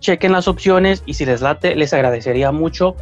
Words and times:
chequen 0.00 0.32
las 0.32 0.48
opciones 0.48 1.02
y 1.06 1.14
si 1.14 1.24
les 1.24 1.40
late, 1.40 1.76
les 1.76 1.92
agradecería 1.92 2.50
mucho 2.50 2.96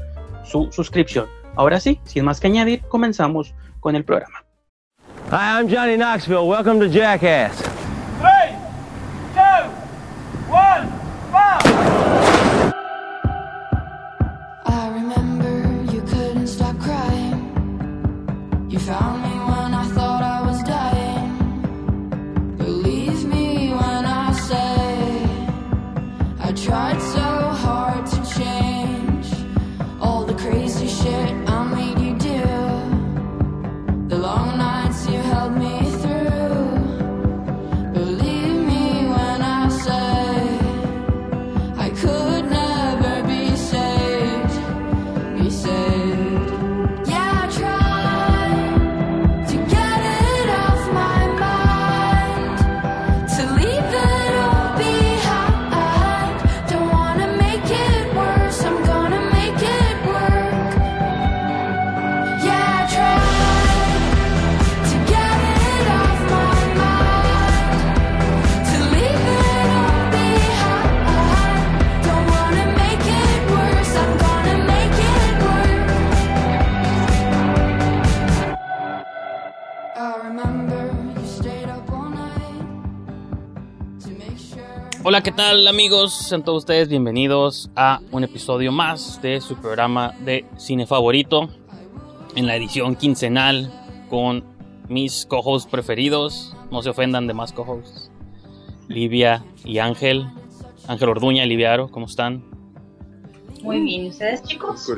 su 0.45 0.71
suscripción. 0.73 1.27
Ahora 1.57 1.81
sí, 1.81 2.01
sin 2.05 2.25
más 2.25 2.41
que 2.41 2.49
añadir, 2.49 2.83
comenzamos 2.89 3.55
con 3.81 3.97
el 3.97 4.05
programa. 4.05 4.45
Hi, 5.31 5.59
I'm 5.59 5.69
Johnny 5.69 5.97
Knoxville. 5.97 6.47
Welcome 6.47 6.81
to 6.81 6.89
Jackass. 6.89 7.61
Three, 8.21 8.55
two, 9.35 9.69
one, 10.49 10.89
five. 11.31 11.63
I 14.65 14.91
remember 14.95 15.93
you 15.93 16.01
couldn't 16.03 16.47
stop 16.47 16.79
crying. 16.79 17.37
You 18.71 18.79
found 18.79 19.23
me 19.23 19.28
tried 26.65 27.08
Hola, 85.11 85.23
¿qué 85.23 85.33
tal 85.33 85.67
amigos? 85.67 86.13
Sean 86.13 86.45
todos 86.45 86.59
ustedes 86.59 86.91
bienvenidos 86.91 87.71
a 87.75 88.03
un 88.11 88.25
episodio 88.25 88.73
más 88.73 89.23
de 89.23 89.41
su 89.41 89.57
programa 89.57 90.13
de 90.21 90.45
cine 90.59 90.87
favorito 90.87 91.49
en 92.37 92.47
la 92.47 92.55
edición 92.55 92.95
quincenal 92.95 93.73
con 94.11 94.45
mis 94.87 95.25
co-hosts 95.25 95.67
preferidos. 95.71 96.55
No 96.71 96.83
se 96.83 96.91
ofendan 96.91 97.27
de 97.27 97.33
más 97.33 97.55
co-hosts. 97.55 98.11
Livia 98.89 99.47
y 99.65 99.79
Ángel. 99.79 100.27
Ángel 100.87 101.09
Orduña 101.09 101.47
y 101.47 101.49
Livia 101.49 101.73
Aro, 101.73 101.89
¿cómo 101.89 102.05
están? 102.05 102.45
Muy 103.63 103.81
bien, 103.81 104.05
¿y 104.05 104.09
ustedes 104.11 104.43
chicos? 104.43 104.93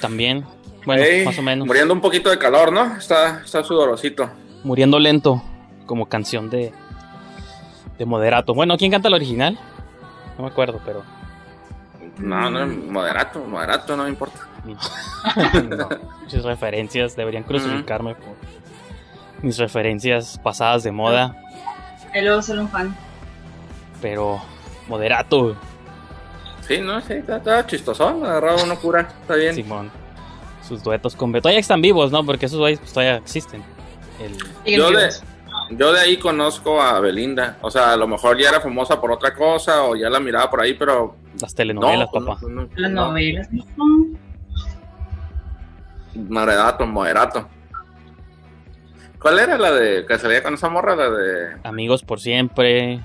También. 0.00 0.44
Bueno, 0.84 1.04
más 1.26 1.38
o 1.38 1.42
menos. 1.42 1.64
Muriendo 1.68 1.94
un 1.94 2.00
poquito 2.00 2.28
de 2.28 2.38
calor, 2.38 2.72
¿no? 2.72 2.96
Está, 2.96 3.42
está 3.44 3.62
sudorosito. 3.62 4.28
Muriendo 4.64 4.98
lento, 4.98 5.40
como 5.86 6.06
canción 6.06 6.50
de, 6.50 6.72
de 8.00 8.06
Moderato. 8.06 8.54
Bueno, 8.54 8.78
¿quién 8.78 8.90
canta 8.90 9.08
el 9.08 9.14
original? 9.14 9.58
No 10.38 10.44
me 10.44 10.50
acuerdo, 10.50 10.80
pero. 10.86 11.02
No, 12.16 12.50
no, 12.50 12.66
moderato, 12.66 13.40
moderato, 13.40 13.94
no 13.94 14.04
me 14.04 14.08
importa. 14.08 14.40
no, 15.68 15.88
muchas 16.22 16.42
referencias, 16.42 17.14
deberían 17.14 17.44
crucificarme 17.44 18.14
por 18.14 18.36
mis 19.42 19.58
referencias 19.58 20.38
pasadas 20.42 20.82
de 20.82 20.92
moda, 20.92 21.36
Y 22.14 22.22
luego 22.22 22.42
ser 22.42 22.58
un 22.58 22.68
fan. 22.68 22.94
pero 24.02 24.40
moderato, 24.88 25.56
Sí, 26.66 26.78
no, 26.78 27.00
sí, 27.02 27.14
está, 27.14 27.36
está 27.36 27.66
chistosón. 27.66 28.24
Agarrado 28.24 28.64
una 28.64 28.76
cura, 28.76 29.00
está 29.00 29.34
bien. 29.34 29.54
Simón. 29.54 29.90
Sus 30.66 30.82
duetos 30.82 31.16
con 31.16 31.32
Beto. 31.32 31.42
Todavía 31.42 31.60
están 31.60 31.82
vivos, 31.82 32.12
¿no? 32.12 32.24
Porque 32.24 32.46
esos 32.46 32.58
güeyes 32.58 32.78
pues, 32.78 32.92
todavía 32.92 33.16
existen. 33.16 33.62
El, 34.20 34.76
Yo 34.76 34.90
de. 34.90 35.10
Yo 35.70 35.92
de 35.92 36.00
ahí 36.00 36.16
conozco 36.18 36.80
a 36.82 36.98
Belinda. 37.00 37.58
O 37.62 37.70
sea, 37.70 37.92
a 37.92 37.96
lo 37.96 38.06
mejor 38.08 38.38
ya 38.38 38.48
era 38.50 38.60
famosa 38.60 39.00
por 39.00 39.10
otra 39.12 39.34
cosa 39.34 39.82
o 39.84 39.96
ya 39.96 40.08
la 40.10 40.20
miraba 40.20 40.50
por 40.50 40.60
ahí, 40.60 40.74
pero. 40.74 41.16
las 41.40 41.54
telenovelas, 41.54 42.08
no, 42.12 42.24
papá. 42.24 42.38
no, 42.42 42.48
no, 42.48 42.68
Las 42.76 42.90
no. 42.90 43.06
novelas. 43.08 43.48
¿no? 43.52 43.64
Moderato, 46.14 46.86
moderato. 46.86 47.48
¿Cuál 49.20 49.38
era 49.38 49.58
la 49.58 49.70
de 49.72 50.06
que 50.06 50.18
salía 50.18 50.42
con 50.42 50.54
esa 50.54 50.68
morra? 50.68 50.96
La 50.96 51.10
de. 51.10 51.56
Amigos 51.64 52.02
por 52.02 52.20
siempre, 52.20 53.00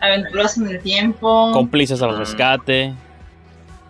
Aventuras 0.00 0.56
en 0.56 0.68
el 0.68 0.80
tiempo. 0.80 1.50
cómplices 1.52 2.00
al 2.02 2.14
Mm. 2.14 2.18
rescate. 2.18 2.94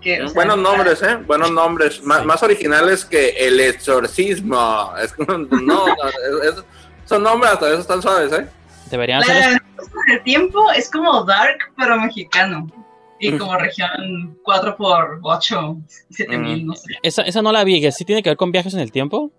que, 0.01 0.23
o 0.23 0.29
sea, 0.29 0.35
Buenos 0.35 0.59
nombres, 0.59 1.03
¿eh? 1.03 1.17
Buenos 1.27 1.51
nombres. 1.51 2.03
Más, 2.05 2.25
más 2.25 2.41
originales 2.45 3.05
que 3.05 3.31
El 3.31 3.59
Exorcismo. 3.59 4.93
Es 5.03 5.13
como- 5.13 5.39
no, 5.39 5.61
no, 5.61 5.87
es- 5.89 6.55
es- 6.59 6.65
son 7.09 7.23
nombres 7.23 7.53
hasta 7.53 7.69
eso 7.69 7.81
están 7.81 8.03
suaves, 8.03 8.33
¿eh? 8.33 8.47
Deberían 8.91 9.21
La 9.21 9.27
de 9.27 9.33
ser 9.33 9.51
los- 9.53 9.61
Aventuras 9.61 9.91
en 10.09 10.13
el 10.15 10.23
tiempo 10.23 10.71
es 10.73 10.91
como 10.91 11.25
Dark, 11.25 11.59
pero 11.77 11.99
mexicano. 12.01 12.71
Y 13.21 13.33
Mm. 13.33 13.39
como 13.39 13.57
región 13.57 14.39
4x8, 14.45 15.77
7000, 16.11 16.63
Mm. 16.65 16.67
no 16.69 16.75
sé. 16.75 16.85
esa, 17.03 17.23
esa 17.23 17.43
no 17.43 17.51
la 17.53 17.65
vi, 17.65 17.81
que 17.81 17.91
sí 17.93 18.05
tiene 18.05 18.23
que 18.23 18.31
ver 18.31 18.37
con 18.37 18.53
viajes 18.53 18.75
en 18.75 18.81
el 18.81 18.93
tiempo. 18.93 19.33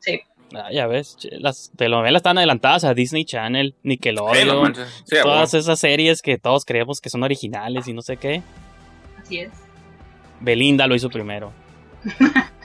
Sí. 0.00 0.20
Ah, 0.54 0.70
ya 0.72 0.86
ves, 0.86 1.16
las 1.32 1.72
telenovelas 1.76 2.20
están 2.20 2.38
adelantadas 2.38 2.84
a 2.84 2.94
Disney 2.94 3.24
Channel, 3.24 3.70
Sí, 3.72 3.76
Nickelodeon. 3.82 4.74
Sí, 5.04 5.16
a 5.16 5.22
todas 5.22 5.54
esas 5.54 5.78
series 5.78 6.22
que 6.22 6.38
todos 6.38 6.64
creemos 6.64 7.00
que 7.00 7.10
son 7.10 7.22
originales 7.24 7.88
y 7.88 7.92
no 7.94 8.02
sé 8.02 8.16
qué. 8.16 8.42
Así 9.20 9.40
es. 9.40 9.50
Belinda 10.40 10.86
lo 10.86 10.94
hizo 10.94 11.08
primero. 11.10 11.52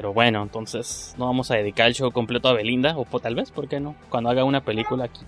Pero 0.00 0.14
bueno, 0.14 0.42
entonces 0.42 1.14
no 1.18 1.26
vamos 1.26 1.50
a 1.50 1.56
dedicar 1.56 1.86
el 1.86 1.92
show 1.94 2.10
completo 2.10 2.48
a 2.48 2.54
Belinda, 2.54 2.94
o 2.96 3.04
tal 3.20 3.34
vez, 3.34 3.50
¿por 3.50 3.68
qué 3.68 3.80
no? 3.80 3.94
Cuando 4.08 4.30
haga 4.30 4.44
una 4.44 4.62
película 4.62 5.04
aquí, 5.04 5.20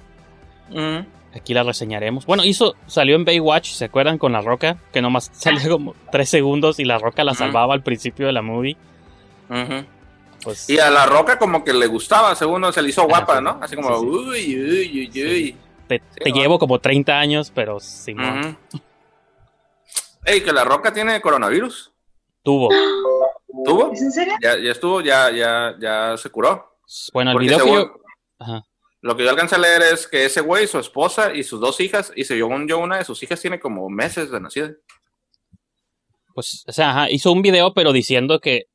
Mm. 0.71 1.05
aquí 1.37 1.53
la 1.53 1.63
reseñaremos. 1.63 2.25
Bueno, 2.25 2.43
hizo, 2.43 2.75
salió 2.87 3.15
en 3.17 3.27
Baywatch, 3.27 3.73
¿se 3.73 3.85
acuerdan? 3.85 4.17
Con 4.17 4.33
La 4.33 4.41
Roca, 4.41 4.79
que 4.91 5.03
nomás 5.03 5.29
salía 5.35 5.69
como 5.69 5.95
tres 6.11 6.31
segundos 6.31 6.81
y 6.81 6.87
La 6.87 6.97
Roca 6.99 7.23
la 7.23 7.35
salvaba 7.35 7.75
al 7.75 7.83
principio 7.83 8.25
de 8.27 8.33
la 8.33 8.41
movie. 8.41 8.79
Ujú. 9.51 9.85
Pues 10.43 10.71
Y 10.71 10.79
a 10.79 10.91
la 10.91 11.05
roca 11.05 11.39
como 11.39 11.63
que 11.63 11.75
le 11.75 11.87
gustaba, 11.87 12.35
según 12.35 12.73
se 12.73 12.81
le 12.81 12.89
hizo 12.89 13.03
Ah, 13.03 13.07
guapa, 13.07 13.37
sí. 13.37 13.45
¿no? 13.45 13.59
Así 13.61 13.77
como, 13.77 13.91
Sí, 13.99 14.07
sí. 14.07 14.07
uy, 14.09 14.59
uy, 14.59 15.11
uy, 15.15 15.23
uy. 15.27 15.57
te, 15.87 15.99
te 15.99 16.31
va. 16.33 16.37
llevo 16.39 16.59
como 16.59 16.79
30 16.79 17.19
años, 17.19 17.53
pero 17.55 17.79
Simón 17.79 18.57
Ujú. 18.73 18.81
Ey, 20.25 20.41
que 20.43 20.51
la 20.55 20.65
roca 20.65 20.95
tiene 20.95 21.21
coronavirus. 21.21 21.92
Tuvo. 22.43 22.69
¿Tuvo? 23.65 23.93
¿Es 23.93 24.03
en 24.03 24.13
serio? 24.13 24.35
Ya, 24.43 24.59
ya 24.59 24.73
estuvo, 24.73 25.01
ya, 25.01 25.31
ya, 25.31 25.75
ya 25.81 26.17
se 26.17 26.31
curó. 26.31 26.79
Bueno, 27.13 27.31
el 27.31 27.35
Porque 27.35 27.47
video 27.47 27.65
que 27.65 27.73
yo... 27.73 28.01
Ajá. 28.39 28.65
Lo 29.03 29.17
que 29.17 29.25
yo 29.25 29.31
alcancé 29.31 29.57
a 29.57 29.59
leer 29.59 29.83
es 29.83 30.07
que 30.07 30.25
ese 30.25 30.41
güey, 30.43 30.69
su 30.69 30.79
esposa 30.79 31.35
y 31.35 31.43
sus 31.43 31.61
dos 31.61 31.81
hijas, 31.81 32.13
y 32.15 32.23
según 32.23 32.69
yo, 32.69 32.79
una 32.79 32.99
de 32.99 33.05
sus 33.05 33.21
hijas 33.23 33.41
tiene 33.41 33.59
como 33.59 33.91
meses 33.91 34.31
de 34.31 34.41
nacida. 34.41 34.73
Pues, 36.35 36.65
o 36.69 36.73
sea, 36.73 36.91
ajá, 36.91 37.11
hizo 37.11 37.33
un 37.33 37.43
video, 37.43 37.75
pero 37.75 37.93
diciendo 37.93 38.39
que, 38.39 38.67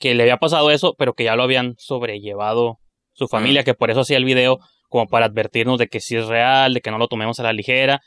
que 0.00 0.14
le 0.14 0.24
había 0.24 0.38
pasado 0.38 0.72
eso, 0.72 0.94
pero 0.98 1.14
que 1.14 1.24
ya 1.24 1.36
lo 1.36 1.44
habían 1.44 1.76
sobrellevado 1.78 2.80
su 3.12 3.28
familia, 3.28 3.62
que 3.62 3.74
por 3.74 3.90
eso 3.90 4.00
hacía 4.00 4.16
el 4.16 4.24
video, 4.24 4.58
como 4.88 5.06
para 5.06 5.26
advertirnos 5.26 5.78
de 5.78 5.88
que 5.88 6.00
sí 6.00 6.16
es 6.16 6.26
real, 6.26 6.74
de 6.74 6.80
que 6.80 6.90
no 6.90 6.98
lo 6.98 7.06
tomemos 7.06 7.38
a 7.38 7.44
la 7.44 7.52
ligera. 7.52 8.02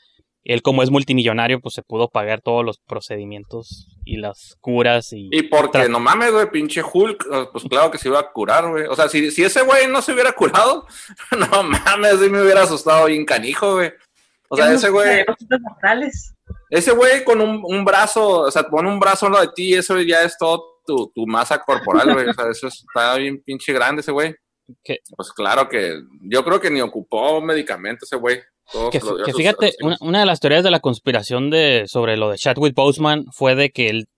Él, 0.48 0.62
como 0.62 0.82
es 0.82 0.90
multimillonario, 0.90 1.60
pues 1.60 1.74
se 1.74 1.82
pudo 1.82 2.08
pagar 2.08 2.40
todos 2.40 2.64
los 2.64 2.78
procedimientos 2.78 3.88
y 4.04 4.16
las 4.18 4.56
curas 4.60 5.12
y... 5.12 5.28
Y 5.32 5.42
porque, 5.42 5.88
no 5.88 5.98
mames, 5.98 6.32
güey, 6.32 6.50
pinche 6.50 6.82
Hulk, 6.82 7.26
pues 7.52 7.64
claro 7.64 7.90
que 7.90 7.98
se 7.98 8.08
iba 8.08 8.20
a 8.20 8.30
curar, 8.32 8.68
güey. 8.70 8.84
O 8.86 8.94
sea, 8.94 9.08
si, 9.08 9.30
si 9.30 9.42
ese 9.42 9.62
güey 9.62 9.88
no 9.88 10.00
se 10.02 10.12
hubiera 10.12 10.32
curado, 10.32 10.86
no 11.50 11.62
mames, 11.62 12.20
sí 12.20 12.28
me 12.30 12.42
hubiera 12.42 12.62
asustado 12.62 13.06
bien 13.06 13.24
canijo, 13.24 13.74
güey. 13.74 13.92
O 14.48 14.56
sea, 14.56 14.66
ese 14.76 14.90
güey, 14.90 15.24
ese 16.70 16.92
güey 16.92 17.24
con 17.24 17.40
un, 17.40 17.60
un 17.64 17.84
brazo, 17.84 18.42
o 18.42 18.50
sea, 18.50 18.62
pone 18.64 18.88
un 18.88 19.00
brazo 19.00 19.26
a 19.26 19.28
uno 19.30 19.40
de 19.40 19.48
ti 19.54 19.70
y 19.70 19.74
eso 19.74 20.00
ya 20.00 20.22
es 20.22 20.38
todo 20.38 20.78
tu, 20.86 21.10
tu 21.12 21.26
masa 21.26 21.58
corporal, 21.60 22.12
güey. 22.14 22.28
O 22.28 22.32
sea, 22.32 22.48
eso 22.48 22.68
está 22.68 23.16
bien 23.16 23.42
pinche 23.44 23.72
grande 23.72 24.02
ese 24.02 24.12
güey. 24.12 24.36
Que- 24.84 25.00
Pues 25.16 25.32
claro 25.32 25.68
que 25.68 26.00
yo 26.22 26.44
creo 26.44 26.60
que 26.60 26.70
ni 26.70 26.80
ocupó 26.80 27.40
medicamentos 27.40 28.08
ese 28.08 28.16
güey. 28.20 28.40
Todos 28.72 28.90
Que, 28.90 29.32
fíjate, 29.32 29.74
una, 29.80 29.96
una 30.00 30.20
de 30.20 30.26
las 30.26 30.40
teorías 30.40 30.64
de 30.64 30.70
la 30.70 30.80
conspiración 30.80 31.50
de, 31.50 31.84
sobre 31.86 32.16
lo 32.16 32.30
de 32.30 32.36
Chadwick 32.38 32.74
Boseman 32.74 33.26
fue 33.32 33.54
de 33.54 33.70
que 33.70 33.88
él, 33.88 34.08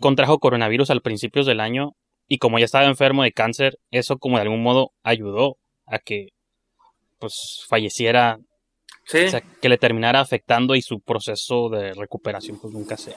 contrajo 0.00 0.38
coronavirus 0.38 0.90
al 0.90 1.00
principios 1.02 1.46
del 1.46 1.60
año 1.60 1.94
y 2.28 2.38
como 2.38 2.58
ya 2.58 2.66
estaba 2.66 2.84
enfermo 2.86 3.22
de 3.22 3.32
cáncer, 3.32 3.78
eso 3.90 4.18
como 4.18 4.36
de 4.36 4.42
algún 4.42 4.62
modo 4.62 4.92
ayudó 5.02 5.56
a 5.86 5.98
que 5.98 6.28
pues 7.18 7.64
falleciera, 7.68 8.38
Sí, 9.04 9.24
o 9.24 9.30
sea, 9.30 9.40
que 9.40 9.68
le 9.70 9.78
terminara 9.78 10.20
afectando 10.20 10.74
y 10.74 10.82
su 10.82 11.00
proceso 11.00 11.70
de 11.70 11.94
recuperación 11.94 12.58
pues 12.60 12.74
nunca 12.74 12.96
se... 12.98 13.16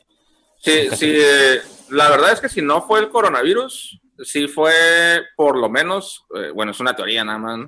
sí, 0.58 0.84
nunca 0.84 0.96
sí. 0.96 1.06
se- 1.08 1.56
eh, 1.58 1.62
la 1.90 2.10
verdad 2.10 2.32
es 2.32 2.40
que 2.40 2.48
si 2.48 2.62
no 2.62 2.82
fue 2.82 3.02
el 3.02 3.10
coronavirus, 3.10 4.00
sí 4.24 4.48
fue 4.48 4.74
por 5.36 5.58
lo 5.60 5.70
menos, 5.70 6.24
eh, 6.36 6.52
bueno, 6.56 6.72
es 6.72 6.80
una 6.80 6.96
teoría 6.96 7.26
nada 7.26 7.40
más, 7.40 7.60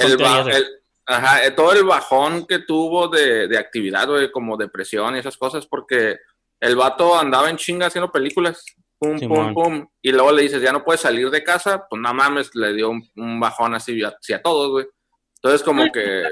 el, 0.00 0.16
de- 0.16 0.56
el- 0.56 0.66
ajá, 1.08 1.44
eh, 1.44 1.50
todo 1.50 1.72
el 1.72 1.84
bajón 1.84 2.46
que 2.46 2.60
tuvo 2.60 3.08
de, 3.08 3.48
de 3.48 3.58
actividad, 3.58 4.06
güey, 4.06 4.30
como 4.30 4.56
depresión 4.56 5.16
y 5.16 5.18
esas 5.18 5.36
cosas, 5.36 5.66
porque 5.66 6.18
el 6.60 6.76
vato 6.76 7.18
andaba 7.18 7.50
en 7.50 7.56
chinga 7.56 7.86
haciendo 7.86 8.12
películas. 8.12 8.64
Pum, 9.00 9.18
Simón. 9.18 9.54
pum, 9.54 9.64
pum. 9.64 9.88
Y 10.02 10.10
luego 10.12 10.32
le 10.32 10.42
dices, 10.42 10.60
ya 10.60 10.72
no 10.72 10.84
puedes 10.84 11.00
salir 11.00 11.30
de 11.30 11.42
casa, 11.44 11.86
pues 11.88 12.00
no 12.02 12.12
mames, 12.14 12.54
le 12.54 12.72
dio 12.74 12.90
un, 12.90 13.08
un 13.16 13.40
bajón 13.40 13.74
así 13.74 14.02
a, 14.02 14.08
así 14.08 14.32
a 14.32 14.42
todos, 14.42 14.70
güey. 14.70 14.86
Entonces, 15.36 15.62
como 15.62 15.84
que, 15.92 16.24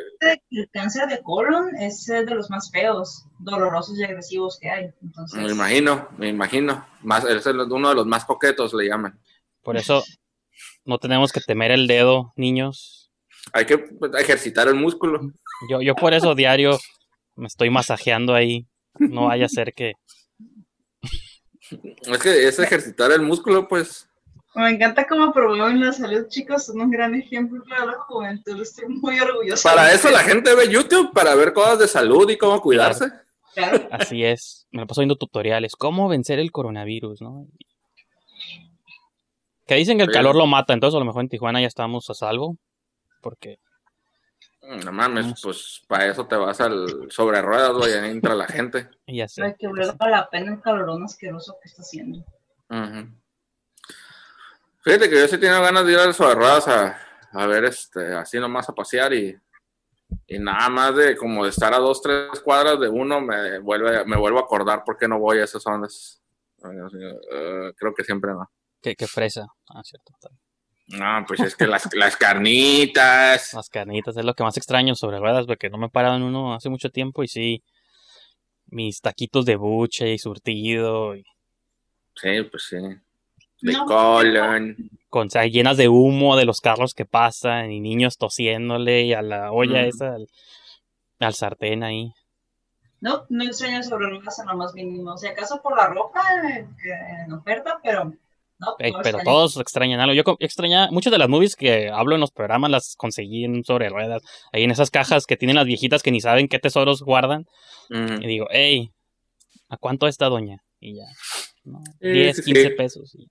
El 0.50 0.68
cáncer 0.72 1.06
de 1.08 1.22
colon 1.22 1.76
es 1.76 2.06
de 2.06 2.24
los 2.34 2.50
más 2.50 2.72
feos, 2.72 3.24
dolorosos 3.38 3.96
y 4.00 4.02
agresivos 4.02 4.58
que 4.60 4.68
hay. 4.68 4.90
Entonces, 5.00 5.40
me 5.40 5.48
imagino, 5.48 6.08
me 6.18 6.28
imagino. 6.28 6.84
Más, 7.02 7.24
es 7.24 7.46
el- 7.46 7.60
uno 7.60 7.90
de 7.90 7.94
los 7.94 8.06
más 8.06 8.24
coquetos, 8.24 8.74
le 8.74 8.88
llaman. 8.88 9.16
Por 9.62 9.76
eso 9.76 10.02
no 10.84 10.98
tenemos 10.98 11.30
que 11.30 11.40
temer 11.40 11.70
el 11.70 11.86
dedo, 11.86 12.32
niños. 12.34 13.05
Hay 13.52 13.64
que 13.66 13.84
ejercitar 14.18 14.68
el 14.68 14.74
músculo. 14.74 15.20
Yo, 15.70 15.80
yo 15.80 15.94
por 15.94 16.12
eso 16.14 16.34
diario 16.34 16.78
me 17.36 17.46
estoy 17.46 17.70
masajeando 17.70 18.34
ahí. 18.34 18.66
No 18.98 19.26
vaya 19.26 19.46
a 19.46 19.48
ser 19.48 19.72
que... 19.74 19.92
Es 22.02 22.18
que 22.22 22.46
es 22.48 22.58
ejercitar 22.58 23.10
el 23.12 23.22
músculo, 23.22 23.66
pues. 23.68 24.08
Me 24.54 24.70
encanta 24.70 25.06
cómo 25.06 25.32
promueven 25.32 25.80
la 25.80 25.92
salud, 25.92 26.28
chicos. 26.28 26.66
Son 26.66 26.80
un 26.80 26.90
gran 26.90 27.14
ejemplo 27.14 27.62
para 27.68 27.84
la 27.86 27.92
juventud. 27.94 28.60
Estoy 28.60 28.88
muy 28.88 29.18
orgullosa. 29.20 29.68
Para 29.68 29.92
eso 29.92 30.10
la 30.10 30.20
gente 30.20 30.54
ve 30.54 30.68
YouTube, 30.70 31.12
para 31.12 31.34
ver 31.34 31.52
cosas 31.52 31.78
de 31.78 31.88
salud 31.88 32.28
y 32.30 32.38
cómo 32.38 32.60
cuidarse. 32.62 33.10
Claro. 33.54 33.86
Así 33.90 34.24
es. 34.24 34.66
Me 34.70 34.80
lo 34.82 34.86
paso 34.86 35.00
viendo 35.02 35.16
tutoriales. 35.16 35.74
¿Cómo 35.76 36.08
vencer 36.08 36.38
el 36.38 36.52
coronavirus, 36.52 37.20
no? 37.20 37.46
Que 39.66 39.74
dicen 39.74 39.98
que 39.98 40.04
el 40.04 40.10
Sí. 40.10 40.14
calor 40.14 40.36
lo 40.36 40.46
mata, 40.46 40.72
entonces 40.72 40.96
a 40.96 41.00
lo 41.00 41.04
mejor 41.04 41.22
en 41.22 41.28
Tijuana 41.28 41.60
ya 41.60 41.66
estamos 41.66 42.08
a 42.08 42.14
salvo. 42.14 42.56
Porque 43.26 43.58
No 44.62 44.92
mames, 44.92 45.24
Vamos. 45.24 45.40
pues 45.42 45.82
para 45.88 46.06
eso 46.06 46.28
te 46.28 46.36
vas 46.36 46.60
al 46.60 47.10
sobre 47.10 47.42
ruedas, 47.42 47.72
güey, 47.72 47.92
ahí 47.94 48.10
entra 48.12 48.36
la 48.36 48.46
gente. 48.46 48.88
ya 49.08 49.26
sé. 49.26 49.40
Para 49.42 49.54
que 49.54 49.66
valga 49.66 50.08
la 50.08 50.30
pena 50.30 50.52
el 50.52 50.60
calorón 50.60 51.02
asqueroso 51.02 51.58
que 51.60 51.68
está 51.68 51.82
haciendo. 51.82 52.24
Fíjate 54.80 55.10
que 55.10 55.18
yo 55.18 55.26
sí 55.26 55.38
tengo 55.38 55.60
ganas 55.60 55.84
de 55.84 55.92
ir 55.92 55.98
al 55.98 56.14
sobre 56.14 56.36
ruedas 56.36 56.68
a, 56.68 56.96
a 57.32 57.46
ver, 57.46 57.64
este, 57.64 58.14
así 58.14 58.38
nomás 58.38 58.68
a 58.68 58.74
pasear 58.74 59.12
y, 59.12 59.36
y 60.28 60.38
nada 60.38 60.68
más 60.68 60.94
de 60.94 61.16
como 61.16 61.42
de 61.42 61.50
estar 61.50 61.74
a 61.74 61.78
dos, 61.78 62.00
tres 62.00 62.38
cuadras 62.40 62.78
de 62.78 62.88
uno, 62.88 63.20
me 63.20 63.58
vuelve, 63.58 64.04
me 64.04 64.16
vuelvo 64.16 64.38
a 64.38 64.42
acordar 64.42 64.84
por 64.84 64.96
qué 64.96 65.08
no 65.08 65.18
voy 65.18 65.38
a 65.38 65.44
esas 65.44 65.64
zonas. 65.64 66.22
Eh, 66.62 67.72
creo 67.76 67.92
que 67.92 68.04
siempre 68.04 68.30
no. 68.30 68.48
Que, 68.80 68.94
que 68.94 69.08
fresa. 69.08 69.46
Ah, 69.68 69.82
cierto. 69.82 70.12
No, 70.88 71.24
pues 71.26 71.40
es 71.40 71.56
que 71.56 71.66
las, 71.66 71.92
las 71.94 72.16
carnitas. 72.16 73.52
Las 73.54 73.68
carnitas 73.68 74.16
es 74.16 74.24
lo 74.24 74.34
que 74.34 74.44
más 74.44 74.56
extraño 74.56 74.94
sobre 74.94 75.18
ruedas, 75.18 75.46
porque 75.46 75.68
no 75.68 75.78
me 75.78 75.88
paraban 75.88 76.22
uno 76.22 76.54
hace 76.54 76.68
mucho 76.68 76.90
tiempo 76.90 77.22
y 77.24 77.28
sí. 77.28 77.62
Mis 78.68 79.00
taquitos 79.00 79.44
de 79.46 79.56
buche 79.56 80.12
y 80.12 80.18
surtido, 80.18 81.14
y 81.16 81.24
Sí, 82.14 82.42
pues 82.50 82.64
sí. 82.68 82.76
De 83.62 83.72
No. 83.72 83.84
colon. 83.86 84.76
con 85.08 85.28
o 85.28 85.30
sea, 85.30 85.46
llenas 85.46 85.76
de 85.76 85.88
humo 85.88 86.36
de 86.36 86.44
los 86.44 86.60
carros 86.60 86.92
que 86.94 87.04
pasan 87.06 87.70
y 87.72 87.80
niños 87.80 88.16
tosiéndole 88.18 89.02
y 89.02 89.12
a 89.14 89.22
la 89.22 89.50
olla 89.52 89.82
Mm. 89.82 89.86
esa, 89.88 90.14
al, 90.14 90.28
al 91.20 91.34
sartén 91.34 91.82
ahí. 91.82 92.12
No, 93.00 93.24
no 93.28 93.44
extraño 93.44 93.82
sobre 93.82 94.08
ruedas 94.08 94.38
en 94.38 94.46
lo 94.46 94.56
más 94.56 94.72
mínimo. 94.74 95.12
O 95.14 95.16
sea, 95.18 95.30
acaso 95.32 95.60
por 95.62 95.76
la 95.76 95.86
ropa 95.88 96.22
eh, 96.50 96.66
que 96.82 96.92
en 97.24 97.32
oferta, 97.32 97.78
pero 97.82 98.12
pero 99.02 99.18
todos 99.24 99.56
extrañan 99.58 100.00
algo. 100.00 100.14
Yo 100.14 100.22
extrañaba 100.40 100.90
muchas 100.90 101.10
de 101.12 101.18
las 101.18 101.28
movies 101.28 101.56
que 101.56 101.90
hablo 101.90 102.14
en 102.14 102.20
los 102.20 102.30
programas 102.30 102.70
las 102.70 102.94
conseguí 102.96 103.44
en 103.44 103.64
sobre 103.64 103.88
ruedas. 103.88 104.22
Ahí 104.52 104.64
en 104.64 104.70
esas 104.70 104.90
cajas 104.90 105.26
que 105.26 105.36
tienen 105.36 105.56
las 105.56 105.66
viejitas 105.66 106.02
que 106.02 106.10
ni 106.10 106.20
saben 106.20 106.48
qué 106.48 106.58
tesoros 106.58 107.02
guardan. 107.02 107.46
Y 107.90 108.26
digo, 108.26 108.46
hey, 108.50 108.90
¿a 109.68 109.76
cuánto 109.76 110.06
está 110.08 110.26
doña? 110.28 110.58
Y 110.80 110.96
ya, 110.96 111.04
¿no? 111.64 111.80
Sí, 112.00 112.08
10, 112.08 112.36
sí, 112.36 112.42
15 112.42 112.62
sí. 112.62 112.70
pesos. 112.70 113.14
y- 113.14 113.28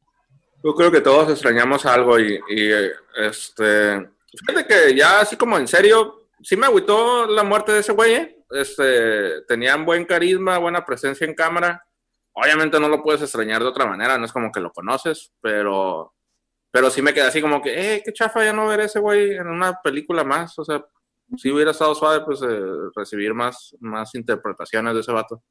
Yo 0.63 0.73
creo 0.73 0.91
que 0.91 1.01
todos 1.01 1.29
extrañamos 1.29 1.85
algo 1.85 2.19
y, 2.19 2.39
y, 2.49 2.71
este, 3.17 3.99
fíjate 4.47 4.65
que 4.67 4.95
ya 4.95 5.19
así 5.21 5.35
como 5.35 5.57
en 5.57 5.67
serio, 5.67 6.27
sí 6.41 6.55
me 6.57 6.65
agüitó 6.65 7.27
la 7.27 7.43
muerte 7.43 7.71
de 7.71 7.79
ese 7.81 7.91
güey, 7.93 8.13
¿eh? 8.15 8.37
este, 8.51 9.41
tenían 9.47 9.85
buen 9.85 10.05
carisma, 10.05 10.57
buena 10.57 10.85
presencia 10.85 11.25
en 11.25 11.33
cámara, 11.35 11.83
obviamente 12.35 12.79
no 12.79 12.87
lo 12.89 13.01
puedes 13.01 13.21
extrañar 13.21 13.61
de 13.61 13.69
otra 13.69 13.85
manera, 13.85 14.17
no 14.17 14.25
es 14.25 14.31
como 14.31 14.51
que 14.51 14.59
lo 14.59 14.71
conoces, 14.71 15.31
pero, 15.41 16.13
Pero 16.71 16.89
sí 16.89 17.01
me 17.01 17.13
quedé 17.13 17.27
así 17.27 17.41
como 17.41 17.61
que, 17.61 17.95
eh, 17.95 18.03
qué 18.03 18.11
chafa 18.11 18.43
ya 18.43 18.51
no 18.51 18.67
ver 18.67 18.81
ese 18.81 18.99
güey 18.99 19.31
en 19.31 19.47
una 19.47 19.79
película 19.81 20.25
más. 20.25 20.59
O 20.59 20.65
sea, 20.65 20.83
si 21.37 21.49
hubiera 21.49 21.71
estado 21.71 21.95
suave, 21.95 22.25
pues 22.25 22.41
eh, 22.41 22.61
recibir 22.93 23.33
más, 23.33 23.73
más 23.79 24.13
interpretaciones 24.13 24.93
de 24.93 24.99
ese 24.99 25.13
vato. 25.13 25.41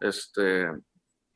Este, 0.00 0.66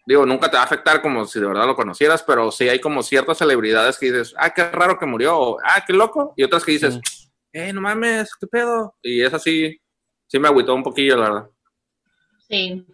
digo, 0.07 0.27
nunca 0.27 0.51
te 0.51 0.57
va 0.57 0.63
a 0.63 0.67
afectar 0.67 1.01
como 1.01 1.25
si 1.25 1.39
de 1.39 1.47
verdad 1.47 1.67
lo 1.67 1.77
conocieras, 1.77 2.25
pero 2.25 2.51
sí 2.51 2.69
hay 2.69 2.81
como 2.81 3.03
ciertas 3.05 3.39
celebridades 3.39 3.97
que 3.97 4.07
dices, 4.07 4.35
ah, 4.37 4.51
qué 4.51 4.65
raro 4.71 4.99
que 4.99 5.07
murió, 5.07 5.39
o, 5.39 5.59
ah, 5.63 5.85
qué 5.87 5.93
loco, 5.93 6.35
y 6.37 6.43
otras 6.43 6.65
que 6.65 6.73
dices, 6.73 6.99
eh, 7.53 7.73
no 7.73 7.81
mames, 7.81 8.35
qué 8.35 8.49
pedo. 8.49 8.97
Y 9.03 9.23
es 9.23 9.33
así, 9.33 9.81
sí 10.27 10.39
me 10.41 10.49
agüitó 10.49 10.75
un 10.75 10.83
poquillo, 10.83 11.17
la 11.17 11.23
verdad. 11.23 11.51
Sí. 12.49 12.85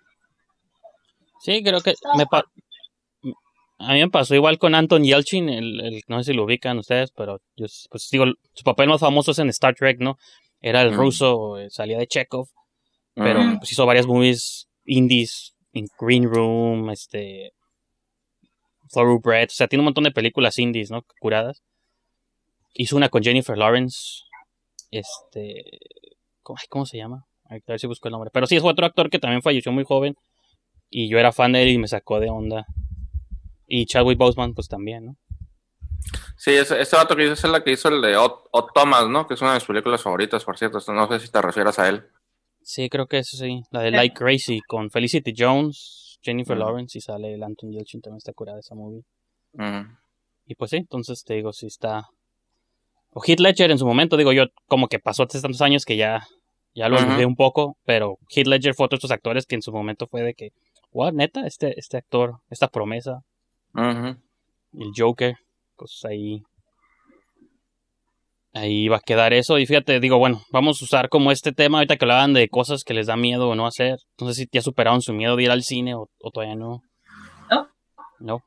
Sí, 1.41 1.63
creo 1.63 1.81
que 1.81 1.95
me 2.17 2.27
pa- 2.27 2.45
a 3.81 3.93
mí 3.93 4.01
me 4.01 4.11
pasó 4.11 4.35
igual 4.35 4.59
con 4.59 4.75
Anton 4.75 5.05
Yelchin, 5.05 5.49
el, 5.49 5.81
el- 5.81 6.03
no 6.09 6.19
sé 6.23 6.33
si 6.33 6.37
lo 6.37 6.45
ubican 6.45 6.79
ustedes, 6.79 7.13
pero 7.13 7.41
yo 7.57 7.67
pues 7.91 8.09
digo, 8.11 8.25
su 8.53 8.65
papel 8.65 8.89
más 8.89 9.01
famoso 9.01 9.31
es 9.31 9.39
en 9.39 9.49
Star 9.51 9.75
Trek, 9.75 9.99
¿no? 10.01 10.17
Era 10.61 10.83
el 10.83 10.91
Mm. 10.91 10.97
ruso, 10.97 11.59
eh, 11.59 11.71
salía 11.71 11.99
de 11.99 12.07
Chekhov, 12.09 12.49
pero 13.15 13.41
Ujú. 13.41 13.59
pues 13.59 13.71
hizo 13.73 13.87
varias 13.87 14.07
movies 14.07 14.67
indies, 14.85 15.55
en 15.73 15.87
Green 16.01 16.25
Room, 16.25 16.91
este, 16.91 17.53
Thoroughbred, 18.93 19.47
o 19.49 19.55
sea, 19.55 19.69
tiene 19.69 19.81
un 19.83 19.87
montón 19.87 20.05
de 20.05 20.11
películas 20.11 20.59
indies, 20.59 20.91
¿no? 20.91 21.03
Curadas. 21.21 21.63
Hizo 22.75 22.97
una 22.97 23.09
con 23.11 23.23
Jennifer 23.23 23.57
Lawrence, 23.57 24.23
este, 24.91 25.63
¿cómo, 26.43 26.59
ay, 26.61 26.67
¿cómo 26.69 26.87
se 26.87 26.97
llama? 26.97 27.27
A 27.51 27.57
ver 27.67 27.79
si 27.81 27.87
busco 27.87 28.09
el 28.09 28.13
nombre. 28.13 28.31
Pero 28.33 28.47
sí, 28.47 28.57
es 28.57 28.65
otro 28.65 28.87
actor 28.87 29.09
que 29.11 29.19
también 29.19 29.43
falleció 29.43 29.73
muy 29.73 29.85
joven 29.85 30.17
y 30.91 31.09
yo 31.09 31.19
era 31.19 31.33
fan 31.33 31.53
de 31.53 31.63
él 31.63 31.69
y 31.71 31.79
me 31.79 31.89
sacó 31.89 32.21
de 32.21 32.31
onda. 32.31 32.67
Y 33.67 33.87
Chadwick 33.87 34.19
Boseman, 34.19 34.55
pues 34.55 34.69
también, 34.69 35.07
¿no? 35.07 35.17
Sí, 36.37 36.53
ese, 36.53 36.81
ese 36.81 36.97
vato 36.97 37.17
que 37.17 37.23
dices 37.23 37.45
es 37.45 37.51
la 37.51 37.63
que 37.63 37.73
hizo 37.73 37.89
el 37.89 38.01
de 38.01 38.17
Ott, 38.17 38.47
Ott 38.53 38.71
Thomas, 38.75 39.09
¿no? 39.09 39.27
Que 39.27 39.35
es 39.35 39.41
una 39.43 39.51
de 39.51 39.57
mis 39.57 39.65
películas 39.65 40.03
favoritas, 40.03 40.45
por 40.45 40.57
cierto. 40.57 40.79
No 40.93 41.09
sé 41.09 41.21
si 41.21 41.31
te 41.31 41.43
refieres 41.43 41.79
a 41.79 41.89
él. 41.89 42.07
Sí, 42.63 42.89
creo 42.89 43.07
que 43.07 43.19
eso 43.19 43.37
sí. 43.37 43.63
La 43.71 43.83
de 43.83 43.91
Sí. 43.91 43.97
Like 43.97 44.15
Crazy 44.15 44.61
con 44.67 44.91
Felicity 44.91 45.35
Jones, 45.37 46.19
Jennifer 46.23 46.57
Ujú. 46.57 46.67
Lawrence 46.67 46.99
y 46.99 47.01
sale 47.01 47.35
el 47.35 47.43
Anton 47.43 47.71
Yelchin, 47.73 48.01
también 48.01 48.19
está 48.19 48.33
curada 48.33 48.61
esa 48.61 48.75
movie. 48.75 49.03
Ujú. 49.55 49.87
Y 50.47 50.55
pues 50.55 50.71
sí, 50.71 50.77
entonces 50.77 51.25
te 51.25 51.35
digo, 51.35 51.53
sí 51.53 51.67
está. 51.67 52.07
O 53.11 53.23
Heath 53.27 53.41
Ledger 53.41 53.71
en 53.71 53.79
su 53.79 53.87
momento, 53.87 54.17
digo 54.17 54.33
yo, 54.33 54.45
como 54.67 54.89
que 54.89 54.99
pasó 54.99 55.25
hace 55.25 55.41
tantos 55.41 55.61
años 55.61 55.85
que 55.85 55.97
ya, 55.97 56.27
ya 56.75 56.89
lo 56.89 56.99
olvidé 56.99 57.27
un 57.27 57.37
poco, 57.37 57.77
pero 57.85 58.19
Heath 58.35 58.47
Ledger 58.47 58.75
fue 58.75 58.87
otro 58.87 58.97
de 58.97 58.99
estos 58.99 59.11
actores 59.11 59.45
que 59.47 59.57
en 59.57 59.63
su 59.63 59.73
momento 59.73 60.07
fue 60.07 60.23
de 60.23 60.35
que, 60.35 60.51
wow, 60.93 61.13
neta, 61.13 61.47
este, 61.47 61.79
este 61.79 61.97
actor, 61.97 62.39
esta 62.51 62.69
promesa, 62.69 63.23
el 63.75 64.93
Joker, 64.97 65.37
pues 65.77 66.05
ahí. 66.05 66.43
Ahí 68.55 68.89
va 68.89 68.97
a 68.97 69.01
quedar 69.01 69.33
eso. 69.35 69.59
Y 69.59 69.67
fíjate, 69.67 70.01
digo, 70.01 70.19
bueno, 70.19 70.43
vamos 70.51 70.81
a 70.81 70.85
usar 70.85 71.09
como 71.09 71.31
este 71.31 71.53
tema 71.53 71.79
ahorita 71.79 71.97
que 71.97 72.05
hablaban 72.05 72.33
de 72.33 72.49
cosas 72.49 72.83
que 72.83 72.95
les 72.95 73.07
da 73.07 73.17
miedo 73.17 73.49
o 73.49 73.55
no 73.55 73.67
hacer. 73.67 73.99
No 74.19 74.27
sé 74.29 74.35
si 74.35 74.49
ya 74.51 74.63
superaron 74.63 75.03
su 75.03 75.13
miedo 75.13 75.37
de 75.37 75.45
ir 75.45 75.51
al 75.51 75.63
cine 75.63 75.95
o, 75.95 76.09
o 76.21 76.31
todavía 76.31 76.57
no. 76.57 76.83
No. 77.51 77.69
No. 78.19 78.43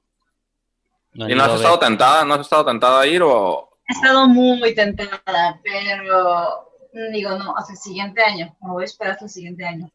No 1.13 1.29
¿Y 1.29 1.35
no 1.35 1.43
has 1.43 1.53
estado 1.53 1.79
tentada? 1.79 2.25
¿No 2.25 2.33
has 2.33 2.41
estado 2.41 2.65
tentada 2.65 3.01
a 3.01 3.07
ir 3.07 3.21
o...? 3.21 3.69
He 3.87 3.93
estado 3.93 4.27
muy 4.27 4.73
tentada, 4.73 5.59
pero 5.63 6.67
digo, 7.11 7.37
no, 7.37 7.55
hasta 7.55 7.73
el 7.73 7.79
siguiente 7.79 8.23
año. 8.23 8.55
Me 8.61 8.71
voy 8.71 8.83
a 8.83 8.85
esperar 8.85 9.13
hasta 9.13 9.25
el 9.25 9.31
siguiente 9.31 9.65
año. 9.65 9.89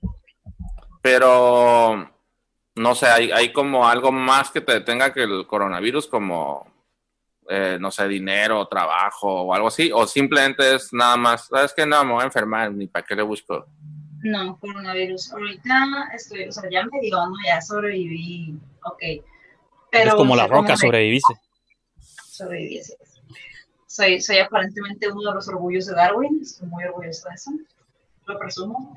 Pero, 1.02 2.10
no 2.76 2.94
sé, 2.94 3.06
hay, 3.06 3.30
hay 3.32 3.52
como 3.52 3.86
algo 3.88 4.12
más 4.12 4.50
que 4.50 4.60
te 4.60 4.72
detenga 4.72 5.12
que 5.12 5.22
el 5.22 5.46
coronavirus, 5.46 6.06
como, 6.06 6.66
eh, 7.48 7.78
no 7.80 7.90
sé, 7.90 8.06
dinero, 8.06 8.66
trabajo 8.68 9.42
o 9.42 9.54
algo 9.54 9.68
así, 9.68 9.90
o 9.92 10.06
simplemente 10.06 10.74
es 10.74 10.92
nada 10.92 11.16
más, 11.16 11.46
¿sabes 11.46 11.72
qué? 11.74 11.86
No, 11.86 12.04
me 12.04 12.12
voy 12.12 12.22
a 12.22 12.26
enfermar, 12.26 12.72
ni 12.72 12.86
para 12.86 13.04
qué 13.04 13.14
le 13.14 13.22
busco. 13.22 13.66
No, 14.22 14.58
coronavirus. 14.58 15.32
Ahorita 15.32 16.08
estoy, 16.14 16.44
o 16.48 16.52
sea, 16.52 16.68
ya 16.70 16.84
me 16.84 17.00
dio, 17.00 17.16
no, 17.16 17.34
ya 17.46 17.60
sobreviví, 17.60 18.58
ok. 18.84 19.02
Pero 19.90 20.08
es 20.08 20.14
como 20.14 20.34
o 20.34 20.36
la 20.36 20.42
sea, 20.44 20.48
¿cómo 20.50 20.60
roca, 20.62 20.72
me- 20.72 20.76
sobreviviste. 20.78 21.34
sobreviví. 22.00 22.80
Soy, 23.86 24.20
soy 24.20 24.38
aparentemente 24.38 25.08
uno 25.10 25.30
de 25.30 25.34
los 25.36 25.48
orgullos 25.48 25.86
de 25.86 25.94
Darwin, 25.94 26.40
estoy 26.42 26.68
muy 26.68 26.84
orgulloso 26.84 27.28
de 27.28 27.34
eso, 27.34 27.50
lo 28.26 28.38
presumo, 28.38 28.94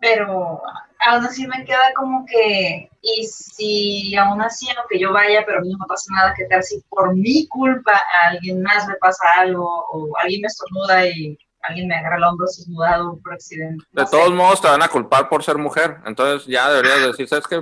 pero 0.00 0.60
aún 1.06 1.24
así 1.24 1.46
me 1.46 1.64
queda 1.64 1.92
como 1.96 2.24
que, 2.26 2.88
y 3.02 3.24
si 3.26 4.14
aún 4.16 4.40
así, 4.42 4.66
aunque 4.76 4.98
yo 4.98 5.12
vaya, 5.12 5.42
pero 5.46 5.58
a 5.58 5.62
mí 5.62 5.70
no 5.70 5.78
me 5.78 5.86
pasa 5.86 6.06
nada, 6.14 6.34
¿qué 6.36 6.44
tal 6.46 6.62
si 6.62 6.80
por 6.88 7.14
mi 7.14 7.46
culpa 7.46 7.92
a 7.92 8.28
alguien 8.30 8.62
más 8.62 8.86
le 8.88 8.94
pasa 8.96 9.24
algo, 9.38 9.66
o 9.92 10.10
alguien 10.22 10.42
me 10.42 10.46
estornuda 10.48 11.06
y 11.08 11.38
alguien 11.62 11.88
me 11.88 11.94
agarra 11.96 12.16
el 12.16 12.24
hombro 12.24 12.46
estornudado 12.46 13.18
por 13.22 13.34
accidente? 13.34 13.84
De 13.92 14.04
sé. 14.04 14.10
todos 14.10 14.32
modos 14.32 14.60
te 14.60 14.68
van 14.68 14.82
a 14.82 14.88
culpar 14.88 15.28
por 15.28 15.42
ser 15.42 15.56
mujer, 15.58 15.96
entonces 16.06 16.46
ya 16.46 16.70
deberías 16.70 17.06
decir, 17.08 17.28
¿sabes 17.28 17.46
qué? 17.46 17.56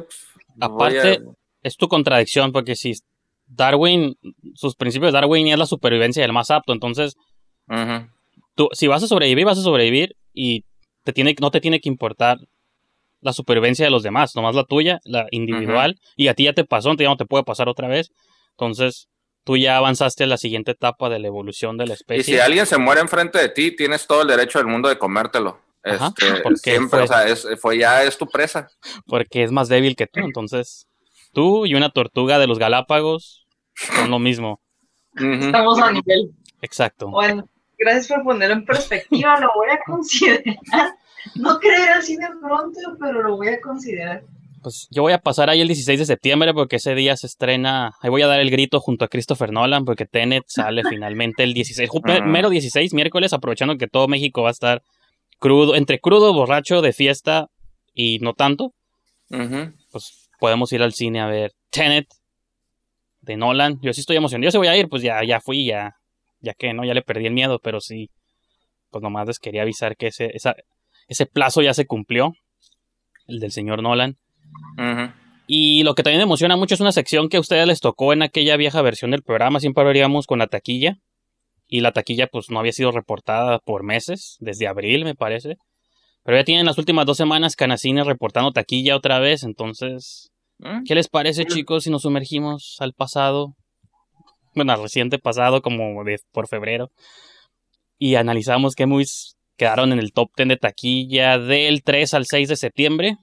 A- 0.60 0.66
Aparte, 0.66 1.20
es 1.62 1.76
tu 1.76 1.86
contradicción, 1.88 2.52
porque 2.52 2.74
si 2.74 2.92
Darwin, 3.46 4.16
sus 4.54 4.74
principios 4.76 5.12
de 5.12 5.18
Darwin 5.20 5.48
es 5.48 5.58
la 5.58 5.66
supervivencia 5.66 6.22
del 6.22 6.32
más 6.32 6.50
apto, 6.50 6.72
entonces 6.72 7.14
tú, 8.54 8.68
si 8.72 8.86
vas 8.88 9.02
a 9.02 9.06
sobrevivir, 9.06 9.44
vas 9.44 9.58
a 9.58 9.62
sobrevivir 9.62 10.16
y 10.32 10.64
te 11.04 11.12
tiene, 11.12 11.34
no 11.40 11.50
te 11.50 11.60
tiene 11.60 11.80
que 11.80 11.88
importar 11.88 12.38
la 13.20 13.32
supervivencia 13.32 13.84
de 13.84 13.90
los 13.90 14.02
demás, 14.02 14.34
nomás 14.36 14.54
la 14.54 14.64
tuya, 14.64 15.00
la 15.04 15.26
individual, 15.30 15.98
y 16.16 16.28
a 16.28 16.34
ti 16.34 16.44
ya 16.44 16.52
te 16.52 16.64
pasó, 16.64 16.94
ya 16.94 17.08
no 17.08 17.16
te 17.16 17.26
puede 17.26 17.44
pasar 17.44 17.68
otra 17.68 17.88
vez. 17.88 18.10
Entonces, 18.50 19.08
tú 19.44 19.56
ya 19.56 19.76
avanzaste 19.76 20.24
a 20.24 20.26
la 20.26 20.36
siguiente 20.36 20.72
etapa 20.72 21.08
de 21.08 21.18
la 21.18 21.26
evolución 21.28 21.76
de 21.76 21.86
la 21.86 21.92
Y 21.92 21.94
especie. 21.94 22.34
si 22.34 22.40
alguien 22.40 22.66
se 22.66 22.78
muere 22.78 23.00
enfrente 23.00 23.38
de 23.38 23.48
ti, 23.48 23.74
tienes 23.74 24.06
todo 24.06 24.22
el 24.22 24.28
derecho 24.28 24.58
del 24.58 24.68
mundo 24.68 24.88
de 24.88 24.98
comértelo. 24.98 25.60
Ajá, 25.84 26.12
Este, 26.18 26.40
porque 26.42 26.56
siempre, 26.70 26.88
fue- 26.88 27.02
o 27.04 27.06
sea, 27.06 27.26
es, 27.26 27.46
fue 27.60 27.78
ya 27.78 28.02
es 28.04 28.18
tu 28.18 28.26
presa. 28.26 28.68
porque 29.06 29.42
es 29.42 29.52
más 29.52 29.68
débil 29.68 29.96
que 29.96 30.06
tú. 30.06 30.20
Entonces, 30.20 30.86
tú 31.32 31.66
y 31.66 31.74
una 31.74 31.90
tortuga 31.90 32.38
de 32.38 32.46
los 32.46 32.58
Galápagos 32.58 33.46
son 33.74 34.10
lo 34.10 34.18
mismo. 34.18 34.60
Estamos 35.16 35.78
a 35.80 35.90
nivel. 35.92 36.30
Exacto. 36.62 37.08
Bueno, 37.10 37.48
gracias 37.78 38.08
por 38.08 38.22
ponerlo 38.24 38.54
en 38.56 38.64
perspectiva, 38.64 39.38
lo 39.40 39.50
voy 39.54 39.68
a 39.70 39.78
considerar. 39.84 40.56
No 41.34 41.58
creer 41.58 41.88
al 41.90 42.02
cine 42.02 42.26
pronto, 42.40 42.78
pero 43.00 43.22
lo 43.22 43.36
voy 43.36 43.48
a 43.48 43.60
considerar. 43.60 44.22
Pues 44.62 44.88
yo 44.90 45.02
voy 45.02 45.12
a 45.12 45.18
pasar 45.18 45.50
ahí 45.50 45.60
el 45.60 45.68
16 45.68 45.98
de 46.00 46.06
septiembre 46.06 46.52
porque 46.52 46.76
ese 46.76 46.94
día 46.94 47.16
se 47.16 47.26
estrena. 47.28 47.92
Ahí 48.00 48.10
voy 48.10 48.22
a 48.22 48.26
dar 48.26 48.40
el 48.40 48.50
grito 48.50 48.80
junto 48.80 49.04
a 49.04 49.08
Christopher 49.08 49.52
Nolan 49.52 49.84
porque 49.84 50.04
Tenet 50.04 50.44
sale 50.48 50.82
finalmente 50.88 51.44
el 51.44 51.54
16. 51.54 51.88
ju- 51.88 52.00
Ajá. 52.04 52.24
Mero 52.24 52.50
16, 52.50 52.92
miércoles, 52.94 53.32
aprovechando 53.32 53.76
que 53.76 53.86
todo 53.86 54.08
México 54.08 54.42
va 54.42 54.48
a 54.48 54.52
estar 54.52 54.82
crudo, 55.38 55.76
entre 55.76 56.00
crudo, 56.00 56.32
borracho, 56.34 56.82
de 56.82 56.92
fiesta 56.92 57.46
y 57.94 58.18
no 58.20 58.34
tanto. 58.34 58.72
Pues 59.92 60.28
podemos 60.40 60.72
ir 60.72 60.82
al 60.82 60.92
cine 60.92 61.20
a 61.20 61.26
ver 61.26 61.52
Tenet 61.70 62.06
de 63.20 63.36
Nolan. 63.36 63.78
Yo 63.80 63.92
sí 63.92 64.00
estoy 64.00 64.16
emocionado. 64.16 64.44
Yo 64.46 64.50
sí 64.50 64.58
voy 64.58 64.68
a 64.68 64.76
ir, 64.76 64.88
pues 64.88 65.02
ya, 65.02 65.22
ya 65.24 65.40
fui, 65.40 65.66
ya, 65.66 65.94
ya 66.40 66.54
que 66.54 66.72
no, 66.74 66.84
ya 66.84 66.94
le 66.94 67.02
perdí 67.02 67.26
el 67.26 67.32
miedo, 67.34 67.60
pero 67.62 67.80
sí, 67.80 68.10
pues 68.90 69.02
nomás 69.02 69.26
les 69.28 69.38
quería 69.38 69.62
avisar 69.62 69.96
que 69.96 70.08
ese, 70.08 70.30
esa, 70.34 70.54
ese 71.08 71.26
plazo 71.26 71.62
ya 71.62 71.74
se 71.74 71.86
cumplió, 71.86 72.34
el 73.26 73.40
del 73.40 73.52
señor 73.52 73.82
Nolan. 73.82 74.16
Y 75.46 75.82
lo 75.82 75.94
que 75.94 76.02
también 76.02 76.20
me 76.20 76.24
emociona 76.24 76.56
mucho 76.56 76.74
es 76.74 76.80
una 76.80 76.92
sección 76.92 77.30
que 77.30 77.38
a 77.38 77.40
ustedes 77.40 77.66
les 77.66 77.80
tocó 77.80 78.12
en 78.12 78.22
aquella 78.22 78.56
vieja 78.56 78.82
versión 78.82 79.10
del 79.10 79.22
programa. 79.22 79.60
Siempre 79.60 79.80
hablaríamos 79.80 80.26
con 80.26 80.38
la 80.38 80.46
taquilla. 80.46 80.98
Y 81.66 81.80
la 81.80 81.92
taquilla 81.92 82.26
pues 82.26 82.50
no 82.50 82.58
había 82.58 82.72
sido 82.72 82.92
reportada 82.92 83.58
por 83.58 83.82
meses, 83.82 84.36
desde 84.40 84.66
abril 84.66 85.04
me 85.04 85.14
parece. 85.14 85.56
Pero 86.22 86.38
ya 86.38 86.44
tienen 86.44 86.66
las 86.66 86.78
últimas 86.78 87.06
dos 87.06 87.16
semanas 87.16 87.56
Canacines 87.56 88.06
reportando 88.06 88.52
taquilla 88.52 88.96
otra 88.96 89.18
vez. 89.18 89.42
Entonces, 89.42 90.30
¿Mm? 90.58 90.84
¿qué 90.86 90.94
les 90.94 91.08
parece 91.08 91.46
chicos 91.46 91.84
si 91.84 91.90
nos 91.90 92.02
sumergimos 92.02 92.76
al 92.80 92.92
pasado? 92.92 93.54
Bueno, 94.54 94.72
al 94.72 94.82
reciente 94.82 95.18
pasado 95.18 95.62
como 95.62 96.04
de, 96.04 96.18
por 96.32 96.48
febrero. 96.48 96.90
Y 97.98 98.16
analizamos 98.16 98.74
qué 98.74 98.86
movies 98.86 99.37
quedaron 99.58 99.92
en 99.92 99.98
el 99.98 100.12
top 100.12 100.30
10 100.36 100.48
de 100.48 100.56
taquilla 100.56 101.38
del 101.38 101.82
3 101.82 102.14
al 102.14 102.26
6 102.26 102.48
de 102.48 102.56
septiembre 102.56 103.16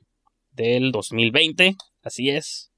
del 0.51 0.91
2020. 0.91 1.75
Así 2.03 2.29
es. 2.29 2.71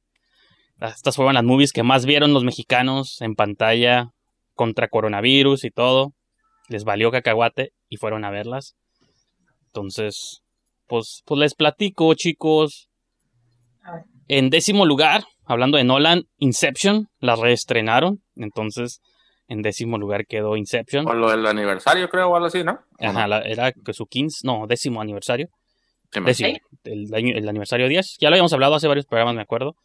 Estas 0.79 1.15
fueron 1.15 1.33
las 1.33 1.43
movies 1.43 1.73
que 1.73 1.83
más 1.83 2.05
vieron 2.05 2.33
los 2.33 2.43
mexicanos 2.43 3.19
en 3.21 3.35
pantalla 3.35 4.11
contra 4.53 4.87
coronavirus 4.87 5.65
y 5.65 5.71
todo. 5.71 6.13
Les 6.69 6.83
valió 6.83 7.11
cacahuate 7.11 7.71
y 7.89 7.97
fueron 7.97 8.23
a 8.25 8.29
verlas. 8.29 8.75
Entonces, 9.65 10.43
pues, 10.85 11.23
pues 11.25 11.39
les 11.39 11.55
platico, 11.55 12.13
chicos. 12.13 12.89
En 14.27 14.51
décimo 14.51 14.85
lugar, 14.85 15.23
hablando 15.45 15.77
de 15.77 15.83
Nolan, 15.83 16.25
Inception, 16.37 17.07
la 17.19 17.35
reestrenaron. 17.35 18.21
Entonces, 18.35 18.99
en 19.47 19.61
décimo 19.61 19.97
lugar 19.97 20.25
quedó 20.25 20.55
Inception. 20.57 21.07
O 21.07 21.13
lo 21.13 21.29
del 21.29 21.45
aniversario, 21.45 22.09
creo, 22.09 22.29
o 22.29 22.35
algo 22.35 22.47
así, 22.47 22.63
¿no? 22.63 22.79
¿O 22.99 23.05
Ajá, 23.07 23.27
la- 23.27 23.41
era 23.41 23.73
su 23.93 24.05
15, 24.05 24.45
no, 24.45 24.67
décimo 24.67 25.01
aniversario. 25.01 25.49
Décimo, 26.25 26.57
el, 26.85 27.13
el 27.13 27.49
aniversario 27.49 27.87
10. 27.87 28.17
Ya 28.19 28.29
lo 28.29 28.35
habíamos 28.35 28.53
hablado 28.53 28.75
hace 28.75 28.87
varios 28.87 29.05
programas, 29.05 29.35
me 29.35 29.41
acuerdo. 29.41 29.75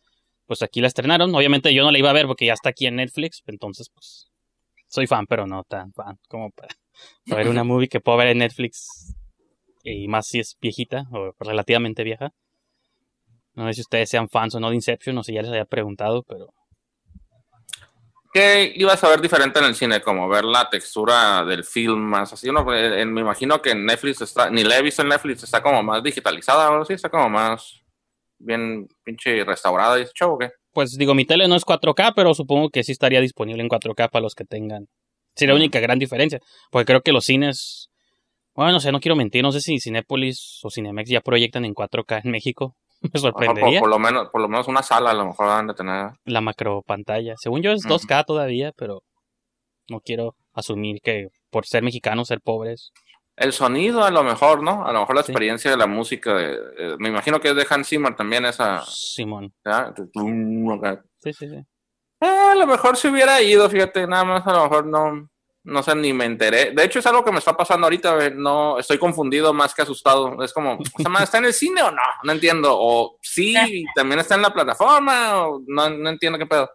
Pues 0.46 0.62
aquí 0.62 0.80
la 0.80 0.86
estrenaron. 0.88 1.34
Obviamente 1.34 1.72
yo 1.74 1.82
no 1.84 1.90
la 1.90 1.98
iba 1.98 2.10
a 2.10 2.12
ver 2.12 2.26
porque 2.26 2.46
ya 2.46 2.52
está 2.52 2.70
aquí 2.70 2.86
en 2.86 2.96
Netflix. 2.96 3.42
Entonces, 3.46 3.88
pues, 3.92 4.28
soy 4.88 5.06
fan, 5.06 5.26
pero 5.26 5.46
no 5.46 5.64
tan 5.64 5.92
fan 5.92 6.18
como 6.28 6.50
para, 6.50 6.68
para 7.28 7.38
ver 7.42 7.48
una 7.48 7.64
movie 7.64 7.88
que 7.88 8.00
puedo 8.00 8.18
ver 8.18 8.28
en 8.28 8.38
Netflix 8.38 9.14
y 9.84 10.06
más 10.08 10.26
si 10.28 10.38
es 10.38 10.56
viejita 10.60 11.04
o 11.12 11.32
relativamente 11.40 12.04
vieja. 12.04 12.30
No 13.54 13.66
sé 13.66 13.74
si 13.74 13.80
ustedes 13.82 14.08
sean 14.08 14.28
fans 14.28 14.54
o 14.54 14.60
no 14.60 14.70
de 14.70 14.76
Inception, 14.76 15.14
no 15.14 15.22
sé 15.22 15.32
si 15.32 15.34
ya 15.36 15.42
les 15.42 15.50
había 15.50 15.64
preguntado, 15.64 16.22
pero 16.22 16.52
¿Qué 18.32 18.72
ibas 18.76 19.04
a 19.04 19.10
ver 19.10 19.20
diferente 19.20 19.58
en 19.58 19.66
el 19.66 19.74
cine? 19.74 20.00
Como 20.00 20.28
ver 20.28 20.44
la 20.44 20.70
textura 20.70 21.44
del 21.44 21.64
film 21.64 22.00
más 22.00 22.32
así. 22.32 22.48
Uno, 22.48 22.64
eh, 22.74 23.04
me 23.04 23.20
imagino 23.20 23.60
que 23.60 23.72
en 23.72 23.84
Netflix 23.84 24.22
está, 24.22 24.48
ni 24.50 24.64
la 24.64 24.78
he 24.78 24.82
visto 24.82 25.02
en 25.02 25.08
Netflix, 25.08 25.42
está 25.42 25.62
como 25.62 25.82
más 25.82 26.02
digitalizada 26.02 26.66
ahora 26.66 26.84
sí, 26.84 26.94
está 26.94 27.10
como 27.10 27.28
más 27.28 27.80
bien 28.38 28.88
pinche 29.04 29.44
restaurada 29.44 30.00
y 30.00 30.06
show, 30.14 30.32
¿o 30.32 30.38
qué? 30.38 30.50
pues 30.72 30.96
digo, 30.96 31.14
mi 31.14 31.24
tele 31.24 31.48
no 31.48 31.56
es 31.56 31.64
4K, 31.64 32.14
pero 32.16 32.34
supongo 32.34 32.70
que 32.70 32.82
sí 32.82 32.92
estaría 32.92 33.20
disponible 33.20 33.62
en 33.62 33.68
4K 33.68 34.10
para 34.10 34.22
los 34.22 34.34
que 34.34 34.44
tengan. 34.44 34.88
Sería 35.34 35.54
la 35.54 35.60
única 35.60 35.80
gran 35.80 35.98
diferencia, 35.98 36.40
porque 36.70 36.86
creo 36.86 37.02
que 37.02 37.12
los 37.12 37.24
cines, 37.24 37.90
bueno, 38.54 38.72
no 38.72 38.80
sé, 38.80 38.92
no 38.92 39.00
quiero 39.00 39.16
mentir, 39.16 39.42
no 39.42 39.52
sé 39.52 39.60
si 39.60 39.78
Cinépolis 39.80 40.60
o 40.62 40.70
Cinemex 40.70 41.10
ya 41.10 41.20
proyectan 41.20 41.64
en 41.64 41.74
4K 41.74 42.22
en 42.24 42.30
México. 42.30 42.76
Me 43.10 43.10
por, 43.10 43.20
sorprendería. 43.20 43.80
por 43.80 43.88
lo 43.88 43.98
menos, 43.98 44.28
por 44.30 44.40
lo 44.40 44.48
menos 44.48 44.68
una 44.68 44.82
sala 44.82 45.10
a 45.10 45.14
lo 45.14 45.26
mejor 45.26 45.46
van 45.46 45.66
de 45.66 45.74
tener. 45.74 46.10
La 46.24 46.40
macro 46.40 46.82
pantalla. 46.82 47.34
Según 47.38 47.62
yo 47.62 47.72
es 47.72 47.84
Ujú. 47.84 47.94
2K 47.94 48.24
todavía, 48.24 48.72
pero 48.76 49.02
no 49.88 50.00
quiero 50.00 50.36
asumir 50.54 51.00
que 51.02 51.28
por 51.50 51.66
ser 51.66 51.82
mexicanos, 51.82 52.28
ser 52.28 52.40
pobres. 52.40 52.92
El 53.36 53.52
sonido 53.52 54.04
a 54.04 54.10
lo 54.10 54.22
mejor, 54.22 54.62
¿no? 54.62 54.86
A 54.86 54.92
lo 54.92 55.00
mejor 55.00 55.16
la 55.16 55.22
Sí. 55.22 55.32
experiencia 55.32 55.70
de 55.70 55.76
la 55.78 55.86
música. 55.86 56.34
de- 56.34 56.54
eh, 56.78 56.96
me 56.98 57.08
imagino 57.08 57.40
que 57.40 57.48
es 57.48 57.56
de 57.56 57.66
Hans 57.68 57.88
Zimmer 57.88 58.14
también 58.14 58.44
esa. 58.44 58.82
Simón. 58.86 59.52
¿ya? 59.64 59.92
Sí, 61.18 61.32
sí, 61.32 61.48
sí. 61.48 61.56
Eh, 62.20 62.26
a 62.52 62.54
lo 62.54 62.66
mejor 62.66 62.96
si 62.96 63.08
hubiera 63.08 63.40
ido, 63.42 63.68
fíjate, 63.68 64.06
nada 64.06 64.24
más 64.24 64.46
a 64.46 64.52
lo 64.52 64.62
mejor 64.64 64.86
no, 64.86 65.28
no 65.64 65.82
sé, 65.82 65.94
ni 65.94 66.12
me 66.12 66.24
enteré. 66.24 66.72
De 66.72 66.84
hecho, 66.84 66.98
es 66.98 67.06
algo 67.06 67.24
que 67.24 67.30
me 67.30 67.38
está 67.38 67.56
pasando 67.56 67.86
ahorita, 67.86 68.14
güey, 68.14 68.34
no, 68.34 68.78
estoy 68.78 68.98
confundido 68.98 69.52
más 69.52 69.74
que 69.74 69.82
asustado. 69.82 70.42
Es 70.42 70.52
como, 70.52 70.78
¿esa 70.98 71.08
madre 71.08 71.24
¿está 71.24 71.38
en 71.38 71.44
el 71.44 71.54
cine 71.54 71.82
o 71.82 71.90
no? 71.90 72.02
No 72.24 72.32
entiendo. 72.32 72.76
O 72.76 73.18
sí, 73.22 73.54
también 73.94 74.20
está 74.20 74.34
en 74.34 74.42
la 74.42 74.52
plataforma, 74.52 75.46
o 75.46 75.62
no, 75.66 75.90
no 75.90 76.10
entiendo 76.10 76.38
qué 76.38 76.46
pedo. 76.46 76.68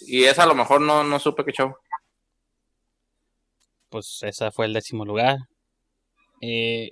Y 0.00 0.24
esa 0.24 0.44
a 0.44 0.46
lo 0.46 0.54
mejor 0.54 0.80
no, 0.80 1.02
no 1.02 1.18
supe 1.18 1.44
qué 1.44 1.52
show. 1.52 1.74
Pues 3.88 4.20
esa 4.22 4.50
fue 4.52 4.66
el 4.66 4.72
décimo 4.72 5.04
lugar. 5.04 5.38
Eh, 6.40 6.90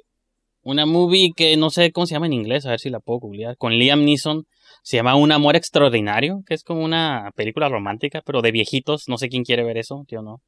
una 0.63 0.87
movie 0.87 1.33
que 1.37 1.57
no 1.57 1.71
sé 1.71 1.93
cómo 1.93 2.07
se 2.07 2.15
llama 2.15 2.27
en 2.27 2.33
inglés, 2.33 2.67
a 2.67 2.71
ver 2.71 2.81
si 2.81 2.91
la 2.91 3.01
puedo 3.01 3.21
googlear. 3.21 3.57
Con 3.57 3.73
Liam 3.73 4.05
Neeson. 4.05 4.47
Se 4.83 4.97
llama 4.97 5.17
Un 5.17 5.33
amor 5.33 5.57
extraordinario, 5.57 6.43
que 6.47 6.55
es 6.55 6.63
como 6.63 6.85
una 6.85 7.31
película 7.37 7.69
romántica, 7.69 8.21
pero 8.25 8.43
de 8.43 8.53
viejitos. 8.53 9.09
No 9.09 9.17
sé 9.17 9.29
quién 9.29 9.45
quiere 9.45 9.65
ver 9.65 9.79
eso, 9.79 10.05
yo 10.09 10.21
no. 10.21 10.43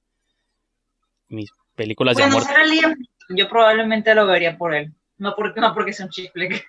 Mis 1.28 1.50
películas 1.75 2.16
de 2.16 2.23
Bueno, 2.23 2.37
amor. 2.38 2.49
será 2.49 2.64
Liam. 2.64 2.95
Yo 3.30 3.49
probablemente 3.49 4.14
lo 4.14 4.26
vería 4.26 4.56
por 4.56 4.75
él. 4.75 4.92
No 5.18 5.35
porque, 5.37 5.61
no 5.61 5.75
porque 5.75 5.92
sea 5.92 6.06
un 6.06 6.12
chicle. 6.12 6.64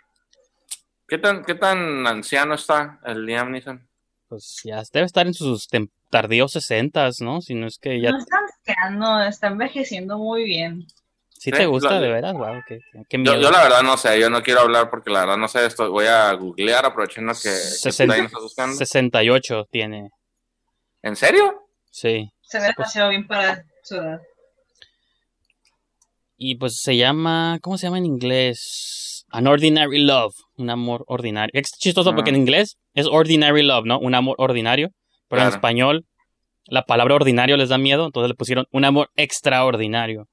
¿Qué 1.07 1.17
tan, 1.17 1.43
qué 1.45 1.55
tan 1.55 2.05
anciano 2.07 2.55
está 2.55 2.99
el 3.05 3.25
Liam 3.25 3.51
Neeson? 3.51 3.87
Pues 4.27 4.59
ya 4.63 4.81
debe 4.91 5.05
estar 5.05 5.25
en 5.25 5.33
sus 5.33 5.67
tardíos 6.09 6.51
sesentas, 6.51 7.21
¿no? 7.21 7.41
Si 7.41 7.55
no 7.55 7.67
es 7.67 7.77
que 7.77 8.01
ya... 8.01 8.11
No 8.11 8.17
está 8.17 8.37
anciano, 8.39 9.23
está 9.23 9.47
envejeciendo 9.47 10.17
muy 10.17 10.43
bien. 10.43 10.85
Si 11.29 11.51
Sí, 11.51 11.51
te 11.51 11.65
gusta, 11.67 11.99
de 12.01 12.09
veras, 12.11 12.33
wow, 12.33 12.61
qué, 12.67 12.79
qué 13.07 13.17
Yo, 13.17 13.19
miedo. 13.19 13.39
yo 13.39 13.51
la 13.51 13.61
verdad 13.63 13.83
no 13.83 13.95
sé, 13.95 14.19
yo 14.19 14.29
no 14.29 14.41
quiero 14.41 14.61
hablar 14.61 14.89
porque 14.89 15.11
la 15.11 15.19
verdad 15.21 15.37
no 15.37 15.47
sé 15.47 15.65
esto. 15.65 15.89
Voy 15.91 16.07
a 16.07 16.33
googlear 16.33 16.83
aprovechando 16.85 17.31
que, 17.33 17.43
que 17.43 17.49
Sesenta- 17.49 18.13
Brian 18.13 18.25
está 18.25 18.39
buscando. 18.39 18.75
68 18.75 19.67
tiene, 19.71 20.09
¿En 21.03 21.15
serio? 21.15 21.67
sí. 21.91 22.29
Se 22.41 22.59
ve 22.59 22.67
demasiado 22.75 23.09
bien 23.11 23.27
para 23.27 23.63
su 23.83 23.95
edad. 23.95 24.19
Y 26.37 26.55
pues 26.55 26.79
se 26.81 26.95
llama, 26.97 27.57
¿cómo 27.61 27.77
se 27.77 27.87
llama 27.87 27.97
en 27.97 28.05
inglés? 28.05 29.25
An 29.31 29.47
Ordinary 29.47 29.99
Love, 30.03 30.35
un 30.55 30.69
amor 30.69 31.03
ordinario. 31.07 31.51
Es 31.59 31.71
chistoso 31.71 32.13
porque 32.15 32.29
Ah. 32.29 32.33
en 32.33 32.39
inglés 32.41 32.77
es 32.93 33.07
Ordinary 33.07 33.63
Love, 33.63 33.85
¿no? 33.85 33.99
Un 33.99 34.15
amor 34.15 34.35
ordinario. 34.39 34.89
Pero 35.27 35.41
en 35.41 35.47
español 35.49 36.05
la 36.67 36.83
palabra 36.83 37.15
ordinario 37.15 37.57
les 37.57 37.69
da 37.69 37.77
miedo, 37.77 38.05
entonces 38.05 38.29
le 38.29 38.35
pusieron 38.35 38.65
un 38.71 38.85
amor 38.85 39.09
extraordinario. 39.15 40.27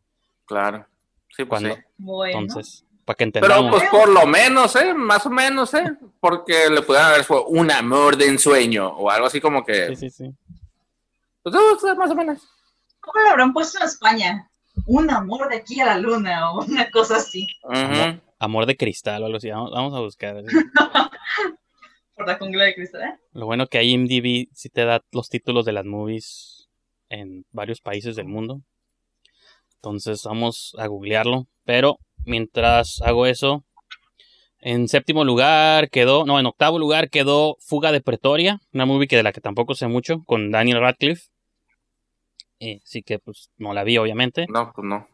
Claro. 0.47 0.87
Sí, 1.31 1.45
pues 1.45 1.49
Cuando- 1.49 1.75
sí. 1.75 1.81
Bueno. 1.97 2.39
Entonces, 2.41 2.85
para 3.05 3.17
que 3.17 3.27
Pero 3.33 3.45
entendamos. 3.47 3.71
pues 3.81 3.91
por 3.91 4.09
lo 4.09 4.27
menos, 4.27 4.77
¿eh? 4.77 4.95
Más 4.95 5.27
o 5.27 5.31
menos, 5.31 5.75
¿eh? 5.75 5.85
Porque 6.21 6.71
le 6.71 6.83
pudieran 6.83 7.11
haber 7.13 7.25
fue 7.25 7.43
un 7.49 7.71
amor 7.71 8.17
de 8.17 8.27
ensueño 8.29 8.89
o 8.89 9.11
algo 9.11 9.27
así 9.27 9.41
como 9.41 9.65
que... 9.65 9.89
Sí, 9.89 9.97
sí, 9.97 10.11
sí. 10.11 10.31
Pues, 11.43 11.55
más 11.97 12.11
o 12.11 12.15
menos. 12.15 12.39
¿Cómo 13.01 13.21
lo 13.25 13.31
habrán 13.31 13.53
puesto 13.53 13.79
en 13.79 13.85
España? 13.87 14.51
Un 14.87 15.11
amor 15.11 15.49
de 15.49 15.57
aquí 15.57 15.81
a 15.81 15.87
la 15.87 15.99
luna 15.99 16.51
o 16.51 16.65
una 16.65 16.91
cosa 16.91 17.17
así. 17.17 17.47
Amor 18.39 18.67
de 18.67 18.77
cristal 18.77 19.23
o 19.23 19.27
algo 19.27 19.39
así. 19.39 19.51
Vamos, 19.51 19.71
vamos 19.73 19.95
a 19.95 20.01
buscar. 20.01 20.37
Por 22.17 22.27
la 22.27 22.39
jungla 22.39 22.65
de 22.65 22.75
cristal. 22.75 23.03
¿eh? 23.03 23.19
Lo 23.33 23.47
bueno 23.47 23.67
que 23.67 23.83
IMDb 23.83 24.49
sí 24.53 24.69
te 24.69 24.85
da 24.85 25.03
los 25.13 25.29
títulos 25.29 25.65
de 25.65 25.73
las 25.73 25.85
movies 25.85 26.69
en 27.09 27.45
varios 27.51 27.81
países 27.81 28.17
del 28.17 28.27
mundo. 28.27 28.61
Entonces 29.77 30.23
vamos 30.25 30.75
a 30.79 30.87
googlearlo. 30.87 31.47
Pero 31.65 31.99
mientras 32.25 33.01
hago 33.03 33.27
eso, 33.27 33.65
en 34.61 34.89
séptimo 34.89 35.25
lugar 35.25 35.91
quedó, 35.91 36.25
no, 36.25 36.41
en 36.41 36.47
octavo 36.47 36.79
lugar 36.79 37.11
quedó 37.11 37.57
Fuga 37.61 37.93
de 37.93 38.01
Pretoria, 38.01 38.61
una 38.73 38.87
movie 38.87 39.09
que 39.09 39.17
de 39.17 39.23
la 39.23 39.33
que 39.33 39.41
tampoco 39.41 39.75
sé 39.75 39.89
mucho, 39.89 40.23
con 40.25 40.51
Daniel 40.51 40.81
Radcliffe. 40.81 41.34
Eh, 42.65 42.81
sí 42.83 43.03
que 43.03 43.19
pues 43.19 43.51
no 43.59 43.75
la 43.75 43.85
vi 43.85 43.99
obviamente. 43.99 44.47
No, 44.49 44.73
pues 44.75 44.87
no. 44.87 45.07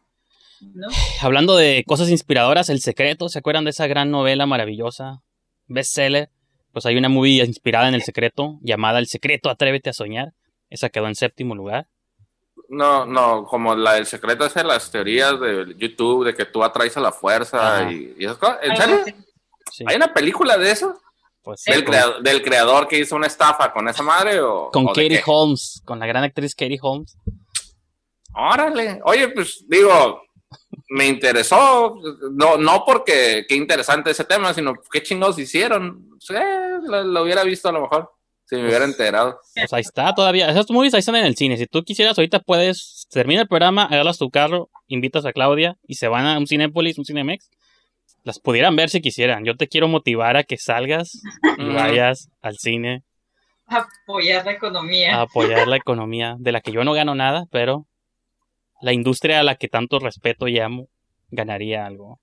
¿No? 0.61 0.87
Hablando 1.21 1.57
de 1.57 1.83
cosas 1.85 2.09
inspiradoras, 2.09 2.69
El 2.69 2.79
Secreto, 2.79 3.27
¿se 3.27 3.39
acuerdan 3.39 3.65
de 3.65 3.71
esa 3.71 3.87
gran 3.87 4.09
novela 4.09 4.45
maravillosa? 4.45 5.21
Bestseller. 5.67 6.29
Pues 6.71 6.85
hay 6.85 6.95
una 6.95 7.09
movie 7.09 7.43
inspirada 7.43 7.89
en 7.89 7.95
El 7.95 8.03
Secreto, 8.03 8.57
llamada 8.61 8.99
El 8.99 9.07
Secreto, 9.07 9.49
Atrévete 9.49 9.89
a 9.89 9.93
Soñar. 9.93 10.31
Esa 10.69 10.87
quedó 10.87 11.07
en 11.07 11.15
séptimo 11.15 11.53
lugar. 11.53 11.87
No, 12.69 13.05
no, 13.05 13.43
como 13.43 13.75
la 13.75 13.95
del 13.95 14.05
secreto 14.05 14.45
es 14.45 14.53
de 14.53 14.63
las 14.63 14.89
teorías 14.89 15.37
de 15.41 15.75
YouTube, 15.77 16.23
de 16.23 16.33
que 16.33 16.45
tú 16.45 16.63
atraes 16.63 16.95
a 16.95 17.01
la 17.01 17.11
fuerza 17.11 17.91
y, 17.91 18.15
y 18.17 18.23
esas 18.23 18.37
cosas. 18.37 18.59
¿En 18.61 18.77
serio? 18.77 19.01
así. 19.01 19.13
Sí, 19.69 19.83
¿Hay 19.85 19.97
una 19.97 20.13
película 20.13 20.57
de 20.57 20.71
eso? 20.71 21.01
pues, 21.41 21.63
¿Del, 21.63 21.83
con, 21.83 21.93
creador, 21.93 22.21
¿Del 22.21 22.41
creador 22.41 22.87
que 22.87 22.99
hizo 22.99 23.15
una 23.15 23.27
estafa 23.27 23.71
con 23.71 23.87
esa 23.87 24.03
madre 24.03 24.39
o, 24.41 24.69
con 24.71 24.85
o 24.85 24.87
Katie? 24.87 25.21
Holmes, 25.25 25.81
con 25.85 25.99
la 25.99 26.05
gran 26.05 26.23
actriz 26.23 26.55
Katie 26.55 26.79
Holmes. 26.81 27.17
Órale. 28.33 29.01
Oye, 29.03 29.29
pues 29.29 29.65
digo, 29.67 30.21
me 30.89 31.07
interesó, 31.07 31.97
no, 32.31 32.57
no 32.57 32.83
porque 32.85 33.45
qué 33.47 33.55
interesante 33.55 34.11
ese 34.11 34.25
tema, 34.25 34.53
sino 34.53 34.73
qué 34.91 35.01
chingados 35.03 35.39
hicieron. 35.39 36.09
Sí, 36.19 36.33
lo, 36.83 37.03
lo 37.03 37.23
hubiera 37.23 37.43
visto 37.43 37.69
a 37.69 37.71
lo 37.71 37.81
mejor, 37.81 38.11
si 38.45 38.55
me 38.55 38.67
hubiera 38.67 38.85
enterado. 38.85 39.39
Pues 39.55 39.73
ahí 39.73 39.81
está 39.81 40.13
todavía. 40.13 40.49
Esas 40.49 40.69
movies 40.69 40.93
ahí 40.93 40.99
están 40.99 41.15
en 41.15 41.25
el 41.25 41.35
cine. 41.35 41.57
Si 41.57 41.67
tú 41.67 41.83
quisieras, 41.83 42.17
ahorita 42.17 42.39
puedes, 42.39 43.07
termina 43.09 43.41
el 43.41 43.47
programa, 43.47 43.85
agarras 43.85 44.17
tu 44.17 44.29
carro, 44.29 44.69
invitas 44.87 45.25
a 45.25 45.33
Claudia 45.33 45.77
y 45.87 45.95
se 45.95 46.07
van 46.07 46.25
a 46.25 46.37
un 46.37 46.47
Cinépolis, 46.47 46.97
un 46.97 47.05
Cinemex. 47.05 47.49
Las 48.23 48.39
pudieran 48.39 48.75
ver 48.75 48.89
si 48.89 49.01
quisieran. 49.01 49.45
Yo 49.45 49.55
te 49.55 49.67
quiero 49.67 49.87
motivar 49.87 50.37
a 50.37 50.43
que 50.43 50.57
salgas 50.57 51.21
y 51.57 51.73
vayas 51.73 52.29
al 52.41 52.57
cine 52.57 53.03
Apoyar 53.65 54.45
la 54.45 54.51
economía. 54.51 55.15
a 55.15 55.21
apoyar 55.21 55.67
la 55.67 55.77
economía 55.77 56.35
de 56.37 56.51
la 56.51 56.61
que 56.61 56.71
yo 56.71 56.83
no 56.83 56.93
gano 56.93 57.15
nada, 57.15 57.45
pero 57.51 57.87
la 58.81 58.93
industria 58.93 59.39
a 59.39 59.43
la 59.43 59.55
que 59.55 59.67
tanto 59.67 59.99
respeto 59.99 60.47
y 60.47 60.59
amo 60.59 60.87
ganaría 61.29 61.85
algo. 61.85 62.19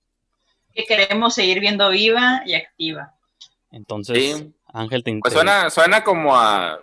Que 0.74 0.84
queremos 0.84 1.34
seguir 1.34 1.60
viendo 1.60 1.88
viva 1.90 2.42
y 2.46 2.54
activa. 2.54 3.14
Entonces, 3.70 4.36
Sí. 4.36 4.54
Ángel, 4.72 5.02
te 5.02 5.18
Pues 5.20 5.32
suena, 5.32 5.70
suena 5.70 6.04
como 6.04 6.36
a. 6.36 6.80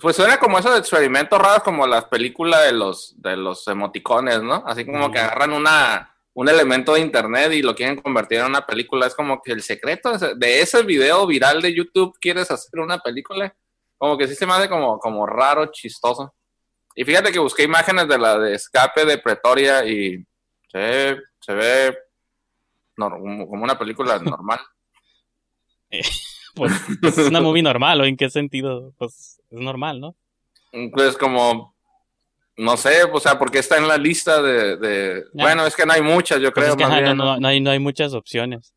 Pues 0.00 0.16
suena 0.16 0.38
como 0.38 0.58
esos 0.58 0.76
experimentos 0.78 1.38
raros, 1.38 1.62
como 1.62 1.86
las 1.86 2.06
películas 2.06 2.64
de 2.64 2.72
los, 2.72 3.14
de 3.20 3.36
los 3.36 3.66
emoticones, 3.68 4.42
¿no? 4.42 4.64
Así 4.66 4.84
como 4.86 5.10
que 5.12 5.18
agarran 5.18 5.52
una, 5.52 6.14
un 6.32 6.48
elemento 6.48 6.94
de 6.94 7.00
internet 7.00 7.52
y 7.52 7.62
lo 7.62 7.74
quieren 7.74 8.00
convertir 8.00 8.38
en 8.38 8.46
una 8.46 8.64
película. 8.66 9.06
Es 9.06 9.14
como 9.14 9.40
que 9.42 9.52
el 9.52 9.62
secreto 9.62 10.16
de 10.18 10.60
ese 10.60 10.82
video 10.82 11.26
viral 11.26 11.60
de 11.60 11.74
YouTube, 11.74 12.16
¿quieres 12.18 12.50
hacer 12.50 12.80
una 12.80 12.98
película? 12.98 13.54
Como 13.98 14.16
que 14.16 14.26
sí 14.26 14.34
se 14.34 14.46
me 14.46 14.54
hace 14.54 14.68
como, 14.68 14.98
como 14.98 15.26
raro, 15.26 15.66
chistoso. 15.66 16.34
Y 16.96 17.04
fíjate 17.04 17.30
que 17.30 17.38
busqué 17.38 17.62
imágenes 17.64 18.08
de 18.08 18.18
la 18.18 18.38
de 18.38 18.54
escape 18.54 19.04
de 19.04 19.18
Pretoria 19.18 19.84
y 19.84 20.24
se 20.72 20.78
ve, 20.78 21.18
se 21.40 21.54
ve 21.54 21.98
como 22.96 23.62
una 23.62 23.78
película 23.78 24.18
normal. 24.24 24.58
pues, 26.54 26.72
es 27.02 27.18
una 27.18 27.40
movie 27.42 27.62
normal, 27.62 28.00
¿o 28.00 28.04
en 28.06 28.16
qué 28.16 28.30
sentido? 28.30 28.92
Pues 28.98 29.40
es 29.50 29.58
normal, 29.60 30.00
¿no? 30.00 30.16
Pues 30.92 31.16
como, 31.18 31.74
no 32.56 32.76
sé, 32.78 33.04
o 33.04 33.20
sea, 33.20 33.38
porque 33.38 33.58
está 33.58 33.76
en 33.76 33.88
la 33.88 33.98
lista 33.98 34.40
de... 34.42 35.24
Bueno, 35.34 35.66
es 35.66 35.76
que 35.76 35.84
no 35.86 35.92
hay 35.92 36.02
muchas, 36.02 36.40
yo 36.40 36.50
Pues 36.52 36.64
creo. 36.64 36.70
es 36.70 36.76
que 36.76 36.84
más 36.84 36.92
ajá, 36.92 37.00
no, 37.02 37.06
bien, 37.08 37.16
no- 37.18 37.38
no 37.38 37.48
hay, 37.48 37.60
no 37.60 37.70
hay 37.70 37.78
muchas 37.78 38.14
opciones. 38.14 38.74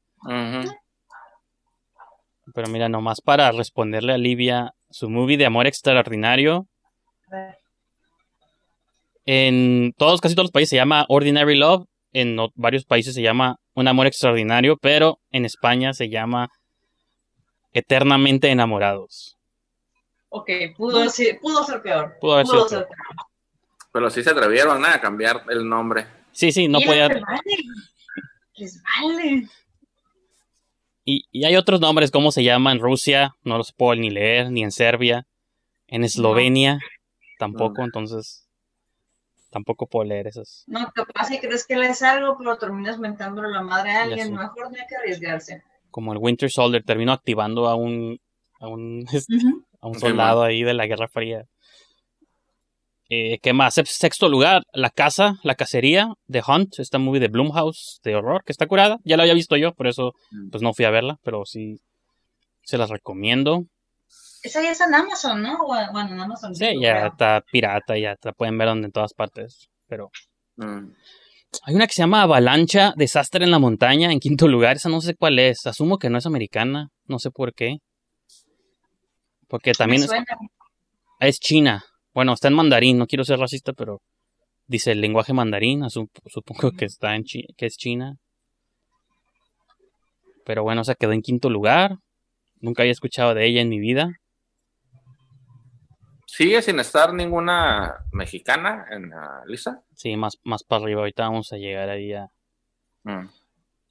Pero 2.53 2.67
mira, 2.67 2.89
nomás 2.89 3.21
para 3.21 3.51
responderle 3.51 4.13
a 4.13 4.17
Livia, 4.17 4.73
su 4.89 5.09
movie 5.09 5.37
de 5.37 5.45
amor 5.45 5.67
extraordinario 5.67 6.67
A 7.31 7.35
ver. 7.35 7.58
En 9.31 9.93
todos, 9.95 10.21
casi 10.21 10.33
todos 10.33 10.45
los 10.45 10.51
países 10.51 10.71
se 10.71 10.77
llama 10.77 11.05
Ordinary 11.07 11.55
Love. 11.55 11.85
En 12.13 12.35
varios 12.55 12.83
países 12.83 13.13
se 13.13 13.21
llama 13.21 13.59
Un 13.75 13.87
amor 13.87 14.07
extraordinario, 14.07 14.75
pero 14.77 15.19
en 15.29 15.45
España 15.45 15.93
se 15.93 16.09
llama 16.09 16.49
Eternamente 17.71 18.49
enamorados. 18.49 19.37
Ok, 20.29 20.49
pudo 20.75 21.07
ser, 21.09 21.39
pudo 21.39 21.63
ser 21.63 21.83
peor. 21.83 22.17
Pudo 22.19 22.33
haber 22.33 22.47
sido 22.47 22.67
ser 22.67 22.87
peor. 22.87 22.87
peor. 22.87 23.27
Pero 23.93 24.09
sí 24.09 24.23
se 24.23 24.31
atrevieron 24.31 24.81
¿no? 24.81 24.87
a 24.87 24.99
cambiar 24.99 25.43
el 25.51 25.69
nombre. 25.69 26.07
Sí, 26.31 26.51
sí, 26.51 26.67
no 26.67 26.79
podía. 26.79 27.07
Les 27.07 27.21
vale. 27.21 27.41
Les 28.55 28.81
vale. 28.81 29.47
Y, 31.05 31.25
y 31.31 31.45
hay 31.45 31.55
otros 31.55 31.79
nombres, 31.79 32.09
¿cómo 32.09 32.31
se 32.31 32.43
llama 32.43 32.71
en 32.71 32.79
Rusia? 32.79 33.35
No 33.43 33.59
los 33.59 33.73
puedo 33.73 33.93
ni 33.93 34.09
leer, 34.09 34.51
ni 34.51 34.63
en 34.63 34.71
Serbia. 34.71 35.27
En 35.85 36.03
Eslovenia 36.03 36.79
tampoco, 37.37 37.83
entonces 37.83 38.48
tampoco 39.49 39.87
puedo 39.87 40.05
leer 40.07 40.27
esos. 40.27 40.63
No, 40.67 40.91
capaz 40.93 41.29
que 41.29 41.39
crees 41.39 41.65
que 41.65 41.75
lees 41.75 42.01
algo, 42.01 42.35
pero 42.37 42.57
terminas 42.57 42.97
mentándole 42.99 43.49
la 43.49 43.61
madre 43.61 43.91
a 43.91 44.03
alguien. 44.03 44.33
Mejor 44.33 44.71
no 44.71 44.77
hay 44.79 44.87
que 44.87 44.95
arriesgarse. 44.95 45.63
Como 45.91 46.13
el 46.13 46.19
Winter 46.19 46.49
Soldier 46.51 46.83
terminó 46.83 47.11
activando 47.11 47.67
a 47.67 47.75
un, 47.75 48.19
a 48.59 48.67
un, 48.67 48.99
Ujú. 49.29 49.65
a 49.81 49.87
un 49.87 49.99
soldado 49.99 50.43
ahí 50.43 50.63
de 50.63 50.73
la 50.73 50.85
Guerra 50.87 51.07
Fría. 51.07 51.45
Eh, 53.11 53.39
¿Qué 53.41 53.53
más? 53.53 53.73
Sex- 53.73 53.97
Sexto 53.97 54.29
lugar, 54.29 54.61
La 54.71 54.91
Casa, 54.91 55.39
La 55.43 55.55
Cacería, 55.55 56.09
The 56.29 56.43
Hunt, 56.47 56.77
esta 56.79 56.99
movie 56.99 57.19
de 57.19 57.27
Blumhouse 57.27 57.99
de 58.03 58.15
horror, 58.15 58.43
que 58.45 58.51
está 58.51 58.67
curada. 58.67 58.99
Ya 59.03 59.17
la 59.17 59.23
había 59.23 59.33
visto 59.33 59.57
yo, 59.57 59.73
por 59.73 59.87
eso 59.87 60.13
Mm. 60.31 60.49
pues 60.51 60.61
no 60.61 60.73
fui 60.73 60.85
a 60.85 60.91
verla, 60.91 61.17
pero 61.23 61.43
sí 61.45 61.79
se 62.61 62.77
las 62.77 62.91
recomiendo. 62.91 63.63
Esa 64.43 64.61
ya 64.61 64.71
está 64.71 64.85
en 64.85 64.95
Amazon, 64.95 65.41
¿no? 65.41 65.57
Bueno, 65.65 66.13
en 66.13 66.19
Amazon. 66.19 66.55
Sí, 66.55 66.65
ya 66.81 66.93
creo. 66.95 67.07
está 67.07 67.43
pirata, 67.51 67.97
ya 67.97 68.15
la 68.23 68.31
pueden 68.33 68.57
ver 68.57 68.67
donde 68.69 68.85
en 68.87 68.91
todas 68.91 69.13
partes. 69.13 69.69
Pero 69.87 70.11
Mm. 70.55 70.91
hay 71.63 71.75
una 71.75 71.87
que 71.87 71.93
se 71.93 72.01
llama 72.03 72.21
Avalancha, 72.21 72.93
Desastre 72.95 73.43
en 73.45 73.51
la 73.51 73.59
Montaña, 73.59 74.11
en 74.11 74.19
quinto 74.19 74.47
lugar. 74.47 74.77
Esa 74.77 74.89
no 74.89 75.01
sé 75.01 75.15
cuál 75.15 75.39
es. 75.39 75.65
Asumo 75.65 75.97
que 75.97 76.09
no 76.09 76.17
es 76.17 76.25
americana. 76.25 76.89
No 77.05 77.19
sé 77.19 77.31
por 77.31 77.53
qué. 77.53 77.77
Porque 79.47 79.71
también 79.73 80.03
es, 80.03 80.11
es 81.19 81.39
china. 81.39 81.83
Bueno, 82.13 82.33
está 82.33 82.47
en 82.49 82.53
mandarín. 82.53 82.97
No 82.97 83.07
quiero 83.07 83.23
ser 83.23 83.39
racista, 83.39 83.73
pero 83.73 84.01
dice 84.67 84.91
el 84.91 85.01
lenguaje 85.01 85.33
mandarín. 85.33 85.81
asu- 85.81 86.09
Supongo 86.27 86.71
que 86.71 86.85
está 86.85 87.15
en 87.15 87.23
chi- 87.23 87.47
que 87.57 87.65
es 87.65 87.75
China. 87.77 88.17
Pero 90.45 90.63
bueno, 90.63 90.83
se 90.83 90.95
quedó 90.95 91.11
en 91.13 91.21
quinto 91.21 91.49
lugar. 91.49 91.95
Nunca 92.61 92.83
había 92.83 92.91
escuchado 92.91 93.33
de 93.33 93.45
ella 93.47 93.61
en 93.61 93.69
mi 93.69 93.79
vida. 93.79 94.09
Sigue 96.39 96.61
sin 96.61 96.79
estar 96.79 97.13
ninguna 97.13 98.05
mexicana 98.13 98.85
en 98.91 99.09
la 99.09 99.43
lista. 99.45 99.81
Sí, 99.93 100.15
más, 100.15 100.37
más 100.45 100.63
para 100.63 100.83
arriba. 100.83 101.01
Ahorita 101.01 101.23
vamos 101.23 101.51
a 101.51 101.57
llegar 101.57 101.89
ahí 101.89 102.13
a, 102.13 102.29
Mm. 103.03 103.27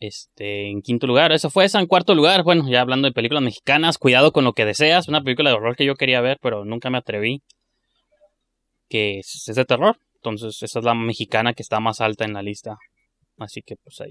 Este, 0.01 0.71
en 0.71 0.81
quinto 0.81 1.07
lugar, 1.07 1.31
eso 1.33 1.51
fue 1.51 1.67
esa. 1.67 1.79
En 1.79 1.87
cuarto 1.87 2.15
lugar, 2.15 2.45
bueno, 2.45 2.67
ya 2.67 2.81
hablando 2.81 3.07
de 3.07 3.13
películas 3.13 3.43
mexicanas, 3.43 3.99
Cuidado 3.99 4.33
con 4.33 4.45
lo 4.45 4.55
que 4.55 4.65
deseas, 4.65 5.09
una 5.09 5.23
película 5.23 5.51
de 5.51 5.57
horror 5.57 5.77
que 5.77 5.85
yo 5.85 5.95
quería 5.95 6.23
ver, 6.23 6.39
pero 6.41 6.65
nunca 6.65 6.89
me 6.89 6.97
atreví. 6.97 7.43
Que 8.89 9.19
es, 9.19 9.47
es 9.47 9.55
de 9.55 9.67
terror. 9.67 9.99
Entonces, 10.15 10.63
esa 10.63 10.79
es 10.79 10.85
la 10.87 10.95
mexicana 10.95 11.53
que 11.53 11.63
está 11.63 11.81
más 11.81 12.01
alta 12.01 12.25
en 12.25 12.33
la 12.33 12.41
lista. 12.41 12.79
Así 13.37 13.61
que, 13.61 13.77
pues 13.77 14.01
ahí. 14.01 14.09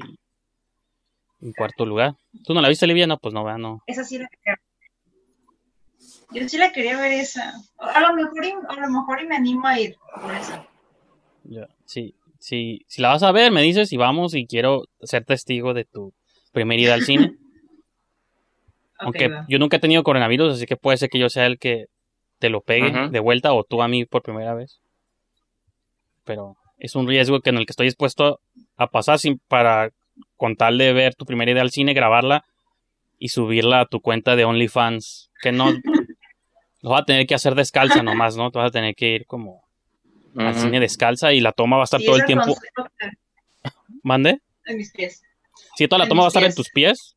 En 1.41 1.53
cuarto 1.53 1.87
lugar. 1.87 2.13
¿Tú 2.45 2.53
no 2.53 2.61
la 2.61 2.69
viste, 2.69 2.85
Livia? 2.85 3.07
No, 3.07 3.17
pues 3.17 3.33
no, 3.33 3.43
vea, 3.43 3.57
no. 3.57 3.81
Esa 3.87 4.03
sí 4.03 4.19
la 4.19 4.27
quería 4.27 4.57
Yo 6.31 6.47
sí 6.47 6.57
la 6.57 6.71
quería 6.71 6.99
ver 6.99 7.13
esa. 7.13 7.53
A 7.77 8.01
lo 8.01 8.13
mejor 8.15 8.45
a 8.69 8.75
lo 8.75 8.89
mejor 8.89 9.21
y 9.21 9.27
me 9.27 9.35
animo 9.35 9.67
a 9.67 9.79
ir 9.79 9.95
por 10.21 10.33
esa. 10.33 10.67
Ya, 11.43 11.67
sí, 11.85 12.15
sí. 12.39 12.85
Si 12.87 13.01
la 13.01 13.09
vas 13.09 13.23
a 13.23 13.31
ver, 13.31 13.51
me 13.51 13.61
dices 13.61 13.91
y 13.93 13.97
vamos 13.97 14.33
y 14.33 14.45
quiero 14.45 14.83
ser 15.01 15.23
testigo 15.23 15.73
de 15.73 15.85
tu 15.85 16.13
primer 16.51 16.79
ida 16.79 16.93
al 16.93 17.03
cine. 17.03 17.35
Aunque 18.99 19.27
va. 19.27 19.45
yo 19.47 19.59
nunca 19.59 19.77
he 19.77 19.79
tenido 19.79 20.03
coronavirus, 20.03 20.55
así 20.55 20.65
que 20.65 20.75
puede 20.75 20.97
ser 20.97 21.09
que 21.09 21.19
yo 21.19 21.29
sea 21.29 21.45
el 21.45 21.59
que 21.59 21.85
te 22.39 22.49
lo 22.49 22.61
pegue 22.61 23.09
de 23.09 23.19
vuelta 23.19 23.53
o 23.53 23.63
tú 23.63 23.81
a 23.81 23.87
mí 23.87 24.05
por 24.05 24.23
primera 24.23 24.55
vez. 24.55 24.79
Pero 26.23 26.57
es 26.77 26.95
un 26.95 27.07
riesgo 27.07 27.39
que 27.41 27.51
en 27.51 27.57
el 27.57 27.65
que 27.65 27.71
estoy 27.71 27.87
dispuesto 27.87 28.39
a 28.75 28.87
pasar 28.87 29.19
sin, 29.19 29.39
para 29.47 29.91
con 30.35 30.55
tal 30.55 30.77
de 30.77 30.93
ver 30.93 31.15
tu 31.15 31.25
primera 31.25 31.51
idea 31.51 31.61
al 31.61 31.71
cine, 31.71 31.93
grabarla 31.93 32.43
y 33.19 33.29
subirla 33.29 33.81
a 33.81 33.85
tu 33.85 34.01
cuenta 34.01 34.35
de 34.35 34.45
OnlyFans. 34.45 35.31
Que 35.41 35.51
no 35.51 35.71
lo 36.81 36.89
vas 36.89 37.01
a 37.01 37.05
tener 37.05 37.27
que 37.27 37.35
hacer 37.35 37.55
descalza 37.55 38.03
nomás, 38.03 38.37
¿no? 38.37 38.51
Te 38.51 38.59
vas 38.59 38.69
a 38.69 38.71
tener 38.71 38.95
que 38.95 39.09
ir 39.15 39.25
como 39.25 39.63
al 40.35 40.53
cine 40.55 40.79
descalza 40.79 41.33
y 41.33 41.39
la 41.39 41.51
toma 41.51 41.77
va 41.77 41.83
a 41.83 41.85
estar 41.85 41.99
Sí, 41.99 42.05
todo 42.05 42.17
el 42.17 42.25
tiempo. 42.25 42.55
¿Mande? 44.03 44.39
En 44.65 44.77
mis 44.77 44.91
pies. 44.91 45.23
Sí, 45.75 45.87
toda 45.87 45.97
la 45.99 46.03
En 46.05 46.09
toma 46.09 46.21
va 46.21 46.27
a 46.27 46.29
estar 46.29 46.43
en 46.43 46.53
tus 46.53 46.69
pies. 46.69 47.15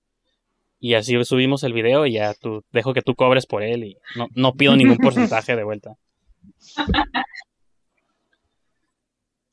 Y 0.83 0.95
así 0.95 1.23
subimos 1.25 1.63
el 1.63 1.75
video 1.75 2.07
y 2.07 2.13
ya 2.15 2.33
tú 2.33 2.65
dejo 2.73 2.95
que 2.95 3.03
tú 3.03 3.15
cobres 3.15 3.45
por 3.45 3.63
él 3.63 3.85
y 3.85 3.99
no, 4.17 4.29
no 4.35 4.55
pido 4.55 4.75
ningún 4.77 4.97
porcentaje 5.37 5.55
de 5.55 5.63
vuelta. 5.65 5.97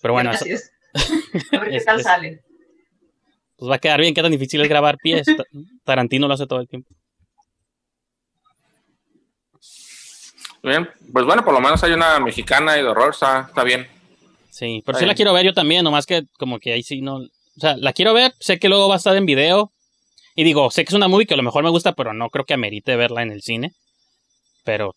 Pero 0.01 0.13
bueno, 0.13 0.31
eso- 0.31 0.45
Gracias. 0.45 0.71
A 1.51 1.59
ver 1.59 1.69
qué 1.69 1.75
Es- 1.77 1.85
tal 1.85 1.97
es- 1.99 2.03
sale. 2.03 2.43
Pues 3.57 3.69
va 3.71 3.75
a 3.75 3.79
quedar 3.79 3.99
bien. 3.99 4.13
Qué 4.13 4.21
tan 4.21 4.31
difícil 4.31 4.61
es 4.61 4.69
grabar 4.69 4.97
pies. 4.97 5.25
Ta- 5.37 5.43
Tarantino 5.83 6.27
lo 6.27 6.33
hace 6.33 6.47
todo 6.47 6.59
el 6.61 6.67
tiempo. 6.67 6.89
Bien, 10.63 10.89
pues 11.13 11.25
bueno, 11.25 11.43
por 11.45 11.53
lo 11.53 11.61
menos 11.61 11.81
hay 11.83 11.91
una 11.93 12.19
mexicana 12.19 12.77
y 12.77 12.81
de 12.81 12.87
horror, 12.89 13.11
está, 13.11 13.45
está 13.47 13.63
bien. 13.63 13.87
Sí, 14.49 14.81
pero 14.85 14.97
Está 14.97 15.05
sí 15.05 15.05
la 15.05 15.15
quiero 15.15 15.33
ver 15.33 15.45
yo 15.45 15.53
también, 15.53 15.83
nomás 15.83 16.05
que 16.05 16.23
como 16.37 16.59
que 16.59 16.73
ahí 16.73 16.83
sí 16.83 17.01
no... 17.01 17.17
O 17.17 17.59
sea, 17.59 17.77
la 17.77 17.93
quiero 17.93 18.13
ver, 18.13 18.33
sé 18.39 18.59
que 18.59 18.69
luego 18.69 18.87
va 18.87 18.95
a 18.95 18.97
estar 18.97 19.15
en 19.15 19.25
video. 19.25 19.71
Y 20.35 20.43
digo, 20.43 20.69
sé 20.71 20.83
que 20.83 20.89
es 20.89 20.93
una 20.95 21.07
movie 21.07 21.25
que 21.25 21.33
a 21.33 21.37
lo 21.37 21.43
mejor 21.43 21.63
me 21.63 21.69
gusta, 21.69 21.93
pero 21.93 22.13
no 22.13 22.29
creo 22.29 22.45
que 22.45 22.53
amerite 22.53 22.95
verla 22.95 23.21
en 23.23 23.31
el 23.31 23.41
cine. 23.41 23.71
Pero, 24.63 24.93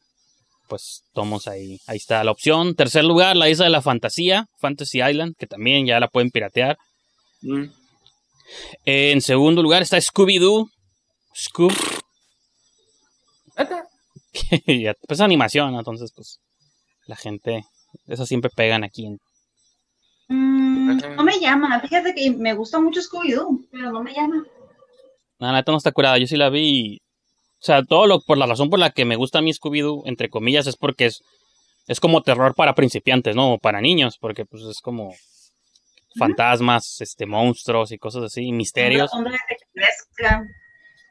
pues, 0.68 1.02
tomos 1.14 1.46
ahí. 1.48 1.78
Ahí 1.86 1.96
está 1.96 2.22
la 2.24 2.30
opción. 2.32 2.74
Tercer 2.74 3.04
lugar, 3.04 3.36
La 3.36 3.48
Isla 3.48 3.64
de 3.66 3.70
la 3.70 3.80
Fantasía, 3.80 4.46
Fantasy 4.58 5.00
Island, 5.02 5.36
que 5.38 5.46
también 5.46 5.86
ya 5.86 6.00
la 6.00 6.08
pueden 6.08 6.30
piratear. 6.30 6.76
Mm. 7.42 7.64
En 8.84 9.20
segundo 9.20 9.62
lugar 9.62 9.82
está 9.82 9.96
Scooby-Doo. 9.98 10.68
Scoob. 11.34 11.72
Pues 14.52 14.96
es 15.08 15.20
animación, 15.20 15.74
entonces, 15.74 16.12
pues, 16.14 16.38
la 17.06 17.16
gente... 17.16 17.64
Esas 18.06 18.28
siempre 18.28 18.50
pegan 18.54 18.84
aquí 18.84 19.06
en, 19.06 19.18
Mm, 20.32 21.16
no 21.16 21.24
me 21.24 21.40
llama. 21.40 21.80
Fíjate 21.80 22.14
que 22.14 22.30
me 22.30 22.54
gusta 22.54 22.78
mucho 22.80 23.00
Scooby-Doo, 23.00 23.66
pero 23.72 23.90
no 23.90 24.00
me 24.04 24.14
llama. 24.14 24.44
La 25.38 25.50
neta 25.52 25.72
no 25.72 25.78
está 25.78 25.90
curada. 25.90 26.18
Yo 26.18 26.28
sí 26.28 26.36
la 26.36 26.50
vi. 26.50 26.60
y- 26.94 26.96
O 26.98 27.62
sea, 27.62 27.82
todo 27.82 28.06
lo 28.06 28.20
por 28.20 28.38
la 28.38 28.46
razón 28.46 28.70
por 28.70 28.78
la 28.78 28.90
que 28.90 29.04
me 29.04 29.16
gusta 29.16 29.40
a 29.40 29.42
mí 29.42 29.52
Scooby-Doo, 29.52 30.02
entre 30.06 30.30
comillas, 30.30 30.68
es 30.68 30.76
porque 30.76 31.06
es, 31.06 31.22
es 31.88 31.98
como 31.98 32.22
terror 32.22 32.54
para 32.54 32.76
principiantes, 32.76 33.34
¿no? 33.34 33.54
O 33.54 33.58
para 33.58 33.80
niños, 33.80 34.18
porque 34.20 34.44
pues 34.44 34.62
es 34.62 34.78
como 34.80 35.12
fantasmas, 36.16 37.00
este, 37.00 37.26
monstruos 37.26 37.92
y 37.92 37.98
cosas 37.98 38.24
así, 38.24 38.52
misterios. 38.52 39.10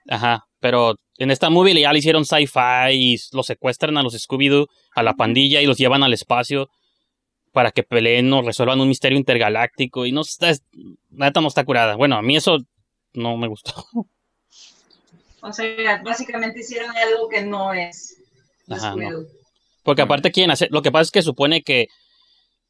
Ajá. 0.09 0.45
Pero 0.59 0.95
en 1.17 1.31
esta 1.31 1.49
movie 1.49 1.79
ya 1.79 1.93
le 1.93 1.99
hicieron 1.99 2.25
sci-fi 2.25 2.91
y 2.91 3.17
los 3.31 3.45
secuestran 3.45 3.97
a 3.97 4.03
los 4.03 4.13
Scooby-Doo, 4.13 4.67
a 4.95 5.03
la 5.03 5.13
pandilla 5.13 5.61
y 5.61 5.65
los 5.65 5.77
llevan 5.77 6.03
al 6.03 6.13
espacio 6.13 6.69
para 7.51 7.71
que 7.71 7.83
peleen 7.83 8.31
o 8.33 8.41
resuelvan 8.41 8.79
un 8.79 8.89
misterio 8.89 9.17
intergaláctico 9.17 10.05
y 10.05 10.11
no 10.11 10.21
está, 10.21 10.51
neta 11.09 11.41
no 11.41 11.47
está 11.47 11.63
curada. 11.63 11.95
Bueno, 11.95 12.17
a 12.17 12.21
mí 12.21 12.35
eso 12.35 12.57
no 13.13 13.37
me 13.37 13.47
gustó. 13.47 13.73
O 15.41 15.53
sea, 15.53 16.01
básicamente 16.03 16.59
hicieron 16.59 16.91
algo 16.97 17.29
que 17.29 17.41
no 17.41 17.73
es 17.73 18.17
Ajá, 18.69 18.93
no. 18.93 19.21
Porque 19.83 20.01
aparte 20.01 20.31
quieren 20.31 20.51
hacer, 20.51 20.67
lo 20.69 20.81
que 20.81 20.91
pasa 20.91 21.03
es 21.03 21.11
que 21.11 21.21
supone 21.21 21.63
que 21.63 21.87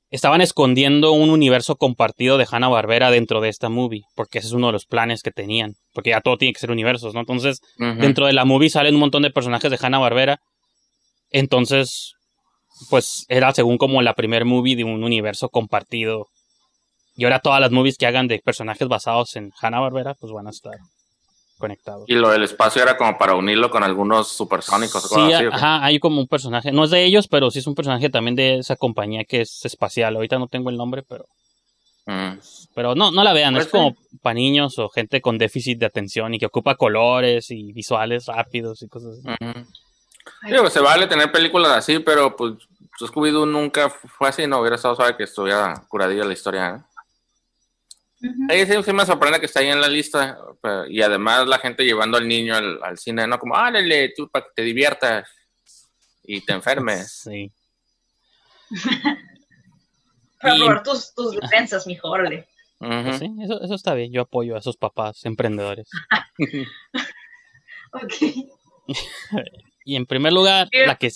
estaban 0.09 0.41
escondiendo 0.41 1.11
un 1.11 1.29
universo 1.29 1.75
compartido 1.75 2.37
de 2.37 2.47
Hanna 2.49 2.67
Barbera 2.67 3.11
dentro 3.11 3.41
de 3.41 3.49
esta 3.49 3.69
movie, 3.69 4.03
porque 4.15 4.39
ese 4.39 4.47
es 4.47 4.53
uno 4.53 4.67
de 4.67 4.73
los 4.73 4.85
planes 4.85 5.21
que 5.21 5.31
tenían, 5.31 5.73
porque 5.93 6.11
ya 6.11 6.21
todo 6.21 6.37
tiene 6.37 6.53
que 6.53 6.59
ser 6.59 6.71
universos, 6.71 7.13
¿no? 7.13 7.19
Entonces, 7.19 7.59
dentro 7.77 8.25
de 8.25 8.33
la 8.33 8.45
movie 8.45 8.69
salen 8.69 8.95
un 8.95 9.01
montón 9.01 9.23
de 9.23 9.31
personajes 9.31 9.69
de 9.69 9.77
Hanna 9.79 9.99
Barbera, 9.99 10.39
entonces, 11.29 12.13
pues 12.89 13.25
era 13.29 13.53
según 13.53 13.77
como 13.77 14.01
la 14.01 14.13
primer 14.15 14.45
movie 14.45 14.75
de 14.75 14.83
un 14.83 15.03
universo 15.03 15.49
compartido. 15.49 16.27
Y 17.15 17.25
ahora 17.25 17.39
todas 17.39 17.59
las 17.59 17.71
movies 17.71 17.97
que 17.97 18.07
hagan 18.07 18.27
de 18.27 18.39
personajes 18.39 18.87
basados 18.87 19.35
en 19.35 19.51
Hanna 19.61 19.79
Barbera, 19.79 20.15
pues 20.15 20.31
van 20.31 20.47
a 20.47 20.51
estar 20.51 20.73
conectados. 21.59 22.05
Y 22.07 22.15
lo 22.15 22.29
del 22.29 22.43
espacio 22.43 22.81
era 22.81 22.97
como 22.97 23.17
para 23.19 23.35
unirlo 23.35 23.69
con 23.69 23.83
algunos 23.83 24.29
supersónicos 24.29 25.05
o 25.05 25.07
Sí, 25.09 25.13
cosas 25.15 25.33
así. 25.35 25.45
ajá, 25.51 25.85
hay 25.85 25.99
como 25.99 26.19
un 26.19 26.27
personaje, 26.27 26.71
no 26.71 26.85
es 26.85 26.89
de 26.89 27.03
ellos, 27.05 27.27
pero 27.27 27.51
sí 27.51 27.59
es 27.59 27.67
un 27.67 27.75
personaje 27.75 28.09
también 28.09 28.35
de 28.35 28.57
esa 28.59 28.75
compañía 28.75 29.23
que 29.25 29.41
es 29.41 29.63
espacial. 29.65 30.15
Ahorita 30.15 30.39
no 30.39 30.47
tengo 30.47 30.71
el 30.71 30.77
nombre, 30.77 31.03
pero 31.03 31.25
Mm. 32.05 32.39
pero 32.73 32.95
no 32.95 33.11
no 33.11 33.23
la 33.23 33.33
vean, 33.33 33.53
Pues 33.53 33.67
es 33.67 33.71
como 33.71 33.95
para 34.23 34.33
niños 34.33 34.79
o 34.79 34.89
gente 34.89 35.21
con 35.21 35.37
déficit 35.37 35.77
de 35.77 35.85
atención 35.85 36.33
y 36.33 36.39
que 36.39 36.47
ocupa 36.47 36.73
colores 36.73 37.51
y 37.51 37.71
visuales 37.71 38.25
rápidos 38.25 38.81
y 38.81 38.87
cosas 38.87 39.19
así. 39.23 39.47
Digo, 40.49 40.69
se 40.71 40.79
vale 40.79 41.05
tener 41.05 41.31
películas 41.31 41.71
así, 41.73 41.99
pero 41.99 42.35
pues 42.35 42.53
Scooby-Doo 42.99 43.45
nunca 43.47 43.89
fue 43.89 44.27
así, 44.29 44.47
no 44.47 44.59
hubiera 44.59 44.75
estado 44.77 44.95
suave 44.95 45.15
que 45.17 45.23
estuviera 45.23 45.83
curadilla 45.87 46.25
la 46.25 46.33
historia. 46.33 46.75
¿eh? 46.75 46.81
Ahí 48.49 48.65
sí, 48.65 48.73
sí 48.83 48.91
me 48.93 49.05
sorprende 49.05 49.39
que 49.39 49.45
está 49.45 49.59
ahí 49.61 49.67
en 49.69 49.79
la 49.81 49.87
lista. 49.87 50.37
pero- 50.61 50.85
y 50.87 51.01
además 51.01 51.47
la 51.47 51.57
gente 51.59 51.83
llevando 51.85 52.17
al 52.17 52.27
niño 52.27 52.55
al, 52.55 52.79
al 52.83 52.97
cine, 52.97 53.25
¿no? 53.27 53.39
Como, 53.39 53.55
ándale, 53.55 54.13
tú 54.15 54.29
para 54.29 54.45
que 54.45 54.51
te 54.55 54.61
diviertas 54.63 55.29
y 56.23 56.41
te 56.41 56.53
enfermes. 56.53 57.11
Sí. 57.23 57.51
Para 60.41 60.55
Y- 60.55 60.59
probar 60.59 60.83
tus, 60.83 61.13
tus 61.13 61.35
defensas, 61.35 61.85
mijo, 61.87 62.07
órale. 62.09 62.47
Pues 62.77 63.17
sí, 63.19 63.29
eso, 63.41 63.61
eso 63.61 63.75
está 63.75 63.93
bien. 63.93 64.11
Yo 64.13 64.21
apoyo 64.21 64.55
a 64.55 64.59
esos 64.59 64.77
papás 64.77 65.25
emprendedores. 65.25 65.89
Ok. 67.91 68.13
Y 69.83 69.95
en 69.95 70.05
primer 70.05 70.31
lugar, 70.31 70.69
la 70.85 70.95
que, 70.95 71.09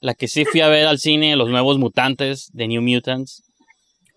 la 0.00 0.14
que 0.14 0.28
sí 0.28 0.44
fui 0.46 0.62
a 0.62 0.68
ver 0.68 0.86
al 0.86 0.98
cine, 0.98 1.36
Los 1.36 1.50
Nuevos 1.50 1.76
Mutantes 1.78 2.50
de 2.54 2.68
New 2.68 2.80
Mutants. 2.80 3.42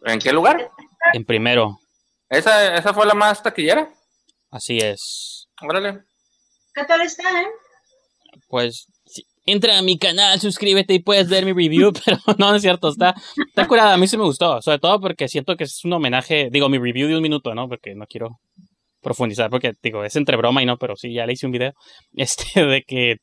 ¿En 0.05 0.19
qué 0.19 0.31
lugar? 0.31 0.69
En 1.13 1.25
primero, 1.25 1.79
¿Esa, 2.33 2.75
¿Esa 2.75 2.93
fue 2.93 3.05
la 3.05 3.13
más 3.13 3.41
taquillera? 3.43 3.89
así 4.49 4.77
es. 4.77 5.47
Órale. 5.61 6.03
¿Qué 6.73 6.83
tal 6.85 7.01
está, 7.01 7.23
eh? 7.41 7.47
Pues 8.47 8.87
sí, 9.05 9.23
entra 9.45 9.77
a 9.77 9.81
mi 9.81 9.97
canal, 9.97 10.39
suscríbete 10.39 10.95
y 10.95 10.99
puedes 10.99 11.29
ver 11.29 11.45
mi 11.45 11.53
review, 11.53 11.91
pero 12.05 12.17
no, 12.37 12.49
no 12.49 12.55
es 12.55 12.61
cierto, 12.61 12.89
está, 12.89 13.13
está 13.47 13.67
curada, 13.67 13.93
a 13.93 13.97
mí 13.97 14.07
sí 14.07 14.17
me 14.17 14.23
gustó, 14.23 14.61
sobre 14.61 14.79
todo 14.79 14.99
porque 14.99 15.27
siento 15.27 15.55
que 15.55 15.65
es 15.65 15.85
un 15.85 15.93
homenaje, 15.93 16.49
digo, 16.51 16.69
mi 16.69 16.79
review 16.79 17.07
de 17.07 17.15
un 17.15 17.21
minuto, 17.21 17.53
¿no? 17.53 17.67
Porque 17.69 17.93
no 17.95 18.05
quiero 18.07 18.39
profundizar, 19.01 19.49
porque 19.49 19.73
digo, 19.83 20.03
es 20.03 20.15
entre 20.15 20.37
broma 20.37 20.63
y 20.63 20.65
no, 20.65 20.77
pero 20.77 20.95
sí, 20.95 21.13
ya 21.13 21.25
le 21.25 21.33
hice 21.33 21.45
un 21.45 21.51
video, 21.51 21.73
este, 22.15 22.65
de 22.65 22.81
que, 22.81 23.17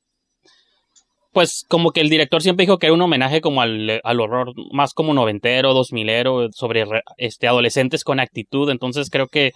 pues 1.33 1.65
como 1.69 1.93
que 1.93 2.01
el 2.01 2.11
director 2.11 2.43
siempre 2.43 2.65
dijo 2.65 2.79
que 2.79 2.87
era 2.87 2.95
un 2.95 3.03
homenaje 3.03 3.41
como 3.41 3.63
al, 3.63 4.01
al 4.03 4.21
horror, 4.21 4.53
más 4.73 4.93
como 4.95 5.15
noventero, 5.15 5.75
dos 5.75 5.93
milero, 5.93 6.49
sobre 6.53 6.85
re- 6.85 7.03
este, 7.17 7.47
adolescentes 7.49 8.05
con 8.05 8.21
actitud, 8.21 8.71
entonces 8.71 9.11
creo 9.11 9.29
que 9.29 9.53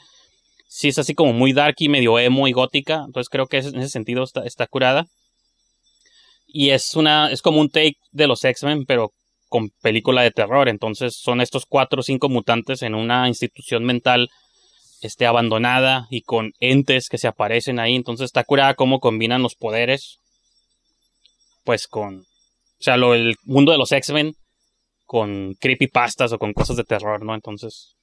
sí 0.69 0.89
es 0.89 0.99
así 0.99 1.15
como 1.15 1.33
muy 1.33 1.53
dark 1.53 1.77
y 1.79 1.89
medio 1.89 2.19
emo 2.19 2.49
y 2.49 2.53
gótica, 2.53 3.03
entonces 3.07 3.29
creo 3.29 3.47
que 3.47 3.59
en 3.59 3.79
ese 3.81 3.89
sentido 3.91 4.23
está, 4.25 4.45
está 4.45 4.67
curada. 4.67 5.07
Y 6.47 6.71
es 6.71 6.95
una 6.95 7.31
es 7.33 7.43
como 7.43 7.61
un 7.61 7.69
take 7.69 7.97
de 8.13 8.29
los 8.29 8.45
X-Men 8.45 8.85
pero 8.87 9.11
con 9.49 9.71
película 9.83 10.23
de 10.23 10.31
terror. 10.31 10.69
Entonces 10.69 11.17
son 11.17 11.41
estos 11.41 11.65
cuatro 11.67 12.01
o 12.01 12.03
cinco 12.03 12.29
mutantes 12.29 12.83
en 12.83 12.95
una 12.95 13.29
institución 13.29 13.85
mental 13.85 14.29
este 15.01 15.27
abandonada 15.27 16.07
y 16.11 16.23
con 16.23 16.53
entes 16.61 17.09
que 17.09 17.19
se 17.19 17.27
aparecen 17.27 17.81
ahí. 17.81 17.97
Entonces 17.97 18.27
está 18.27 18.45
curada 18.45 18.75
cómo 18.75 19.01
combinan 19.01 19.43
los 19.43 19.57
poderes 19.57 20.19
pues 21.65 21.87
con 21.89 22.19
o 22.21 22.83
sea 22.83 22.97
lo 22.97 23.15
el 23.15 23.37
mundo 23.45 23.73
de 23.73 23.79
los 23.79 23.91
X-Men 23.93 24.35
con 25.07 25.55
creepypastas 25.61 26.33
o 26.33 26.39
con 26.39 26.53
cosas 26.53 26.77
de 26.77 26.85
terror 26.85 27.25
no 27.25 27.35
entonces 27.35 27.95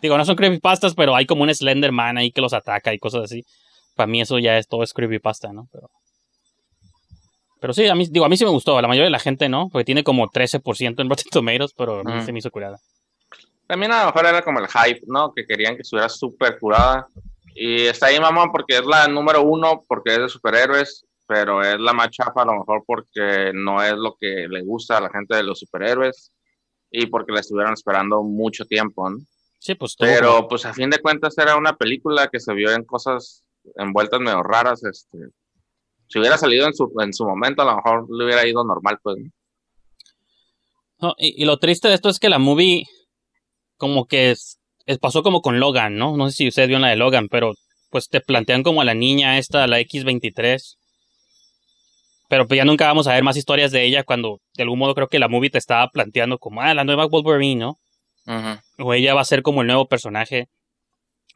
digo 0.00 0.16
no 0.16 0.24
son 0.24 0.36
creepypastas 0.36 0.94
pero 0.94 1.14
hay 1.16 1.26
como 1.26 1.42
un 1.42 1.54
Slenderman 1.54 2.18
ahí 2.18 2.30
que 2.30 2.40
los 2.40 2.52
ataca 2.52 2.92
y 2.94 2.98
cosas 2.98 3.24
así 3.24 3.44
para 3.96 4.06
mí 4.06 4.20
eso 4.20 4.38
ya 4.38 4.58
es 4.58 4.66
todo 4.68 4.82
es 4.82 4.92
creepypasta 4.92 5.52
no 5.52 5.68
pero 5.72 5.88
pero 7.60 7.72
sí, 7.72 7.88
a 7.88 7.94
mí, 7.96 8.06
digo, 8.08 8.24
a 8.24 8.28
mí 8.28 8.36
sí 8.36 8.44
me 8.44 8.52
gustó. 8.52 8.78
A 8.78 8.82
la 8.82 8.86
mayoría 8.86 9.06
de 9.06 9.10
la 9.10 9.18
gente 9.18 9.48
no, 9.48 9.68
porque 9.68 9.84
tiene 9.84 10.04
como 10.04 10.28
13% 10.28 11.02
en 11.02 11.10
Rotten 11.10 11.26
Tomatoes, 11.28 11.72
pero 11.76 11.98
a 12.00 12.04
mí 12.04 12.12
Mm. 12.12 12.24
se 12.24 12.32
me 12.32 12.38
hizo 12.38 12.52
curada. 12.52 12.78
También 13.66 13.90
a 13.90 14.02
lo 14.02 14.06
mejor 14.06 14.26
era 14.26 14.42
como 14.42 14.60
el 14.60 14.68
hype, 14.68 15.00
¿no? 15.08 15.32
Que 15.34 15.44
querían 15.44 15.74
que 15.74 15.82
estuviera 15.82 16.08
súper 16.08 16.56
curada. 16.60 17.08
Y 17.56 17.86
está 17.86 18.06
ahí, 18.06 18.20
mamá, 18.20 18.52
porque 18.52 18.76
es 18.78 18.86
la 18.86 19.08
número 19.08 19.42
uno, 19.42 19.82
porque 19.88 20.12
es 20.12 20.18
de 20.20 20.28
superhéroes, 20.28 21.04
pero 21.28 21.62
es 21.62 21.78
la 21.78 21.92
más 21.92 22.10
chafa 22.10 22.42
a 22.42 22.46
lo 22.46 22.54
mejor 22.54 22.82
porque 22.86 23.52
no 23.54 23.82
es 23.82 23.92
lo 23.92 24.16
que 24.18 24.46
le 24.48 24.62
gusta 24.62 24.96
a 24.96 25.00
la 25.02 25.10
gente 25.10 25.36
de 25.36 25.42
los 25.44 25.60
superhéroes 25.60 26.32
y 26.90 27.06
porque 27.06 27.32
la 27.32 27.40
estuvieron 27.40 27.74
esperando 27.74 28.22
mucho 28.22 28.64
tiempo, 28.64 29.08
¿no? 29.10 29.18
Sí, 29.60 29.74
pues 29.74 29.94
todo. 29.96 30.08
Pero 30.08 30.48
pues 30.48 30.64
a 30.64 30.72
fin 30.72 30.88
de 30.90 30.98
cuentas 31.00 31.36
era 31.38 31.56
una 31.56 31.76
película 31.76 32.28
que 32.28 32.40
se 32.40 32.54
vio 32.54 32.72
en 32.72 32.84
cosas 32.84 33.44
envueltas 33.76 34.20
medio 34.20 34.42
raras, 34.42 34.82
este. 34.84 35.18
Si 36.08 36.18
hubiera 36.18 36.38
salido 36.38 36.66
en 36.66 36.72
su, 36.74 36.90
en 37.00 37.12
su 37.12 37.26
momento, 37.26 37.60
a 37.62 37.66
lo 37.66 37.76
mejor 37.76 38.06
le 38.10 38.24
hubiera 38.24 38.46
ido 38.46 38.64
normal, 38.64 38.98
pues. 39.02 39.18
¿no? 41.00 41.14
Y, 41.18 41.42
y 41.42 41.44
lo 41.44 41.58
triste 41.58 41.88
de 41.88 41.94
esto 41.94 42.08
es 42.08 42.18
que 42.18 42.28
la 42.30 42.38
movie, 42.38 42.84
como 43.76 44.06
que 44.06 44.30
es, 44.30 44.58
es- 44.86 44.98
pasó 44.98 45.22
como 45.22 45.42
con 45.42 45.60
Logan, 45.60 45.96
¿no? 45.98 46.16
No 46.16 46.28
sé 46.30 46.36
si 46.36 46.48
ustedes 46.48 46.68
vieron 46.68 46.82
la 46.82 46.88
de 46.88 46.96
Logan, 46.96 47.28
pero 47.28 47.52
pues 47.90 48.08
te 48.08 48.20
plantean 48.20 48.62
como 48.62 48.80
a 48.80 48.84
la 48.84 48.94
niña 48.94 49.38
esta, 49.38 49.66
la 49.66 49.80
X23. 49.80 50.77
Pero 52.28 52.46
pues 52.46 52.58
ya 52.58 52.64
nunca 52.64 52.86
vamos 52.86 53.06
a 53.06 53.14
ver 53.14 53.22
más 53.22 53.36
historias 53.36 53.72
de 53.72 53.84
ella 53.84 54.04
cuando 54.04 54.40
de 54.54 54.62
algún 54.62 54.78
modo 54.78 54.94
creo 54.94 55.08
que 55.08 55.18
la 55.18 55.28
movie 55.28 55.50
te 55.50 55.58
estaba 55.58 55.88
planteando 55.88 56.38
como, 56.38 56.60
ah, 56.60 56.74
la 56.74 56.84
nueva 56.84 57.06
Wolverine, 57.06 57.60
¿no? 57.60 57.78
O 58.78 58.92
ella 58.92 59.14
va 59.14 59.22
a 59.22 59.24
ser 59.24 59.42
como 59.42 59.62
el 59.62 59.66
nuevo 59.66 59.86
personaje 59.86 60.48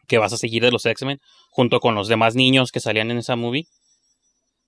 que 0.07 0.19
vas 0.19 0.35
a 0.35 0.37
seguir 0.37 0.63
de 0.63 0.71
los 0.71 0.85
X-Men, 0.85 1.19
junto 1.51 1.81
con 1.81 1.95
los 1.95 2.09
demás 2.09 2.35
niños 2.35 2.71
que 2.71 2.81
salían 2.81 3.11
en 3.11 3.19
esa 3.19 3.35
movie. 3.37 3.65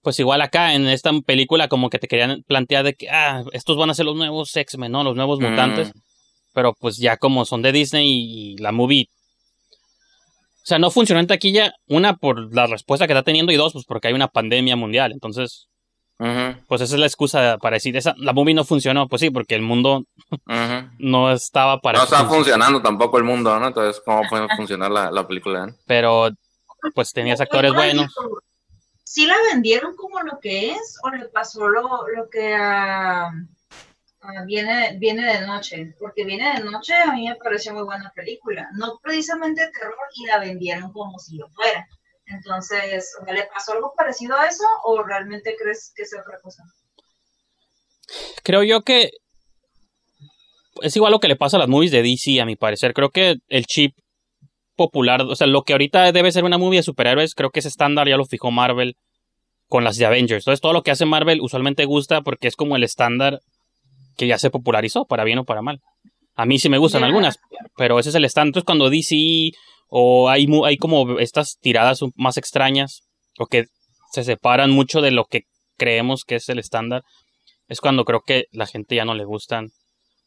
Pues 0.01 0.19
igual 0.19 0.41
acá 0.41 0.75
en 0.75 0.89
esta 0.89 1.13
película 1.21 1.69
como 1.69 1.91
que 1.91 1.99
te 1.99 2.09
querían 2.09 2.43
plantear 2.47 2.85
de 2.85 2.95
que, 2.95 3.11
ah, 3.11 3.45
estos 3.53 3.77
van 3.77 3.91
a 3.91 3.95
ser 3.95 4.07
los 4.07 4.17
nuevos 4.17 4.57
X-Men, 4.57 4.93
¿no? 4.93 5.05
Los 5.05 5.17
nuevos 5.17 5.41
mutantes. 5.41 5.93
Pero 6.55 6.73
pues 6.73 6.97
ya 6.97 7.19
como 7.19 7.45
son 7.45 7.61
de 7.61 7.73
Disney 7.73 8.09
y, 8.09 8.53
y 8.53 8.57
la 8.57 8.73
movie... 8.73 9.09
O 10.63 10.67
sea, 10.67 10.79
no 10.79 10.91
funcionó 10.91 11.21
en 11.21 11.27
taquilla, 11.27 11.75
una 11.89 12.17
por 12.17 12.55
la 12.55 12.67
respuesta 12.67 13.07
que 13.07 13.13
está 13.13 13.23
teniendo 13.23 13.53
y 13.53 13.57
dos, 13.57 13.75
pues 13.75 13.85
porque 13.85 14.09
hay 14.09 14.15
una 14.15 14.29
pandemia 14.29 14.77
mundial. 14.77 15.13
Entonces, 15.13 15.69
Pues 16.19 16.81
esa 16.81 16.95
es 16.95 17.01
la 17.01 17.07
excusa 17.07 17.59
para 17.59 17.75
decir, 17.75 17.97
esa, 17.97 18.15
la 18.17 18.33
movie 18.33 18.55
no 18.55 18.65
funcionó. 18.65 19.09
Pues 19.09 19.21
sí, 19.21 19.31
porque 19.31 19.55
el 19.55 19.63
mundo 19.63 20.05
no 20.99 21.33
estaba 21.33 21.81
para... 21.81 21.99
No 21.99 22.05
estaba 22.05 22.29
func- 22.29 22.35
funcionando 22.35 22.81
tampoco 22.81 23.19
el 23.19 23.25
mundo, 23.25 23.59
¿no? 23.59 23.67
Entonces, 23.69 24.01
¿cómo 24.05 24.23
puede 24.29 24.47
funcionar 24.57 24.91
la, 24.91 25.11
la 25.11 25.27
película? 25.27 25.67
eh? 25.69 25.75
Pero 25.87 26.31
pues 26.95 27.13
tenías 27.13 27.41
actores 27.41 27.73
buenos. 27.73 28.13
¿Sí 29.03 29.27
la 29.27 29.37
vendieron 29.53 29.95
como 29.97 30.21
lo 30.23 30.39
que 30.41 30.73
es 30.73 30.99
o 31.03 31.11
le 31.11 31.27
pasó 31.27 31.69
lo, 31.69 32.09
lo 32.09 32.29
que 32.31 32.55
a, 32.55 33.27
a 33.29 34.45
viene, 34.47 34.97
viene 34.99 35.25
de 35.39 35.47
noche? 35.47 35.95
Porque 36.01 36.25
viene 36.25 36.55
de 36.55 36.65
noche 36.65 36.95
a 36.95 37.13
mí 37.13 37.29
me 37.29 37.37
pareció 37.37 37.75
muy 37.75 37.85
buena 37.85 38.11
película. 38.15 38.69
No 38.75 38.99
precisamente 39.03 39.71
terror 39.79 39.95
y 40.17 40.27
la 40.27 40.39
vendieron 40.39 40.93
como 40.93 41.19
si 41.19 41.37
lo 41.37 41.49
fuera. 41.51 41.87
Entonces, 42.27 43.15
¿o 43.21 43.33
¿le 43.33 43.47
pasó 43.47 43.73
algo 43.73 43.93
parecido 43.97 44.37
a 44.37 44.47
eso 44.47 44.65
o 44.85 45.03
realmente 45.03 45.55
crees 45.61 45.93
que 45.95 46.03
es 46.03 46.15
otra 46.15 46.41
cosa? 46.41 46.63
Creo 48.43 48.63
yo 48.63 48.83
que 48.83 49.11
es 50.83 50.97
igual 50.97 51.13
lo 51.13 51.21
que 51.21 51.29
le 51.29 51.37
pasa 51.37 51.57
a 51.57 51.61
las 51.61 51.69
movies 51.69 51.93
de 51.93 52.03
DC, 52.03 52.41
a 52.41 52.47
mi 52.47 52.57
parecer. 52.57 52.95
Creo 52.95 53.11
que 53.11 53.37
el 53.49 53.67
chip 53.67 53.97
popular, 54.77 55.23
o 55.23 55.37
sea, 55.37 55.47
lo 55.47 55.63
que 55.63 55.73
ahorita 55.73 56.11
debe 56.13 56.33
ser 56.33 56.45
una 56.45 56.59
movie 56.59 56.79
de 56.79 56.83
superhéroes, 56.83 57.35
creo 57.35 57.51
que 57.51 57.61
ese 57.61 57.69
estándar 57.69 58.09
ya 58.09 58.17
lo 58.17 58.25
fijó 58.25 58.51
Marvel 58.51 58.97
con 59.69 59.85
las 59.85 59.97
de 59.97 60.07
Avengers. 60.07 60.43
Entonces, 60.43 60.61
todo 60.61 60.73
lo 60.73 60.83
que 60.83 60.91
hace 60.91 61.07
Marvel 61.07 61.41
usualmente 61.41 61.85
gusta 61.85 62.23
porque 62.23 62.49
es 62.49 62.57
como 62.57 62.77
el 62.77 62.83
estándar 62.83 63.41
que 64.17 64.27
ya 64.27 64.39
se 64.39 64.51
popularizó, 64.51 65.07
para 65.07 65.25
bien 65.25 65.39
o 65.39 65.45
para 65.45 65.63
mal. 65.63 65.81
A 66.35 66.47
mí 66.47 66.59
sí 66.59 66.69
me 66.69 66.79
gustan 66.79 67.05
algunas, 67.05 67.39
pero 67.77 67.99
ese 67.99 68.09
es 68.09 68.15
el 68.15 68.25
estándar. 68.25 68.49
Entonces, 68.49 68.67
cuando 68.67 68.91
DC 68.91 69.53
o 69.89 70.29
hay, 70.29 70.47
hay 70.65 70.77
como 70.77 71.19
estas 71.19 71.59
tiradas 71.61 72.01
más 72.17 72.37
extrañas 72.37 73.03
o 73.39 73.47
que 73.47 73.67
se 74.13 74.25
separan 74.25 74.71
mucho 74.71 75.01
de 75.01 75.11
lo 75.11 75.27
que 75.27 75.43
creemos 75.77 76.25
que 76.25 76.37
es 76.37 76.49
el 76.49 76.59
estándar, 76.59 77.03
es 77.69 77.81
cuando 77.81 78.05
creo 78.05 78.23
que 78.27 78.45
la 78.53 78.67
gente 78.67 78.97
ya 78.97 79.05
no 79.05 79.15
le 79.15 79.25
gustan. 79.25 79.69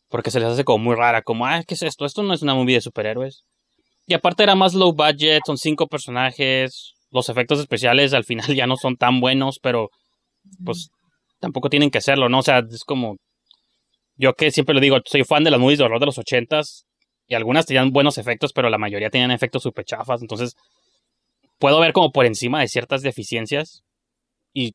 Porque 0.09 0.31
se 0.31 0.39
les 0.39 0.49
hace 0.49 0.63
como 0.63 0.83
muy 0.83 0.95
rara, 0.95 1.21
como, 1.21 1.45
ah, 1.45 1.63
¿qué 1.67 1.73
es 1.73 1.81
esto? 1.81 2.05
Esto 2.05 2.23
no 2.23 2.33
es 2.33 2.41
una 2.41 2.55
movie 2.55 2.75
de 2.75 2.81
superhéroes. 2.81 3.43
Y 4.05 4.13
aparte 4.13 4.43
era 4.43 4.55
más 4.55 4.73
low 4.73 4.93
budget, 4.93 5.41
son 5.45 5.57
cinco 5.57 5.87
personajes, 5.87 6.93
los 7.11 7.27
efectos 7.27 7.59
especiales 7.59 8.13
al 8.13 8.23
final 8.23 8.47
ya 8.55 8.67
no 8.67 8.77
son 8.77 8.95
tan 8.95 9.19
buenos, 9.19 9.59
pero 9.61 9.89
pues 10.63 10.89
tampoco 11.39 11.69
tienen 11.69 11.91
que 11.91 12.01
serlo, 12.01 12.29
¿no? 12.29 12.39
O 12.39 12.43
sea, 12.43 12.59
es 12.59 12.83
como, 12.85 13.17
yo 14.17 14.33
que 14.33 14.51
siempre 14.51 14.75
lo 14.75 14.81
digo, 14.81 14.97
soy 15.05 15.23
fan 15.23 15.43
de 15.43 15.51
las 15.51 15.59
movies 15.59 15.79
de 15.79 15.85
horror 15.85 15.99
de 15.99 16.07
los 16.07 16.17
ochentas, 16.17 16.85
y 17.27 17.35
algunas 17.35 17.65
tenían 17.65 17.91
buenos 17.91 18.17
efectos, 18.17 18.53
pero 18.53 18.69
la 18.69 18.77
mayoría 18.77 19.09
tenían 19.09 19.31
efectos 19.31 19.63
super 19.63 19.85
chafas, 19.85 20.21
entonces 20.21 20.55
puedo 21.59 21.79
ver 21.79 21.93
como 21.93 22.11
por 22.11 22.25
encima 22.25 22.59
de 22.61 22.67
ciertas 22.67 23.01
deficiencias, 23.01 23.83
y 24.53 24.73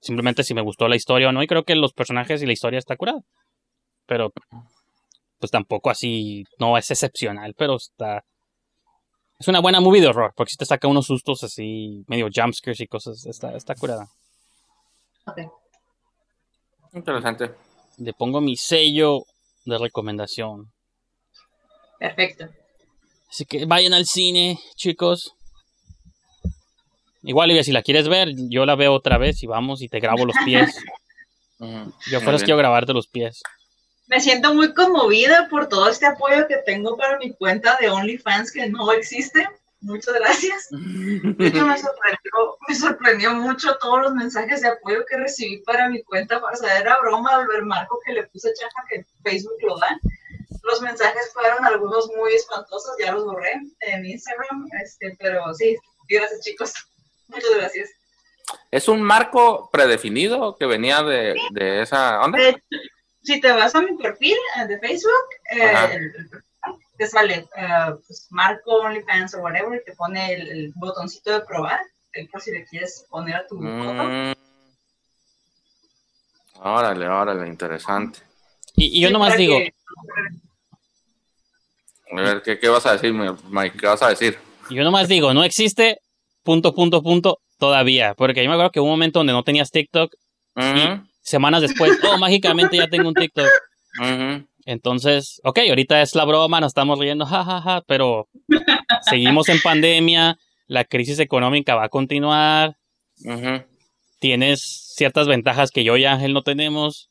simplemente 0.00 0.44
si 0.44 0.54
me 0.54 0.62
gustó 0.62 0.88
la 0.88 0.96
historia 0.96 1.28
o 1.28 1.32
no, 1.32 1.42
y 1.42 1.46
creo 1.46 1.64
que 1.64 1.74
los 1.74 1.92
personajes 1.92 2.42
y 2.42 2.46
la 2.46 2.52
historia 2.52 2.78
está 2.78 2.96
curada. 2.96 3.20
Pero 4.06 4.32
pues 5.38 5.50
tampoco 5.50 5.90
así, 5.90 6.44
no 6.58 6.76
es 6.78 6.90
excepcional, 6.90 7.54
pero 7.56 7.76
está... 7.76 8.24
Es 9.38 9.46
una 9.46 9.60
buena 9.60 9.80
movie 9.80 10.00
de 10.00 10.08
horror, 10.08 10.32
porque 10.36 10.50
si 10.50 10.56
te 10.56 10.64
saca 10.64 10.88
unos 10.88 11.06
sustos 11.06 11.44
así, 11.44 12.02
medio 12.08 12.28
jumpscares 12.34 12.80
y 12.80 12.86
cosas, 12.88 13.24
está, 13.26 13.56
está 13.56 13.76
curada. 13.76 14.08
Ok. 15.26 15.42
Interesante. 16.92 17.54
Le 17.98 18.12
pongo 18.12 18.40
mi 18.40 18.56
sello 18.56 19.24
de 19.64 19.78
recomendación. 19.78 20.72
Perfecto. 21.98 22.48
Así 23.28 23.44
que 23.44 23.66
vayan 23.66 23.92
al 23.92 24.06
cine, 24.06 24.58
chicos. 24.76 25.34
Igual, 27.22 27.46
Olivia, 27.46 27.64
si 27.64 27.72
la 27.72 27.82
quieres 27.82 28.08
ver, 28.08 28.30
yo 28.48 28.64
la 28.64 28.76
veo 28.76 28.94
otra 28.94 29.18
vez 29.18 29.42
y 29.42 29.46
vamos 29.46 29.82
y 29.82 29.88
te 29.88 30.00
grabo 30.00 30.24
los 30.24 30.36
pies. 30.44 30.76
Ujú. 31.58 31.92
Yo 32.10 32.20
fuera 32.20 32.38
quiero 32.38 32.56
grabarte 32.56 32.92
los 32.92 33.08
pies. 33.08 33.42
Me 34.06 34.20
siento 34.20 34.54
muy 34.54 34.72
conmovida 34.72 35.48
por 35.50 35.68
todo 35.68 35.90
este 35.90 36.06
apoyo 36.06 36.46
que 36.46 36.58
tengo 36.64 36.96
para 36.96 37.18
mi 37.18 37.32
cuenta 37.32 37.76
de 37.80 37.90
OnlyFans 37.90 38.52
que 38.52 38.68
no 38.70 38.92
existe. 38.92 39.46
Muchas 39.80 40.14
gracias. 40.14 40.68
De 40.70 41.46
hecho, 41.46 41.64
me 41.66 41.78
sorprendió, 41.78 42.58
me 42.68 42.74
sorprendió 42.74 43.34
mucho 43.34 43.76
todos 43.78 44.02
los 44.02 44.14
mensajes 44.14 44.60
de 44.62 44.68
apoyo 44.68 45.04
que 45.08 45.16
recibí 45.16 45.58
para 45.58 45.88
mi 45.88 46.02
cuenta. 46.02 46.38
O 46.38 46.56
sea, 46.56 46.78
era 46.78 46.98
broma 47.00 47.36
al 47.36 47.46
ver 47.46 47.62
Marco 47.62 47.98
que 48.04 48.12
le 48.12 48.24
puse 48.26 48.52
chaja 48.54 48.84
que 48.88 49.04
Facebook 49.22 49.56
lo 49.62 49.78
da. 49.78 49.98
Los 50.64 50.82
mensajes 50.82 51.30
fueron 51.32 51.64
algunos 51.64 52.08
muy 52.16 52.34
espantosos, 52.34 52.94
ya 52.98 53.12
los 53.12 53.24
borré 53.24 53.52
en 53.80 54.04
Instagram, 54.04 54.66
este, 54.82 55.16
pero 55.18 55.54
sí, 55.54 55.76
gracias 56.08 56.40
chicos. 56.42 56.72
Muchas 57.28 57.50
gracias. 57.56 57.90
¿Es 58.70 58.88
un 58.88 59.00
marco 59.02 59.70
predefinido 59.70 60.56
que 60.56 60.66
venía 60.66 61.02
de, 61.02 61.34
de 61.52 61.82
esa 61.82 62.20
onda? 62.20 62.38
De 62.38 62.62
si 63.22 63.40
te 63.40 63.52
vas 63.52 63.74
a 63.74 63.80
mi 63.82 63.96
perfil 63.96 64.36
eh, 64.56 64.66
de 64.66 64.78
Facebook, 64.78 65.24
eh, 65.52 65.72
el- 65.92 66.12
te 66.98 67.06
sale 67.06 67.48
eh, 67.56 67.94
pues, 68.06 68.26
Marco 68.30 68.72
OnlyFans 68.80 69.34
o 69.34 69.38
whatever, 69.38 69.80
y 69.80 69.84
te 69.84 69.94
pone 69.96 70.34
el, 70.34 70.48
el 70.48 70.72
botoncito 70.74 71.32
de 71.32 71.40
probar, 71.42 71.80
eh, 72.12 72.28
por 72.30 72.40
si 72.42 72.50
le 72.50 72.64
quieres 72.66 73.06
poner 73.08 73.36
a 73.36 73.46
tu 73.46 73.56
foto. 73.56 74.04
Mm. 74.04 74.32
Órale, 76.60 77.08
órale, 77.08 77.46
interesante. 77.48 78.18
Y, 78.74 78.98
y 78.98 79.00
yo 79.00 79.08
Sí, 79.08 79.12
nomás 79.12 79.36
digo, 79.36 79.56
que- 79.58 79.72
A 82.10 82.20
ver, 82.20 82.42
¿qué, 82.42 82.58
qué 82.58 82.68
vas 82.68 82.84
a 82.86 82.92
decir, 82.92 83.12
mi- 83.12 83.28
Mike? 83.50 83.78
¿Qué 83.78 83.86
vas 83.86 84.02
a 84.02 84.08
decir? 84.08 84.38
yo 84.70 84.82
nomás 84.82 85.08
digo, 85.08 85.32
no 85.34 85.44
existe, 85.44 86.00
punto, 86.42 86.74
punto, 86.74 87.02
punto, 87.02 87.38
todavía. 87.58 88.14
Porque 88.14 88.42
yo 88.42 88.48
me 88.48 88.54
acuerdo 88.54 88.70
que 88.72 88.80
hubo 88.80 88.86
un 88.86 88.92
momento 88.94 89.20
donde 89.20 89.32
no 89.32 89.42
tenías 89.44 89.70
TikTok, 89.70 90.12
semanas 91.22 91.60
después, 91.62 91.98
oh, 92.02 92.18
mágicamente 92.18 92.76
ya 92.76 92.88
tengo 92.88 93.08
un 93.08 93.14
TikTok. 93.14 93.50
ujú. 94.00 94.47
Entonces, 94.70 95.40
ok, 95.44 95.60
ahorita 95.70 96.02
es 96.02 96.14
la 96.14 96.26
broma, 96.26 96.60
nos 96.60 96.72
estamos 96.72 96.98
riendo, 96.98 97.24
jajaja, 97.24 97.62
ja, 97.62 97.76
ja, 97.78 97.82
pero 97.86 98.28
seguimos 99.08 99.48
en 99.48 99.62
pandemia, 99.62 100.36
la 100.66 100.84
crisis 100.84 101.18
económica 101.20 101.74
va 101.74 101.84
a 101.84 101.88
continuar, 101.88 102.76
tienes 104.18 104.92
ciertas 104.94 105.26
ventajas 105.26 105.70
que 105.70 105.84
yo 105.84 105.96
y 105.96 106.04
Ángel 106.04 106.34
no 106.34 106.42
tenemos, 106.42 107.08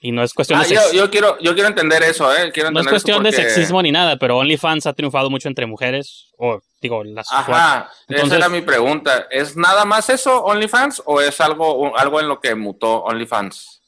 y 0.00 0.12
no 0.12 0.22
es 0.22 0.34
cuestión 0.34 0.60
Ah, 0.60 0.64
de 0.64 0.74
yo, 0.74 0.80
yo 0.92 1.10
quiero, 1.10 1.36
yo 1.40 1.54
quiero 1.54 1.68
entender 1.68 2.00
eso, 2.04 2.32
¿eh? 2.32 2.52
Quiero 2.52 2.70
no 2.70 2.78
es 2.78 2.86
cuestión 2.86 3.24
de 3.24 3.32
sexismo 3.32 3.82
ni 3.82 3.90
nada, 3.90 4.16
pero 4.16 4.36
OnlyFans 4.38 4.86
ha 4.86 4.92
triunfado 4.92 5.30
mucho 5.30 5.48
entre 5.48 5.66
mujeres, 5.66 6.30
o 6.38 6.60
digo, 6.80 7.02
las 7.02 7.26
Ajá, 7.32 7.90
Entonces- 8.06 8.28
esa 8.34 8.36
era 8.36 8.48
mi 8.48 8.60
pregunta. 8.60 9.26
¿Es 9.32 9.56
nada 9.56 9.84
más 9.84 10.10
eso, 10.10 10.44
OnlyFans, 10.44 11.02
o 11.06 11.20
es 11.20 11.40
algo, 11.40 11.96
algo 11.98 12.20
en 12.20 12.28
lo 12.28 12.38
que 12.38 12.54
mutó 12.54 13.02
OnlyFans? 13.02 13.80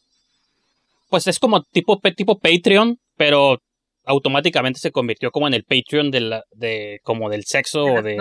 Pues 1.09 1.27
es 1.27 1.39
como 1.39 1.63
tipo, 1.63 1.99
tipo 2.17 2.39
Patreon, 2.39 2.99
pero 3.17 3.59
automáticamente 4.05 4.79
se 4.81 4.93
convirtió 4.93 5.31
como 5.31 5.47
en 5.49 5.55
el 5.55 5.65
Patreon 5.65 6.11
de, 6.11 6.21
la, 6.21 6.45
de 6.53 7.01
como 7.03 7.29
del 7.29 7.45
sexo 7.45 7.85
o 7.85 8.03
de, 8.03 8.19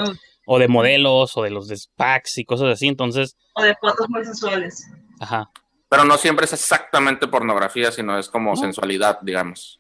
o 0.47 0.59
de 0.59 0.67
modelos 0.67 1.37
o 1.37 1.43
de 1.43 1.51
los 1.51 1.67
de 1.67 1.77
packs 1.95 2.37
y 2.39 2.45
cosas 2.45 2.69
así, 2.73 2.87
entonces, 2.87 3.35
o 3.55 3.61
de 3.63 3.75
fotos 3.75 4.07
muy 4.09 4.23
sensuales. 4.25 4.83
ajá. 5.19 5.49
Pero 5.87 6.03
no 6.03 6.17
siempre 6.17 6.45
es 6.45 6.53
exactamente 6.53 7.27
pornografía, 7.27 7.91
sino 7.91 8.17
es 8.17 8.27
como 8.27 8.49
No. 8.51 8.55
sensualidad, 8.57 9.19
digamos. 9.21 9.79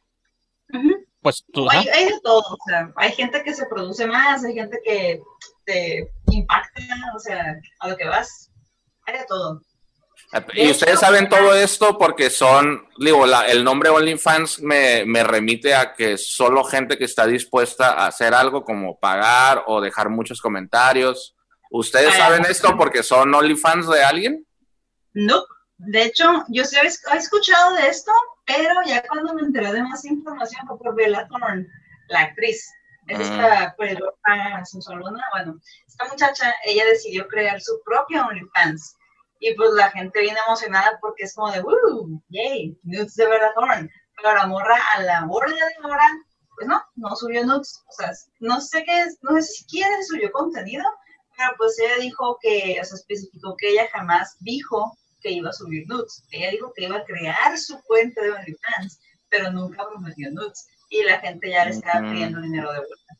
Pues 1.19 1.43
tú. 1.51 1.67
Hay, 1.69 1.87
hay 1.87 2.05
de 2.05 2.19
todo, 2.23 2.39
o 2.41 2.57
sea, 2.67 2.93
hay 2.95 3.11
gente 3.13 3.41
que 3.43 3.53
se 3.55 3.65
produce 3.65 4.05
más, 4.05 4.43
hay 4.45 4.53
gente 4.53 4.77
que 4.85 5.19
te 5.65 6.07
impacta, 6.31 6.81
o 7.15 7.19
sea, 7.19 7.55
a 7.79 7.89
lo 7.89 7.97
que 7.97 8.05
vas, 8.05 8.51
hay 9.07 9.17
de 9.17 9.25
todo. 9.27 9.61
Y 10.53 10.69
ustedes 10.71 10.99
saben 10.99 11.29
todo 11.29 11.53
esto 11.55 11.97
porque 11.97 12.29
son, 12.29 12.87
digo, 12.97 13.25
la- 13.25 13.47
el 13.47 13.63
nombre 13.63 13.89
OnlyFans 13.89 14.59
me, 14.61 15.05
me 15.05 15.23
remite 15.23 15.73
a 15.75 15.93
que 15.93 16.17
solo 16.17 16.63
gente 16.63 16.97
que 16.97 17.05
está 17.05 17.25
dispuesta 17.25 17.91
a 17.93 18.07
hacer 18.07 18.33
algo 18.33 18.63
como 18.63 18.99
pagar 18.99 19.63
o 19.67 19.79
dejar 19.81 20.09
muchos 20.09 20.41
comentarios. 20.41 21.35
¿Ustedes 21.71 22.13
Ah. 22.15 22.17
saben 22.27 22.45
esto 22.45 22.75
porque 22.77 23.01
son 23.03 23.33
OnlyFans 23.33 23.87
de 23.89 24.03
alguien? 24.03 24.45
No, 25.13 25.45
de 25.77 26.03
hecho, 26.03 26.43
yo 26.49 26.63
sí 26.65 26.75
he 26.81 26.85
es- 26.87 27.01
he 27.13 27.17
escuchado 27.17 27.73
de 27.75 27.87
esto, 27.87 28.11
pero 28.45 28.73
ya 28.85 29.01
cuando 29.07 29.33
me 29.33 29.41
enteré 29.41 29.71
de 29.71 29.83
más 29.83 30.03
información 30.05 30.67
fue 30.67 30.77
por 30.77 30.95
Bella 30.95 31.27
Thorne, 31.27 31.65
la 32.09 32.19
actriz. 32.21 32.69
Es 33.07 33.19
Ah. 33.31 33.75
esta 33.77 34.65
sensualona. 34.65 35.23
Bueno, 35.33 35.59
esta 35.87 36.05
muchacha, 36.07 36.53
ella 36.65 36.85
decidió 36.85 37.27
crear 37.27 37.61
su 37.61 37.79
propio 37.85 38.25
OnlyFans. 38.25 38.95
Y 39.39 39.53
pues 39.55 39.71
la 39.73 39.91
gente 39.91 40.21
viene 40.21 40.39
emocionada 40.47 40.97
porque 41.01 41.23
es 41.23 41.33
como 41.33 41.51
de, 41.51 41.61
¡Woo! 41.61 42.21
¡Yay! 42.29 42.77
Nudes 42.83 43.15
de 43.15 43.27
Bella 43.27 43.53
Thorne. 43.53 43.89
Pero 44.15 44.33
la 44.33 44.47
morra, 44.47 44.77
a 44.95 45.01
la 45.01 45.27
hora 45.29 45.51
de 45.51 45.87
hora, 45.87 46.09
pues 46.55 46.67
no, 46.67 46.81
no 46.95 47.15
subió 47.15 47.45
nudes. 47.45 47.83
O 47.87 47.91
sea, 47.91 48.11
no 48.39 48.61
sé 48.61 48.83
qué 48.85 49.01
es, 49.01 49.17
no 49.21 49.35
sé 49.35 49.41
si 49.43 49.65
quiere 49.65 50.03
subió 50.03 50.31
contenido, 50.31 50.83
pero 51.37 51.51
pues 51.57 51.77
ella 51.79 51.97
dijo 51.99 52.37
que, 52.41 52.77
o 52.81 52.83
sea, 52.83 52.95
especificó 52.95 53.55
que 53.57 53.71
ella 53.71 53.89
jamás 53.91 54.37
dijo 54.39 54.97
que 55.21 55.31
iba 55.31 55.49
a 55.49 55.53
subir 55.53 55.85
nudes. 55.87 56.23
Ella 56.31 56.51
dijo 56.51 56.71
que 56.75 56.85
iba 56.85 56.97
a 56.97 57.03
crear 57.03 57.57
su 57.57 57.81
cuenta 57.83 58.21
de 58.21 58.31
OnlyFans, 58.31 58.99
pero 59.29 59.51
nunca 59.51 59.85
prometió 59.87 60.31
nudes. 60.31 60.67
Y 60.89 61.03
la 61.03 61.19
gente 61.19 61.49
ya 61.49 61.65
le 61.65 61.71
estaba 61.71 62.09
pidiendo 62.09 62.39
dinero 62.41 62.71
de 62.71 62.79
vuelta. 62.79 63.17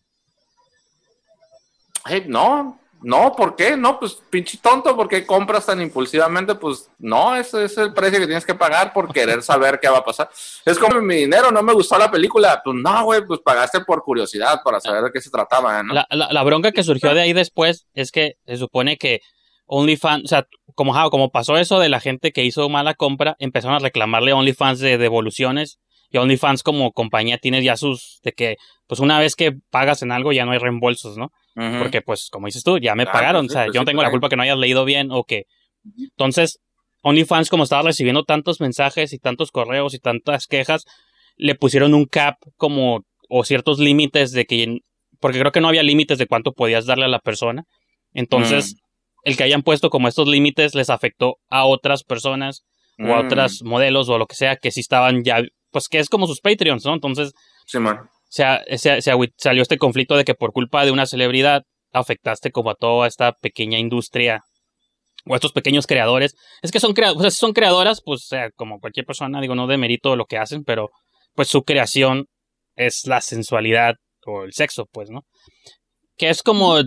Ay, 2.04 2.24
no, 2.28 2.80
no, 3.06 3.36
¿por 3.36 3.56
qué? 3.56 3.78
No, 3.78 4.00
pues 4.00 4.18
pinche 4.32 4.58
tonto, 4.58 4.96
¿por 4.96 5.08
qué 5.08 5.28
compras 5.28 5.68
tan 5.68 5.80
impulsivamente? 5.80 6.56
Pues 6.56 6.90
no, 6.98 7.36
ese 7.36 7.66
es 7.66 7.78
el 7.78 7.94
precio 7.94 8.20
que 8.20 8.26
tienes 8.26 8.48
que 8.48 8.56
pagar 8.56 8.94
por 8.94 9.14
querer 9.14 9.44
saber 9.44 9.80
qué 9.80 9.88
va 9.88 10.00
a 10.00 10.04
pasar. 10.04 10.28
Es 10.66 10.80
como 10.80 11.00
mi 11.02 11.18
dinero, 11.18 11.52
no 11.52 11.62
me 11.62 11.74
gustó 11.74 12.00
la 12.00 12.10
película. 12.10 12.60
Pues 12.66 12.76
no, 12.76 13.04
güey, 13.04 13.24
pues 13.24 13.42
pagaste 13.42 13.82
por 13.82 14.02
curiosidad, 14.02 14.62
para 14.64 14.80
saber 14.80 15.04
de 15.04 15.12
qué 15.12 15.22
se 15.22 15.30
trataba, 15.30 15.84
¿no? 15.84 15.94
La, 15.94 16.08
la, 16.10 16.44
bronca 16.44 16.72
que 16.72 16.82
surgió 16.82 17.14
de 17.14 17.22
ahí 17.22 17.34
después 17.34 17.86
es 17.94 18.12
que 18.12 18.38
se 18.48 18.58
supone 18.58 18.98
que 18.98 19.22
OnlyFans, 19.68 20.24
o 20.24 20.28
sea, 20.28 20.48
como 20.74 21.32
pasó 21.32 21.58
eso 21.58 21.78
de 21.78 21.90
la 21.90 22.00
gente 22.00 22.32
que 22.32 22.44
hizo 22.44 22.68
mala 22.70 22.96
compra, 22.96 23.36
empezaron 23.38 23.76
a 23.76 23.80
reclamarle 23.80 24.32
a 24.32 24.36
OnlyFans 24.36 24.80
de 24.80 24.98
devoluciones. 24.98 25.80
Y 26.16 26.18
OnlyFans 26.18 26.64
como 26.64 26.94
compañía 26.94 27.38
tiene 27.38 27.62
ya 27.62 27.76
sus, 27.76 28.22
de 28.24 28.32
que, 28.32 28.56
pues 28.88 29.02
una 29.02 29.20
vez 29.20 29.36
que 29.36 29.52
pagas 29.70 30.02
en 30.02 30.14
algo 30.14 30.32
ya 30.32 30.46
no 30.46 30.52
hay 30.54 30.60
reembolsos, 30.60 31.18
¿no? 31.18 31.32
Porque, 31.78 32.02
pues, 32.02 32.30
como 32.32 32.46
dices 32.48 32.64
tú, 32.64 32.78
ya 32.80 32.96
me 32.96 33.04
Claro, 33.04 33.18
pagaron. 33.20 33.46
pues 33.48 33.52
o 33.52 33.54
sea, 33.54 33.64
sí, 33.64 33.68
pues 33.68 33.76
yo 33.76 33.82
no 33.82 33.84
sí, 33.84 33.86
tengo 33.88 34.02
la 34.02 34.12
culpa 34.12 34.30
que 34.30 34.38
no 34.38 34.44
hayas 34.44 34.58
leído 34.58 34.86
bien 34.86 35.10
o 35.12 35.26
que. 35.26 35.44
Entonces, 35.98 36.60
OnlyFans, 37.02 37.50
como 37.50 37.64
estaba 37.64 37.82
recibiendo 37.84 38.24
tantos 38.24 38.62
mensajes 38.62 39.12
y 39.12 39.20
tantos 39.20 39.52
correos 39.52 39.94
y 39.94 40.00
tantas 40.00 40.48
quejas, 40.48 40.86
le 41.36 41.56
pusieron 41.56 41.94
un 41.94 42.06
cap 42.06 42.36
como. 42.56 43.02
o 43.30 43.44
ciertos 43.44 43.80
límites 43.80 44.32
de 44.32 44.46
que. 44.46 44.78
Porque 45.20 45.40
creo 45.40 45.52
que 45.52 45.60
no 45.62 45.68
había 45.68 45.84
límites 45.84 46.18
de 46.18 46.28
cuánto 46.28 46.54
podías 46.54 46.86
darle 46.86 47.06
a 47.06 47.10
la 47.10 47.20
persona. 47.20 47.64
Entonces, 48.14 48.76
el 49.24 49.36
que 49.36 49.44
hayan 49.44 49.64
puesto 49.64 49.90
como 49.90 50.08
estos 50.08 50.28
límites 50.30 50.76
les 50.76 50.90
afectó 50.90 51.36
a 51.50 51.66
otras 51.66 52.04
personas 52.04 52.64
o 53.00 53.14
a 53.16 53.22
Mm, 53.22 53.26
otras 53.26 53.62
modelos 53.64 54.08
o 54.08 54.18
lo 54.18 54.28
que 54.28 54.36
sea 54.36 54.56
que 54.56 54.72
sí 54.72 54.80
estaban 54.80 55.24
ya. 55.26 55.42
Pues 55.76 55.90
que 55.90 56.00
es 56.00 56.08
como 56.08 56.26
sus 56.26 56.40
Patreons, 56.40 56.86
¿no? 56.86 56.94
Entonces, 56.94 57.34
se, 58.30 58.46
ha- 58.46 58.64
se, 58.78 59.02
salió 59.36 59.62
este 59.62 59.78
conflicto 59.78 60.16
de 60.16 60.24
que 60.24 60.34
por 60.34 60.54
culpa 60.54 60.86
de 60.86 60.92
una 60.92 61.06
celebridad 61.06 61.64
afectaste 61.92 62.50
como 62.52 62.70
a 62.70 62.76
toda 62.76 63.08
esta 63.08 63.34
pequeña 63.34 63.78
industria 63.78 64.40
o 65.26 65.34
a 65.34 65.36
estos 65.36 65.52
pequeños 65.52 65.86
creadores. 65.86 66.34
Es 66.62 66.72
que 66.72 66.80
son, 66.80 66.94
crea 66.94 67.12
o 67.12 67.20
sea, 67.20 67.30
si 67.30 67.36
son 67.36 67.52
creadoras, 67.52 68.02
pues 68.06 68.26
sea, 68.26 68.52
como 68.56 68.80
cualquier 68.80 69.06
persona, 69.06 69.42
digo, 69.42 69.54
no 69.54 69.68
demerito 69.68 70.16
lo 70.16 70.28
que 70.28 70.38
hacen, 70.38 70.64
pero 70.64 70.92
pues 71.34 71.50
su 71.50 71.64
creación 71.64 72.28
es 72.78 73.06
la 73.06 73.20
sensualidad 73.20 73.96
o 74.26 74.44
el 74.46 74.54
sexo, 74.54 74.86
pues, 74.94 75.10
¿no? 75.10 75.24
Que 76.16 76.30
es 76.30 76.42
como 76.42 76.78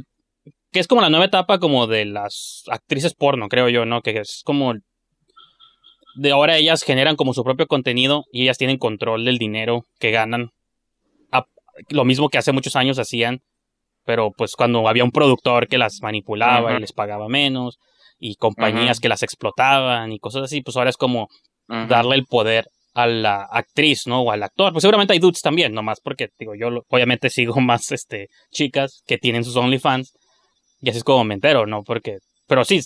que 0.73 0.81
es 0.81 0.89
como 0.89 1.03
la 1.03 1.11
nueva 1.11 1.27
etapa 1.27 1.59
como 1.59 1.87
de 1.87 2.07
las 2.07 2.63
actrices 2.71 3.13
porno, 3.15 3.49
creo 3.49 3.69
yo, 3.69 3.85
¿no? 3.85 4.01
Que 4.01 4.19
es 4.19 4.41
como 4.47 4.73
de 6.19 6.31
ahora 6.33 6.57
ellas 6.57 6.83
generan 6.83 7.17
como 7.17 7.33
su 7.35 7.45
propio 7.45 7.67
contenido 7.67 8.25
y 8.33 8.43
ellas 8.43 8.59
tienen 8.59 8.79
control 8.79 9.25
del 9.25 9.39
dinero 9.39 9.85
que 9.99 10.11
ganan 10.11 10.51
lo 11.91 12.05
mismo 12.05 12.29
que 12.29 12.39
hace 12.39 12.51
muchos 12.51 12.75
años 12.75 12.99
hacían, 12.99 13.39
pero 14.05 14.33
pues 14.37 14.57
cuando 14.57 14.89
había 14.89 15.05
un 15.05 15.13
productor 15.13 15.69
que 15.69 15.79
las 15.79 16.01
manipulaba 16.03 16.71
y 16.77 16.81
les 16.81 16.93
pagaba 16.93 17.29
menos, 17.29 17.79
y 18.19 18.35
compañías 18.35 18.99
que 18.99 19.09
las 19.09 19.23
explotaban 19.23 20.11
y 20.11 20.19
cosas 20.19 20.43
así, 20.43 20.61
pues 20.61 20.77
ahora 20.77 20.91
es 20.91 20.97
como 20.97 21.29
darle 21.89 22.17
el 22.17 22.25
poder 22.25 22.67
a 22.95 23.07
la 23.07 23.43
actriz, 23.49 24.07
¿no? 24.07 24.23
O 24.23 24.33
al 24.33 24.43
actor. 24.43 24.73
Pues 24.73 24.83
seguramente 24.83 25.13
hay 25.13 25.21
dudes 25.21 25.41
también, 25.41 25.73
nomás 25.73 26.01
porque, 26.03 26.29
digo, 26.37 26.55
yo 26.57 26.69
lo- 26.71 26.83
obviamente 26.89 27.31
sigo 27.31 27.55
más, 27.61 27.93
este, 27.93 28.27
chicas 28.51 29.03
que 29.07 29.19
tienen 29.19 29.45
sus 29.45 29.55
OnlyFans, 29.55 30.15
y 30.81 30.89
así 30.89 30.99
es 30.99 31.05
como 31.05 31.23
me 31.23 31.35
entero, 31.35 31.65
¿no? 31.67 31.85
Porque, 31.85 32.17
pero 32.49 32.65
sí, 32.65 32.81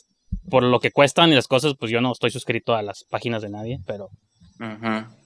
por 0.50 0.62
lo 0.62 0.80
que 0.80 0.90
cuestan 0.92 1.30
y 1.30 1.34
las 1.34 1.48
cosas, 1.48 1.74
pues 1.78 1.90
yo 1.90 2.00
no 2.00 2.12
estoy 2.12 2.30
suscrito 2.30 2.74
a 2.74 2.82
las 2.82 3.04
páginas 3.04 3.42
de 3.42 3.50
nadie, 3.50 3.80
pero 3.86 4.10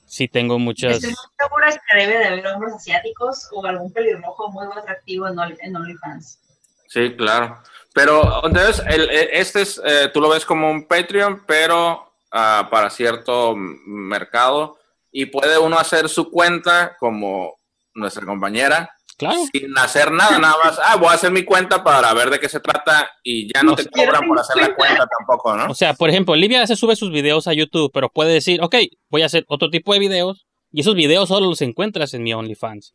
sí 0.05 0.27
tengo 0.27 0.57
muchas... 0.59 0.95
Estoy 0.95 1.09
muy 1.09 1.17
segura 1.37 1.81
que 1.87 1.97
debe 1.97 2.17
de 2.17 2.25
haber 2.25 2.47
hombres 2.47 2.73
asiáticos 2.73 3.49
o 3.51 3.65
algún 3.65 3.91
pelirrojo 3.91 4.49
muy 4.51 4.65
atractivo 4.75 5.27
en, 5.27 5.37
en 5.61 5.75
OnlyFans. 5.75 6.39
Sí, 6.87 7.15
claro. 7.17 7.57
Pero 7.93 8.45
entonces, 8.45 8.81
el, 8.87 9.09
e- 9.09 9.39
este 9.39 9.61
es, 9.61 9.81
eh, 9.83 10.09
tú 10.13 10.21
lo 10.21 10.29
ves 10.29 10.45
como 10.45 10.69
un 10.71 10.87
Patreon, 10.87 11.43
pero 11.45 12.13
ah, 12.31 12.67
para 12.71 12.89
cierto 12.89 13.55
mercado. 13.55 14.77
y 15.11 15.25
puede 15.25 15.57
uno 15.57 15.79
hacer 15.79 16.09
su 16.09 16.29
cuenta 16.29 16.95
como 16.99 17.59
nuestra 17.95 18.25
compañera 18.25 18.89
Claro. 19.17 19.39
sin 19.51 19.75
hacer 19.77 20.11
nada, 20.11 20.37
nada 20.37 20.55
más. 20.63 20.79
Ah, 20.83 20.95
voy 20.95 21.07
a 21.09 21.13
hacer 21.13 21.31
mi 21.31 21.43
cuenta 21.43 21.83
para 21.83 22.13
ver 22.13 22.29
de 22.29 22.39
qué 22.39 22.47
se 22.49 22.59
trata 22.59 23.09
y 23.23 23.51
ya 23.51 23.63
no, 23.63 23.71
No 23.71 23.75
te 23.75 23.89
cobran 23.89 24.27
por 24.27 24.39
hacer 24.39 24.57
la 24.57 24.75
cuenta. 24.75 25.07
tampoco, 25.17 25.55
¿no? 25.57 25.71
O 25.71 25.73
sea, 25.75 25.93
por 25.95 26.09
ejemplo, 26.09 26.35
Livia 26.35 26.65
se 26.67 26.75
sube 26.75 26.95
sus 26.95 27.11
videos 27.11 27.47
a 27.47 27.53
YouTube, 27.53 27.89
pero 27.93 28.09
puede 28.09 28.31
decir, 28.33 28.61
ok, 28.61 28.75
voy 29.09 29.23
a 29.23 29.25
hacer 29.25 29.43
otro 29.47 29.69
tipo 29.71 29.91
de 29.93 29.99
videos 29.99 30.45
y 30.71 30.81
esos 30.81 30.93
videos 30.93 31.29
solo 31.29 31.47
los 31.47 31.61
encuentras 31.61 32.13
en 32.13 32.21
mi 32.23 32.33
OnlyFans. 32.33 32.93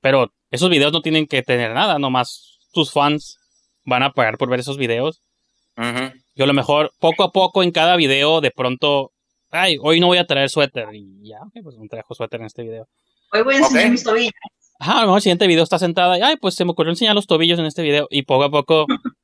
Pero 0.00 0.32
esos 0.52 0.70
videos 0.70 0.92
no 0.92 1.02
tienen 1.02 1.26
que 1.26 1.42
tener 1.42 1.72
nada, 1.74 1.98
nomás 1.98 2.60
tus 2.72 2.92
fans 2.92 3.38
van 3.84 4.04
a 4.04 4.12
pagar 4.12 4.38
por 4.38 4.48
ver 4.48 4.60
esos 4.60 4.76
videos. 4.76 5.22
Ujú. 5.76 6.12
Yo 6.36 6.44
a 6.44 6.46
lo 6.46 6.54
mejor 6.54 6.92
poco 7.00 7.24
a 7.24 7.32
poco 7.32 7.64
en 7.64 7.72
cada 7.72 7.96
video 7.96 8.40
de 8.40 8.52
pronto, 8.52 9.10
ay, 9.50 9.76
hoy 9.80 9.98
no 9.98 10.06
voy 10.06 10.18
a 10.18 10.26
traer 10.26 10.50
suéter 10.50 10.88
y 10.94 11.28
ya, 11.28 11.38
ok, 11.42 11.54
pues 11.64 11.76
no 11.76 11.88
traigo 11.88 12.14
suéter 12.14 12.38
en 12.38 12.46
este 12.46 12.62
video. 12.62 12.86
Hoy 13.32 13.42
voy 13.42 13.56
a 13.56 13.58
enseñar 13.58 13.84
Ok. 13.86 13.90
mis 13.90 14.04
tobillos. 14.04 14.32
Ajá, 14.78 14.92
a 14.92 15.00
lo 15.00 15.06
mejor 15.06 15.18
el 15.18 15.22
siguiente 15.22 15.46
video 15.46 15.64
está 15.64 15.78
sentada 15.78 16.18
y, 16.18 16.22
ay, 16.22 16.36
pues 16.36 16.54
se 16.54 16.64
me 16.64 16.70
ocurrió 16.70 16.92
enseñar 16.92 17.14
los 17.14 17.26
tobillos 17.26 17.58
en 17.58 17.66
este 17.66 17.82
video 17.82 18.06
y 18.10 18.22
poco 18.22 18.44
a 18.44 18.50
poco, 18.50 18.86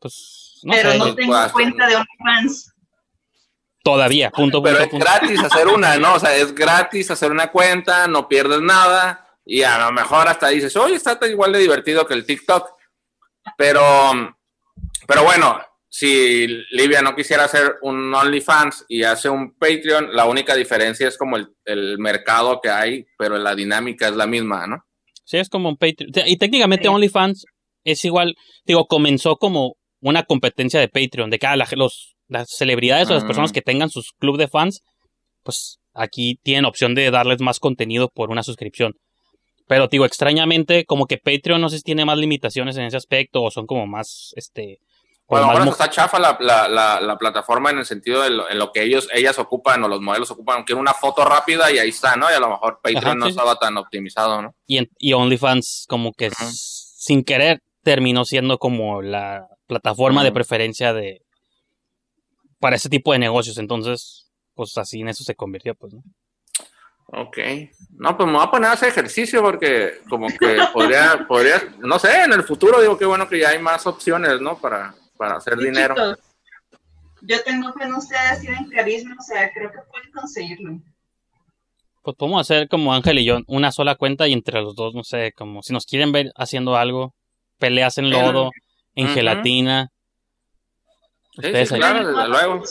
pues, 0.00 0.60
no 0.64 0.72
pero 0.72 0.92
sé, 0.92 0.98
no 0.98 1.14
tengo 1.14 1.36
cuenta 1.52 1.86
de 1.86 1.96
OnlyFans. 1.96 2.74
todavía, 3.82 4.30
punto, 4.30 4.62
Pero 4.62 4.78
punto, 4.78 4.84
es 4.84 4.90
punto. 4.90 5.04
gratis 5.04 5.44
hacer 5.44 5.68
una, 5.68 5.96
¿no? 5.98 6.14
O 6.14 6.18
sea, 6.18 6.34
es 6.34 6.54
gratis 6.54 7.10
hacer 7.10 7.30
una 7.30 7.50
cuenta, 7.52 8.06
no 8.08 8.28
pierdes 8.28 8.60
nada 8.60 9.26
y 9.44 9.62
a 9.62 9.78
lo 9.78 9.92
mejor 9.92 10.28
hasta 10.28 10.48
dices, 10.48 10.76
oye, 10.76 10.96
está 10.96 11.18
igual 11.28 11.52
de 11.52 11.60
divertido 11.60 12.06
que 12.06 12.14
el 12.14 12.26
TikTok. 12.26 12.68
Pero, 13.56 14.36
pero 15.06 15.24
bueno, 15.24 15.60
si 15.92 16.46
Livia 16.70 17.02
no 17.02 17.16
quisiera 17.16 17.44
hacer 17.44 17.74
un 17.82 18.14
OnlyFans 18.14 18.86
y 18.88 19.02
hace 19.02 19.28
un 19.28 19.54
Patreon, 19.58 20.14
la 20.14 20.24
única 20.26 20.54
diferencia 20.54 21.08
es 21.08 21.18
como 21.18 21.36
el, 21.36 21.48
el 21.64 21.98
mercado 21.98 22.60
que 22.62 22.70
hay, 22.70 23.06
pero 23.18 23.36
la 23.38 23.56
dinámica 23.56 24.06
es 24.08 24.14
la 24.14 24.28
misma, 24.28 24.68
¿no? 24.68 24.84
Sí, 25.24 25.36
es 25.38 25.48
como 25.48 25.68
un 25.68 25.76
Patreon. 25.76 26.12
Y 26.26 26.36
técnicamente 26.36 26.84
Sí. 26.84 26.88
OnlyFans 26.88 27.44
es 27.84 28.04
igual, 28.04 28.36
digo, 28.64 28.86
comenzó 28.86 29.36
como 29.36 29.74
una 30.00 30.22
competencia 30.22 30.78
de 30.78 30.88
Patreon, 30.88 31.28
de 31.28 31.40
cada 31.40 31.56
los, 31.72 32.14
las 32.28 32.48
celebridades 32.56 33.10
o 33.10 33.14
las 33.14 33.24
Mm. 33.24 33.26
personas 33.26 33.52
que 33.52 33.60
tengan 33.60 33.90
sus 33.90 34.12
club 34.18 34.38
de 34.38 34.46
fans, 34.48 34.82
pues 35.42 35.78
aquí 35.92 36.36
tienen 36.44 36.66
opción 36.66 36.94
de 36.94 37.10
darles 37.10 37.40
más 37.40 37.58
contenido 37.58 38.08
por 38.14 38.30
una 38.30 38.44
suscripción. 38.44 38.94
Pero 39.66 39.88
digo, 39.88 40.04
extrañamente, 40.04 40.84
como 40.84 41.06
que 41.06 41.18
Patreon 41.18 41.60
no 41.60 41.68
sé 41.68 41.78
si 41.78 41.82
tiene 41.82 42.04
más 42.04 42.16
limitaciones 42.18 42.76
en 42.76 42.84
ese 42.84 42.96
aspecto 42.96 43.42
o 43.42 43.50
son 43.50 43.66
como 43.66 43.86
más, 43.88 44.30
este... 44.36 44.78
O 45.30 45.36
a 45.36 45.40
lo 45.40 45.46
como 45.46 45.58
mejor 45.58 45.66
más 45.68 45.80
está 45.80 45.90
chafa 45.90 46.18
la, 46.18 46.36
la, 46.40 46.68
la, 46.68 47.00
la 47.00 47.16
plataforma 47.18 47.70
en 47.70 47.78
el 47.78 47.86
sentido 47.86 48.22
de 48.22 48.30
lo, 48.30 48.50
en 48.50 48.58
lo 48.58 48.72
que 48.72 48.82
ellos, 48.82 49.08
ellas 49.12 49.38
ocupan 49.38 49.82
o 49.84 49.88
los 49.88 50.00
modelos 50.00 50.30
ocupan. 50.30 50.64
Quieren 50.64 50.80
una 50.80 50.92
foto 50.92 51.24
rápida 51.24 51.70
y 51.70 51.78
ahí 51.78 51.88
está, 51.90 52.16
¿no? 52.16 52.30
Y 52.30 52.34
a 52.34 52.40
lo 52.40 52.48
mejor 52.50 52.80
Patreon 52.82 53.04
Ajá, 53.06 53.14
no 53.14 53.26
estaba 53.26 53.56
tan 53.56 53.76
optimizado, 53.76 54.42
¿no? 54.42 54.54
y, 54.66 54.78
en- 54.78 54.90
y 54.98 55.12
OnlyFans 55.12 55.86
como 55.88 56.12
que 56.12 56.30
sin 56.32 57.24
querer 57.24 57.62
terminó 57.82 58.24
siendo 58.24 58.58
como 58.58 59.00
la 59.02 59.46
plataforma 59.66 60.22
de 60.24 60.32
preferencia 60.32 60.92
de 60.92 61.22
para 62.58 62.76
ese 62.76 62.88
tipo 62.90 63.12
de 63.12 63.18
negocios. 63.18 63.56
Entonces, 63.58 64.30
pues 64.54 64.76
así 64.78 65.00
en 65.00 65.08
eso 65.08 65.24
se 65.24 65.34
convirtió, 65.34 65.74
pues, 65.74 65.94
¿no? 65.94 66.02
Ok. 67.12 67.38
No, 67.98 68.16
pues 68.16 68.26
me 68.28 68.34
voy 68.34 68.44
a 68.46 68.50
poner 68.50 68.70
a 68.70 68.72
hacer 68.72 68.88
ejercicio 68.90 69.42
porque 69.42 70.00
como 70.08 70.28
que 70.28 70.58
podría, 70.72 71.24
podría, 71.26 71.60
no 71.78 71.98
sé, 71.98 72.22
en 72.24 72.32
el 72.32 72.42
futuro 72.44 72.80
digo 72.80 72.96
que 72.98 73.04
bueno 73.04 73.28
que 73.28 73.38
ya 73.40 73.48
hay 73.50 73.58
más 73.58 73.86
opciones, 73.86 74.40
¿no? 74.40 74.58
Para, 74.58 74.94
para 75.20 75.36
hacer 75.36 75.58
Sí, 75.58 75.64
dinero. 75.66 75.94
chicos, 75.94 76.18
Yo 77.20 77.42
tengo 77.42 77.70
fe 77.74 77.84
en 77.84 77.92
ustedes, 77.94 78.40
tienen 78.40 78.70
carisma, 78.70 79.14
o 79.18 79.22
sea, 79.22 79.52
creo 79.52 79.70
que 79.70 79.78
pueden 79.92 80.10
conseguirlo. 80.12 80.80
Pues 82.02 82.16
podemos 82.16 82.40
hacer 82.40 82.66
como 82.68 82.94
Ángel 82.94 83.18
y 83.18 83.26
yo 83.26 83.40
una 83.46 83.70
sola 83.70 83.94
cuenta 83.96 84.26
y 84.26 84.32
entre 84.32 84.62
los 84.62 84.74
dos, 84.74 84.94
no 84.94 85.04
sé, 85.04 85.32
como 85.36 85.62
si 85.62 85.74
nos 85.74 85.84
quieren 85.84 86.10
ver 86.12 86.32
haciendo 86.34 86.76
algo, 86.78 87.14
peleas 87.58 87.98
en 87.98 88.08
lodo, 88.08 88.50
en 88.94 89.08
gelatina. 89.08 89.90
Sí, 91.32 91.40
Ustedes 91.46 91.68
sí, 91.68 91.74
ahí. 91.74 91.80
claro, 91.80 92.06
desde 92.08 92.28
luego. 92.28 92.62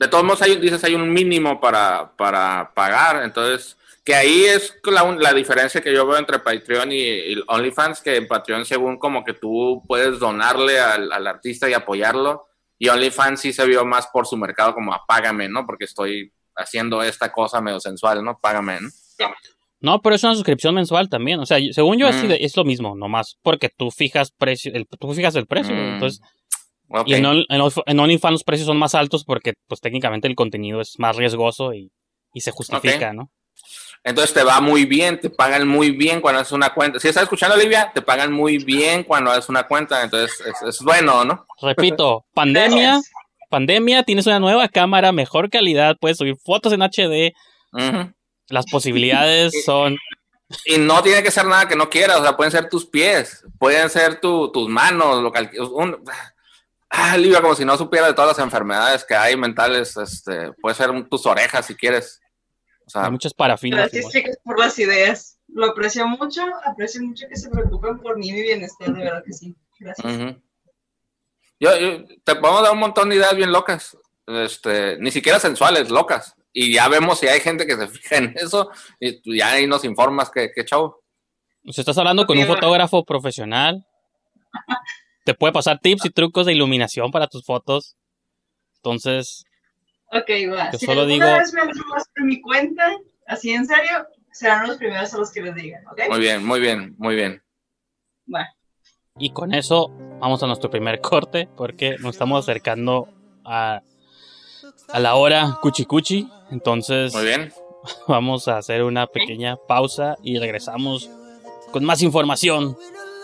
De 0.00 0.08
todos 0.08 0.24
modos, 0.24 0.42
hay, 0.42 0.56
dices, 0.56 0.82
hay 0.82 0.94
un 0.96 1.12
mínimo 1.12 1.60
para, 1.60 2.10
para 2.16 2.72
pagar, 2.74 3.22
entonces, 3.22 3.76
que 4.04 4.14
ahí 4.14 4.44
es 4.44 4.74
la, 4.84 5.04
la 5.18 5.32
diferencia 5.34 5.80
que 5.80 5.92
yo 5.92 6.06
veo 6.06 6.18
entre 6.18 6.38
Patreon 6.38 6.90
y, 6.92 7.00
y 7.02 7.36
OnlyFans, 7.46 8.00
que 8.00 8.16
en 8.16 8.26
Patreon 8.26 8.64
según 8.64 8.98
como 8.98 9.24
que 9.24 9.34
tú 9.34 9.82
puedes 9.86 10.18
donarle 10.18 10.80
al, 10.80 11.12
al 11.12 11.26
artista 11.26 11.68
y 11.68 11.74
apoyarlo, 11.74 12.46
y 12.78 12.88
OnlyFans 12.88 13.40
sí 13.40 13.52
se 13.52 13.66
vio 13.66 13.84
más 13.84 14.06
por 14.12 14.26
su 14.26 14.36
mercado 14.36 14.74
como 14.74 14.94
a 14.94 15.04
págame, 15.06 15.48
¿no? 15.48 15.66
Porque 15.66 15.84
estoy 15.84 16.32
haciendo 16.56 17.02
esta 17.02 17.30
cosa 17.30 17.60
medio 17.60 17.78
sensual, 17.80 18.24
¿no? 18.24 18.38
Págame, 18.40 18.80
¿no? 18.80 18.88
No, 19.82 20.02
pero 20.02 20.14
es 20.14 20.24
una 20.24 20.34
suscripción 20.34 20.74
mensual 20.74 21.08
también. 21.08 21.40
O 21.40 21.46
sea, 21.46 21.58
según 21.72 21.98
yo 21.98 22.06
así 22.06 22.26
Mm. 22.26 22.28
de- 22.28 22.38
es 22.44 22.56
lo 22.56 22.64
mismo, 22.64 22.94
nomás 22.96 23.38
porque 23.42 23.70
tú 23.74 23.90
fijas 23.90 24.30
precio, 24.30 24.72
el, 24.74 24.86
tú 24.86 25.12
fijas 25.14 25.34
el 25.36 25.46
precio. 25.46 25.74
Mm. 25.74 25.94
Entonces, 25.94 26.20
y 27.06 27.14
en, 27.14 27.24
en, 27.24 27.60
Only- 27.60 27.82
en 27.86 28.00
OnlyFans 28.00 28.32
los 28.32 28.44
precios 28.44 28.66
son 28.66 28.76
más 28.78 28.94
altos 28.94 29.24
porque, 29.24 29.54
pues 29.68 29.80
técnicamente 29.80 30.26
el 30.28 30.34
contenido 30.34 30.80
es 30.80 30.98
más 30.98 31.16
riesgoso 31.16 31.72
y, 31.72 31.92
y 32.34 32.40
se 32.40 32.50
justifica. 32.50 33.12
¿no? 33.14 33.30
Entonces 34.02 34.32
te 34.32 34.42
va 34.42 34.60
muy 34.60 34.86
bien, 34.86 35.20
te 35.20 35.28
pagan 35.28 35.68
muy 35.68 35.90
bien 35.90 36.20
cuando 36.22 36.40
haces 36.40 36.52
una 36.52 36.70
cuenta. 36.72 36.98
Si 36.98 37.08
estás 37.08 37.24
escuchando, 37.24 37.54
Olivia, 37.56 37.90
te 37.94 38.00
pagan 38.00 38.32
muy 38.32 38.56
bien 38.58 39.04
cuando 39.04 39.30
haces 39.30 39.48
una 39.50 39.64
cuenta, 39.64 40.02
entonces 40.02 40.40
es, 40.40 40.54
es 40.68 40.80
bueno, 40.80 41.24
¿no? 41.24 41.46
Repito, 41.60 42.24
pandemia, 42.34 43.00
pandemia, 43.50 44.02
tienes 44.04 44.26
una 44.26 44.38
nueva 44.40 44.68
cámara, 44.68 45.12
mejor 45.12 45.50
calidad, 45.50 45.96
puedes 46.00 46.16
subir 46.16 46.36
fotos 46.42 46.72
en 46.72 46.80
HD, 46.82 47.34
las 48.48 48.66
posibilidades 48.66 49.52
son... 49.64 49.96
Y 50.64 50.78
no 50.78 51.00
tiene 51.02 51.22
que 51.22 51.30
ser 51.30 51.44
nada 51.46 51.68
que 51.68 51.76
no 51.76 51.88
quieras, 51.90 52.18
o 52.18 52.22
sea, 52.22 52.36
pueden 52.36 52.50
ser 52.50 52.68
tus 52.68 52.84
pies, 52.86 53.44
pueden 53.58 53.88
ser 53.90 54.20
tu- 54.20 54.50
tus 54.50 54.68
manos, 54.68 55.22
lo 55.22 55.30
cal- 55.30 55.50
un- 55.72 56.02
ah, 56.90 57.12
Olivia, 57.14 57.40
como 57.40 57.54
si 57.54 57.64
no 57.64 57.76
supiera 57.76 58.06
de 58.08 58.14
todas 58.14 58.36
las 58.36 58.44
enfermedades 58.44 59.04
que 59.04 59.14
hay 59.14 59.36
mentales, 59.36 59.96
este, 59.96 60.52
puede 60.54 60.74
ser 60.74 60.90
tus 61.08 61.24
orejas 61.26 61.66
si 61.66 61.76
quieres. 61.76 62.19
O 62.90 62.92
sea, 62.92 63.04
Hay 63.04 63.10
muchas 63.12 63.32
parafinas. 63.32 63.78
Gracias, 63.78 64.00
igual. 64.00 64.12
chicos, 64.12 64.36
por 64.44 64.58
las 64.58 64.76
ideas. 64.80 65.38
Lo 65.46 65.66
aprecio 65.66 66.06
mucho, 66.08 66.42
aprecio 66.64 67.00
mucho 67.02 67.26
que 67.28 67.36
se 67.36 67.48
preocupen 67.48 67.98
por 68.00 68.18
mí 68.18 68.28
y 68.28 68.32
mi 68.32 68.42
bienestar, 68.42 68.92
de 68.92 69.04
verdad 69.04 69.22
que 69.24 69.32
sí. 69.32 69.54
Gracias. 69.78 70.36
yo, 71.60 71.78
yo- 71.78 72.04
te 72.24 72.34
podemos 72.36 72.62
dar 72.62 72.72
un 72.72 72.78
montón 72.80 73.08
de 73.08 73.16
ideas 73.16 73.34
bien 73.36 73.52
locas, 73.52 73.96
este, 74.26 74.96
ni 74.98 75.10
siquiera 75.10 75.38
sensuales, 75.38 75.88
locas. 75.90 76.34
Y 76.52 76.74
ya 76.74 76.88
vemos 76.88 77.20
si 77.20 77.28
hay 77.28 77.40
gente 77.40 77.64
que 77.66 77.76
se 77.76 77.86
fija 77.88 78.16
en 78.16 78.32
eso, 78.36 78.70
y 78.98 79.20
tú 79.22 79.34
ya 79.34 79.52
ahí 79.52 79.66
nos 79.66 79.84
informas 79.84 80.30
que, 80.30 80.50
que 80.52 80.64
chavo. 80.64 81.02
Sea, 81.70 81.82
estás 81.82 81.98
hablando 81.98 82.26
con 82.26 82.36
un 82.38 82.46
fotógrafo 82.46 83.04
profesional. 83.04 83.86
Te 85.24 85.34
puede 85.34 85.52
pasar 85.52 85.78
tips 85.78 86.06
y 86.06 86.10
trucos 86.10 86.46
de 86.46 86.52
iluminación 86.54 87.10
para 87.12 87.28
tus 87.28 87.44
fotos. 87.44 87.96
Entonces, 88.76 89.44
Ok, 90.12 90.28
va. 90.52 90.70
Yo 90.72 90.78
si 90.78 90.86
solo 90.86 91.02
alguna 91.02 91.26
digo- 91.26 91.38
vez 91.38 91.52
me 91.54 91.60
por 91.62 92.24
mi 92.24 92.40
cuenta, 92.40 92.90
así 93.26 93.50
en 93.52 93.66
serio, 93.66 94.06
serán 94.32 94.66
los 94.66 94.76
primeros 94.76 95.12
a 95.14 95.18
los 95.18 95.30
que 95.32 95.42
les 95.42 95.54
digan, 95.54 95.86
¿ok? 95.86 96.00
Muy 96.08 96.18
bien, 96.20 96.44
muy 96.44 96.60
bien, 96.60 96.94
muy 96.98 97.14
bien. 97.14 97.42
Va. 98.32 98.48
y 99.18 99.32
con 99.32 99.52
eso 99.54 99.88
vamos 100.20 100.42
a 100.42 100.46
nuestro 100.46 100.70
primer 100.70 101.00
corte 101.00 101.48
porque 101.56 101.96
nos 101.98 102.14
estamos 102.14 102.44
acercando 102.44 103.08
a, 103.44 103.82
a 104.88 105.00
la 105.00 105.14
hora 105.16 105.58
cuchi 105.60 105.84
cuchi. 105.84 106.28
Entonces, 106.50 107.12
Muy 107.14 107.24
bien. 107.24 107.52
vamos 108.08 108.48
a 108.48 108.58
hacer 108.58 108.82
una 108.84 109.06
pequeña 109.08 109.56
pausa 109.56 110.16
y 110.22 110.38
regresamos 110.38 111.10
con 111.72 111.84
más 111.84 112.02
información 112.02 112.76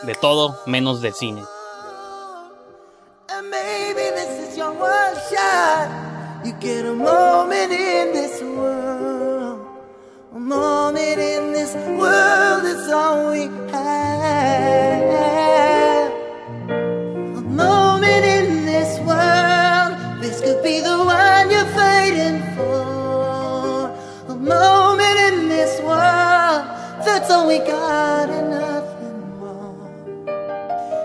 de 0.02 0.14
todo 0.14 0.60
menos 0.66 1.00
de 1.02 1.12
cine. 1.12 1.42
And 3.28 3.48
maybe 3.50 4.10
this 4.14 4.50
is 4.50 4.56
your. 4.56 4.74
You 6.46 6.52
get 6.60 6.86
a 6.86 6.94
moment 6.94 7.72
in 7.72 8.12
this 8.12 8.40
world. 8.40 9.66
A 10.32 10.38
moment 10.38 11.18
in 11.18 11.52
this 11.52 11.74
world 11.74 12.64
is 12.64 12.88
all 12.88 13.32
we 13.32 13.48
have. 13.72 15.02
A 17.36 17.40
moment 17.40 18.24
in 18.38 18.64
this 18.64 18.96
world. 19.00 20.22
This 20.22 20.40
could 20.40 20.62
be 20.62 20.78
the 20.78 20.98
one 20.98 21.50
you're 21.50 21.72
fighting 21.74 22.40
for. 22.54 23.90
A 24.28 24.36
moment 24.36 25.18
in 25.28 25.48
this 25.48 25.80
world. 25.80 26.62
That's 27.04 27.28
all 27.28 27.48
we 27.48 27.58
got 27.58 28.30
and 28.30 28.50
nothing 28.50 29.18
more. 29.40 29.90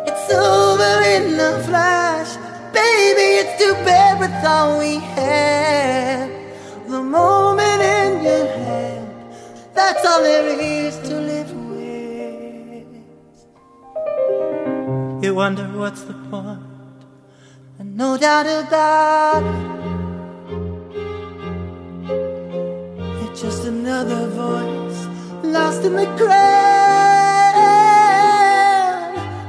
It's 0.06 0.32
over 0.32 1.02
in 1.16 1.40
a 1.40 1.64
flash. 1.64 2.38
Baby, 2.72 3.42
it's 3.42 3.58
too 3.58 3.74
bad 3.90 4.11
with 4.22 4.46
all 4.46 4.78
we 4.78 4.98
had. 5.18 6.30
The 6.88 7.02
moment 7.02 7.82
in 7.82 8.24
your 8.24 8.46
hand, 8.46 9.10
that's 9.74 10.06
all 10.06 10.22
there 10.22 10.48
is 10.62 10.96
to 11.10 11.16
live 11.32 11.52
with. 11.72 12.86
You 15.24 15.34
wonder 15.34 15.66
what's 15.82 16.04
the 16.04 16.14
point, 16.30 16.62
and 17.80 17.98
no 17.98 18.16
doubt 18.18 18.46
about 18.46 19.44
it. 19.44 19.72
It's 23.24 23.42
just 23.42 23.66
another 23.66 24.28
voice 24.28 25.00
lost 25.44 25.84
in 25.84 25.94
the 25.96 26.06
crowd. 26.20 26.62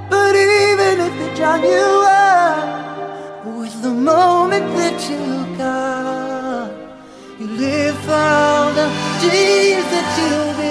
But 0.09 0.35
even 0.35 0.95
if 1.07 1.13
they 1.19 1.31
drown 1.37 1.63
you 1.63 2.07
out 2.09 2.72
the 3.83 3.91
moment 3.91 4.65
that 4.77 5.11
you 5.11 5.57
got, 5.59 6.71
you 7.41 7.49
live 7.49 7.99
for 8.05 8.13
all 8.13 8.73
the 8.73 8.87
dreams 9.19 9.87
that 9.91 10.09
you 10.21 10.62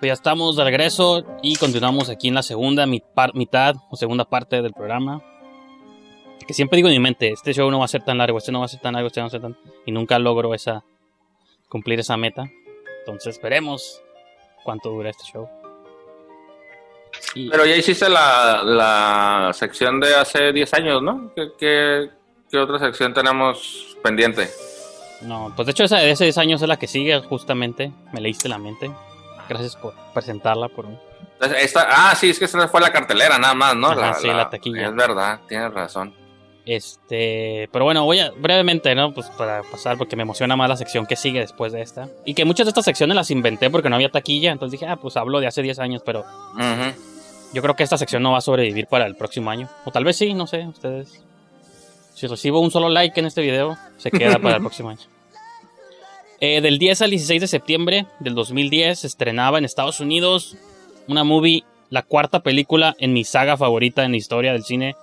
Pues 0.00 0.08
ya 0.08 0.14
estamos 0.14 0.56
de 0.56 0.64
regreso 0.64 1.26
y 1.42 1.56
continuamos 1.56 2.08
aquí 2.08 2.28
en 2.28 2.34
la 2.34 2.42
segunda 2.42 2.86
mitad 2.86 3.74
o 3.90 3.96
segunda 3.96 4.24
parte 4.24 4.62
del 4.62 4.72
programa. 4.72 5.22
Que 6.46 6.54
siempre 6.54 6.76
digo 6.76 6.88
en 6.88 6.94
mi 6.94 7.00
mente, 7.00 7.28
este 7.28 7.52
show 7.52 7.70
no 7.70 7.80
va 7.80 7.84
a 7.84 7.88
ser 7.88 8.02
tan 8.02 8.16
largo, 8.16 8.38
este 8.38 8.50
no 8.50 8.60
va 8.60 8.64
a 8.64 8.68
ser 8.68 8.80
tan 8.80 8.94
largo, 8.94 9.08
este 9.08 9.20
no 9.20 9.24
va 9.24 9.28
a 9.28 9.30
ser 9.30 9.42
tan... 9.42 9.58
Y 9.84 9.92
nunca 9.92 10.18
logro 10.18 10.54
esa 10.54 10.84
cumplir 11.68 12.00
esa 12.00 12.16
meta. 12.16 12.50
Entonces 13.00 13.38
veremos 13.42 14.00
cuánto 14.64 14.88
dura 14.88 15.10
este 15.10 15.24
show. 15.24 15.46
Pero 17.34 17.66
ya 17.66 17.76
hiciste 17.76 18.08
la, 18.08 18.62
la 18.64 19.50
sección 19.52 20.00
de 20.00 20.14
hace 20.14 20.50
10 20.50 20.74
años, 20.74 21.02
¿no? 21.02 21.30
¿Qué, 21.36 21.48
qué, 21.58 22.10
qué 22.50 22.56
otra 22.56 22.78
sección 22.78 23.12
tenemos 23.12 23.98
pendiente? 24.02 24.48
No, 25.20 25.52
pues 25.54 25.66
de 25.66 25.72
hecho 25.72 25.84
esa 25.84 25.98
de 25.98 26.10
hace 26.10 26.24
10 26.24 26.38
años 26.38 26.62
es 26.62 26.68
la 26.68 26.78
que 26.78 26.86
sigue 26.86 27.20
justamente. 27.20 27.92
Me 28.14 28.22
leíste 28.22 28.48
la 28.48 28.56
mente. 28.56 28.90
Gracias 29.50 29.74
por 29.74 29.94
presentarla 30.14 30.68
por 30.68 30.86
mí. 30.86 30.96
Esta, 31.58 31.88
ah, 31.90 32.14
sí, 32.14 32.30
es 32.30 32.38
que 32.38 32.44
esta 32.44 32.68
fue 32.68 32.80
la 32.80 32.92
cartelera 32.92 33.36
nada 33.36 33.52
más, 33.52 33.74
¿no? 33.74 33.88
Ajá, 33.88 34.14
sí, 34.14 34.28
la 34.28 34.48
taquilla. 34.48 34.86
Es 34.86 34.94
verdad, 34.94 35.40
tienes 35.48 35.74
razón. 35.74 36.14
Este, 36.64 37.68
pero 37.72 37.84
bueno, 37.84 38.04
voy 38.04 38.20
a 38.20 38.30
brevemente, 38.30 38.94
¿no? 38.94 39.12
Pues 39.12 39.26
para 39.30 39.62
pasar, 39.64 39.98
porque 39.98 40.14
me 40.14 40.22
emociona 40.22 40.54
más 40.54 40.68
la 40.68 40.76
sección 40.76 41.04
que 41.04 41.16
sigue 41.16 41.40
después 41.40 41.72
de 41.72 41.82
esta. 41.82 42.08
Y 42.24 42.34
que 42.34 42.44
muchas 42.44 42.66
de 42.66 42.68
estas 42.68 42.84
secciones 42.84 43.16
las 43.16 43.32
inventé 43.32 43.70
porque 43.70 43.88
no 43.88 43.96
había 43.96 44.12
taquilla. 44.12 44.52
Entonces 44.52 44.78
dije, 44.78 44.88
ah, 44.88 44.94
pues 44.94 45.16
hablo 45.16 45.40
de 45.40 45.48
hace 45.48 45.62
10 45.62 45.80
años, 45.80 46.02
pero 46.06 46.24
yo 47.52 47.60
creo 47.60 47.74
que 47.74 47.82
esta 47.82 47.98
sección 47.98 48.22
no 48.22 48.30
va 48.30 48.38
a 48.38 48.42
sobrevivir 48.42 48.86
para 48.86 49.06
el 49.06 49.16
próximo 49.16 49.50
año. 49.50 49.68
O 49.84 49.90
tal 49.90 50.04
vez 50.04 50.16
sí, 50.16 50.32
no 50.32 50.46
sé, 50.46 50.64
ustedes. 50.64 51.24
Si 52.14 52.28
recibo 52.28 52.60
un 52.60 52.70
solo 52.70 52.88
like 52.88 53.18
en 53.18 53.26
este 53.26 53.40
video, 53.40 53.76
se 53.96 54.12
queda 54.12 54.38
para 54.38 54.56
el 54.56 54.60
próximo 54.60 54.90
año. 54.90 55.00
Eh, 56.40 56.60
del 56.62 56.78
10 56.78 57.02
al 57.02 57.10
16 57.10 57.40
de 57.42 57.46
septiembre 57.46 58.06
del 58.18 58.34
2010 58.34 59.00
se 59.00 59.06
estrenaba 59.06 59.58
en 59.58 59.64
Estados 59.66 60.00
Unidos 60.00 60.56
una 61.06 61.22
movie, 61.24 61.64
la 61.90 62.02
cuarta 62.02 62.40
película 62.40 62.96
en 62.98 63.12
mi 63.12 63.24
saga 63.24 63.56
favorita 63.56 64.04
en 64.04 64.12
la 64.12 64.16
historia 64.16 64.52
del 64.52 64.64
cine, 64.64 64.94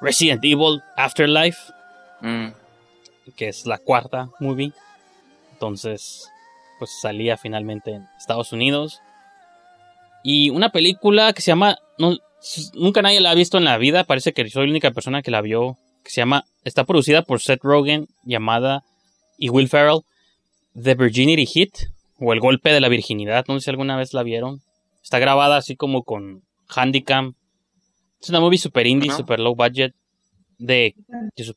Resident 0.00 0.42
Evil 0.44 0.82
Afterlife 0.96 1.58
Mm. 2.20 2.52
que 3.36 3.48
es 3.48 3.66
la 3.66 3.76
cuarta 3.76 4.30
movie. 4.40 4.72
Entonces, 5.52 6.30
pues 6.78 6.90
salía 7.02 7.36
finalmente 7.36 7.90
en 7.92 8.06
Estados 8.16 8.52
Unidos. 8.52 9.00
Y 10.22 10.48
una 10.48 10.70
película 10.70 11.32
que 11.34 11.42
se 11.42 11.50
llama. 11.50 11.76
no, 11.98 12.16
nunca 12.72 13.02
nadie 13.02 13.20
la 13.20 13.30
ha 13.30 13.34
visto 13.34 13.58
en 13.58 13.64
la 13.64 13.76
vida. 13.76 14.04
Parece 14.04 14.32
que 14.32 14.48
soy 14.48 14.66
la 14.66 14.70
única 14.70 14.90
persona 14.92 15.20
que 15.20 15.30
la 15.30 15.42
vio. 15.42 15.76
Que 16.02 16.10
se 16.10 16.22
llama. 16.22 16.44
Está 16.64 16.84
producida 16.84 17.22
por 17.22 17.40
Seth 17.40 17.62
Rogen. 17.62 18.08
Llamada. 18.24 18.84
Y 19.36 19.50
Will 19.50 19.68
Ferrell. 19.68 20.00
The 20.80 20.94
Virginity 20.94 21.46
Hit. 21.46 21.74
O 22.20 22.32
El 22.32 22.40
Golpe 22.40 22.72
de 22.72 22.80
la 22.80 22.88
Virginidad. 22.88 23.44
No 23.48 23.58
sé 23.58 23.64
si 23.64 23.70
alguna 23.70 23.96
vez 23.96 24.14
la 24.14 24.22
vieron. 24.22 24.60
Está 25.02 25.18
grabada 25.18 25.56
así 25.56 25.76
como 25.76 26.02
con 26.04 26.42
Handicam. 26.68 27.34
Es 28.20 28.30
una 28.30 28.40
movie 28.40 28.58
super 28.58 28.86
indie, 28.86 29.10
super 29.16 29.40
low 29.40 29.54
budget. 29.54 29.92
De. 30.58 30.94
su- 31.36 31.56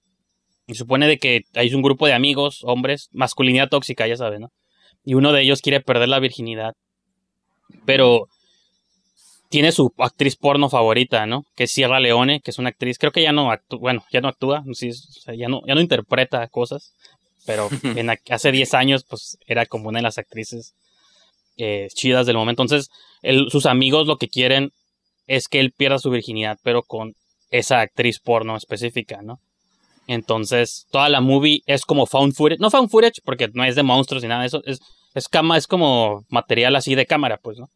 y 0.70 0.76
supone 0.76 1.07
de 1.07 1.18
que 1.18 1.43
hay 1.53 1.74
un 1.74 1.82
grupo 1.82 2.07
de 2.07 2.13
amigos, 2.13 2.61
hombres, 2.63 3.07
masculinidad 3.13 3.70
tóxica, 3.70 4.05
ya 4.05 4.18
sabes, 4.18 4.39
¿no? 4.41 4.49
Y 5.05 5.13
uno 5.13 5.32
de 5.32 5.41
ellos 5.43 5.61
quiere 5.61 5.80
perder 5.80 6.09
la 6.09 6.20
virginidad. 6.20 6.74
Pero 7.86 8.28
tiene 9.49 9.72
su 9.72 9.93
actriz 9.97 10.36
porno 10.36 10.70
favorita, 10.70 11.26
¿no? 11.26 11.45
Que 11.55 11.63
es 11.65 11.72
Sierra 11.72 12.01
Leone, 12.01 12.41
que 12.41 12.51
es 12.51 12.59
una 12.59 12.68
actriz, 12.70 12.97
creo 12.97 13.13
que 13.13 13.22
ya 13.22 13.32
no 13.32 13.49
actúa, 13.49 13.80
bueno, 13.80 14.03
ya 14.11 14.20
no 14.20 14.28
actúa, 14.28 14.63
sí, 14.74 14.89
o 14.89 14.93
sea, 14.93 15.36
ya 15.36 15.47
no, 15.47 15.61
ya 15.65 15.74
no 15.74 15.80
interpreta 15.80 16.45
cosas, 16.49 16.93
pero 17.48 17.70
en 17.84 18.12
hace 18.30 18.52
10 18.52 18.76
años, 18.76 19.04
pues, 19.10 19.39
era 19.48 19.66
como 19.66 19.89
una 19.89 19.98
de 20.00 20.04
las 20.04 20.20
actrices 20.20 20.76
eh, 21.58 21.88
chidas 21.95 22.28
del 22.28 22.36
momento. 22.36 22.62
Entonces, 22.62 22.89
él- 23.24 23.48
sus 23.50 23.66
amigos 23.66 24.06
lo 24.06 24.18
que 24.18 24.28
quieren 24.28 24.72
es 25.26 25.48
que 25.48 25.60
él 25.60 25.72
pierda 25.76 25.98
su 25.98 26.12
virginidad, 26.12 26.60
pero 26.62 26.84
con 26.84 27.16
esa 27.50 27.80
actriz 27.82 28.20
porno 28.20 28.56
específica, 28.56 29.22
¿no? 29.24 29.39
Entonces, 30.06 30.86
toda 30.91 31.10
la 31.10 31.20
movie 31.22 31.62
es 31.66 31.84
como 31.84 32.06
found 32.06 32.34
footage. 32.34 32.60
No 32.60 32.70
found 32.70 32.89
footage, 32.89 33.22
porque 33.26 33.50
no 33.54 33.64
es 33.64 33.76
de 33.76 33.84
monstruos 33.84 34.22
ni 34.24 34.30
nada 34.30 34.41
de 34.41 34.48
eso. 34.48 34.62
Es, 34.66 34.80
es, 35.16 35.28
cama, 35.28 35.58
es 35.58 35.68
como 35.68 36.26
material 36.30 36.76
así 36.76 36.93
de 36.95 37.06
cámara, 37.06 37.38
pues, 37.41 37.58
¿no? 37.58 37.70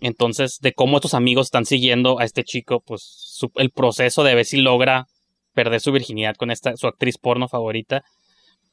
Entonces, 0.00 0.58
de 0.60 0.72
cómo 0.72 0.96
estos 0.96 1.14
amigos 1.14 1.46
están 1.46 1.64
siguiendo 1.64 2.18
a 2.18 2.24
este 2.24 2.42
chico, 2.44 2.80
pues, 2.84 3.02
su- 3.04 3.52
el 3.54 3.70
proceso 3.70 4.24
de 4.24 4.34
ver 4.34 4.44
si 4.44 4.56
logra 4.60 5.06
perder 5.54 5.80
su 5.80 5.92
virginidad 5.92 6.34
con 6.36 6.50
esta, 6.50 6.76
su 6.76 6.86
actriz 6.88 7.18
porno 7.18 7.48
favorita. 7.48 8.02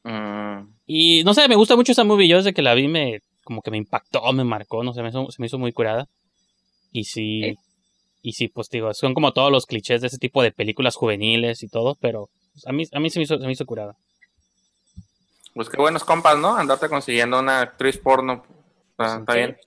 Mm. 0.04 0.74
Y 0.86 1.24
no 1.24 1.34
sé, 1.34 1.48
me 1.48 1.56
gusta 1.56 1.76
mucho 1.76 1.92
esa 1.92 2.04
movie. 2.04 2.28
Yo 2.28 2.36
desde 2.36 2.54
que 2.54 2.62
la 2.62 2.74
vi 2.74 2.88
me, 2.88 3.20
como 3.44 3.62
que 3.62 3.70
me 3.70 3.76
impactó, 3.76 4.32
me 4.32 4.44
marcó, 4.44 4.82
no 4.84 4.92
sé, 4.92 5.02
me 5.02 5.08
hizo, 5.08 5.30
se 5.30 5.40
me 5.40 5.46
hizo 5.46 5.58
muy 5.58 5.72
curada. 5.72 6.08
Y 6.92 7.04
sí, 7.04 7.56
y 8.22 8.32
sí, 8.32 8.48
pues 8.48 8.68
digo, 8.68 8.92
son 8.94 9.14
como 9.14 9.32
todos 9.32 9.50
los 9.50 9.66
clichés 9.66 10.00
de 10.00 10.08
ese 10.08 10.18
tipo 10.18 10.42
de 10.42 10.52
películas 10.52 10.96
juveniles 10.96 11.62
y 11.62 11.68
todo, 11.68 11.96
pero 12.00 12.28
pues, 12.52 12.66
a 12.66 12.72
mí, 12.72 12.84
a 12.92 13.00
mí 13.00 13.10
se 13.10 13.18
me 13.18 13.24
hizo, 13.24 13.38
se 13.38 13.46
me 13.46 13.52
hizo 13.52 13.66
curada. 13.66 13.96
Pues 15.54 15.68
qué 15.68 15.76
buenos 15.76 16.04
compas, 16.04 16.38
¿no? 16.38 16.56
Andarte 16.56 16.88
consiguiendo 16.88 17.38
una 17.38 17.60
actriz 17.60 17.98
porno. 17.98 18.44
Está, 18.90 19.18
está 19.18 19.34
bien. 19.34 19.58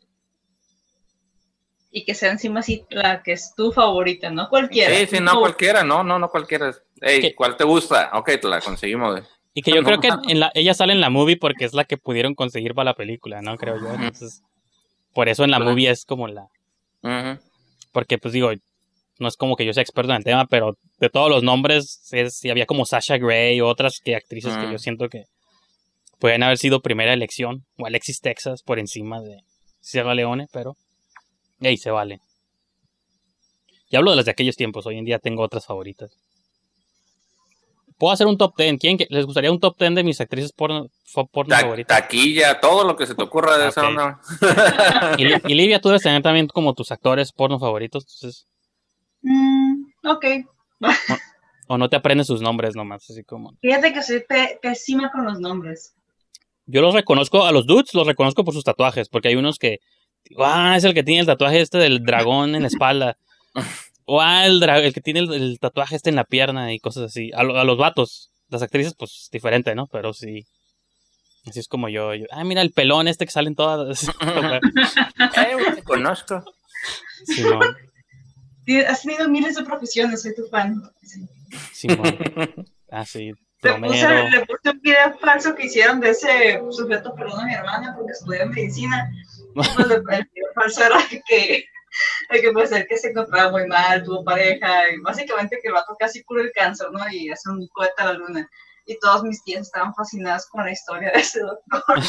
Y 1.92 2.06
que 2.06 2.16
sea 2.16 2.32
encima 2.32 2.62
así 2.62 2.86
la 2.90 3.22
que 3.22 3.34
es 3.34 3.54
tu 3.56 3.72
favorita, 3.72 4.30
no 4.30 4.50
cualquiera. 4.50 4.96
Sí, 4.96 5.06
sí, 5.06 5.20
no 5.20 5.40
cualquiera, 5.40 5.84
no, 5.84 6.04
no, 6.04 6.18
no 6.18 6.30
cualquiera. 6.30 6.74
Ey, 7.02 7.22
¿Qué? 7.22 7.36
¿cuál 7.36 7.56
te 7.56 7.64
gusta? 7.64 8.10
Ok, 8.14 8.32
te 8.42 8.48
la 8.48 8.62
conseguimos. 8.62 9.22
Y 9.54 9.62
que 9.62 9.72
yo 9.72 9.84
creo 9.84 10.00
que 10.00 10.10
en 10.28 10.40
la, 10.40 10.52
ella 10.56 10.74
sale 10.74 10.94
en 10.94 11.02
la 11.02 11.10
movie 11.10 11.38
porque 11.38 11.66
es 11.66 11.74
la 11.74 11.86
que 11.86 11.98
pudieron 11.98 12.34
conseguir 12.34 12.74
para 12.74 12.92
la 12.92 12.96
película, 12.96 13.42
¿no? 13.42 13.56
Creo 13.58 13.80
yo. 13.80 13.94
Entonces, 13.94 14.42
por 15.14 15.30
eso 15.30 15.44
en 15.44 15.52
la 15.52 15.60
movie 15.60 15.90
es 15.90 16.06
como 16.06 16.28
la... 16.28 16.48
Porque 17.92 18.18
pues 18.18 18.34
digo, 18.34 18.52
no 19.20 19.28
es 19.28 19.38
como 19.38 19.56
que 19.56 19.66
yo 19.66 19.74
sea 19.74 19.84
experto 19.84 20.12
en 20.12 20.18
el 20.18 20.24
tema, 20.24 20.46
pero 20.48 20.78
de 21.00 21.10
todos 21.10 21.30
los 21.30 21.44
nombres, 21.44 22.10
es, 22.12 22.38
sí 22.38 22.50
había 22.50 22.66
como 22.66 22.86
Sasha 22.86 23.18
Grey 23.18 23.62
o 23.62 23.68
otras 23.68 24.00
que 24.04 24.16
actrices 24.16 24.58
que 24.58 24.72
yo 24.72 24.80
siento 24.80 25.08
que 25.10 25.26
pueden 26.20 26.42
haber 26.42 26.58
sido 26.58 26.82
primera 26.82 27.14
elección, 27.14 27.66
o 27.78 27.86
Alexis 27.86 28.22
Texas 28.22 28.64
por 28.64 28.80
encima 28.80 29.22
de 29.22 29.42
Sierra 29.82 30.16
Leone, 30.16 30.48
pero 30.52 30.76
ahí 31.62 31.78
se 31.78 31.92
vale. 31.92 32.20
Y 33.90 33.96
hablo 33.96 34.12
de 34.12 34.16
las 34.16 34.26
de 34.26 34.32
aquellos 34.32 34.56
tiempos, 34.56 34.86
hoy 34.88 34.98
en 34.98 35.06
día 35.06 35.20
tengo 35.20 35.44
otras 35.44 35.66
favoritas. 35.66 36.18
Puedo 37.98 38.14
hacer 38.14 38.28
un 38.28 38.38
top 38.38 38.56
10. 38.58 38.78
¿Quién 38.80 38.98
que- 38.98 39.08
les 39.10 39.26
gustaría 39.26 39.52
un 39.52 39.60
top 39.60 39.78
10 39.78 39.96
de 39.96 40.04
mis 40.04 40.20
actrices 40.22 40.52
porno, 40.52 40.88
porno 41.32 41.50
Ta- 41.56 41.62
favoritas? 41.62 41.98
taquilla, 41.98 42.60
todo 42.60 42.84
lo 42.86 42.96
que 42.96 43.06
se 43.06 43.16
te 43.16 43.24
ocurra 43.24 43.58
de 43.58 43.68
esa 43.70 43.82
Ok. 43.82 43.88
onda. 43.90 44.20
Y, 45.18 45.52
y 45.52 45.56
Livia, 45.56 45.80
tú 45.82 45.90
debes 45.90 46.02
tener 46.04 46.22
también 46.22 46.48
como 46.48 46.74
tus 46.74 46.92
actores 46.92 47.32
porno 47.32 47.60
favoritos, 47.60 48.04
entonces, 48.06 48.48
Mm, 49.22 49.86
ok. 50.06 50.26
o 51.68 51.78
no 51.78 51.90
te 51.90 51.96
aprendes 51.96 52.28
sus 52.28 52.42
nombres 52.42 52.76
nomás, 52.76 53.10
así 53.10 53.24
como... 53.24 53.54
Fíjate 53.62 53.94
que 53.94 54.04
soy 54.04 54.20
pe- 54.28 54.60
pésima 54.62 55.12
con 55.12 55.24
los 55.26 55.40
nombres. 55.40 55.94
Yo 56.66 56.82
los 56.82 56.94
reconozco, 56.94 57.46
a 57.46 57.52
los 57.52 57.66
dudes 57.66 57.94
los 57.94 58.06
reconozco 58.08 58.44
por 58.44 58.54
sus 58.54 58.64
tatuajes, 58.66 59.08
porque 59.10 59.30
hay 59.30 59.36
unos 59.36 59.58
que, 59.60 59.80
ah, 60.40 60.76
es 60.76 60.84
el 60.84 60.94
que 60.94 61.04
tiene 61.04 61.22
el 61.22 61.26
tatuaje 61.26 61.62
este 61.62 61.78
del 61.78 62.04
dragón 62.04 62.56
en 62.56 62.62
la 62.64 62.68
espalda. 62.68 63.18
O 64.06 64.22
ah, 64.22 64.46
el, 64.46 64.62
el 64.62 64.94
que 64.94 65.02
tiene 65.02 65.22
el, 65.22 65.34
el 65.34 65.60
tatuaje 65.60 65.96
este 65.96 66.10
en 66.10 66.16
la 66.16 66.24
pierna 66.26 66.74
y 66.74 66.80
cosas 66.80 67.04
así. 67.04 67.32
A, 67.34 67.44
lo- 67.44 67.58
a 67.60 67.64
los 67.64 67.78
vatos, 67.78 68.32
las 68.50 68.62
actrices, 68.62 68.94
pues 68.98 69.30
diferente, 69.32 69.76
¿no? 69.76 69.88
Pero 69.88 70.14
sí. 70.14 70.46
Así 71.46 71.60
es 71.60 71.68
como 71.68 71.90
yo. 71.90 72.14
yo 72.14 72.26
ah, 72.32 72.44
mira 72.44 72.62
el 72.62 72.72
pelón 72.72 73.08
este 73.08 73.26
que 73.26 73.32
sale 73.32 73.50
en 73.50 73.56
todas. 73.56 74.08
Eh, 74.08 74.10
te 75.76 75.84
conozco. 75.84 76.44
Simón, 77.26 77.76
Has 78.88 79.02
tenido 79.02 79.28
miles 79.30 79.56
de 79.56 79.64
profesiones, 79.64 80.22
soy 80.22 80.34
tu 80.36 80.46
fan. 80.48 80.82
Sí. 81.02 81.28
Simón. 81.74 82.18
Ah, 82.90 83.06
sí. 83.06 83.32
Le 83.62 83.76
puse, 83.80 84.30
le 84.30 84.46
puse 84.46 84.70
un 84.72 84.82
video 84.82 85.18
falso 85.20 85.56
que 85.56 85.66
hicieron 85.68 86.00
de 86.02 86.10
ese 86.10 86.62
sujeto, 86.70 87.14
perdón, 87.16 87.40
a 87.42 87.46
mi 87.46 87.54
hermana, 87.54 87.94
porque 87.96 88.12
estudió 88.12 88.46
medicina. 88.48 89.10
Pues, 89.54 89.70
el 89.78 90.02
video 90.02 90.48
falso 90.56 90.84
era 90.84 90.98
que, 91.28 91.64
de 92.32 92.42
que 92.42 92.48
el 92.48 92.88
que 92.88 92.98
se 92.98 93.10
encontraba 93.10 93.52
muy 93.52 93.68
mal, 93.68 94.04
tuvo 94.04 94.24
pareja, 94.24 94.90
y 94.90 95.00
básicamente 95.02 95.60
que 95.62 95.68
el 95.68 95.74
vato 95.74 95.96
casi 95.98 96.24
cura 96.24 96.42
el 96.44 96.52
cáncer, 96.52 96.88
¿no? 96.92 97.00
Y 97.12 97.30
hace 97.30 97.50
un 97.50 97.68
cohete 97.68 97.94
a 97.98 98.06
la 98.06 98.14
luna. 98.14 98.50
y 98.86 98.98
todas 99.00 99.24
mis 99.24 99.44
tías 99.44 99.62
estaban 99.62 99.94
fascinadas 99.96 100.48
con 100.50 100.66
la 100.66 100.72
historia 100.72 101.12
de 101.12 101.20
ese 101.20 101.40
doctor. 101.42 102.00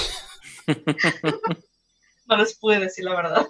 no 2.26 2.37
les 2.37 2.59
pude 2.59 2.80
decir 2.80 3.05
la 3.05 3.14
verdad. 3.16 3.47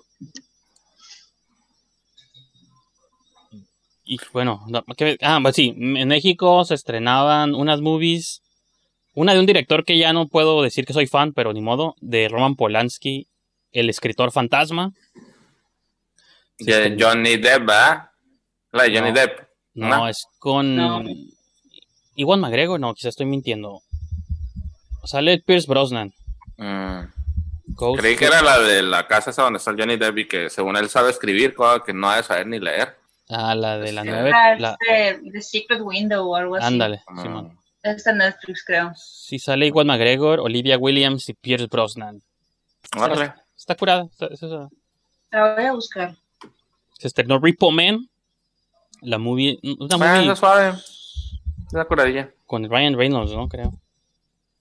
Y 4.05 4.19
bueno, 4.33 4.63
no, 4.69 4.85
¿qué- 4.97 5.17
ah, 5.23 5.39
pues 5.43 5.57
sí, 5.57 5.75
en 5.77 6.09
México 6.09 6.65
se 6.65 6.75
estrenaban 6.75 7.55
unas 7.55 7.81
movies. 7.81 8.43
Una 9.15 9.33
de 9.33 9.41
un 9.41 9.47
director 9.47 9.85
que 9.85 9.97
ya 9.97 10.13
no 10.13 10.29
puedo 10.29 10.63
decir 10.63 10.85
que 10.85 10.93
soy 10.93 11.07
fan, 11.07 11.33
pero 11.33 11.53
ni 11.53 11.61
modo, 11.63 11.95
de 12.01 12.29
Roman 12.29 12.57
Polanski, 12.57 13.29
el 13.73 13.89
escritor 13.89 14.33
fantasma. 14.33 14.93
Sí, 16.59 16.65
De 16.67 16.83
es 16.87 16.89
con- 16.91 17.01
Johnny 17.01 17.37
Depp, 17.37 17.61
¿verdad? 17.67 18.11
La 18.73 18.83
de 18.85 18.97
Johnny 18.97 19.11
No. 19.13 19.15
Depp. 19.21 19.41
No, 19.75 19.89
¿no? 19.89 20.09
es 20.09 20.25
con. 20.39 20.77
No. 20.77 21.03
Iwan 22.17 22.41
McGregor, 22.41 22.79
no, 22.79 22.95
quizás 22.95 23.11
estoy 23.11 23.27
mintiendo. 23.27 23.81
Sale 25.05 25.39
Pierce 25.41 25.67
Brosnan. 25.69 26.13
Mm. 26.57 27.01
Creí 27.97 28.17
que 28.17 28.27
era 28.27 28.41
la 28.43 28.59
de 28.61 28.83
la 28.83 29.07
casa 29.09 29.31
esa 29.31 29.43
donde 29.43 29.57
está 29.59 29.71
el 29.73 29.79
Johnny 29.81 29.97
Depp 29.97 30.19
y 30.19 30.29
que 30.29 30.49
según 30.51 30.77
él 30.77 30.89
sabe 30.89 31.11
escribir, 31.11 31.55
cosa 31.55 31.83
que 31.85 31.93
no 31.93 32.09
ha 32.09 32.17
de 32.19 32.23
saber 32.23 32.47
ni 32.47 32.61
leer. 32.61 32.97
Ah, 33.29 33.55
la 33.55 33.79
de 33.79 33.91
la 33.91 34.03
Sí. 34.03 34.09
nueve. 34.11 34.31
Ah, 34.33 34.55
la- 34.59 34.77
este, 34.81 35.31
The 35.33 35.43
Secret 35.43 35.81
Window 35.83 36.29
o 36.31 36.37
algo 36.37 36.57
así. 36.57 36.67
Ándale, 36.67 37.03
Mm. 37.09 37.23
Simón. 37.23 37.59
Está 37.83 38.13
en 38.13 38.19
Netflix, 38.19 38.65
creo. 38.65 38.93
Sí, 38.97 39.39
sale 39.39 39.67
Iwan 39.67 39.87
McGregor, 39.89 40.41
Olivia 40.41 40.79
Williams 40.79 41.29
y 41.29 41.35
Pierce 41.35 41.67
Brosnan. 41.67 42.23
Órale. 42.97 43.33
Está 43.57 43.75
curada. 43.75 44.07
está- 44.31 44.69
La 45.33 45.55
voy 45.55 45.65
a 45.65 45.73
buscar. 45.73 46.15
Se 46.95 47.09
estrenó 47.09 47.39
Repo 47.39 47.71
Man. 47.71 48.09
La 49.03 49.19
movie. 49.19 49.59
Una 49.63 49.95
Ah, 49.95 49.99
movie 49.99 50.21
está 50.23 50.37
suave. 50.37 50.79
Una 51.73 51.85
curadilla. 51.85 52.31
con 52.47 52.69
Ryan 52.69 52.97
Reynolds, 52.97 53.33
¿no? 53.33 53.49
Creo. 53.49 53.73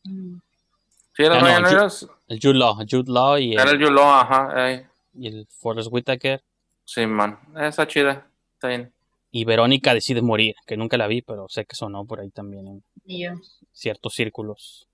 Sí, 0.03 1.23
era 1.23 1.35
Ah, 1.37 1.39
no, 1.39 1.45
Ryan 1.45 1.63
Reynolds. 1.65 2.07
El 2.27 2.39
Jude 2.41 2.53
Law. 2.55 2.75
Jude 2.89 3.11
Law 3.11 3.37
y 3.37 3.53
Era 3.53 3.63
el 3.63 3.69
el, 3.75 3.79
Yulo, 3.87 4.03
ajá. 4.03 4.65
ahí. 4.65 4.85
y 5.13 5.27
el 5.27 5.47
Forrest 5.47 5.89
Whitaker. 5.91 6.43
Sí, 6.85 7.05
man. 7.05 7.39
Está 7.57 7.87
chida. 7.87 8.27
Está 8.55 8.67
bien. 8.69 8.91
Y 9.31 9.45
Verónica 9.45 9.93
decide 9.93 10.21
morir, 10.21 10.55
que 10.67 10.77
nunca 10.77 10.97
la 10.97 11.07
vi, 11.07 11.21
pero 11.21 11.47
sé 11.49 11.65
que 11.65 11.75
sonó 11.75 12.05
por 12.05 12.19
ahí 12.19 12.29
también 12.29 12.67
en 12.67 12.83
Y 13.05 13.23
yo. 13.25 13.31
ciertos 13.71 14.13
círculos. 14.13 14.87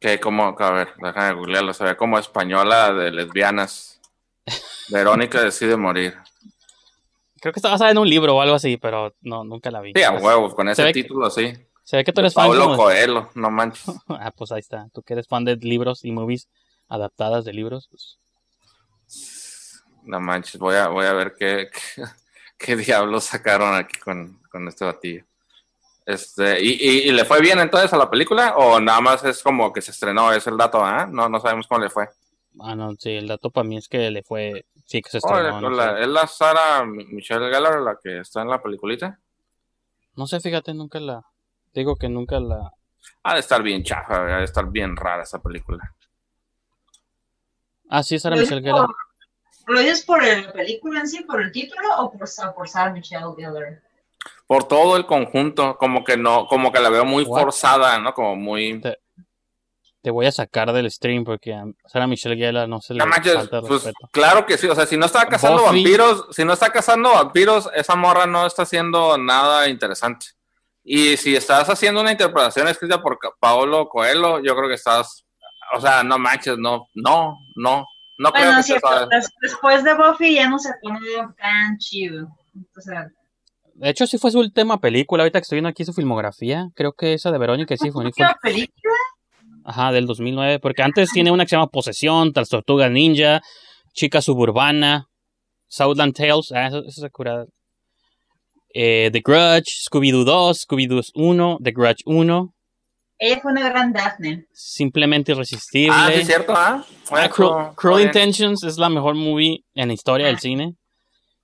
Que 0.00 0.18
como, 0.20 0.54
a 0.58 0.70
ver, 0.70 0.88
déjame 1.02 1.34
googlearlo. 1.34 1.72
Se 1.74 1.84
ve 1.84 1.96
como 1.96 2.18
española 2.18 2.92
de 2.92 3.10
lesbianas. 3.10 4.00
Verónica 4.88 5.42
decide 5.42 5.76
morir. 5.76 6.14
Creo 7.42 7.52
que 7.52 7.58
está 7.58 7.68
basada 7.70 7.90
en 7.90 7.98
un 7.98 8.08
libro 8.08 8.36
o 8.36 8.40
algo 8.40 8.54
así, 8.54 8.76
pero 8.78 9.14
no, 9.20 9.44
nunca 9.44 9.70
la 9.70 9.80
vi. 9.82 9.92
Sí, 9.94 10.02
a 10.02 10.12
huevos, 10.12 10.54
con 10.54 10.66
Se 10.68 10.72
ese 10.72 10.84
que- 10.84 10.92
título, 11.02 11.28
sí. 11.28 11.52
Se 11.84 11.96
ve 11.96 12.04
que 12.04 12.12
tú 12.12 12.20
eres 12.20 12.32
fan. 12.32 12.46
Paulo 12.46 12.62
como- 12.64 12.76
Coelho, 12.76 13.28
no 13.34 13.50
manches. 13.50 13.84
Ah, 14.08 14.30
pues 14.30 14.52
ahí 14.52 14.60
está. 14.60 14.88
Tú 14.94 15.02
que 15.02 15.12
eres 15.14 15.26
fan 15.28 15.44
de 15.44 15.56
libros 15.56 16.04
y 16.04 16.12
movies 16.12 16.48
adaptadas 16.88 17.44
de 17.44 17.52
libros. 17.52 17.88
pues, 17.90 18.18
No 20.04 20.20
manches, 20.20 20.58
voy 20.58 20.76
a, 20.76 20.88
voy 20.88 21.06
a 21.06 21.12
ver 21.12 21.34
qué, 21.38 21.68
qué, 21.96 22.02
qué 22.58 22.76
diablos 22.76 23.24
sacaron 23.24 23.74
aquí 23.74 23.98
con, 23.98 24.40
con 24.50 24.66
este 24.68 24.84
batillo. 24.84 25.24
Este, 26.06 26.60
¿y, 26.64 26.70
y, 26.80 26.98
y 27.08 27.12
le 27.12 27.24
fue 27.24 27.40
bien 27.40 27.60
entonces 27.60 27.92
a 27.92 27.96
la 27.96 28.10
película? 28.10 28.56
¿O 28.56 28.80
nada 28.80 29.00
más 29.00 29.24
es 29.24 29.42
como 29.42 29.72
que 29.72 29.80
se 29.82 29.92
estrenó? 29.92 30.32
¿Es 30.32 30.46
el 30.46 30.56
dato? 30.56 30.84
¿ah? 30.84 31.06
No, 31.10 31.28
no 31.28 31.38
sabemos 31.40 31.66
cómo 31.68 31.80
le 31.80 31.90
fue. 31.90 32.08
Ah, 32.60 32.74
no, 32.74 32.92
sí, 32.98 33.10
el 33.10 33.28
dato 33.28 33.50
para 33.50 33.64
mí 33.68 33.76
es 33.76 33.88
que 33.88 34.10
le 34.10 34.22
fue. 34.22 34.66
Sí, 34.84 35.00
que 35.00 35.10
se 35.10 35.18
Oh, 35.22 35.34
estrenó. 35.36 35.60
no, 35.60 35.70
la- 35.70 35.96
sé. 35.96 36.02
¿Es 36.02 36.08
la 36.08 36.26
Sara 36.26 36.84
Michelle 36.84 37.50
Gellar 37.52 37.80
la 37.80 37.98
que 38.02 38.20
está 38.20 38.42
en 38.42 38.48
la 38.48 38.62
peliculita? 38.62 39.18
No 40.16 40.26
sé, 40.26 40.40
fíjate, 40.40 40.74
nunca 40.74 41.00
la. 41.00 41.24
Digo 41.72 41.96
que 41.96 42.08
nunca 42.08 42.38
la. 42.40 42.72
Ha 43.22 43.34
de 43.34 43.40
estar 43.40 43.62
bien 43.62 43.82
chafa, 43.82 44.24
ha 44.34 44.38
de 44.38 44.44
estar 44.44 44.66
bien 44.70 44.94
rara 44.96 45.22
esa 45.22 45.40
película. 45.42 45.94
Ah, 47.88 48.02
sí, 48.02 48.18
Sara 48.18 48.36
¿Lo 48.36 48.42
Michelle 48.42 48.62
Gellar. 48.62 48.86
¿Lo 49.66 49.80
dices 49.80 50.04
por 50.04 50.22
la 50.24 50.52
película 50.52 51.00
en 51.00 51.08
sí, 51.08 51.22
por 51.24 51.40
el 51.40 51.52
título 51.52 51.88
o 51.98 52.12
por, 52.12 52.26
Sa- 52.28 52.52
por 52.54 52.68
Sarah 52.68 52.92
Michelle 52.92 53.24
Gellar? 53.36 53.80
Por 54.46 54.64
todo 54.64 54.96
el 54.96 55.06
conjunto, 55.06 55.76
como 55.78 56.04
que 56.04 56.16
no, 56.16 56.46
como 56.46 56.72
que 56.72 56.80
la 56.80 56.90
veo 56.90 57.04
muy 57.04 57.24
What? 57.24 57.40
forzada, 57.42 57.98
¿no? 57.98 58.12
Como 58.12 58.36
muy... 58.36 58.80
Te- 58.80 58.98
Te 60.02 60.10
voy 60.10 60.26
a 60.26 60.32
sacar 60.32 60.72
del 60.72 60.90
stream 60.90 61.22
porque 61.24 61.54
a 61.54 61.64
Sara 61.86 62.06
Michelle 62.08 62.36
Gellar 62.36 62.68
no 62.68 62.80
se 62.80 62.92
le 62.94 62.98
No 62.98 63.06
manches, 63.06 63.34
falta 63.34 63.58
el 63.58 63.62
pues 63.62 63.84
respeto. 63.84 64.08
claro 64.12 64.44
que 64.46 64.58
sí, 64.58 64.66
o 64.66 64.74
sea, 64.74 64.84
si 64.84 64.96
no 64.96 65.06
está 65.06 65.26
cazando 65.26 65.62
Buffy. 65.62 65.76
vampiros, 65.84 66.26
si 66.32 66.44
no 66.44 66.52
está 66.54 66.70
cazando 66.70 67.12
vampiros, 67.12 67.70
esa 67.74 67.94
morra 67.94 68.26
no 68.26 68.44
está 68.46 68.62
haciendo 68.62 69.16
nada 69.16 69.68
interesante. 69.68 70.26
Y 70.84 71.16
si 71.16 71.36
estás 71.36 71.68
haciendo 71.70 72.00
una 72.00 72.10
interpretación 72.10 72.66
escrita 72.66 73.00
por 73.00 73.18
Paolo 73.38 73.88
Coelho, 73.88 74.40
yo 74.42 74.56
creo 74.56 74.68
que 74.68 74.74
estás, 74.74 75.24
o 75.76 75.80
sea, 75.80 76.02
no 76.02 76.18
manches, 76.18 76.58
no, 76.58 76.88
no, 76.94 77.38
no, 77.54 77.86
no 78.18 78.32
creo 78.32 78.44
Bueno, 78.46 78.54
que 78.56 78.60
es 78.60 78.66
cierto, 78.66 79.06
des- 79.06 79.30
después 79.40 79.84
de 79.84 79.94
Buffy 79.94 80.34
ya 80.34 80.48
no 80.50 80.58
se 80.58 80.70
pone 80.82 80.98
tan 81.38 81.78
chido. 81.78 82.26
O 82.76 82.80
sea, 82.80 83.06
De 83.74 83.88
hecho, 83.90 84.06
sí 84.08 84.18
fue 84.18 84.32
su 84.32 84.40
última 84.40 84.78
película. 84.80 85.22
Ahorita 85.22 85.38
que 85.38 85.42
estoy 85.44 85.56
viendo 85.56 85.68
aquí 85.70 85.84
su 85.84 85.92
filmografía, 85.92 86.66
creo 86.74 86.92
que 86.92 87.14
esa 87.14 87.30
de 87.30 87.38
Verónica 87.38 87.76
sí 87.76 87.84
fue. 87.92 88.02
fue 88.02 88.04
¿última 88.06 88.36
película? 88.42 88.92
Ajá, 89.64 89.92
del 89.92 90.06
2009. 90.06 90.58
Porque 90.60 90.82
antes 90.82 91.10
tiene 91.12 91.30
una 91.30 91.44
que 91.44 91.50
se 91.50 91.56
llama 91.56 91.68
Posesión, 91.68 92.32
Tras 92.32 92.48
Tortuga 92.48 92.88
Ninja, 92.88 93.40
Chica 93.92 94.20
Suburbana, 94.20 95.06
Southland 95.68 96.14
Tales. 96.14 96.52
Ah, 96.52 96.66
eso, 96.66 96.82
eso 96.86 97.06
es 97.06 97.12
curada. 97.12 97.46
Eh, 98.74 99.10
The 99.12 99.20
Grudge, 99.24 99.86
Scooby-Doo 99.88 100.24
2, 100.24 100.66
Scooby-Doo 100.66 101.02
1, 101.14 101.58
The 101.62 101.72
Grudge 101.72 102.02
1, 102.06 102.54
Ella 103.18 103.40
fue 103.40 103.52
una 103.52 103.68
gran 103.68 103.92
Daphne. 103.92 104.46
Simplemente 104.52 105.32
Irresistible. 105.32 105.94
Ah, 105.94 106.10
sí, 106.12 106.24
cierto, 106.24 106.54
¿ah? 106.56 106.84
Ah, 107.10 107.28
Cruel, 107.28 107.74
Cruel. 107.76 108.06
Intentions 108.06 108.64
es 108.64 108.78
la 108.78 108.88
mejor 108.88 109.14
movie 109.14 109.64
en 109.74 109.88
la 109.88 109.94
historia 109.94 110.26
del 110.26 110.38
cine. 110.38 110.74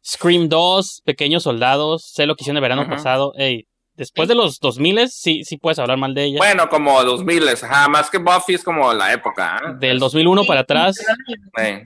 Scream 0.05 0.49
2, 0.49 1.03
Pequeños 1.05 1.43
Soldados, 1.43 2.11
sé 2.15 2.27
lo 2.27 2.35
que 2.35 2.43
hicieron 2.43 2.57
el 2.57 2.63
verano 2.63 2.89
pasado. 2.89 3.33
Ey, 3.37 3.67
después 3.99 4.29
de 4.29 4.35
los 4.35 4.59
2000 4.61 5.09
sí, 5.11 5.45
sí 5.45 5.59
puedes 5.59 5.79
hablar 5.79 5.99
mal 5.99 6.15
de 6.15 6.25
ella. 6.25 6.39
Bueno, 6.39 6.69
como 6.69 7.03
2000, 7.05 7.49
ajá, 7.49 7.89
más 7.89 8.09
que 8.09 8.17
Buffy 8.19 8.55
es 8.55 8.65
como 8.65 8.93
la 8.95 9.13
época, 9.13 9.57
¿ah? 9.57 9.73
Del 9.79 9.99
2001 9.99 10.45
para 10.45 10.61
atrás. 10.61 10.97
Sí, 10.97 11.83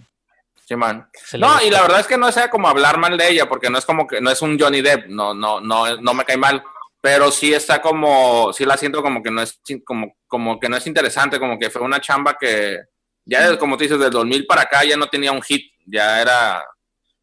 sí, 0.67 0.77
man. 0.77 1.09
No, 1.39 1.61
y 1.67 1.71
la 1.71 1.83
verdad 1.83 2.01
es 2.01 2.07
que 2.07 2.17
no 2.17 2.31
sea 2.31 2.49
como 2.51 2.69
hablar 2.69 2.99
mal 2.99 3.17
de 3.19 3.29
ella, 3.31 3.49
porque 3.49 3.69
no 3.71 3.79
es 3.79 3.85
como 3.85 4.07
que 4.07 4.21
no 4.21 4.31
es 4.31 4.41
un 4.43 4.59
Johnny 4.59 4.81
Depp, 4.83 5.07
no, 5.09 5.35
no, 5.35 5.61
no, 5.61 5.97
no 5.97 6.15
me 6.15 6.25
cae 6.25 6.37
mal, 6.37 6.63
pero 7.01 7.31
sí 7.33 7.53
está 7.53 7.83
como, 7.83 8.53
sí 8.53 8.65
la 8.65 8.77
siento 8.77 9.03
como 9.03 9.23
que 9.23 9.31
no 9.31 9.43
es 9.43 9.61
como, 9.85 10.15
como 10.29 10.61
que 10.61 10.69
no 10.69 10.77
es 10.77 10.87
interesante, 10.87 11.41
como 11.41 11.59
que 11.59 11.71
fue 11.71 11.83
una 11.83 12.01
chamba 12.01 12.37
que 12.39 12.79
ya 13.25 13.43
desde- 13.43 13.59
como 13.59 13.77
tú 13.77 13.83
dices, 13.85 13.99
del 13.99 14.11
2000 14.11 14.47
para 14.47 14.63
acá 14.63 14.85
ya 14.85 14.97
no 14.97 15.07
tenía 15.09 15.33
un 15.33 15.43
hit, 15.43 15.73
ya 15.87 16.21
era 16.21 16.65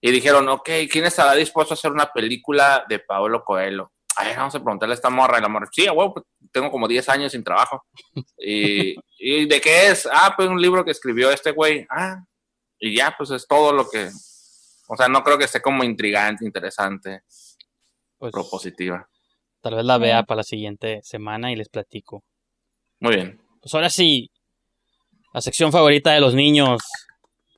y 0.01 0.11
dijeron, 0.11 0.47
ok, 0.47 0.69
¿quién 0.89 1.05
estará 1.05 1.33
dispuesto 1.35 1.73
a 1.73 1.75
hacer 1.75 1.91
una 1.91 2.05
película 2.11 2.85
de 2.87 2.99
Paolo 2.99 3.43
Coelho? 3.43 3.91
Ay, 4.21 4.35
vamos 4.35 4.53
a 4.53 4.59
preguntarle 4.61 4.93
a 4.93 4.95
esta 4.95 5.09
morra, 5.09 5.37
y 5.39 5.41
la 5.41 5.47
morra, 5.47 5.69
sí, 5.71 5.83
huevo, 5.87 6.13
pues, 6.15 6.25
tengo 6.51 6.69
como 6.71 6.87
10 6.89 7.07
años 7.07 7.31
sin 7.31 7.41
trabajo. 7.43 7.85
Y, 8.37 8.95
¿Y 9.17 9.45
de 9.47 9.61
qué 9.61 9.87
es? 9.87 10.05
Ah, 10.11 10.33
pues 10.35 10.49
un 10.49 10.61
libro 10.61 10.83
que 10.83 10.91
escribió 10.91 11.31
este 11.31 11.51
güey. 11.51 11.85
Ah, 11.89 12.21
y 12.79 12.95
ya, 12.95 13.15
pues 13.17 13.31
es 13.31 13.47
todo 13.47 13.71
lo 13.71 13.89
que. 13.89 14.09
O 14.89 14.95
sea, 14.97 15.07
no 15.07 15.23
creo 15.23 15.37
que 15.37 15.45
esté 15.45 15.61
como 15.61 15.83
intrigante, 15.83 16.43
interesante, 16.45 17.21
Pues, 18.17 18.31
propositiva. 18.33 19.07
tal 19.61 19.75
vez 19.75 19.85
la 19.85 19.97
vea 19.97 20.23
para 20.23 20.37
la 20.37 20.43
siguiente 20.43 20.99
semana 21.03 21.51
y 21.51 21.55
les 21.55 21.69
platico. 21.69 22.23
Muy 22.99 23.15
bien. 23.15 23.41
Pues 23.61 23.73
ahora 23.75 23.89
sí, 23.89 24.31
la 25.33 25.41
sección 25.41 25.71
favorita 25.71 26.11
de 26.11 26.19
los 26.21 26.33
niños, 26.33 26.81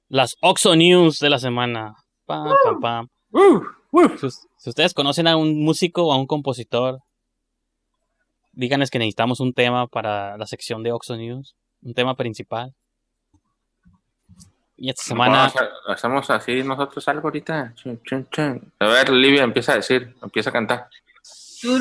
las 0.09 0.35
Oxo 0.41 0.75
News 0.75 1.19
de 1.19 1.29
la 1.29 1.39
semana. 1.39 1.95
Pam, 2.25 2.53
pam, 2.63 2.79
pam. 2.81 3.07
Si 4.19 4.29
ustedes 4.69 4.93
conocen 4.93 5.27
a 5.27 5.37
un 5.37 5.63
músico 5.63 6.05
o 6.07 6.13
a 6.13 6.17
un 6.17 6.27
compositor, 6.27 6.99
díganles 8.53 8.89
que 8.91 8.99
necesitamos 8.99 9.39
un 9.39 9.53
tema 9.53 9.87
para 9.87 10.37
la 10.37 10.45
sección 10.47 10.83
de 10.83 10.91
Oxo 10.91 11.15
News, 11.17 11.55
un 11.81 11.93
tema 11.93 12.15
principal. 12.15 12.73
Y 14.77 14.89
esta 14.89 15.03
semana, 15.03 15.45
a- 15.45 15.93
hacemos 15.93 16.29
así 16.31 16.63
nosotros 16.63 17.07
algo 17.07 17.27
ahorita. 17.27 17.73
Chun, 17.75 18.01
chun, 18.03 18.27
chun. 18.31 18.73
A 18.79 18.87
ver, 18.87 19.09
Livia 19.11 19.43
empieza 19.43 19.73
a 19.73 19.75
decir, 19.75 20.15
empieza 20.23 20.49
a 20.49 20.53
cantar. 20.53 20.89
Eso 21.61 21.77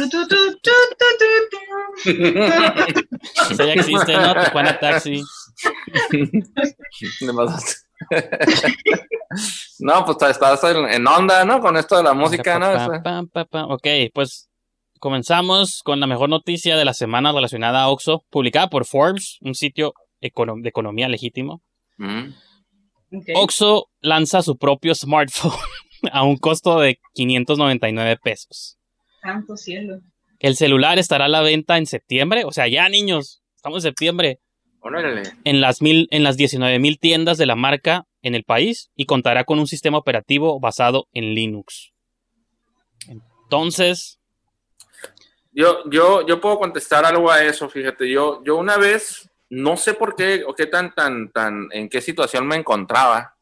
ya 3.64 3.72
existe, 3.72 4.12
¿no? 4.16 4.35
Tijuana 4.45 4.78
Taxi. 4.78 5.22
No, 9.78 10.05
pues 10.05 10.18
estás 10.30 10.62
en, 10.64 11.07
onda, 11.07 11.44
¿no? 11.44 11.61
Con 11.61 11.76
esto 11.76 11.96
de 11.96 12.03
la 12.03 12.12
música, 12.14 12.59
¿no? 12.59 12.72
Pa, 12.72 12.86
pa, 12.86 13.03
pa, 13.03 13.22
pa, 13.32 13.44
pa. 13.44 13.64
Ok, 13.66 13.86
pues 14.12 14.48
comenzamos 14.98 15.80
con 15.84 16.01
la 16.01 16.07
mejor 16.07 16.28
noticia 16.28 16.76
de 16.76 16.84
la 16.84 16.94
semana 16.94 17.32
relacionada 17.32 17.82
a 17.82 17.88
Oxo, 17.88 18.24
publicada 18.30 18.68
por 18.68 18.84
Forbes, 18.84 19.38
un 19.40 19.55
sitio 19.55 19.94
econo- 20.20 20.61
de 20.61 20.68
economía 20.68 21.09
legítimo. 21.09 21.62
Mm. 21.96 22.30
Ok. 23.16 23.24
Oxo 23.36 23.86
lanza 24.01 24.42
su 24.42 24.57
propio 24.59 24.94
smartphone 24.94 25.55
a 26.12 26.22
un 26.24 26.36
costo 26.36 26.80
de 26.80 26.98
599 27.14 28.18
pesos. 28.22 28.76
Santo 29.22 29.57
cielo. 29.57 30.01
El 30.38 30.57
celular 30.57 30.98
estará 30.98 31.26
a 31.26 31.28
la 31.28 31.40
venta 31.42 31.76
en 31.78 31.86
septiembre. 31.86 32.44
O 32.44 32.53
sea, 32.53 32.66
ya 32.68 32.88
niños, 32.88 33.42
estamos 33.55 33.78
en 33.84 33.90
septiembre. 33.90 34.38
Órale. 34.81 35.22
En 35.45 35.61
las, 35.61 35.83
mil, 35.83 36.09
en 36.11 36.22
las 36.22 36.37
19 36.37 36.78
mil 36.78 36.99
tiendas 36.99 37.39
de 37.39 37.47
la 37.47 37.55
marca 37.55 38.07
en 38.22 38.35
el 38.35 38.45
país 38.45 38.91
y 38.97 39.07
contará 39.07 39.45
con 39.45 39.59
un 39.59 39.66
sistema 39.66 39.99
operativo 39.99 40.59
basado 40.59 41.07
en 41.12 41.35
Linux. 41.35 41.93
Entonces, 43.09 44.18
Yo, 45.53 45.83
yo, 45.91 46.26
yo 46.26 46.41
puedo 46.41 46.59
contestar 46.59 47.05
algo 47.05 47.31
a 47.31 47.43
eso, 47.45 47.68
fíjate. 47.68 48.09
Yo, 48.09 48.43
yo 48.45 48.57
una 48.57 48.76
vez, 48.76 49.28
no 49.49 49.76
sé 49.76 49.95
por 49.95 50.16
qué 50.16 50.45
o 50.47 50.55
qué 50.55 50.66
tan, 50.66 50.95
tan, 50.95 51.31
tan, 51.31 51.68
en 51.72 51.89
qué 51.89 52.01
situación 52.01 52.47
me 52.47 52.57
encontraba, 52.57 53.35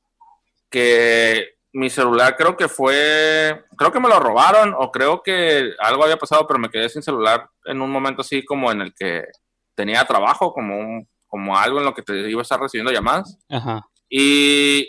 que 0.71 1.59
mi 1.73 1.91
celular 1.91 2.37
creo 2.37 2.57
que 2.57 2.69
fue, 2.69 3.65
creo 3.77 3.93
que 3.93 4.01
me 4.01 4.09
lo 4.09 4.19
robaron 4.19 4.75
o 4.77 4.91
creo 4.91 5.23
que 5.23 5.73
algo 5.79 6.03
había 6.03 6.17
pasado, 6.17 6.47
pero 6.47 6.59
me 6.59 6.71
quedé 6.71 6.89
sin 6.89 7.03
celular 7.03 7.49
en 7.67 7.81
un 7.81 7.91
momento 7.91 8.23
así 8.23 8.45
como 8.45 8.73
en 8.73 8.81
el 8.81 8.95
que 8.95 9.27
tenía 9.75 10.05
trabajo, 10.05 10.53
como 10.53 10.79
un, 10.79 11.09
como 11.29 11.57
algo 11.57 11.79
en 11.79 11.85
lo 11.85 11.95
que 11.95 12.03
te 12.03 12.29
iba 12.29 12.41
a 12.41 12.43
estar 12.43 12.59
recibiendo 12.61 12.91
llamadas. 12.93 13.39
ajá. 13.49 13.87
Y, 14.11 14.89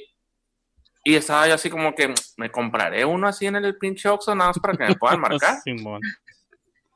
y 1.04 1.16
estaba 1.16 1.48
yo 1.48 1.54
así 1.56 1.70
como 1.70 1.94
que 1.94 2.14
me 2.38 2.50
compraré 2.50 3.04
uno 3.04 3.28
así 3.28 3.46
en 3.48 3.58
el 3.58 3.78
pinche 3.78 4.08
Oxxo 4.10 4.34
nada 4.34 4.50
más 4.52 4.60
para 4.60 4.78
que 4.78 4.86
me 4.86 4.96
puedan 4.96 5.20
marcar. 5.22 5.58
Simón. 5.64 6.02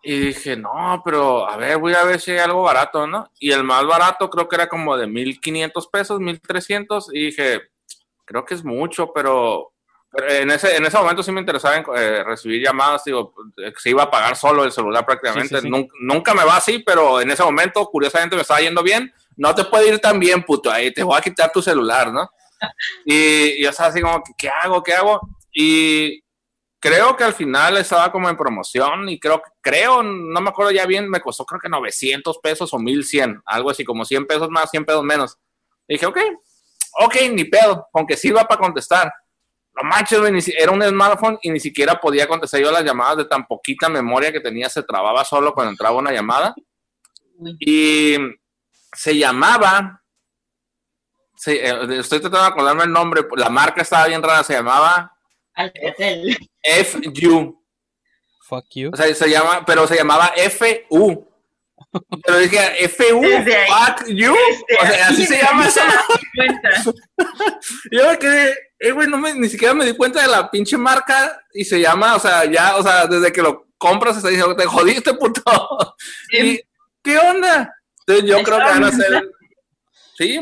Y 0.05 0.19
dije, 0.19 0.57
no, 0.57 1.01
pero 1.05 1.49
a 1.49 1.55
ver, 1.57 1.77
voy 1.77 1.93
a 1.93 2.03
ver 2.03 2.19
si 2.19 2.31
hay 2.31 2.39
algo 2.39 2.63
barato, 2.63 3.07
¿no? 3.07 3.29
Y 3.39 3.51
el 3.51 3.63
más 3.63 3.85
barato 3.85 4.29
creo 4.29 4.49
que 4.49 4.55
era 4.57 4.67
como 4.67 4.97
de 4.97 5.07
1500 5.07 5.87
pesos, 5.87 6.19
1300. 6.19 7.09
Y 7.13 7.25
dije, 7.27 7.61
creo 8.25 8.43
que 8.43 8.53
es 8.53 8.65
mucho, 8.65 9.13
pero, 9.13 9.71
en, 10.13 10.51
ese, 10.51 10.75
en 10.75 10.85
ese 10.85 10.97
momento 10.97 11.23
sí 11.23 11.31
me 11.31 11.39
interesaba 11.39 11.77
en, 11.77 11.85
eh, 11.95 12.21
recibir 12.25 12.61
llamadas. 12.61 13.05
Digo, 13.05 13.33
se 13.77 13.89
iba 13.91 14.03
a 14.03 14.11
pagar 14.11 14.35
solo 14.35 14.65
el 14.65 14.73
celular 14.73 15.05
prácticamente. 15.05 15.55
Sí, 15.55 15.55
sí, 15.55 15.61
sí. 15.61 15.69
Nun- 15.69 15.89
Nunca, 16.01 16.33
me 16.33 16.43
va 16.43 16.57
así, 16.57 16.79
pero 16.79 17.21
en 17.21 17.31
ese 17.31 17.43
momento, 17.43 17.85
curiosamente, 17.85 18.35
me 18.35 18.41
estaba 18.41 18.59
yendo 18.59 18.83
bien. 18.83 19.13
No 19.37 19.53
te 19.55 19.65
puede 19.65 19.89
ir 19.89 19.99
tan 19.99 20.19
bien, 20.19 20.43
puto, 20.43 20.71
ahí 20.71 20.93
te 20.93 21.03
voy 21.03 21.17
a 21.17 21.21
quitar 21.21 21.51
tu 21.51 21.61
celular, 21.61 22.11
¿no? 22.11 22.29
Y, 23.05 23.59
y 23.59 23.63
yo 23.63 23.69
estaba 23.69 23.89
así 23.89 24.01
como, 24.01 24.23
¿qué 24.37 24.49
hago? 24.49 24.81
¿Qué 24.81 24.93
hago? 24.93 25.21
Y 25.51 26.23
creo 26.83 27.15
que 27.15 27.23
al 27.23 27.33
final 27.33 27.77
estaba 27.77 28.11
como 28.11 28.29
en 28.29 28.35
promoción 28.35 29.07
y 29.07 29.17
creo, 29.17 29.41
creo, 29.61 30.03
no 30.03 30.41
me 30.41 30.49
acuerdo 30.49 30.71
ya 30.71 30.85
bien, 30.85 31.09
me 31.09 31.21
costó 31.21 31.45
creo 31.45 31.61
que 31.61 31.69
900 31.69 32.39
pesos 32.39 32.73
o 32.73 32.77
1100, 32.77 33.41
algo 33.45 33.69
así, 33.69 33.85
como 33.85 34.03
100 34.03 34.27
pesos 34.27 34.49
más, 34.49 34.69
100 34.69 34.83
pesos 34.83 35.01
menos. 35.01 35.37
Y 35.87 35.93
dije, 35.93 36.05
ok, 36.05 36.17
ok, 36.99 37.15
ni 37.31 37.45
pedo, 37.45 37.87
aunque 37.93 38.17
sirva 38.17 38.45
para 38.45 38.59
contestar. 38.59 39.13
Lo 39.73 39.83
manches, 39.85 40.19
era 40.59 40.71
un 40.73 40.83
smartphone 40.83 41.39
y 41.41 41.51
ni 41.51 41.59
siquiera 41.61 42.01
podía 42.01 42.27
contestar 42.27 42.59
yo 42.59 42.69
las 42.69 42.83
llamadas 42.83 43.15
de 43.15 43.25
tan 43.25 43.47
poquita 43.47 43.87
memoria 43.87 44.33
que 44.33 44.41
tenía, 44.41 44.67
se 44.67 44.83
trababa 44.83 45.23
solo 45.23 45.53
cuando 45.53 45.71
entraba 45.71 45.95
una 45.95 46.11
llamada. 46.11 46.53
Y 47.59 48.17
se 48.93 49.17
llamaba, 49.17 50.01
se- 51.35 51.67
eh, 51.67 51.99
estoy 51.99 52.19
tratando 52.19 52.41
de 52.45 52.47
acordarme 52.51 52.83
el 52.83 52.91
nombre, 52.91 53.21
la 53.35 53.49
marca 53.49 53.81
estaba 53.81 54.07
bien 54.07 54.21
rara, 54.23 54.43
se 54.43 54.53
llamaba 54.53 55.11
Alcatel. 55.53 56.37
FU. 56.85 57.59
Fuck 58.47 58.65
you. 58.75 58.91
O 58.93 58.95
sea, 58.97 59.13
se 59.13 59.29
llama, 59.29 59.63
pero 59.65 59.87
se 59.87 59.95
llamaba 59.95 60.31
FU. 60.49 61.29
Pero 62.25 62.37
dije, 62.39 62.87
FU, 62.89 63.21
fuck 63.67 64.07
you. 64.07 64.33
O 64.33 64.85
sea, 64.85 65.07
así 65.09 65.25
se 65.25 65.41
llama. 65.41 65.67
Y 67.91 67.97
yo 67.97 68.09
me 68.09 68.17
quedé, 68.17 68.57
eh, 68.79 68.91
güey, 68.91 69.07
no 69.07 69.17
me, 69.17 69.33
ni 69.33 69.47
siquiera 69.49 69.73
me 69.73 69.85
di 69.85 69.95
cuenta 69.95 70.21
de 70.21 70.27
la 70.27 70.49
pinche 70.49 70.77
marca 70.77 71.41
y 71.53 71.63
se 71.65 71.79
llama, 71.79 72.15
o 72.15 72.19
sea, 72.19 72.45
ya, 72.45 72.75
o 72.77 72.83
sea, 72.83 73.05
desde 73.07 73.31
que 73.31 73.41
lo 73.41 73.67
compras 73.77 74.17
está 74.17 74.29
diciendo, 74.29 74.55
te 74.55 74.65
jodiste, 74.65 75.13
puto. 75.13 75.41
¿Y 76.31 76.59
qué 77.03 77.17
onda? 77.17 77.73
Entonces 78.05 78.29
yo 78.29 78.43
creo 78.43 78.57
que 78.57 78.63
van 78.63 78.83
a 78.83 78.87
hacer, 78.87 79.31
sí, 80.17 80.39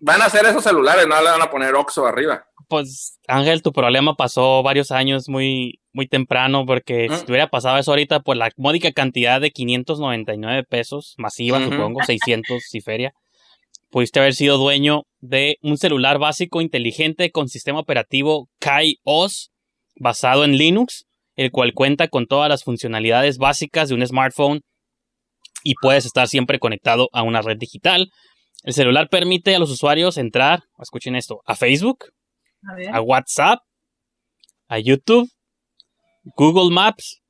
van 0.00 0.22
a 0.22 0.26
hacer 0.26 0.44
esos 0.46 0.64
celulares, 0.64 1.06
no 1.06 1.16
le 1.22 1.30
van 1.30 1.42
a 1.42 1.50
poner 1.50 1.74
Oxxo 1.74 2.06
arriba. 2.06 2.44
Pues, 2.68 3.18
Ángel, 3.26 3.62
tu 3.62 3.72
problema 3.72 4.14
pasó 4.14 4.62
varios 4.62 4.90
años 4.90 5.28
muy, 5.28 5.80
muy 5.92 6.06
temprano, 6.06 6.64
porque 6.66 7.08
¿Mm? 7.08 7.14
si 7.14 7.24
te 7.24 7.32
hubiera 7.32 7.50
pasado 7.50 7.78
eso 7.78 7.90
ahorita 7.90 8.20
por 8.20 8.36
la 8.36 8.50
módica 8.56 8.92
cantidad 8.92 9.40
de 9.40 9.50
599 9.50 10.64
pesos, 10.64 11.14
masiva, 11.18 11.62
supongo, 11.62 12.02
600 12.02 12.74
y 12.74 12.80
feria, 12.80 13.12
pudiste 13.90 14.20
haber 14.20 14.34
sido 14.34 14.56
dueño 14.56 15.02
de 15.18 15.58
un 15.62 15.76
celular 15.78 16.18
básico 16.18 16.60
inteligente 16.60 17.30
con 17.30 17.48
sistema 17.48 17.80
operativo 17.80 18.48
Kai 18.60 18.98
OS 19.04 19.50
basado 19.96 20.44
en 20.44 20.56
Linux, 20.56 21.06
el 21.36 21.50
cual 21.50 21.74
cuenta 21.74 22.08
con 22.08 22.26
todas 22.26 22.48
las 22.48 22.64
funcionalidades 22.64 23.38
básicas 23.38 23.88
de 23.88 23.96
un 23.96 24.06
smartphone 24.06 24.62
y 25.62 25.74
puedes 25.80 26.06
estar 26.06 26.28
siempre 26.28 26.58
conectado 26.58 27.08
a 27.12 27.22
una 27.22 27.42
red 27.42 27.56
digital. 27.58 28.10
El 28.64 28.74
celular 28.74 29.08
permite 29.08 29.54
a 29.54 29.58
los 29.58 29.70
usuarios 29.70 30.16
entrar, 30.18 30.62
escuchen 30.78 31.16
esto, 31.16 31.40
a 31.46 31.56
Facebook, 31.56 32.04
A 32.68 32.74
ver. 32.74 32.94
a 32.94 33.00
WhatsApp, 33.00 33.60
a 34.68 34.78
YouTube, 34.78 35.28
Google 36.36 36.74
Maps 36.74 37.20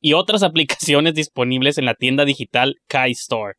y 0.00 0.14
otras 0.14 0.42
aplicaciones 0.42 1.14
disponibles 1.14 1.78
en 1.78 1.84
la 1.84 1.94
tienda 1.94 2.24
digital 2.24 2.76
Kai 2.86 3.12
Store. 3.12 3.54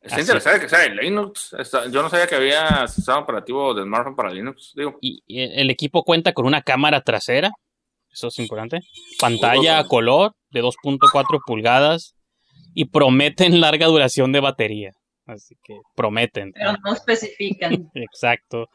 Está 0.00 0.16
Así. 0.16 0.22
interesante 0.22 0.60
que 0.60 0.68
sea 0.68 0.84
en 0.84 0.96
Linux. 0.96 1.54
Yo 1.90 2.02
no 2.02 2.08
sabía 2.08 2.26
que 2.28 2.36
había 2.36 2.86
sistema 2.86 3.18
operativo 3.18 3.74
de 3.74 3.82
smartphone 3.82 4.14
para 4.16 4.30
Linux. 4.32 4.72
Digo, 4.74 4.96
Y 5.00 5.22
y 5.26 5.40
el 5.40 5.70
equipo 5.70 6.04
cuenta 6.04 6.32
con 6.32 6.46
una 6.46 6.62
cámara 6.62 7.00
trasera, 7.00 7.50
eso 8.10 8.28
es 8.28 8.38
importante, 8.38 8.80
pantalla 9.20 9.78
a 9.78 9.86
color 9.88 10.32
de 10.50 10.62
2.4 10.62 11.40
pulgadas 11.44 12.14
y 12.78 12.84
prometen 12.84 13.60
larga 13.60 13.86
duración 13.86 14.30
de 14.30 14.38
batería. 14.38 14.92
Así 15.26 15.56
que 15.64 15.80
prometen. 15.96 16.52
Pero 16.52 16.76
no 16.84 16.92
especifican. 16.92 17.90
Exacto. 17.94 18.66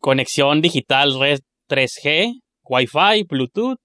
Conexión 0.00 0.60
digital 0.60 1.18
red 1.18 1.40
3G, 1.66 2.42
Wi-Fi, 2.64 3.22
Bluetooth 3.26 3.78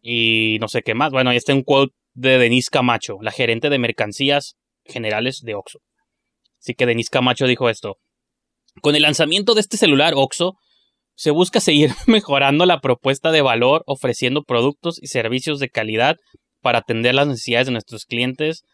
y 0.00 0.56
no 0.62 0.68
sé 0.68 0.80
qué 0.80 0.94
más. 0.94 1.10
Bueno, 1.12 1.28
ahí 1.28 1.36
está 1.36 1.52
un 1.52 1.62
quote 1.62 1.92
de 2.14 2.38
Denise 2.38 2.70
Camacho, 2.72 3.18
la 3.20 3.32
gerente 3.32 3.68
de 3.68 3.78
mercancías 3.78 4.54
generales 4.86 5.42
de 5.42 5.54
Oxxo. 5.54 5.80
Así 6.58 6.72
que 6.72 6.86
Denise 6.86 7.10
Camacho 7.12 7.46
dijo 7.46 7.68
esto. 7.68 7.98
Con 8.80 8.96
el 8.96 9.02
lanzamiento 9.02 9.52
de 9.52 9.60
este 9.60 9.76
celular 9.76 10.14
Oxxo, 10.16 10.54
se 11.16 11.32
busca 11.32 11.60
seguir 11.60 11.90
mejorando 12.06 12.64
la 12.64 12.80
propuesta 12.80 13.30
de 13.30 13.42
valor 13.42 13.82
ofreciendo 13.84 14.42
productos 14.42 15.02
y 15.02 15.08
servicios 15.08 15.58
de 15.58 15.68
calidad 15.68 16.16
para 16.66 16.78
atender 16.80 17.14
las 17.14 17.28
necesidades 17.28 17.66
de 17.68 17.72
nuestros 17.74 18.06
clientes. 18.06 18.64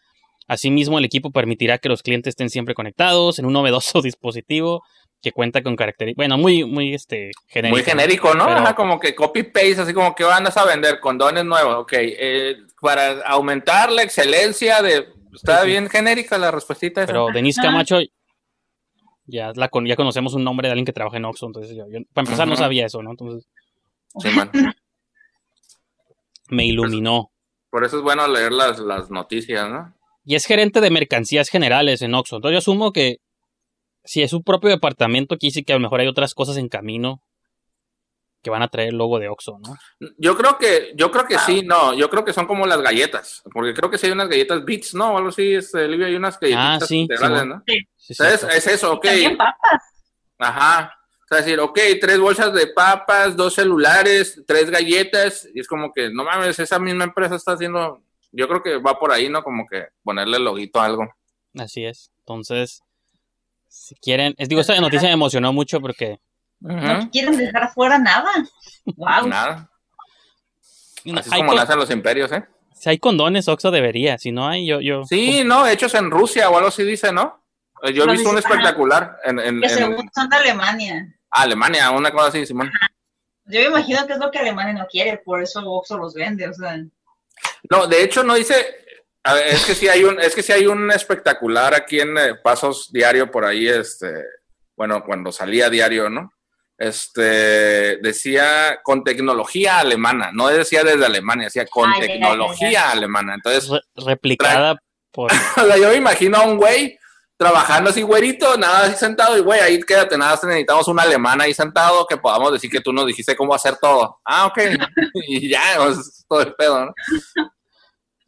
Asimismo, 0.47 0.97
el 0.97 1.05
equipo 1.05 1.29
permitirá 1.29 1.77
que 1.77 1.89
los 1.89 2.01
clientes 2.01 2.31
estén 2.31 2.49
siempre 2.49 2.73
conectados 2.73 3.37
en 3.37 3.45
un 3.45 3.53
novedoso 3.53 4.01
dispositivo 4.01 4.81
que 5.21 5.31
cuenta 5.31 5.61
con 5.61 5.75
características, 5.75 6.17
bueno, 6.17 6.39
muy, 6.39 6.63
muy 6.65 6.95
este, 6.95 7.29
genérico. 7.47 7.75
muy 7.77 7.83
genérico, 7.83 8.33
¿no? 8.33 8.45
Pero- 8.47 8.57
Ajá, 8.57 8.75
como 8.75 8.99
que 8.99 9.13
copy-paste, 9.13 9.81
así 9.81 9.93
como 9.93 10.15
que 10.15 10.23
van 10.23 10.47
a 10.47 10.65
vender 10.65 10.99
condones 10.99 11.45
nuevos. 11.45 11.75
Ok, 11.75 11.93
eh, 11.93 12.55
para 12.81 13.21
aumentar 13.27 13.91
la 13.91 14.01
excelencia 14.01 14.81
de... 14.81 15.05
Está 15.35 15.57
Sí, 15.59 15.65
sí. 15.65 15.67
bien 15.69 15.87
genérica 15.87 16.39
la 16.39 16.49
respuestita 16.49 17.03
esa. 17.03 17.11
Pero 17.13 17.27
Denise 17.31 17.61
Camacho, 17.61 17.99
ya, 19.27 19.51
la 19.55 19.69
con- 19.69 19.85
ya 19.85 19.95
conocemos 19.95 20.33
un 20.33 20.43
nombre 20.43 20.67
de 20.67 20.71
alguien 20.71 20.85
que 20.85 20.93
trabaja 20.93 21.17
en 21.17 21.25
Oxxo, 21.25 21.45
entonces 21.45 21.75
yo, 21.77 21.85
yo- 21.91 21.99
para 22.11 22.25
empezar 22.25 22.47
no 22.47 22.55
sabía 22.55 22.87
eso, 22.87 23.03
¿no? 23.03 23.11
Entonces 23.11 23.47
Sí, 24.19 24.29
man. 24.35 24.49
me 26.49 26.65
iluminó. 26.65 27.31
Por 27.73 27.83
eso 27.83 27.97
es 27.97 28.03
bueno 28.03 28.27
leer 28.27 28.51
las, 28.51 28.77
las 28.77 29.09
noticias, 29.09 29.67
¿no? 29.67 29.95
Y 30.23 30.35
es 30.35 30.45
gerente 30.45 30.79
de 30.79 30.91
mercancías 30.91 31.49
generales 31.49 32.03
en 32.03 32.13
Oxxo. 32.13 32.35
Entonces 32.35 32.53
yo 32.53 32.59
asumo 32.59 32.93
que 32.93 33.17
si 34.03 34.21
es 34.21 34.29
su 34.29 34.43
propio 34.43 34.69
departamento, 34.69 35.33
aquí 35.33 35.49
sí 35.49 35.63
que 35.63 35.73
a 35.73 35.77
lo 35.77 35.79
mejor 35.81 35.99
hay 35.99 36.05
otras 36.05 36.35
cosas 36.35 36.57
en 36.57 36.69
camino 36.69 37.23
que 38.43 38.51
van 38.51 38.61
a 38.61 38.67
traer 38.67 38.89
el 38.89 38.97
logo 38.97 39.17
de 39.17 39.27
Oxxo, 39.27 39.57
¿no? 39.57 39.75
Yo 40.19 40.37
creo 40.37 40.59
que, 40.59 40.93
yo 40.95 41.09
creo 41.09 41.25
que 41.25 41.39
sí, 41.39 41.63
no, 41.65 41.95
yo 41.95 42.11
creo 42.11 42.23
que 42.23 42.31
son 42.31 42.45
como 42.45 42.67
las 42.67 42.79
galletas, 42.79 43.41
porque 43.51 43.73
creo 43.73 43.89
que 43.89 43.97
sí 43.97 44.05
hay 44.05 44.11
unas 44.11 44.29
galletas 44.29 44.63
Beats, 44.63 44.93
¿no? 44.93 45.15
O 45.15 45.17
algo 45.17 45.29
así, 45.29 45.55
este, 45.55 45.87
Livia, 45.87 46.05
hay 46.05 46.15
unas 46.15 46.39
galletitas 46.39 46.83
Ah, 46.83 46.85
sí, 46.85 46.97
integrales, 46.99 47.41
sí, 47.41 47.47
¿no? 47.47 47.63
Sí. 47.65 47.77
Es 48.55 48.67
eso, 48.67 48.93
ok. 48.93 49.03
También 49.03 49.35
papas. 49.35 49.81
Ajá. 50.37 50.93
Sea, 51.33 51.41
decir, 51.45 51.59
ok, 51.59 51.79
tres 51.99 52.19
bolsas 52.19 52.53
de 52.53 52.67
papas, 52.67 53.35
dos 53.35 53.53
celulares, 53.55 54.41
tres 54.47 54.69
galletas, 54.69 55.47
y 55.53 55.59
es 55.59 55.67
como 55.67 55.91
que, 55.93 56.09
no 56.09 56.23
mames, 56.23 56.59
esa 56.59 56.79
misma 56.79 57.03
empresa 57.05 57.35
está 57.35 57.53
haciendo, 57.53 58.01
yo 58.31 58.47
creo 58.47 58.61
que 58.63 58.77
va 58.77 58.97
por 58.99 59.11
ahí, 59.11 59.29
¿no? 59.29 59.43
Como 59.43 59.65
que 59.67 59.87
ponerle 60.03 60.37
el 60.37 60.43
loguito 60.45 60.79
a 60.81 60.85
algo. 60.85 61.07
Así 61.57 61.85
es. 61.85 62.11
Entonces, 62.19 62.81
si 63.67 63.95
quieren, 63.95 64.33
es, 64.37 64.49
digo, 64.49 64.61
esta 64.61 64.79
noticia 64.79 65.07
me 65.07 65.13
emocionó 65.13 65.51
mucho 65.53 65.81
porque 65.81 66.19
No 66.59 67.09
quieren 67.11 67.35
dejar 67.37 67.71
fuera 67.73 67.97
nada. 67.99 68.31
Wow. 68.85 69.27
Nada. 69.27 69.69
Así 71.15 71.29
es 71.29 71.29
como 71.29 71.47
con- 71.47 71.55
nacen 71.57 71.77
los 71.77 71.89
imperios, 71.91 72.31
¿eh? 72.31 72.43
si 72.75 72.89
hay 72.89 72.97
condones, 72.97 73.47
Oxxo 73.47 73.71
debería. 73.71 74.17
Si 74.17 74.31
no 74.31 74.47
hay, 74.47 74.65
yo, 74.67 74.81
yo. 74.81 75.03
Sí, 75.05 75.43
no, 75.45 75.65
hechos 75.67 75.93
en 75.95 76.11
Rusia 76.11 76.49
o 76.49 76.55
algo 76.57 76.67
así 76.69 76.83
dice, 76.83 77.11
¿no? 77.13 77.41
Yo 77.93 78.05
he 78.05 78.11
visto 78.11 78.29
un 78.29 78.37
espectacular 78.37 79.17
en, 79.25 79.39
en- 79.39 79.59
Que 79.61 79.67
en 79.67 79.73
según 79.73 80.09
son 80.15 80.29
de 80.29 80.35
Alemania. 80.37 81.15
Alemania, 81.33 81.91
una 81.91 82.11
cosa 82.11 82.27
así, 82.27 82.45
Simón. 82.45 82.71
Yo 83.45 83.59
me 83.59 83.65
imagino 83.67 84.05
que 84.07 84.13
es 84.13 84.19
lo 84.19 84.31
que 84.31 84.39
Alemania 84.39 84.73
no 84.73 84.87
quiere, 84.87 85.17
por 85.17 85.41
eso 85.41 85.59
Oxxo 85.69 85.97
los 85.97 86.13
vende, 86.13 86.47
o 86.47 86.53
sea. 86.53 86.77
No, 87.69 87.87
de 87.87 88.03
hecho 88.03 88.23
no 88.23 88.35
dice, 88.35 88.55
ver, 89.25 89.47
es 89.47 89.65
que 89.65 89.75
sí 89.75 89.87
hay 89.89 90.03
un, 90.03 90.19
es 90.19 90.33
que 90.35 90.43
sí 90.43 90.51
hay 90.53 90.65
un 90.67 90.89
espectacular 90.91 91.73
aquí 91.73 91.99
en 91.99 92.17
eh, 92.17 92.35
Pasos 92.41 92.91
Diario 92.91 93.29
por 93.29 93.43
ahí, 93.45 93.67
este, 93.67 94.07
bueno, 94.77 95.03
cuando 95.03 95.31
salía 95.31 95.69
diario, 95.69 96.09
¿no? 96.09 96.31
Este 96.77 97.97
decía 98.01 98.79
con 98.83 99.03
tecnología 99.03 99.79
alemana, 99.79 100.31
no 100.33 100.47
decía 100.47 100.83
desde 100.83 101.05
Alemania, 101.05 101.45
decía 101.45 101.65
con 101.67 101.89
Ah, 101.89 101.95
ya, 101.95 102.01
ya, 102.01 102.07
ya, 102.07 102.13
tecnología 102.13 102.71
ya. 102.71 102.91
alemana. 102.91 103.35
Entonces, 103.35 103.69
Re- 103.69 103.81
replicada 104.05 104.75
por... 105.11 105.31
o 105.57 105.65
sea, 105.65 105.77
yo 105.77 105.89
me 105.89 105.95
imagino 105.95 106.37
a 106.37 106.43
un 106.45 106.57
güey 106.57 106.97
trabajando 107.37 107.89
así, 107.89 108.01
güerito, 108.01 108.57
nada 108.57 108.85
así 108.85 108.95
sentado, 108.95 109.37
y 109.37 109.41
güey, 109.41 109.59
ahí 109.59 109.79
quédate, 109.81 110.17
nada, 110.17 110.39
necesitamos 110.43 110.87
un 110.87 110.99
alemán 110.99 111.41
ahí 111.41 111.53
sentado 111.53 112.05
que 112.07 112.17
podamos 112.17 112.51
decir 112.53 112.69
que 112.69 112.79
tú 112.81 112.93
nos 112.93 113.05
dijiste 113.05 113.35
cómo 113.35 113.53
hacer 113.53 113.75
todo. 113.81 114.19
Ah, 114.23 114.45
ok. 114.47 114.57
y 115.27 115.49
ya, 115.49 115.61
pues, 115.77 116.25
todo 116.27 116.41
el 116.41 116.53
pedo, 116.55 116.85
¿no? 116.85 116.93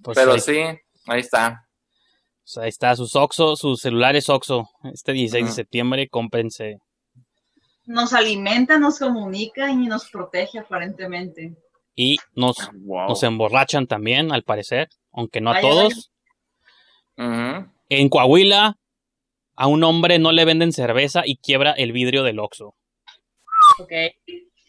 pues, 0.03 0.15
Pero 0.17 0.33
ahí, 0.33 0.39
sí, 0.39 0.59
ahí 1.07 1.19
está. 1.21 1.65
pues, 2.43 2.57
ahí 2.57 2.69
está, 2.69 2.95
sus 2.95 3.15
Oxo, 3.15 3.55
sus 3.55 3.79
celulares 3.81 4.27
Oxo. 4.29 4.69
Este 4.93 5.13
16 5.13 5.45
de 5.45 5.51
septiembre, 5.51 6.09
cómprense. 6.09 6.79
Nos 7.85 8.13
alimenta, 8.13 8.79
nos 8.79 8.97
comunica 8.99 9.69
y 9.69 9.75
nos 9.87 10.09
protege 10.09 10.57
aparentemente. 10.59 11.55
Y 11.95 12.17
nos, 12.33 12.57
Wow. 12.73 13.07
nos 13.09 13.23
emborrachan 13.23 13.87
también, 13.87 14.31
al 14.33 14.43
parecer, 14.43 14.89
aunque 15.13 15.39
no 15.39 15.51
a 15.51 15.61
todos. 15.61 16.11
En 17.17 18.09
Coahuila, 18.09 18.75
a 19.55 19.67
un 19.67 19.83
hombre 19.83 20.19
no 20.19 20.31
le 20.31 20.45
venden 20.45 20.71
cerveza 20.73 21.23
y 21.25 21.37
quiebra 21.37 21.71
el 21.71 21.91
vidrio 21.91 22.23
del 22.23 22.39
Oxxo. 22.39 22.75
Ok. 23.79 23.91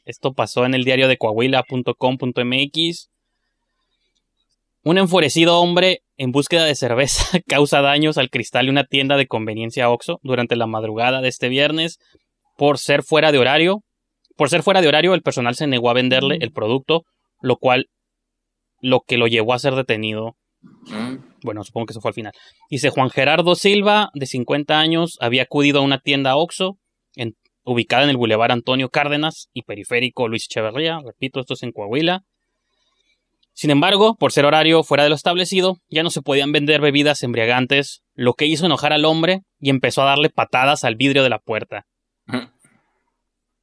Esto 0.05 0.32
pasó 0.34 0.64
en 0.64 0.74
el 0.74 0.84
diario 0.84 1.09
de 1.09 1.18
coahuila.com.mx. 1.18 3.11
Un 4.84 4.99
enfurecido 4.99 5.61
hombre 5.61 6.03
en 6.16 6.30
búsqueda 6.30 6.64
de 6.64 6.76
cerveza 6.76 7.41
causa 7.47 7.80
daños 7.80 8.18
al 8.18 8.30
cristal 8.30 8.66
de 8.66 8.70
una 8.70 8.84
tienda 8.84 9.16
de 9.16 9.26
conveniencia 9.26 9.91
Oxxo 9.91 10.20
durante 10.22 10.55
la 10.55 10.66
madrugada 10.66 11.20
de 11.20 11.28
este 11.28 11.49
viernes 11.49 11.99
por 12.57 12.78
ser 12.78 13.03
fuera 13.03 13.32
de 13.32 13.39
horario. 13.39 13.82
Por 14.37 14.51
ser 14.51 14.62
fuera 14.62 14.80
de 14.82 14.89
horario, 14.89 15.14
el 15.14 15.22
personal 15.22 15.57
se 15.57 15.66
negó 15.66 15.91
a 15.91 15.95
venderle 15.95 16.39
el 16.41 16.53
producto, 16.53 17.05
lo 17.41 17.57
cual 17.57 17.87
lo 18.80 19.01
que 19.01 19.16
lo 19.16 19.26
llevó 19.26 19.55
a 19.55 19.59
ser 19.59 19.74
detenido 19.74 20.37
Mm. 20.62 21.16
Bueno, 21.47 21.64
supongo 21.64 21.86
que 21.86 21.92
eso 21.92 22.01
fue 22.03 22.11
al 22.11 22.14
final. 22.14 22.32
Dice 22.68 22.90
Juan 22.90 23.09
Gerardo 23.09 23.55
Silva, 23.55 24.11
de 24.12 24.26
50 24.26 24.78
años, 24.78 25.16
había 25.20 25.44
acudido 25.44 25.78
a 25.78 25.82
una 25.82 25.99
tienda 26.01 26.36
Oxxo 26.36 26.76
en- 27.14 27.34
ubicada 27.64 28.05
en 28.05 28.11
el 28.11 28.16
Boulevard 28.18 28.53
Antonio 28.53 28.90
Cárdenas 28.90 29.49
y 29.55 29.62
Periférico 29.62 30.28
Luis 30.28 30.44
Echeverría. 30.51 31.01
Repito, 31.05 31.40
esto 31.40 31.55
es 31.55 31.62
en 31.62 31.72
Coahuila. 31.72 32.22
Sin 33.55 33.70
embargo, 33.70 34.16
por 34.16 34.32
ser 34.32 34.44
horario 34.44 34.82
fuera 34.82 35.05
de 35.05 35.09
lo 35.09 35.14
establecido, 35.14 35.78
ya 35.88 36.03
no 36.03 36.11
se 36.11 36.20
podían 36.20 36.53
vender 36.53 36.82
bebidas 36.82 37.22
embriagantes, 37.22 38.03
lo 38.14 38.34
que 38.34 38.44
hizo 38.44 38.66
enojar 38.66 38.92
al 38.92 39.07
hombre 39.07 39.40
y 39.59 39.70
empezó 39.70 40.03
a 40.03 40.07
darle 40.07 40.28
patadas 40.28 40.84
al 40.84 40.97
vidrio 40.97 41.22
de 41.22 41.30
la 41.30 41.38
puerta. 41.38 41.86
Ujú. 42.28 42.51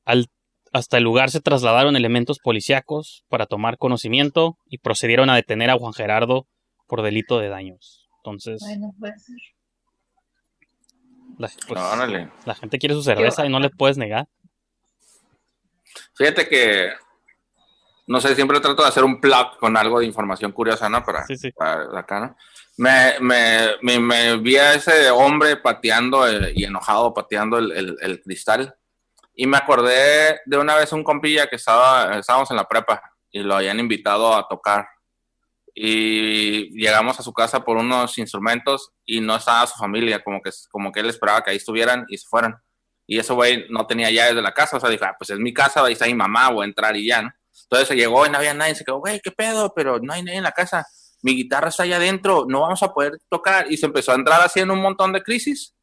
Al- 0.05 0.27
hasta 0.71 0.97
el 0.97 1.03
lugar 1.03 1.29
se 1.29 1.39
trasladaron 1.39 1.95
elementos 1.95 2.39
policíacos 2.43 3.23
para 3.29 3.45
tomar 3.45 3.77
conocimiento 3.77 4.57
y 4.67 4.79
procedieron 4.79 5.29
a 5.29 5.36
detener 5.36 5.69
a 5.69 5.77
Juan 5.77 5.93
Gerardo 5.93 6.47
por 6.88 7.01
delito 7.01 7.39
de 7.39 7.49
daños. 7.49 8.07
Entonces, 8.17 8.61
Bueno, 8.61 8.93
puede 8.99 9.17
ser. 9.19 9.38
la, 11.38 11.49
pues, 11.67 11.81
Órale. 11.81 12.29
la 12.45 12.55
gente 12.55 12.77
quiere 12.79 12.95
su 12.95 13.03
cerveza 13.03 13.45
y 13.45 13.49
no 13.49 13.59
le 13.59 13.69
puedes 13.69 13.97
negar. 13.97 14.27
Fíjate 16.15 16.47
que, 16.47 16.91
no 18.07 18.21
sé, 18.21 18.36
siempre 18.36 18.59
trato 18.59 18.81
de 18.84 18.88
hacer 18.88 19.03
un 19.03 19.19
plug 19.19 19.57
con 19.59 19.75
algo 19.77 19.99
de 19.99 20.05
información 20.05 20.51
curiosa, 20.51 20.89
¿no? 20.89 21.03
Para, 21.03 21.25
Sí, 21.25 21.36
sí. 21.38 21.51
para 21.51 21.99
acá, 21.99 22.19
¿no? 22.19 22.38
Me, 22.77 23.19
me, 23.19 23.69
me, 23.81 23.99
me 23.99 24.38
vi 24.38 24.57
a 24.57 24.73
ese 24.73 25.09
hombre 25.11 25.57
pateando 25.57 26.27
eh, 26.27 26.53
y 26.55 26.63
enojado 26.65 27.13
pateando 27.13 27.57
el, 27.59 27.71
el- 27.71 27.97
el 28.01 28.21
cristal. 28.21 28.75
Y 29.36 29.47
me 29.47 29.57
acordé 29.57 30.41
de 30.45 30.57
una 30.57 30.75
vez 30.75 30.91
un 30.91 31.03
compilla 31.03 31.47
que 31.47 31.55
estaba, 31.55 32.17
estábamos 32.17 32.49
en 32.51 32.57
la 32.57 32.67
prepa 32.67 33.01
y 33.31 33.39
lo 33.39 33.55
habían 33.55 33.79
invitado 33.79 34.36
a 34.36 34.47
tocar. 34.47 34.88
Y 35.76 36.69
llegamos 36.80 37.19
a 37.19 37.24
su 37.24 37.34
casa 37.34 37.63
por 37.63 37.78
unos 37.78 38.17
instrumentos 38.17 38.91
y 39.05 39.21
no 39.21 39.36
estaba 39.36 39.65
su 39.67 39.78
familia, 39.78 40.24
como 40.24 40.41
que, 40.41 40.51
como 40.71 40.91
que 40.91 40.99
él 40.99 41.07
esperaba 41.09 41.41
que 41.43 41.51
ahí 41.51 41.57
estuvieran 41.57 42.05
y 42.09 42.17
se 42.17 42.28
fueran. 42.28 42.55
Y 43.07 43.19
ese 43.19 43.34
güey 43.34 43.65
no 43.69 43.86
tenía 43.88 44.09
llaves 44.11 44.36
de 44.36 44.41
la 44.41 44.53
casa, 44.53 44.78
o 44.78 44.80
sea, 44.80 44.89
dijo, 44.89 45.03
ah, 45.05 45.15
pues 45.17 45.30
es 45.32 45.39
mi 45.39 45.53
casa, 45.53 45.84
ahí 45.84 45.93
está 45.93 46.05
mi 46.05 46.13
mamá, 46.13 46.49
voy 46.51 46.63
a 46.63 46.67
entrar 46.69 46.95
y 46.95 47.07
ya, 47.07 47.21
¿no? 47.24 47.32
Entonces 47.63 47.88
se 47.88 47.95
llegó 47.95 48.26
y 48.26 48.30
no 48.30 48.38
había 48.38 48.53
nadie, 48.53 48.76
se 48.76 48.86
quedó, 48.86 48.99
güey, 48.99 49.19
¿qué 49.21 49.32
pedo? 49.32 49.74
Pero 49.76 49.99
no 49.99 50.13
hay 50.13 50.24
nadie 50.24 50.38
en 50.38 50.43
la 50.43 50.51
casa, 50.51 50.86
mi 51.21 51.36
guitarra 51.36 51.69
está 51.69 51.84
allá 51.84 51.97
adentro, 51.97 52.45
no 52.47 52.61
vamos 52.61 52.82
a 52.84 52.93
poder 52.93 53.13
tocar. 53.30 53.71
Y 53.71 53.78
se 53.78 53.86
empezó 53.88 54.11
a 54.11 54.15
entrar 54.15 54.41
así 54.41 54.59
en 54.59 54.71
un 54.71 54.82
montón 54.82 55.11
de 55.13 55.21
crisis 55.24 55.74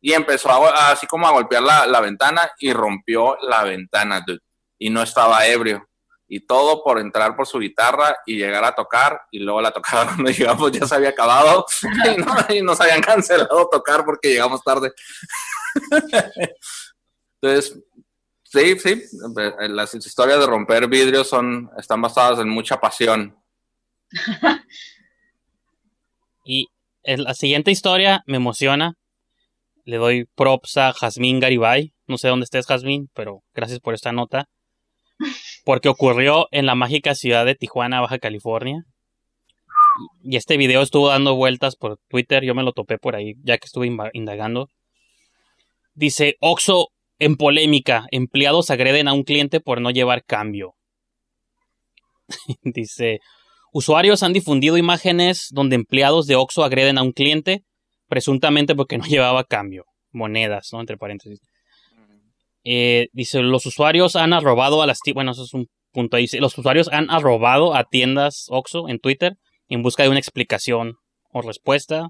y 0.00 0.12
empezó 0.12 0.50
a- 0.50 0.90
así 0.92 1.06
como 1.06 1.26
a 1.26 1.32
golpear 1.32 1.62
la, 1.62 1.86
la 1.86 2.00
ventana 2.00 2.50
y 2.58 2.72
rompió 2.72 3.36
la 3.42 3.62
ventana, 3.64 4.22
dude. 4.26 4.40
Y 4.78 4.90
no 4.90 5.02
estaba 5.02 5.46
ebrio. 5.46 5.86
Y 6.34 6.40
todo 6.40 6.82
por 6.82 6.98
entrar 6.98 7.36
por 7.36 7.46
su 7.46 7.60
guitarra 7.60 8.16
y 8.26 8.36
llegar 8.36 8.64
a 8.64 8.74
tocar. 8.74 9.20
Y 9.30 9.38
luego 9.38 9.60
la 9.60 9.70
tocada 9.70 10.06
cuando 10.16 10.32
llegamos 10.32 10.72
ya 10.72 10.84
se 10.84 10.96
había 10.96 11.10
acabado 11.10 11.64
y, 11.82 12.20
no, 12.20 12.34
y 12.56 12.60
nos 12.60 12.80
habían 12.80 13.00
cancelado 13.00 13.68
tocar 13.70 14.04
porque 14.04 14.30
llegamos 14.30 14.60
tarde. 14.64 14.92
Entonces, 17.40 17.80
sí, 18.42 18.76
sí, 18.80 19.02
las 19.68 19.94
historias 19.94 20.40
de 20.40 20.46
romper 20.46 20.88
vidrios 20.88 21.28
son, 21.28 21.70
están 21.78 22.02
basadas 22.02 22.40
en 22.40 22.48
mucha 22.48 22.80
pasión. 22.80 23.40
Y 26.44 26.66
la 27.04 27.34
siguiente 27.34 27.70
historia 27.70 28.24
me 28.26 28.38
emociona. 28.38 28.94
Le 29.84 29.98
doy 29.98 30.24
props 30.34 30.78
a 30.78 30.92
Jazmín 30.94 31.38
Garibay. 31.38 31.94
No 32.08 32.18
sé 32.18 32.26
dónde 32.26 32.42
estés, 32.42 32.66
Jazmín, 32.66 33.08
pero 33.14 33.44
gracias 33.54 33.78
por 33.78 33.94
esta 33.94 34.10
nota. 34.10 34.48
Porque 35.64 35.88
ocurrió 35.88 36.46
en 36.50 36.66
la 36.66 36.74
mágica 36.74 37.14
ciudad 37.14 37.46
de 37.46 37.54
Tijuana, 37.54 38.00
Baja 38.00 38.18
California. 38.18 38.84
Y 40.22 40.36
este 40.36 40.56
video 40.56 40.82
estuvo 40.82 41.08
dando 41.08 41.34
vueltas 41.36 41.76
por 41.76 41.98
Twitter. 42.08 42.44
Yo 42.44 42.54
me 42.54 42.62
lo 42.62 42.72
topé 42.72 42.98
por 42.98 43.16
ahí, 43.16 43.34
ya 43.42 43.58
que 43.58 43.66
estuve 43.66 43.90
indagando. 44.12 44.68
Dice, 45.94 46.36
Oxo 46.40 46.88
en 47.18 47.36
polémica. 47.36 48.06
Empleados 48.10 48.70
agreden 48.70 49.08
a 49.08 49.12
un 49.12 49.22
cliente 49.22 49.60
por 49.60 49.80
no 49.80 49.90
llevar 49.90 50.24
cambio. 50.24 50.74
Dice, 52.62 53.20
Usuarios 53.72 54.22
han 54.22 54.32
difundido 54.32 54.76
imágenes 54.76 55.48
donde 55.50 55.74
empleados 55.74 56.26
de 56.26 56.36
Oxxo 56.36 56.62
agreden 56.62 56.96
a 56.96 57.02
un 57.02 57.10
cliente, 57.10 57.64
presuntamente 58.08 58.76
porque 58.76 58.98
no 58.98 59.04
llevaba 59.08 59.42
cambio, 59.42 59.84
monedas, 60.12 60.68
¿no? 60.72 60.80
Entre 60.80 60.96
paréntesis. 60.96 61.40
Eh, 62.64 63.08
dice, 63.12 63.40
los 63.42 63.66
usuarios 63.66 64.16
han 64.16 64.32
arrobado 64.32 64.82
a 64.82 64.86
las 64.86 64.98
tiendas, 65.00 65.14
bueno, 65.16 65.32
eso 65.32 65.44
es 65.44 65.52
un 65.54 65.68
punto 65.92 66.16
ahí, 66.16 66.22
dice, 66.24 66.40
los 66.40 66.56
usuarios 66.58 66.88
han 66.90 67.10
arrobado 67.10 67.74
a 67.74 67.84
tiendas 67.84 68.46
Oxxo 68.48 68.88
en 68.88 68.98
Twitter 68.98 69.34
en 69.68 69.82
busca 69.82 70.02
de 70.02 70.08
una 70.08 70.18
explicación 70.18 70.96
o 71.30 71.42
respuesta. 71.42 72.08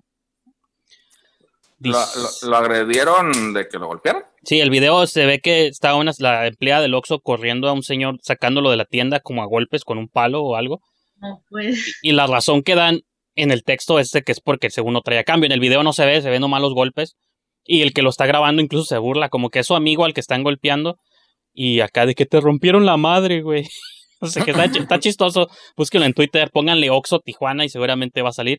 ¿Lo, 1.80 1.98
Dice- 1.98 2.44
lo- 2.46 2.50
lo 2.50 2.56
agredieron 2.56 3.52
de 3.52 3.68
que 3.68 3.78
lo 3.78 3.86
golpearon? 3.88 4.22
Sí, 4.44 4.60
el 4.60 4.70
video 4.70 5.06
se 5.06 5.26
ve 5.26 5.40
que 5.40 5.66
está 5.66 5.94
una, 5.96 6.12
la 6.18 6.46
empleada 6.46 6.82
del 6.82 6.94
Oxxo 6.94 7.18
corriendo 7.20 7.68
a 7.68 7.72
un 7.72 7.82
señor, 7.82 8.18
sacándolo 8.22 8.70
de 8.70 8.76
la 8.76 8.84
tienda 8.84 9.20
como 9.20 9.42
a 9.42 9.46
golpes 9.46 9.84
con 9.84 9.98
un 9.98 10.08
palo 10.08 10.42
o 10.42 10.56
algo. 10.56 10.80
No, 11.16 11.42
pues. 11.50 11.98
Y 12.02 12.12
la 12.12 12.26
razón 12.26 12.62
que 12.62 12.74
dan 12.74 13.00
en 13.34 13.50
el 13.50 13.64
texto 13.64 13.98
es 13.98 14.10
de 14.12 14.22
que 14.22 14.32
es 14.32 14.40
porque 14.40 14.70
según 14.70 14.92
no 14.94 15.00
traía 15.02 15.24
cambio. 15.24 15.46
En 15.46 15.52
el 15.52 15.60
video 15.60 15.82
no 15.82 15.92
se 15.92 16.06
ve, 16.06 16.22
se 16.22 16.30
ven 16.30 16.40
nomás 16.40 16.60
los 16.62 16.74
golpes. 16.74 17.16
Y 17.64 17.82
el 17.82 17.92
que 17.92 18.02
lo 18.02 18.10
está 18.10 18.26
grabando 18.26 18.60
incluso 18.62 18.84
se 18.84 18.98
burla, 18.98 19.28
como 19.28 19.48
que 19.50 19.60
es 19.60 19.66
su 19.66 19.74
amigo 19.74 20.04
al 20.04 20.12
que 20.14 20.20
están 20.20 20.42
golpeando. 20.42 20.96
Y 21.52 21.80
acá 21.80 22.04
de 22.06 22.14
que 22.14 22.26
te 22.26 22.40
rompieron 22.40 22.84
la 22.86 22.96
madre, 22.96 23.42
güey. 23.42 23.64
O 24.20 24.26
sea 24.26 24.42
que 24.42 24.52
está, 24.52 24.64
ch- 24.66 24.80
está 24.80 24.98
chistoso. 25.00 25.48
Búsquenlo 25.76 26.06
en 26.06 26.14
Twitter, 26.14 26.48
pónganle 26.50 26.88
Oxo 26.88 27.18
Tijuana 27.18 27.64
y 27.66 27.68
seguramente 27.68 28.22
va 28.22 28.30
a 28.30 28.32
salir. 28.32 28.56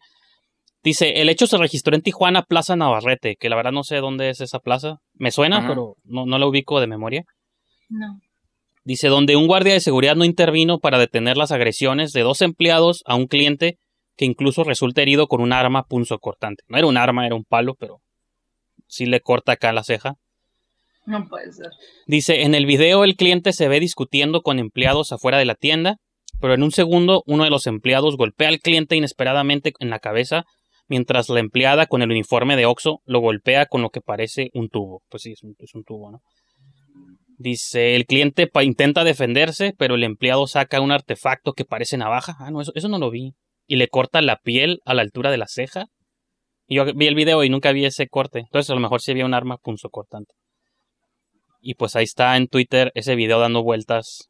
Dice, 0.83 1.21
el 1.21 1.29
hecho 1.29 1.47
se 1.47 1.57
registró 1.57 1.95
en 1.95 2.03
Tijuana, 2.03 2.43
Plaza 2.43 2.75
Navarrete, 2.75 3.35
que 3.39 3.49
la 3.49 3.55
verdad 3.55 3.71
no 3.71 3.83
sé 3.83 3.95
dónde 3.97 4.29
es 4.29 4.41
esa 4.41 4.59
plaza. 4.59 4.97
Me 5.15 5.31
suena, 5.31 5.57
Ajá. 5.59 5.69
pero 5.69 5.95
no, 6.03 6.27
no 6.27 6.37
la 6.37 6.45
ubico 6.45 6.79
de 6.79 6.85
memoria. 6.87 7.23
No. 7.89 8.19
Dice, 8.83 9.07
donde 9.07 9.35
un 9.35 9.47
guardia 9.47 9.73
de 9.73 9.79
seguridad 9.79 10.15
no 10.15 10.23
intervino 10.25 10.77
para 10.77 10.99
detener 10.99 11.35
las 11.37 11.51
agresiones 11.51 12.11
de 12.11 12.21
dos 12.21 12.41
empleados 12.43 13.01
a 13.07 13.15
un 13.15 13.25
cliente 13.25 13.79
que 14.17 14.25
incluso 14.25 14.63
resulta 14.63 15.01
herido 15.01 15.25
con 15.27 15.41
un 15.41 15.51
arma 15.51 15.83
punzocortante. 15.89 16.63
No 16.67 16.77
era 16.77 16.85
un 16.85 16.97
arma, 16.97 17.25
era 17.25 17.33
un 17.35 17.45
palo, 17.45 17.73
pero 17.79 17.97
sí 18.87 19.05
le 19.05 19.21
corta 19.21 19.53
acá 19.53 19.73
la 19.73 19.83
ceja. 19.83 20.15
No 21.05 21.27
puede 21.27 21.51
ser. 21.51 21.69
Dice, 22.07 22.43
en 22.43 22.55
el 22.55 22.65
video 22.65 23.03
el 23.03 23.15
cliente 23.15 23.53
se 23.53 23.67
ve 23.67 23.79
discutiendo 23.79 24.41
con 24.41 24.57
empleados 24.59 25.11
afuera 25.11 25.37
de 25.37 25.45
la 25.45 25.55
tienda, 25.55 25.97
pero 26.41 26.53
en 26.53 26.63
un 26.63 26.71
segundo 26.71 27.23
uno 27.27 27.43
de 27.43 27.49
los 27.49 27.67
empleados 27.67 28.17
golpea 28.17 28.49
al 28.49 28.59
cliente 28.59 28.95
inesperadamente 28.95 29.73
en 29.79 29.89
la 29.89 29.99
cabeza, 29.99 30.45
mientras 30.87 31.29
la 31.29 31.39
empleada 31.39 31.85
con 31.85 32.01
el 32.01 32.09
uniforme 32.11 32.55
de 32.55 32.65
Oxxo 32.65 33.01
lo 33.05 33.19
golpea 33.19 33.67
con 33.67 33.81
lo 33.81 33.89
que 33.89 34.01
parece 34.01 34.49
un 34.53 34.69
tubo. 34.69 35.01
Pues 35.09 35.23
sí, 35.23 35.31
es 35.33 35.43
un, 35.43 35.55
es 35.59 35.75
un 35.75 35.83
tubo, 35.83 36.11
¿no? 36.11 36.21
Dice, 37.37 37.95
el 37.95 38.05
cliente 38.05 38.49
intenta 38.63 39.03
defenderse, 39.03 39.73
pero 39.77 39.95
el 39.95 40.03
empleado 40.03 40.47
saca 40.47 40.81
un 40.81 40.91
artefacto 40.91 41.53
que 41.53 41.65
parece 41.65 41.97
navaja. 41.97 42.35
Ah, 42.39 42.49
no, 42.49 42.61
eso, 42.61 42.71
eso 42.75 42.87
no 42.87 42.97
lo 42.97 43.11
vi. 43.11 43.33
y 43.67 43.75
le 43.77 43.87
corta 43.87 44.21
la 44.21 44.37
piel 44.37 44.79
a 44.85 44.93
la 44.93 45.01
altura 45.01 45.31
de 45.31 45.37
la 45.37 45.47
ceja. 45.47 45.85
Y 46.67 46.75
yo 46.75 46.85
vi 46.93 47.07
el 47.07 47.15
video 47.15 47.43
y 47.43 47.49
nunca 47.49 47.71
vi 47.71 47.85
ese 47.85 48.07
corte. 48.07 48.39
Entonces 48.39 48.69
a 48.69 48.73
lo 48.73 48.79
mejor 48.79 49.01
sí 49.01 49.11
había 49.11 49.25
un 49.25 49.33
arma 49.33 49.57
punzocortante. 49.57 50.33
Y 51.61 51.75
pues 51.75 51.95
ahí 51.95 52.03
está 52.03 52.37
en 52.37 52.47
Twitter 52.47 52.91
ese 52.95 53.15
video 53.15 53.39
dando 53.39 53.63
vueltas. 53.63 54.29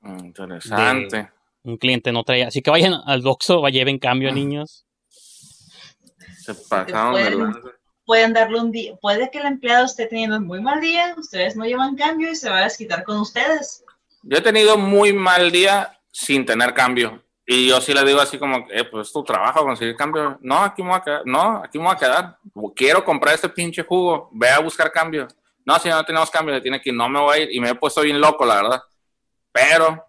Mm, 0.00 0.24
Interesante. 0.26 1.30
Un 1.62 1.76
cliente 1.76 2.12
no 2.12 2.24
traía. 2.24 2.48
Así 2.48 2.62
que 2.62 2.70
vayan 2.70 2.94
al 3.04 3.22
Doxo, 3.22 3.66
lleven 3.68 3.98
cambio, 3.98 4.32
niños. 4.32 4.86
Se 6.40 6.54
pasaron 6.54 7.14
de 7.14 7.30
pueden-. 7.30 7.78
Pueden 8.04 8.32
darle 8.32 8.58
un 8.58 8.72
día, 8.72 8.96
puede 8.96 9.30
que 9.30 9.36
el 9.36 9.44
empleado 9.44 9.84
esté 9.84 10.06
teniendo 10.06 10.38
un 10.38 10.46
muy 10.46 10.62
mal 10.62 10.80
día, 10.80 11.14
ustedes 11.18 11.56
no 11.56 11.66
llevan 11.66 11.94
cambio 11.94 12.30
y 12.30 12.36
se 12.36 12.48
va 12.48 12.60
a 12.60 12.64
desquitar 12.64 13.04
con 13.04 13.18
ustedes. 13.18 13.84
Yo 14.22 14.38
he 14.38 14.40
tenido 14.40 14.78
muy 14.78 15.12
mal 15.12 15.52
día 15.52 16.00
sin 16.10 16.46
tener 16.46 16.72
cambio. 16.72 17.22
Y 17.50 17.66
yo 17.66 17.80
sí 17.80 17.94
le 17.94 18.04
digo 18.04 18.20
así 18.20 18.36
como, 18.38 18.66
eh, 18.70 18.84
pues 18.84 19.06
es 19.06 19.12
tu 19.12 19.24
trabajo 19.24 19.62
conseguir 19.64 19.96
cambio. 19.96 20.38
No, 20.42 20.58
aquí 20.58 20.82
me 20.82 20.90
voy 20.90 20.98
a 20.98 21.02
quedar. 21.02 21.22
No, 21.24 21.62
aquí 21.64 21.78
me 21.78 21.84
voy 21.84 21.94
a 21.94 21.98
quedar. 21.98 22.38
Quiero 22.76 23.02
comprar 23.02 23.34
este 23.36 23.48
pinche 23.48 23.82
jugo. 23.84 24.28
Ve 24.32 24.50
a 24.50 24.58
buscar 24.58 24.92
cambio. 24.92 25.26
No, 25.64 25.78
si 25.78 25.88
no 25.88 26.04
tenemos 26.04 26.30
cambio, 26.30 26.54
se 26.54 26.60
tiene 26.60 26.78
que 26.78 26.90
ir. 26.90 26.94
No 26.94 27.08
me 27.08 27.18
voy 27.18 27.38
a 27.38 27.42
ir. 27.44 27.48
Y 27.50 27.58
me 27.60 27.70
he 27.70 27.74
puesto 27.74 28.02
bien 28.02 28.20
loco, 28.20 28.44
la 28.44 28.56
verdad. 28.56 28.82
Pero 29.50 30.04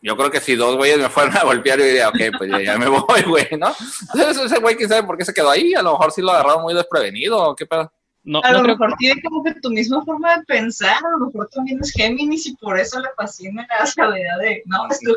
yo 0.00 0.16
creo 0.16 0.30
que 0.30 0.40
si 0.40 0.54
dos 0.54 0.76
güeyes 0.76 0.98
me 0.98 1.08
fueran 1.08 1.36
a 1.36 1.42
golpear, 1.42 1.80
yo 1.80 1.84
diría, 1.84 2.08
ok, 2.10 2.18
pues 2.38 2.48
ya, 2.48 2.60
ya 2.62 2.78
me 2.78 2.86
voy, 2.88 3.22
güey, 3.26 3.48
¿no? 3.58 3.72
Entonces, 4.14 4.44
ese 4.44 4.60
güey, 4.60 4.76
quién 4.76 4.88
sabe 4.88 5.02
por 5.02 5.18
qué 5.18 5.24
se 5.24 5.34
quedó 5.34 5.50
ahí. 5.50 5.74
A 5.74 5.82
lo 5.82 5.92
mejor 5.92 6.12
sí 6.12 6.22
lo 6.22 6.30
agarraron 6.30 6.62
muy 6.62 6.74
desprevenido. 6.74 7.38
¿o 7.42 7.56
¿Qué 7.56 7.66
pedo? 7.66 7.92
No, 8.22 8.40
A 8.44 8.52
no 8.52 8.58
lo 8.58 8.62
creo- 8.62 8.76
mejor 8.78 8.94
tiene 8.98 9.20
como 9.20 9.42
que 9.42 9.54
tu 9.54 9.70
misma 9.70 10.04
forma 10.04 10.36
de 10.36 10.44
pensar, 10.44 10.98
a 11.04 11.10
lo 11.18 11.26
mejor 11.26 11.48
también 11.48 11.78
es 11.80 11.90
Géminis 11.92 12.46
y 12.46 12.54
por 12.56 12.78
eso 12.78 13.00
le 13.00 13.08
fascina 13.16 13.66
la 13.68 13.84
sabiduría 13.86 14.36
de, 14.38 14.62
no, 14.66 14.86
es 14.88 15.00
tu. 15.00 15.14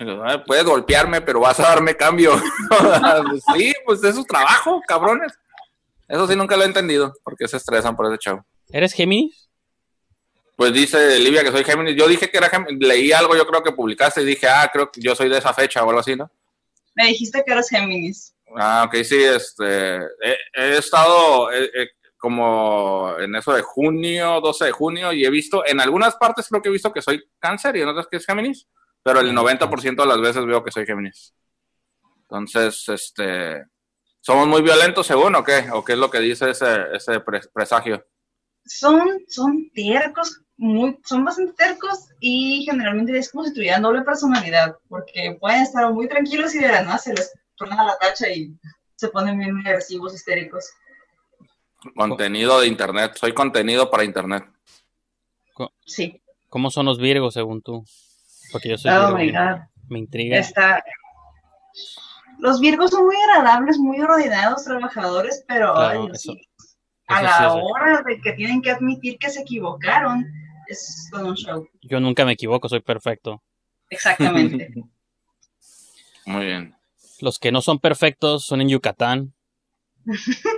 Ah, 0.00 0.42
Puedes 0.46 0.64
golpearme, 0.64 1.20
pero 1.20 1.40
vas 1.40 1.58
a 1.60 1.64
darme 1.64 1.96
cambio. 1.96 2.32
Pues 3.28 3.42
sí, 3.54 3.74
pues 3.84 4.04
es 4.04 4.14
su 4.14 4.24
trabajo, 4.24 4.80
cabrones. 4.86 5.32
Eso 6.06 6.26
sí 6.26 6.36
nunca 6.36 6.56
lo 6.56 6.62
he 6.62 6.66
entendido, 6.66 7.12
porque 7.22 7.48
se 7.48 7.56
estresan 7.56 7.96
por 7.96 8.06
ese 8.06 8.18
chavo. 8.18 8.44
¿Eres 8.70 8.92
Géminis? 8.92 9.48
Pues 10.56 10.72
dice 10.72 11.18
Livia 11.18 11.44
que 11.44 11.52
soy 11.52 11.64
Géminis. 11.64 11.96
Yo 11.96 12.08
dije 12.08 12.30
que 12.30 12.38
era 12.38 12.48
Géminis, 12.48 12.86
leí 12.86 13.12
algo, 13.12 13.36
yo 13.36 13.46
creo 13.46 13.62
que 13.62 13.72
publicaste 13.72 14.22
y 14.22 14.26
dije, 14.26 14.48
ah, 14.48 14.68
creo 14.72 14.90
que 14.90 15.00
yo 15.00 15.14
soy 15.14 15.28
de 15.28 15.38
esa 15.38 15.52
fecha 15.52 15.82
o 15.82 15.88
algo 15.88 16.00
así, 16.00 16.16
¿no? 16.16 16.30
Me 16.94 17.06
dijiste 17.06 17.42
que 17.44 17.52
eres 17.52 17.68
Géminis. 17.68 18.34
Ah, 18.56 18.84
ok, 18.86 19.02
sí, 19.04 19.22
este, 19.22 19.96
he, 19.96 20.36
he 20.54 20.78
estado 20.78 21.52
eh, 21.52 21.70
eh, 21.74 21.88
como 22.16 23.14
en 23.18 23.36
eso 23.36 23.52
de 23.52 23.62
junio, 23.62 24.40
12 24.40 24.64
de 24.64 24.72
junio, 24.72 25.12
y 25.12 25.24
he 25.24 25.30
visto, 25.30 25.64
en 25.66 25.80
algunas 25.80 26.16
partes 26.16 26.48
creo 26.48 26.60
que 26.60 26.68
he 26.68 26.72
visto 26.72 26.92
que 26.92 27.02
soy 27.02 27.22
cáncer 27.38 27.76
y 27.76 27.82
en 27.82 27.88
otras 27.88 28.06
que 28.10 28.16
es 28.16 28.26
Géminis, 28.26 28.66
pero 29.02 29.20
el 29.20 29.32
90% 29.32 30.02
de 30.02 30.08
las 30.08 30.20
veces 30.20 30.44
veo 30.44 30.62
que 30.62 30.70
soy 30.70 30.86
Géminis. 30.86 31.34
Entonces, 32.22 32.88
este, 32.88 33.64
¿somos 34.20 34.46
muy 34.46 34.62
violentos 34.62 35.06
según 35.06 35.34
o 35.34 35.44
qué? 35.44 35.66
¿O 35.72 35.84
qué 35.84 35.92
es 35.94 35.98
lo 35.98 36.10
que 36.10 36.20
dice 36.20 36.50
ese, 36.50 36.94
ese 36.94 37.20
pre- 37.20 37.40
presagio? 37.52 38.04
Son, 38.64 39.20
son 39.28 39.70
tercos, 39.70 40.42
muy, 40.58 40.98
son 41.04 41.24
bastante 41.24 41.54
tercos 41.54 42.08
y 42.20 42.64
generalmente 42.68 43.16
es 43.16 43.30
como 43.30 43.44
si 43.44 43.54
tuvieran 43.54 43.80
doble 43.80 44.02
personalidad, 44.02 44.76
porque 44.88 45.38
pueden 45.40 45.62
estar 45.62 45.90
muy 45.92 46.06
tranquilos 46.06 46.54
y 46.54 46.58
de 46.58 46.68
la 46.68 46.82
nada 46.82 46.98
se 46.98 47.14
les 47.14 47.32
torna 47.56 47.82
la 47.82 47.96
tacha 47.96 48.28
y 48.28 48.52
se 48.94 49.08
ponen 49.08 49.38
bien 49.38 49.56
agresivos, 49.66 50.14
histéricos. 50.14 50.70
Contenido 51.94 52.60
de 52.60 52.66
internet, 52.66 53.12
soy 53.16 53.32
contenido 53.32 53.90
para 53.90 54.04
internet. 54.04 54.44
Sí. 55.86 56.20
¿Cómo 56.48 56.70
son 56.70 56.86
los 56.86 56.98
Virgos 56.98 57.34
según 57.34 57.62
tú? 57.62 57.84
Porque 58.52 58.68
yo 58.70 58.78
soy 58.78 58.90
Oh 58.92 59.14
Virgo. 59.14 59.18
my 59.18 59.30
god. 59.32 59.60
Me 59.88 59.98
intriga. 59.98 60.38
Está... 60.38 60.82
Los 62.38 62.60
Virgos 62.60 62.90
son 62.90 63.06
muy 63.06 63.16
agradables, 63.16 63.78
muy 63.78 64.00
ordenados, 64.00 64.64
trabajadores, 64.64 65.44
pero 65.48 65.74
Claro, 65.74 66.02
ay, 66.04 66.08
eso- 66.12 66.32
sí, 66.32 66.40
a 67.08 67.22
la 67.22 67.38
sí 67.38 67.58
hora 67.60 68.02
de 68.06 68.20
que 68.20 68.32
tienen 68.34 68.62
que 68.62 68.70
admitir 68.70 69.18
que 69.18 69.30
se 69.30 69.40
equivocaron, 69.40 70.24
es 70.68 71.08
todo 71.10 71.26
un 71.26 71.34
show. 71.34 71.66
Yo 71.82 71.98
nunca 72.00 72.24
me 72.24 72.32
equivoco, 72.32 72.68
soy 72.68 72.80
perfecto. 72.80 73.42
Exactamente. 73.90 74.70
Muy 76.26 76.44
bien. 76.46 76.76
Los 77.20 77.38
que 77.38 77.50
no 77.50 77.60
son 77.62 77.78
perfectos 77.80 78.44
son 78.44 78.60
en 78.60 78.68
Yucatán. 78.68 79.34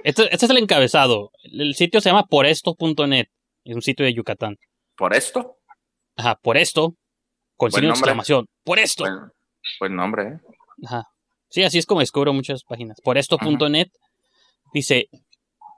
Este, 0.05 0.25
este 0.35 0.45
es 0.47 0.51
el 0.51 0.59
encabezado. 0.59 1.31
El 1.45 1.75
sitio 1.75 2.01
se 2.01 2.11
llama 2.11 2.27
poresto.net. 2.27 3.29
Es 3.65 3.75
un 3.75 3.83
sitio 3.83 4.05
de 4.05 4.13
Yucatán. 4.13 4.59
¿Por 4.97 5.15
esto? 5.15 5.59
Ajá, 6.17 6.37
por 6.43 6.57
esto. 6.59 6.97
Con 7.61 7.71
signo 7.71 7.89
de 7.89 7.93
exclamación. 7.93 8.47
Por 8.65 8.79
esto. 8.79 9.05
Buen, 9.05 9.19
buen 9.81 9.95
nombre, 9.95 10.29
¿eh? 10.29 10.41
Ajá. 10.87 11.05
Sí, 11.51 11.63
así 11.63 11.77
es 11.77 11.85
como 11.85 12.01
descubro 12.01 12.33
muchas 12.33 12.65
páginas. 12.65 13.03
Por 13.03 13.19
esto.net 13.19 13.89
dice: 14.73 15.11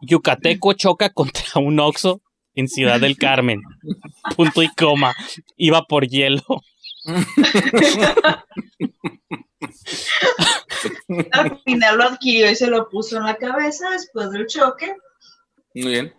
Yucateco 0.01 0.74
choca 0.74 1.11
contra 1.11 1.43
un 1.57 1.80
Oxxo 1.80 2.22
en 2.55 2.68
Ciudad 2.68 3.01
del 3.01 3.16
Carmen. 3.16 3.62
Punto 4.37 4.62
y 4.62 4.68
coma. 4.68 5.12
Iba 5.57 5.83
por 5.83 6.07
hielo. 6.07 6.45
Al 11.33 11.61
final 11.64 11.99
lo 11.99 12.05
adquirió 12.05 12.49
y 12.49 12.55
se 12.55 12.68
lo 12.68 12.89
puso 12.89 13.16
en 13.16 13.24
la 13.24 13.35
cabeza 13.35 13.91
después 13.91 14.30
del 14.30 14.47
choque. 14.47 14.95
Muy 15.74 15.91
bien. 15.91 16.14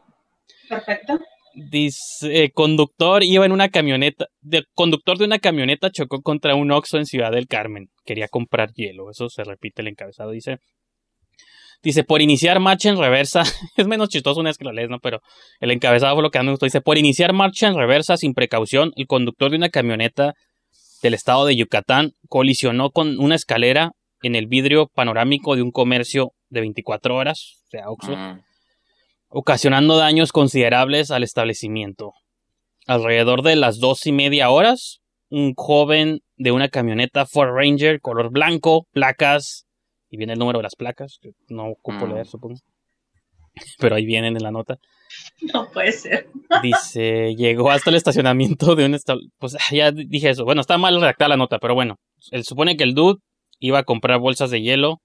Perfecto. 0.67 1.21
Dice, 1.55 2.45
eh, 2.45 2.51
conductor 2.51 3.23
iba 3.23 3.45
en 3.45 3.51
una 3.51 3.69
camioneta, 3.69 4.25
de, 4.41 4.63
conductor 4.73 5.17
de 5.17 5.25
una 5.25 5.39
camioneta 5.39 5.91
chocó 5.91 6.21
contra 6.21 6.55
un 6.55 6.71
Oxxo 6.71 6.97
en 6.97 7.05
Ciudad 7.05 7.31
del 7.31 7.47
Carmen. 7.47 7.89
Quería 8.05 8.27
comprar 8.27 8.73
hielo, 8.73 9.11
eso 9.11 9.29
se 9.29 9.43
repite 9.43 9.81
el 9.81 9.89
encabezado, 9.89 10.31
dice. 10.31 10.57
Dice, 11.83 12.03
por 12.03 12.21
iniciar 12.21 12.59
marcha 12.59 12.89
en 12.89 12.97
reversa, 12.97 13.43
es 13.77 13.87
menos 13.87 14.09
chistoso 14.09 14.39
una 14.39 14.51
lees, 14.73 14.89
¿no? 14.89 14.99
Pero 14.99 15.19
el 15.59 15.69
encabezado 15.69 16.15
fue 16.15 16.23
lo 16.23 16.31
que 16.31 16.41
me 16.41 16.51
gustó. 16.51 16.65
Dice, 16.65 16.81
por 16.81 16.97
iniciar 16.97 17.33
marcha 17.33 17.67
en 17.67 17.75
reversa 17.75 18.17
sin 18.17 18.33
precaución, 18.33 18.91
el 18.95 19.05
conductor 19.05 19.51
de 19.51 19.57
una 19.57 19.69
camioneta 19.69 20.33
del 21.03 21.13
estado 21.13 21.45
de 21.45 21.55
Yucatán 21.55 22.13
colisionó 22.29 22.89
con 22.91 23.19
una 23.19 23.35
escalera 23.35 23.91
en 24.23 24.35
el 24.35 24.47
vidrio 24.47 24.87
panorámico 24.87 25.55
de 25.55 25.61
un 25.61 25.71
comercio 25.71 26.31
de 26.49 26.61
24 26.61 27.15
horas, 27.15 27.61
o 27.65 27.69
sea, 27.69 27.89
Oxxo 27.89 28.15
Mm. 28.15 28.52
Ocasionando 29.33 29.97
daños 29.97 30.31
considerables 30.31 31.09
al 31.09 31.23
establecimiento. 31.23 32.13
Alrededor 32.85 33.41
de 33.41 33.55
las 33.55 33.79
dos 33.79 34.05
y 34.05 34.11
media 34.11 34.51
horas, 34.51 34.99
un 35.29 35.53
joven 35.55 36.19
de 36.37 36.51
una 36.51 36.69
camioneta 36.69 37.25
Ford 37.25 37.49
Ranger 37.55 37.99
color 37.99 38.29
blanco, 38.29 38.85
placas, 38.91 39.65
y 40.09 40.17
viene 40.17 40.33
el 40.33 40.39
número 40.39 40.59
de 40.59 40.63
las 40.63 40.75
placas, 40.75 41.17
que 41.19 41.31
no 41.49 41.69
ocupo 41.69 42.05
Mm. 42.05 42.13
leer, 42.13 42.27
supongo. 42.27 42.59
Pero 43.79 43.95
ahí 43.95 44.05
vienen 44.05 44.35
en 44.35 44.43
la 44.43 44.51
nota. 44.51 44.77
No 45.53 45.69
puede 45.71 45.91
ser. 45.91 46.29
Dice, 46.61 47.35
llegó 47.35 47.71
hasta 47.71 47.89
el 47.89 47.95
estacionamiento 47.95 48.75
de 48.75 48.85
un. 48.85 48.97
Pues 49.39 49.57
ya 49.71 49.91
dije 49.91 50.29
eso. 50.29 50.43
Bueno, 50.45 50.61
está 50.61 50.77
mal 50.77 50.99
redactada 50.99 51.29
la 51.29 51.37
nota, 51.37 51.59
pero 51.59 51.75
bueno. 51.75 51.97
Él 52.31 52.43
supone 52.43 52.77
que 52.77 52.83
el 52.83 52.95
dude 52.95 53.19
iba 53.59 53.79
a 53.79 53.83
comprar 53.83 54.19
bolsas 54.19 54.49
de 54.49 54.61
hielo 54.61 55.01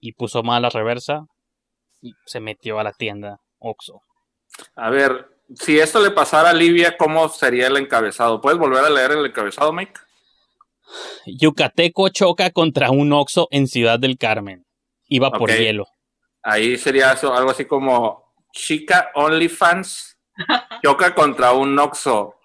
y 0.00 0.12
puso 0.12 0.42
mal 0.42 0.62
la 0.62 0.70
reversa 0.70 1.26
se 2.26 2.40
metió 2.40 2.78
a 2.78 2.84
la 2.84 2.92
tienda 2.92 3.40
Oxxo. 3.58 4.02
A 4.76 4.90
ver, 4.90 5.28
si 5.54 5.78
esto 5.78 6.00
le 6.00 6.10
pasara 6.10 6.50
a 6.50 6.54
Livia, 6.54 6.96
¿cómo 6.96 7.28
sería 7.28 7.66
el 7.66 7.76
encabezado? 7.76 8.40
¿Puedes 8.40 8.58
volver 8.58 8.84
a 8.84 8.90
leer 8.90 9.12
el 9.12 9.26
encabezado, 9.26 9.72
Mike? 9.72 10.00
Yucateco 11.26 12.08
choca 12.08 12.50
contra 12.50 12.90
un 12.90 13.12
Oxxo 13.12 13.48
en 13.50 13.66
Ciudad 13.66 13.98
del 13.98 14.18
Carmen. 14.18 14.66
Iba 15.08 15.30
por 15.30 15.50
hielo. 15.50 15.86
Ahí 16.42 16.76
sería 16.78 17.12
eso, 17.12 17.34
algo 17.34 17.50
así 17.50 17.64
como 17.66 18.32
chica 18.52 19.10
OnlyFans 19.14 20.18
choca 20.82 21.14
contra 21.14 21.52
un 21.52 21.78
Oxxo. 21.78 22.36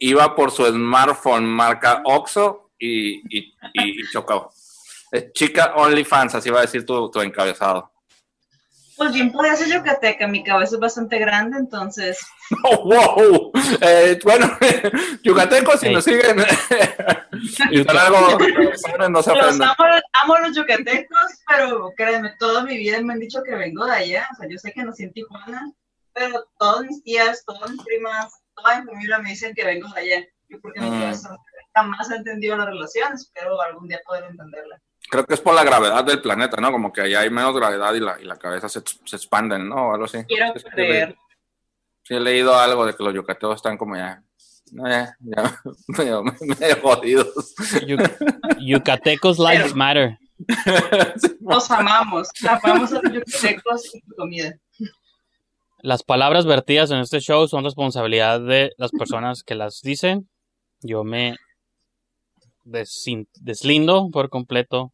Iba 0.00 0.34
por 0.34 0.50
su 0.50 0.66
smartphone 0.66 1.46
marca 1.46 2.02
Oxxo 2.04 2.72
y, 2.78 3.16
y, 3.38 3.54
y- 3.74 4.10
chocó. 4.12 4.50
Es 5.10 5.32
chica 5.32 5.74
OnlyFans, 5.76 6.34
así 6.34 6.50
va 6.50 6.58
a 6.58 6.62
decir 6.62 6.84
tu, 6.84 7.10
tu 7.10 7.20
encabezado. 7.22 7.90
Pues 8.98 9.12
bien, 9.12 9.30
podría 9.32 9.54
ser 9.56 9.68
yucateca. 9.68 10.26
Mi 10.26 10.42
cabeza 10.42 10.74
es 10.74 10.80
bastante 10.80 11.18
grande, 11.18 11.56
entonces. 11.58 12.18
¡Oh, 12.64 12.82
wow! 12.84 13.52
Eh, 13.80 14.18
bueno, 14.24 14.50
yucatecos, 15.22 15.80
si 15.80 15.86
Ey. 15.86 15.94
nos 15.94 16.04
siguen 16.04 16.36
y 17.70 17.78
algo, 17.88 18.38
no 19.08 19.22
se 19.22 19.34
Los 19.34 19.60
amo, 19.60 19.74
amo 20.22 20.38
los 20.38 20.56
yucatecos, 20.56 21.18
pero 21.46 21.92
créeme, 21.96 22.34
toda 22.38 22.64
mi 22.64 22.76
vida 22.76 23.00
me 23.00 23.12
han 23.12 23.20
dicho 23.20 23.42
que 23.44 23.54
vengo 23.54 23.86
de 23.86 23.92
allá. 23.92 24.28
O 24.32 24.36
sea, 24.36 24.48
yo 24.50 24.58
sé 24.58 24.72
que 24.72 24.82
nací 24.82 25.04
en 25.04 25.12
Tijuana, 25.12 25.72
pero 26.12 26.44
todas 26.58 26.82
mis 26.82 27.02
tías, 27.04 27.44
todas 27.46 27.70
mis 27.70 27.82
primas, 27.84 28.32
toda 28.56 28.80
mi 28.80 28.86
familia 28.86 29.18
me 29.20 29.30
dicen 29.30 29.54
que 29.54 29.64
vengo 29.64 29.88
de 29.94 30.00
allá. 30.00 30.26
Yo 30.48 30.58
porque 30.60 30.80
mi 30.80 30.90
Mm. 30.90 31.00
cabeza 31.02 31.36
jamás 31.74 32.10
he 32.10 32.16
entendido 32.16 32.56
las 32.56 32.66
relaciones, 32.66 33.30
pero 33.34 33.60
algún 33.60 33.86
día 33.86 34.00
poder 34.04 34.24
entenderla. 34.24 34.80
Creo 35.10 35.24
que 35.24 35.34
es 35.34 35.40
por 35.40 35.54
la 35.54 35.64
gravedad 35.64 36.04
del 36.04 36.20
planeta, 36.20 36.60
¿no? 36.60 36.70
Como 36.70 36.92
que 36.92 37.00
allá 37.02 37.20
hay 37.20 37.30
menos 37.30 37.54
gravedad 37.54 37.94
y 37.94 38.00
la, 38.00 38.20
y 38.20 38.24
la 38.24 38.36
cabeza 38.36 38.68
se, 38.68 38.80
se 39.04 39.16
expanden, 39.16 39.68
¿no? 39.68 39.88
O 39.88 39.92
algo 39.92 40.04
así. 40.04 40.18
Quiero 40.24 40.52
creer. 40.72 41.16
Sí, 42.02 42.14
he 42.14 42.20
leído 42.20 42.54
algo 42.56 42.84
de 42.86 42.94
que 42.94 43.02
los 43.02 43.14
yucatecos 43.14 43.56
están 43.56 43.76
como 43.78 43.96
ya 43.96 44.22
Eh, 44.86 45.06
ya, 45.20 45.60
medio, 45.88 46.22
medio 46.22 46.76
jodidos. 46.82 47.54
Yu- 47.86 47.98
Yucatecos 48.60 49.38
Lives 49.38 49.74
Matter. 49.74 50.18
Los 51.40 51.70
amamos. 51.70 52.28
Amamos 52.48 52.92
a 52.92 53.00
los 53.02 53.12
yucatecos 53.12 53.94
y 53.94 54.00
tu 54.02 54.14
comida. 54.14 54.54
Las 55.80 56.02
palabras 56.02 56.44
vertidas 56.46 56.90
en 56.90 56.98
este 56.98 57.20
show 57.20 57.46
son 57.48 57.64
responsabilidad 57.64 58.40
de 58.40 58.72
las 58.78 58.90
personas 58.90 59.42
que 59.42 59.54
las 59.54 59.80
dicen. 59.82 60.28
Yo 60.80 61.02
me 61.04 61.36
desin- 62.64 63.28
deslindo 63.40 64.08
por 64.12 64.28
completo. 64.28 64.92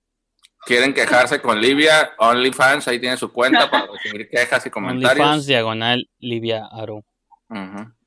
Quieren 0.66 0.94
quejarse 0.94 1.40
con 1.40 1.60
Livia, 1.60 2.12
OnlyFans, 2.18 2.88
ahí 2.88 2.98
tiene 2.98 3.16
su 3.16 3.32
cuenta 3.32 3.70
para 3.70 3.86
recibir 3.86 4.28
quejas 4.28 4.64
y 4.66 4.70
comentarios. 4.70 5.12
OnlyFans 5.12 5.46
diagonal 5.46 6.08
Livia 6.18 6.66
Aro. 6.70 7.04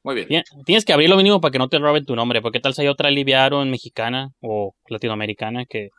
Muy 0.03 0.25
bien. 0.25 0.43
Tienes 0.65 0.85
que 0.85 0.93
abrir 0.93 1.09
lo 1.09 1.17
mínimo 1.17 1.39
para 1.41 1.51
que 1.51 1.59
no 1.59 1.69
te 1.69 1.79
roben 1.79 2.05
tu 2.05 2.15
nombre, 2.15 2.41
porque 2.41 2.59
tal 2.59 2.73
si 2.73 2.81
hay 2.81 2.87
otra 2.87 3.09
Livia 3.11 3.45
Aro 3.45 3.61
en 3.61 3.69
mexicana 3.69 4.31
o 4.41 4.73
latinoamericana 4.87 5.65
que 5.65 5.89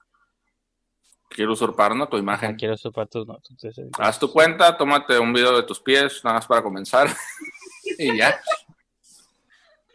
Quiero 1.29 1.53
usurpar, 1.53 1.95
¿no? 1.95 2.09
Tu 2.09 2.17
ah, 2.17 2.21
imagen. 2.21 2.57
quiero 2.57 2.77
tus 2.77 2.95
no, 3.27 3.39
entonces, 3.51 3.79
eh, 3.79 3.91
Haz 3.99 4.19
tu 4.19 4.33
cuenta, 4.33 4.77
tómate 4.77 5.19
un 5.19 5.33
video 5.33 5.57
de 5.57 5.63
tus 5.63 5.79
pies, 5.79 6.25
nada 6.25 6.37
más 6.37 6.47
para 6.47 6.63
comenzar. 6.63 7.09
y 7.99 8.17
ya. 8.17 8.41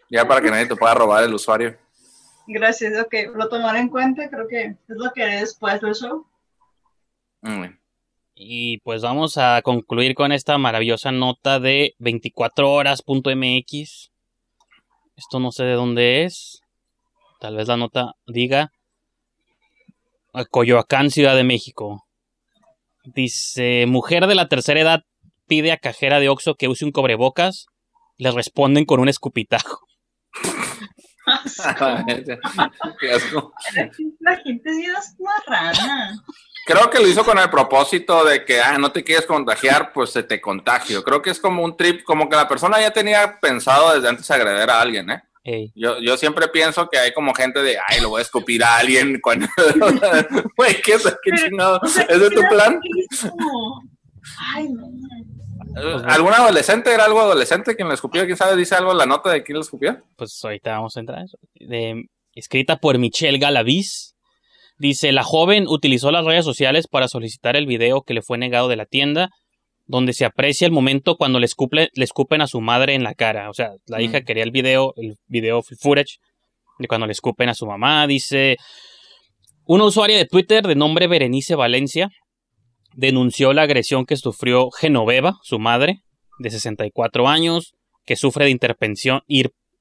Ya 0.10 0.28
para 0.28 0.42
que 0.42 0.52
nadie 0.52 0.68
te 0.68 0.76
pueda 0.76 0.94
robar 0.94 1.24
el 1.24 1.34
usuario. 1.34 1.76
Gracias, 2.46 3.02
ok. 3.02 3.36
Lo 3.36 3.50
tomaré 3.50 3.80
en 3.80 3.90
cuenta. 3.90 4.30
Creo 4.30 4.48
que 4.48 4.64
es 4.66 4.78
lo 4.88 5.12
que 5.12 5.24
haré 5.24 5.40
después 5.40 5.82
del 5.82 5.96
show. 5.96 6.28
Bien. 7.44 7.80
Y 8.36 8.80
pues 8.80 9.02
vamos 9.02 9.38
a 9.38 9.62
concluir 9.62 10.16
con 10.16 10.32
esta 10.32 10.58
maravillosa 10.58 11.12
nota 11.12 11.60
de 11.60 11.94
24horas.mx. 12.00 14.12
Esto 15.16 15.40
no 15.40 15.52
sé 15.52 15.66
de 15.66 15.74
dónde 15.74 16.24
es. 16.24 16.62
Tal 17.40 17.56
vez 17.56 17.68
la 17.68 17.78
nota 17.78 18.14
diga 18.26 18.72
a 20.34 20.46
Coyoacán, 20.46 21.12
Ciudad 21.12 21.36
de 21.36 21.44
México. 21.44 22.06
Dice, 23.04 23.86
mujer 23.86 24.26
de 24.28 24.36
la 24.36 24.48
tercera 24.48 24.80
edad 24.80 25.04
pide 25.48 25.72
a 25.72 25.78
cajera 25.78 26.20
de 26.20 26.30
Oxxo 26.30 26.56
que 26.56 26.70
use 26.70 26.86
un 26.86 26.92
cobrebocas. 26.92 27.68
Le 28.18 28.32
responden 28.32 28.86
con 28.86 29.00
un 29.00 29.10
escupitajo. 29.10 29.80
Qué 33.00 33.12
asco. 33.12 33.54
La 34.20 34.38
gente 34.38 34.70
es 34.70 35.16
una 35.18 35.44
rana. 35.48 36.24
Creo 36.66 36.90
que 36.90 37.00
lo 37.00 37.08
hizo 37.08 37.26
con 37.26 37.38
el 37.38 37.50
propósito 37.50 38.24
de 38.24 38.46
que, 38.46 38.62
ah, 38.62 38.78
no 38.78 38.92
te 38.92 39.04
quieres 39.04 39.26
contagiar, 39.26 39.92
pues 39.92 40.12
se 40.12 40.24
te 40.24 40.40
contagio. 40.40 41.04
Creo 41.04 41.22
que 41.22 41.30
es 41.30 41.40
como 41.40 41.64
un 41.64 41.76
trip, 41.76 42.04
como 42.04 42.30
que 42.30 42.36
la 42.38 42.48
persona 42.48 42.80
ya 42.80 42.92
tenía 42.92 43.38
pensado 43.42 43.94
desde 43.94 44.08
antes 44.08 44.30
agredir 44.32 44.70
a 44.70 44.80
alguien, 44.82 45.10
¿eh? 45.10 45.22
Yo, 45.76 46.00
yo 46.00 46.16
siempre 46.16 46.48
pienso 46.48 46.88
que 46.90 46.98
hay 46.98 47.12
como 47.14 47.34
gente 47.34 47.62
de, 47.62 47.78
ay, 47.90 48.00
lo 48.00 48.10
voy 48.10 48.20
a 48.20 48.22
escupir 48.22 48.64
a 48.64 48.78
alguien 48.78 49.20
cuando... 49.22 49.46
Güey, 50.58 50.82
¿qué, 50.82 50.94
es- 50.94 51.18
qué 51.22 51.32
chingado? 51.36 51.82
¿Es 51.84 52.20
de 52.20 52.30
tu 52.30 52.42
plan? 52.50 52.80
Ay, 54.56 54.70
no. 54.70 54.88
Eh, 55.76 56.02
¿Algún 56.06 56.32
adolescente? 56.34 56.94
¿Era 56.94 57.06
algo 57.06 57.20
adolescente 57.20 57.76
quien 57.76 57.88
lo 57.90 57.94
escupió? 57.94 58.24
¿Quién 58.26 58.38
sabe? 58.38 58.56
¿Dice 58.56 58.76
algo 58.76 58.94
la 58.94 59.06
nota 59.06 59.32
de 59.32 59.44
quién 59.44 59.56
lo 59.58 59.62
escupió? 59.64 60.02
pues 60.16 60.40
ahorita 60.44 60.72
vamos 60.72 60.96
a 60.96 61.00
entrar 61.00 61.20
en 61.20 61.26
eso. 61.26 61.38
De- 61.56 62.06
escrita 62.36 62.78
por 62.78 62.98
Michelle 62.98 63.38
Galaviz. 63.38 64.13
Dice, 64.84 65.14
la 65.14 65.24
joven 65.24 65.66
utilizó 65.70 66.12
las 66.12 66.26
redes 66.26 66.44
sociales 66.44 66.88
para 66.90 67.08
solicitar 67.08 67.56
el 67.56 67.66
video 67.68 68.02
que 68.02 68.14
le 68.14 68.22
fue 68.22 68.38
negado 68.38 68.68
de 68.68 68.76
la 68.76 68.86
tienda, 68.86 69.30
donde 69.86 70.12
se 70.12 70.26
aprecia 70.26 70.66
el 70.66 70.74
momento 70.74 71.16
cuando 71.16 71.40
le, 71.40 71.46
escuple- 71.48 71.88
le 71.94 72.04
escupen 72.04 72.42
a 72.42 72.48
su 72.48 72.60
madre 72.60 72.94
en 72.94 73.04
la 73.04 73.14
cara. 73.14 73.50
O 73.50 73.54
sea, 73.54 73.70
la 73.86 74.00
Mm. 74.00 74.02
hija 74.02 74.22
quería 74.24 74.44
el 74.44 74.52
video, 74.52 74.94
el 74.98 75.16
video 75.28 75.62
footage 75.64 76.18
de 76.80 76.88
cuando 76.90 77.08
le 77.08 77.14
escupen 77.14 77.48
a 77.48 77.54
su 77.54 77.66
mamá. 77.66 78.06
Dice, 78.08 78.58
una 79.66 79.86
usuaria 79.86 80.18
de 80.18 80.26
Twitter 80.26 80.68
de 80.68 80.76
nombre 80.76 81.08
Berenice 81.08 81.56
Valencia 81.56 82.10
denunció 82.94 83.54
la 83.54 83.62
agresión 83.62 84.06
que 84.06 84.18
sufrió 84.18 84.70
Genoveva, 84.70 85.38
su 85.44 85.60
madre, 85.60 86.00
de 86.40 86.50
64 86.50 87.30
años, 87.30 87.72
que 88.06 88.18
sufre 88.18 88.44
de 88.46 88.52
intervención, 88.52 89.22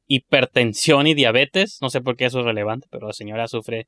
hipertensión 0.07 1.09
y 1.09 1.14
diabetes. 1.14 1.78
No 1.80 1.90
sé 1.90 2.00
por 2.00 2.16
qué 2.16 2.26
eso 2.26 2.38
es 2.38 2.44
relevante, 2.44 2.86
pero 2.90 3.09
la 3.09 3.12
señora 3.12 3.48
sufre. 3.48 3.86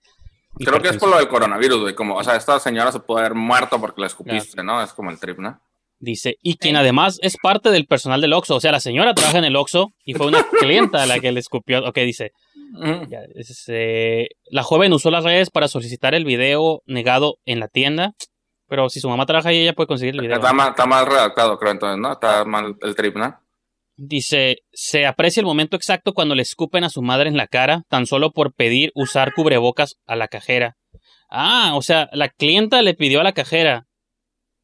Creo 0.58 0.80
que 0.80 0.88
es 0.88 0.96
por 0.98 1.08
lo 1.08 1.16
del 1.16 1.28
coronavirus, 1.28 1.80
güey. 1.80 1.94
Como, 1.94 2.14
o 2.16 2.24
sea, 2.24 2.36
esta 2.36 2.58
señora 2.60 2.92
se 2.92 3.00
puede 3.00 3.20
haber 3.26 3.34
muerto 3.34 3.80
porque 3.80 4.00
la 4.00 4.06
escupiste, 4.06 4.62
¿no? 4.62 4.82
Es 4.82 4.92
como 4.92 5.10
el 5.10 5.18
trip, 5.18 5.38
¿no? 5.38 5.60
Dice, 5.98 6.36
y 6.42 6.56
quien 6.56 6.76
además 6.76 7.18
es 7.22 7.36
parte 7.42 7.70
del 7.70 7.86
personal 7.86 8.20
del 8.20 8.32
Oxxo. 8.34 8.56
O 8.56 8.60
sea, 8.60 8.72
la 8.72 8.80
señora 8.80 9.14
trabaja 9.14 9.38
en 9.38 9.44
el 9.44 9.56
Oxxo 9.56 9.92
y 10.04 10.14
fue 10.14 10.26
una 10.26 10.44
clienta 10.60 11.02
a 11.02 11.06
la 11.06 11.18
que 11.18 11.32
le 11.32 11.40
escupió. 11.40 11.86
Ok, 11.88 11.96
dice, 11.98 12.32
Mm. 12.76 13.08
ya, 13.08 13.20
es, 13.36 13.64
eh, 13.68 14.28
la 14.46 14.64
joven 14.64 14.92
usó 14.92 15.08
las 15.10 15.22
redes 15.22 15.50
para 15.50 15.68
solicitar 15.68 16.12
el 16.14 16.24
video 16.24 16.82
negado 16.86 17.38
en 17.46 17.60
la 17.60 17.68
tienda. 17.68 18.14
Pero 18.66 18.88
si 18.88 18.98
su 18.98 19.08
mamá 19.08 19.26
trabaja 19.26 19.50
ahí, 19.50 19.58
ella 19.58 19.74
puede 19.74 19.86
conseguir 19.86 20.14
el 20.14 20.22
video. 20.22 20.36
Está 20.36 20.52
mal, 20.52 20.70
está 20.70 20.84
mal 20.86 21.06
redactado, 21.06 21.56
creo, 21.58 21.70
entonces, 21.72 21.98
¿no? 21.98 22.12
Está 22.12 22.44
mal 22.44 22.76
el 22.80 22.94
trip, 22.96 23.16
¿no? 23.16 23.38
Dice, 23.96 24.58
se 24.72 25.06
aprecia 25.06 25.40
el 25.40 25.46
momento 25.46 25.76
exacto 25.76 26.14
cuando 26.14 26.34
le 26.34 26.42
escupen 26.42 26.82
a 26.84 26.90
su 26.90 27.00
madre 27.00 27.28
en 27.28 27.36
la 27.36 27.46
cara, 27.46 27.84
tan 27.88 28.06
solo 28.06 28.32
por 28.32 28.52
pedir 28.52 28.90
usar 28.94 29.32
cubrebocas 29.34 29.96
a 30.06 30.16
la 30.16 30.26
cajera. 30.28 30.76
Ah, 31.30 31.72
o 31.76 31.82
sea, 31.82 32.08
la 32.12 32.28
clienta 32.28 32.82
le 32.82 32.94
pidió 32.94 33.20
a 33.20 33.24
la 33.24 33.32
cajera, 33.32 33.86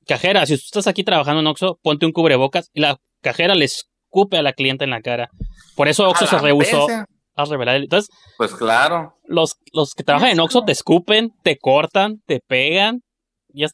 cajera, 0.07 0.47
si 0.47 0.57
tú 0.57 0.63
estás 0.67 0.87
aquí 0.89 1.05
trabajando 1.05 1.41
en 1.41 1.47
Oxxo, 1.47 1.79
ponte 1.83 2.07
un 2.07 2.13
cubrebocas, 2.13 2.71
y 2.75 2.81
la 2.81 2.99
cajera 3.23 3.55
le 3.55 3.67
escupe 3.67 4.37
a 4.37 4.43
la 4.43 4.53
clienta 4.53 4.85
en 4.85 4.91
la 4.91 5.01
cara. 5.01 5.31
Por 5.77 5.87
eso 5.89 6.09
Oxxo 6.09 6.27
se 6.27 6.39
rehusó 6.39 6.89
a 7.37 7.45
revelar. 7.45 7.77
el- 7.77 7.85
Entonces, 7.85 8.11
Pues 8.37 8.53
claro. 8.55 9.17
los, 9.25 9.57
los 9.73 9.95
que 9.95 10.03
trabajan 10.03 10.31
en 10.31 10.41
Oxxo 10.41 10.63
te 10.65 10.73
escupen, 10.73 11.33
te 11.45 11.57
cortan, 11.57 12.21
te 12.27 12.41
pegan, 12.41 13.03
ya, 13.49 13.69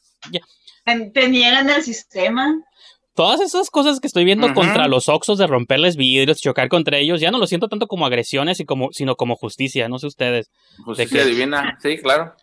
Te 0.85 1.27
niegan 1.29 1.69
el 1.69 1.81
sistema. 1.83 2.53
Todas 3.17 3.41
esas 3.41 3.71
cosas 3.71 3.99
que 3.99 4.05
estoy 4.05 4.25
viendo 4.25 4.53
contra 4.53 4.87
los 4.87 5.09
Oxxos 5.09 5.39
de 5.39 5.47
romperles 5.47 5.95
vidrios, 5.95 6.39
chocar 6.39 6.69
contra 6.69 6.99
ellos, 6.99 7.19
ya 7.19 7.31
no 7.31 7.39
lo 7.39 7.47
siento 7.47 7.67
tanto 7.67 7.87
como 7.87 8.05
agresiones 8.05 8.59
y 8.59 8.65
como, 8.65 8.89
sino 8.91 9.15
como 9.15 9.35
justicia, 9.35 9.89
no 9.89 9.97
sé 9.97 10.05
ustedes. 10.05 10.51
Justicia 10.85 11.23
qué? 11.23 11.27
divina. 11.27 11.79
Sí, 11.81 11.97
claro. 11.97 12.35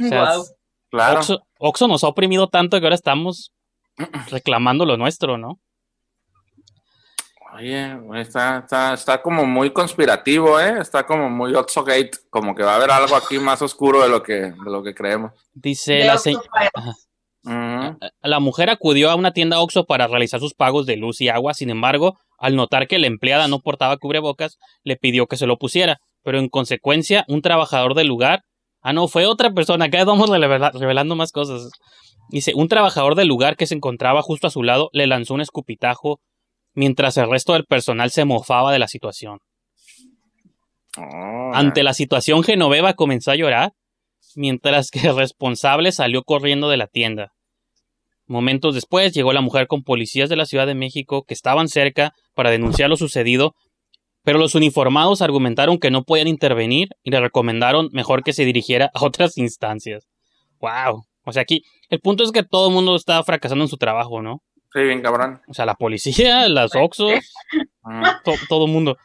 O 0.00 0.08
sea, 0.08 0.22
Guau. 0.22 0.44
Claro. 0.90 1.20
Oxxo 1.58 1.88
nos 1.88 2.04
ha 2.04 2.06
oprimido 2.06 2.46
tanto 2.46 2.78
que 2.78 2.86
ahora 2.86 2.94
estamos 2.94 3.52
reclamando 4.30 4.86
lo 4.86 4.96
nuestro, 4.96 5.38
¿no? 5.38 5.58
Oye, 7.56 7.98
está, 8.20 8.58
está, 8.58 8.94
está 8.94 9.20
como 9.22 9.44
muy 9.44 9.72
conspirativo, 9.72 10.60
¿eh? 10.60 10.76
Está 10.80 11.04
como 11.04 11.28
muy 11.28 11.52
Oxogate, 11.56 12.12
como 12.30 12.54
que 12.54 12.62
va 12.62 12.74
a 12.74 12.76
haber 12.76 12.92
algo 12.92 13.16
aquí 13.16 13.40
más 13.40 13.60
oscuro 13.60 14.02
de 14.04 14.08
lo 14.08 14.22
que, 14.22 14.34
de 14.34 14.70
lo 14.70 14.84
que 14.84 14.94
creemos. 14.94 15.32
Dice 15.52 15.94
De 15.94 16.04
la, 16.04 16.18
se- 16.18 16.36
La 18.22 18.40
mujer 18.40 18.70
acudió 18.70 19.10
a 19.10 19.14
una 19.14 19.32
tienda 19.32 19.60
Oxxo 19.60 19.84
para 19.84 20.06
realizar 20.08 20.40
sus 20.40 20.54
pagos 20.54 20.86
de 20.86 20.96
luz 20.96 21.20
y 21.20 21.28
agua, 21.28 21.54
sin 21.54 21.70
embargo, 21.70 22.18
al 22.38 22.56
notar 22.56 22.88
que 22.88 22.98
la 22.98 23.06
empleada 23.06 23.48
no 23.48 23.60
portaba 23.60 23.96
cubrebocas, 23.96 24.58
le 24.82 24.96
pidió 24.96 25.26
que 25.26 25.36
se 25.36 25.46
lo 25.46 25.56
pusiera, 25.56 25.98
pero 26.22 26.38
en 26.38 26.48
consecuencia, 26.48 27.24
un 27.28 27.40
trabajador 27.42 27.94
del 27.94 28.08
lugar, 28.08 28.40
ah 28.82 28.92
no, 28.92 29.08
fue 29.08 29.26
otra 29.26 29.50
persona, 29.52 29.86
acá 29.86 30.04
vamos 30.04 30.28
revela- 30.28 30.72
revelando 30.72 31.14
más 31.14 31.30
cosas. 31.32 31.70
Dice, 32.30 32.52
un 32.54 32.66
trabajador 32.68 33.14
del 33.14 33.28
lugar 33.28 33.56
que 33.56 33.66
se 33.66 33.74
encontraba 33.74 34.20
justo 34.22 34.48
a 34.48 34.50
su 34.50 34.62
lado 34.64 34.90
le 34.92 35.06
lanzó 35.06 35.34
un 35.34 35.40
escupitajo 35.40 36.18
mientras 36.74 37.16
el 37.16 37.30
resto 37.30 37.52
del 37.52 37.64
personal 37.64 38.10
se 38.10 38.24
mofaba 38.24 38.72
de 38.72 38.80
la 38.80 38.88
situación. 38.88 39.38
Oh, 40.98 41.50
Ante 41.54 41.82
la 41.82 41.94
situación, 41.94 42.42
Genoveva 42.42 42.94
comenzó 42.94 43.30
a 43.30 43.36
llorar, 43.36 43.72
mientras 44.34 44.90
que 44.90 45.06
el 45.06 45.16
responsable 45.16 45.92
salió 45.92 46.22
corriendo 46.22 46.68
de 46.68 46.76
la 46.76 46.86
tienda. 46.86 47.32
Momentos 48.26 48.74
después 48.74 49.12
llegó 49.12 49.32
la 49.32 49.40
mujer 49.40 49.66
con 49.68 49.82
policías 49.84 50.28
de 50.28 50.36
la 50.36 50.46
Ciudad 50.46 50.66
de 50.66 50.74
México 50.74 51.24
que 51.24 51.34
estaban 51.34 51.68
cerca 51.68 52.12
para 52.34 52.50
denunciar 52.50 52.90
lo 52.90 52.96
sucedido, 52.96 53.54
pero 54.24 54.38
los 54.38 54.54
uniformados 54.56 55.22
argumentaron 55.22 55.78
que 55.78 55.90
no 55.92 56.02
podían 56.02 56.26
intervenir 56.28 56.88
y 57.04 57.10
le 57.10 57.20
recomendaron 57.20 57.88
mejor 57.92 58.24
que 58.24 58.32
se 58.32 58.44
dirigiera 58.44 58.90
a 58.94 59.04
otras 59.04 59.38
instancias. 59.38 60.06
¡Wow! 60.60 61.04
O 61.24 61.32
sea, 61.32 61.42
aquí 61.42 61.62
el 61.88 62.00
punto 62.00 62.24
es 62.24 62.32
que 62.32 62.42
todo 62.42 62.68
el 62.68 62.74
mundo 62.74 62.96
está 62.96 63.22
fracasando 63.22 63.64
en 63.64 63.68
su 63.68 63.76
trabajo, 63.76 64.22
¿no? 64.22 64.42
Sí, 64.72 64.82
bien 64.82 65.00
cabrón. 65.02 65.40
O 65.48 65.54
sea, 65.54 65.64
la 65.66 65.74
policía, 65.74 66.48
las 66.48 66.74
Oxos, 66.74 67.12
Ujú. 67.84 68.02
to- 68.24 68.34
todo 68.48 68.66
el 68.66 68.72
mundo. 68.72 68.96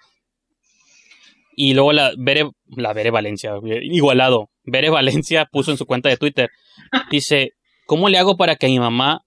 Y 1.55 1.73
luego 1.73 1.91
la 1.93 2.13
Bere, 2.17 2.49
la 2.75 2.93
Bere 2.93 3.11
Valencia, 3.11 3.53
igualado. 3.83 4.49
Bere 4.63 4.89
Valencia 4.89 5.45
puso 5.51 5.71
en 5.71 5.77
su 5.77 5.85
cuenta 5.85 6.09
de 6.09 6.17
Twitter. 6.17 6.49
Dice, 7.09 7.51
¿cómo 7.85 8.09
le 8.09 8.17
hago 8.17 8.37
para 8.37 8.55
que 8.55 8.67
a 8.67 8.69
mi 8.69 8.79
mamá, 8.79 9.21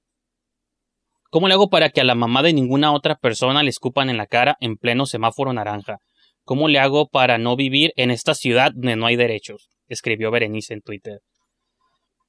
cómo 1.31 1.49
le 1.49 1.55
hago 1.55 1.69
para 1.69 1.91
que 1.91 2.01
a 2.01 2.05
la 2.05 2.15
mamá 2.15 2.43
de 2.43 2.53
ninguna 2.53 2.93
otra 2.93 3.17
persona 3.17 3.63
le 3.63 3.71
escupan 3.71 4.11
en 4.11 4.17
la 4.17 4.27
cara 4.27 4.57
en 4.61 4.77
pleno 4.77 5.07
semáforo 5.07 5.53
naranja? 5.53 5.99
¿Cómo 6.45 6.69
le 6.69 6.79
hago 6.79 7.09
para 7.09 7.39
no 7.39 7.57
vivir 7.57 7.93
en 7.97 8.11
esta 8.11 8.35
ciudad 8.35 8.73
donde 8.75 8.97
no 8.97 9.07
hay 9.07 9.17
derechos? 9.17 9.71
Escribió 9.89 10.31
Berenice 10.31 10.75
en 10.75 10.83
Twitter. 10.83 11.21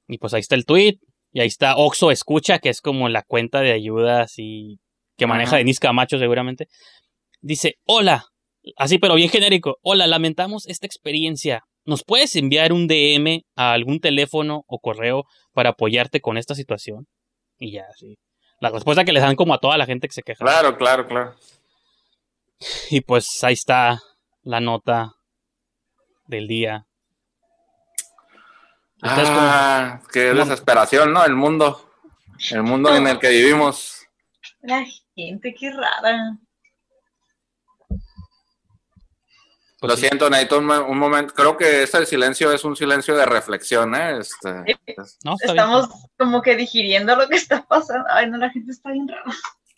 Y 0.08 0.18
pues 0.18 0.32
ahí 0.34 0.40
está 0.40 0.54
el 0.54 0.64
tweet. 0.64 0.98
Y 1.32 1.40
ahí 1.40 1.48
está 1.48 1.76
Oxo 1.76 2.10
Escucha, 2.10 2.58
que 2.58 2.70
es 2.70 2.80
como 2.80 3.10
la 3.10 3.22
cuenta 3.22 3.60
de 3.60 3.72
ayudas 3.72 4.34
y 4.38 4.78
que 5.18 5.26
maneja 5.26 5.50
Ajá. 5.50 5.56
Denis 5.58 5.80
Camacho 5.80 6.18
seguramente. 6.18 6.66
Dice, 7.42 7.74
hola, 7.84 8.24
así 8.76 8.98
pero 8.98 9.16
bien 9.16 9.28
genérico. 9.28 9.76
Hola, 9.82 10.06
lamentamos 10.06 10.66
esta 10.66 10.86
experiencia. 10.86 11.64
¿Nos 11.86 12.02
puedes 12.04 12.34
enviar 12.36 12.72
un 12.72 12.86
DM 12.88 13.44
a 13.54 13.72
algún 13.72 14.00
teléfono 14.00 14.64
o 14.66 14.80
correo 14.80 15.24
para 15.54 15.70
apoyarte 15.70 16.20
con 16.20 16.36
esta 16.36 16.54
situación? 16.54 17.06
Y 17.58 17.70
ya, 17.72 17.86
sí. 17.96 18.18
La 18.60 18.70
respuesta 18.70 19.04
que 19.04 19.12
les 19.12 19.22
dan 19.22 19.36
como 19.36 19.54
a 19.54 19.58
toda 19.60 19.78
la 19.78 19.86
gente 19.86 20.08
que 20.08 20.14
se 20.14 20.22
queja. 20.22 20.44
Claro, 20.44 20.76
claro, 20.76 21.06
claro. 21.06 21.34
Y 22.90 23.00
pues 23.02 23.42
ahí 23.44 23.52
está 23.54 24.00
la 24.42 24.60
nota 24.60 25.12
del 26.26 26.48
día. 26.48 26.86
Como- 29.00 29.14
Ah, 29.18 30.00
qué 30.12 30.32
desesperación, 30.34 31.12
¿no? 31.12 31.24
El 31.24 31.34
mundo. 31.36 31.90
El 32.50 32.62
mundo 32.62 32.94
en 32.96 33.06
el 33.06 33.18
que 33.18 33.28
vivimos. 33.28 34.06
La 34.62 34.84
gente, 35.14 35.54
qué 35.54 35.70
rara. 35.70 36.38
Pues 39.86 39.90
Lo 39.90 39.96
sí. 39.96 40.08
siento, 40.08 40.30
necesito 40.30 40.58
un, 40.58 40.70
un 40.70 40.98
momento. 40.98 41.34
Creo 41.34 41.56
que 41.56 41.82
ese 41.82 42.04
silencio 42.06 42.52
es 42.52 42.64
un 42.64 42.76
silencio 42.76 43.16
de 43.16 43.26
reflexión, 43.26 43.94
¿eh? 43.94 44.18
Este, 44.18 44.50
No, 44.50 44.64
bien. 44.64 44.78
Estamos 45.40 45.88
como 46.18 46.42
que 46.42 46.56
digiriendo 46.56 47.16
lo 47.16 47.28
que 47.28 47.36
está 47.36 47.64
pasando. 47.66 48.06
Ay, 48.10 48.30
no, 48.30 48.38
la 48.38 48.50
gente 48.50 48.72
está 48.72 48.90
bien 48.90 49.08
rara. 49.08 49.24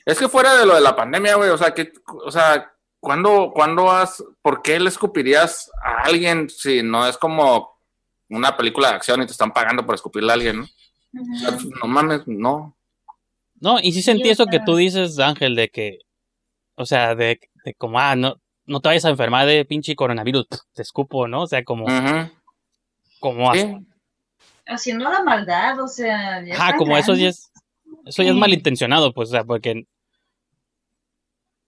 Es 0.05 0.19
que 0.19 0.29
fuera 0.29 0.57
de 0.57 0.65
lo 0.65 0.75
de 0.75 0.81
la 0.81 0.97
pandemia, 0.97 1.37
güey, 1.37 1.51
o 1.51 1.59
sea, 1.59 1.75
que, 1.75 1.93
o 2.25 2.31
sea, 2.31 2.73
¿cuándo, 2.99 3.53
¿cuándo 3.55 3.91
has, 3.91 4.25
por 4.41 4.63
qué 4.63 4.81
le 4.81 4.89
escupirías 4.89 5.71
a 5.83 6.05
alguien 6.05 6.49
si 6.49 6.83
no 6.83 7.07
es 7.07 7.19
como 7.19 7.79
una 8.31 8.57
película 8.57 8.89
de 8.89 8.95
acción 8.95 9.23
y 9.23 9.27
te 9.27 9.33
están 9.33 9.53
pagando 9.53 9.85
por 9.85 9.95
escupirle 9.95 10.31
a 10.31 10.35
alguien, 10.35 10.61
¿no? 10.61 10.65
O 10.65 11.39
sea, 11.39 11.59
no 11.83 11.89
mames, 11.89 12.23
no. 12.27 12.75
No, 13.61 13.79
y 13.81 13.93
sí 13.93 14.03
sentí 14.03 14.31
eso 14.31 14.47
que 14.47 14.61
tú 14.61 14.77
dices, 14.77 15.19
Ángel, 15.19 15.55
de 15.55 15.69
que, 15.69 15.99
o 16.75 16.87
sea, 16.87 17.15
de, 17.15 17.41
de 17.65 17.75
como, 17.75 17.99
ah, 17.99 18.17
no, 18.17 18.41
no 18.69 18.81
te 18.81 18.89
vayas 18.91 19.05
a 19.05 19.11
enfermar 19.11 19.47
de 19.47 19.65
pinche 19.65 19.97
coronavirus, 19.97 20.47
te 20.75 20.83
escupo, 20.83 21.27
¿no? 21.27 21.43
O 21.43 21.47
sea, 21.47 21.65
como, 21.65 21.87
Ujú. 21.87 22.31
como, 23.21 23.53
Sí. 23.55 23.77
Haciendo 24.71 25.09
la 25.11 25.23
maldad, 25.23 25.81
o 25.81 25.89
sea. 25.89 26.45
ya 26.45 26.55
ajá, 26.55 26.77
como 26.77 26.97
eso 26.99 27.15
ya 27.15 27.31
es, 27.31 27.51
eso 28.05 28.23
ya 28.23 28.31
es 28.31 28.37
malintencionado, 28.37 29.15
pues, 29.15 29.31
o 29.31 29.33
sea, 29.33 29.43
porque, 29.43 29.87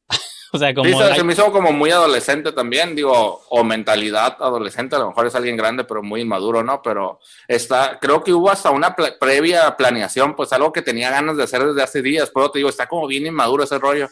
o 0.53 0.59
sea, 0.59 0.75
como, 0.75 0.87
Sí, 0.89 0.95
se, 0.95 1.03
hay- 1.05 1.15
se 1.17 1.25
me 1.25 1.33
hizo 1.33 1.51
como 1.51 1.73
muy 1.73 1.91
adolescente 1.91 2.53
también, 2.53 2.95
digo, 2.95 3.43
o 3.49 3.65
mentalidad 3.65 4.37
adolescente, 4.41 4.97
a 4.97 4.99
lo 4.99 5.09
mejor 5.09 5.27
es 5.27 5.35
alguien 5.35 5.57
grande, 5.57 5.85
pero 5.85 6.03
muy 6.03 6.21
inmaduro, 6.21 6.63
¿no? 6.63 6.83
Pero 6.83 7.21
está, 7.49 7.99
creo 8.01 8.23
que 8.23 8.33
hubo 8.35 8.51
hasta 8.51 8.71
una 8.71 8.95
previa 8.95 9.75
planeación, 9.77 10.35
pues 10.37 10.53
algo 10.53 10.73
que 10.73 10.83
tenía 10.83 11.11
ganas 11.11 11.37
de 11.39 11.45
hacer 11.45 11.65
desde 11.65 11.83
hace 11.83 12.03
días, 12.03 12.31
pero 12.35 12.51
te 12.51 12.59
digo, 12.59 12.69
está 12.69 12.87
como 12.87 13.07
bien 13.07 13.27
inmaduro 13.27 13.65
ese 13.65 13.79
rollo. 13.79 14.09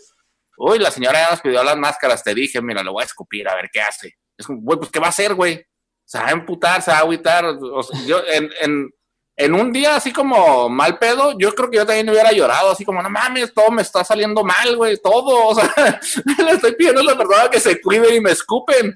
Uy, 0.61 0.79
la 0.81 0.91
señora 0.91 1.21
ya 1.23 1.31
nos 1.31 1.41
pidió 1.41 1.63
las 1.63 1.77
máscaras, 1.77 2.23
te 2.25 2.35
dije, 2.35 2.61
mira, 2.61 2.83
le 2.83 2.91
voy 2.91 3.03
a 3.03 3.07
escupir, 3.07 3.49
a 3.49 3.55
ver 3.55 3.71
qué 3.73 3.81
hace. 3.81 4.15
Es 4.37 4.47
como, 4.47 4.61
güey, 4.61 4.79
pues 4.79 4.91
¿qué 4.91 4.99
va 4.99 5.07
a 5.07 5.11
hacer, 5.11 5.35
güey? 5.35 5.65
Se 6.05 6.19
va 6.19 6.27
a 6.29 6.33
emputar, 6.33 6.83
se 6.83 6.91
va 6.91 6.99
a 6.99 7.01
agüitar. 7.01 7.45
O 7.47 7.83
sea, 7.83 8.01
yo, 8.07 8.21
en, 8.27 8.51
en, 8.61 8.91
en 9.37 9.55
un 9.55 9.73
día 9.73 9.95
así 9.97 10.13
como 10.13 10.69
mal 10.69 10.99
pedo, 10.99 11.39
yo 11.39 11.55
creo 11.55 11.71
que 11.71 11.77
yo 11.77 11.87
también 11.87 12.09
hubiera 12.11 12.33
llorado, 12.33 12.71
así 12.73 12.85
como, 12.85 13.01
no 13.03 13.09
mames, 13.11 13.53
todo 13.55 13.71
me 13.71 13.83
está 13.83 14.03
saliendo 14.05 14.43
mal, 14.43 14.77
güey, 14.77 14.97
todo. 15.03 15.47
O 15.49 15.55
sea, 15.55 15.73
le 16.45 16.51
estoy 16.53 16.75
pidiendo 16.75 17.03
a 17.03 17.05
la 17.05 17.17
persona 17.17 17.49
que 17.51 17.61
se 17.61 17.81
cuide 17.81 18.17
y 18.17 18.21
me 18.21 18.31
escupen. 18.33 18.95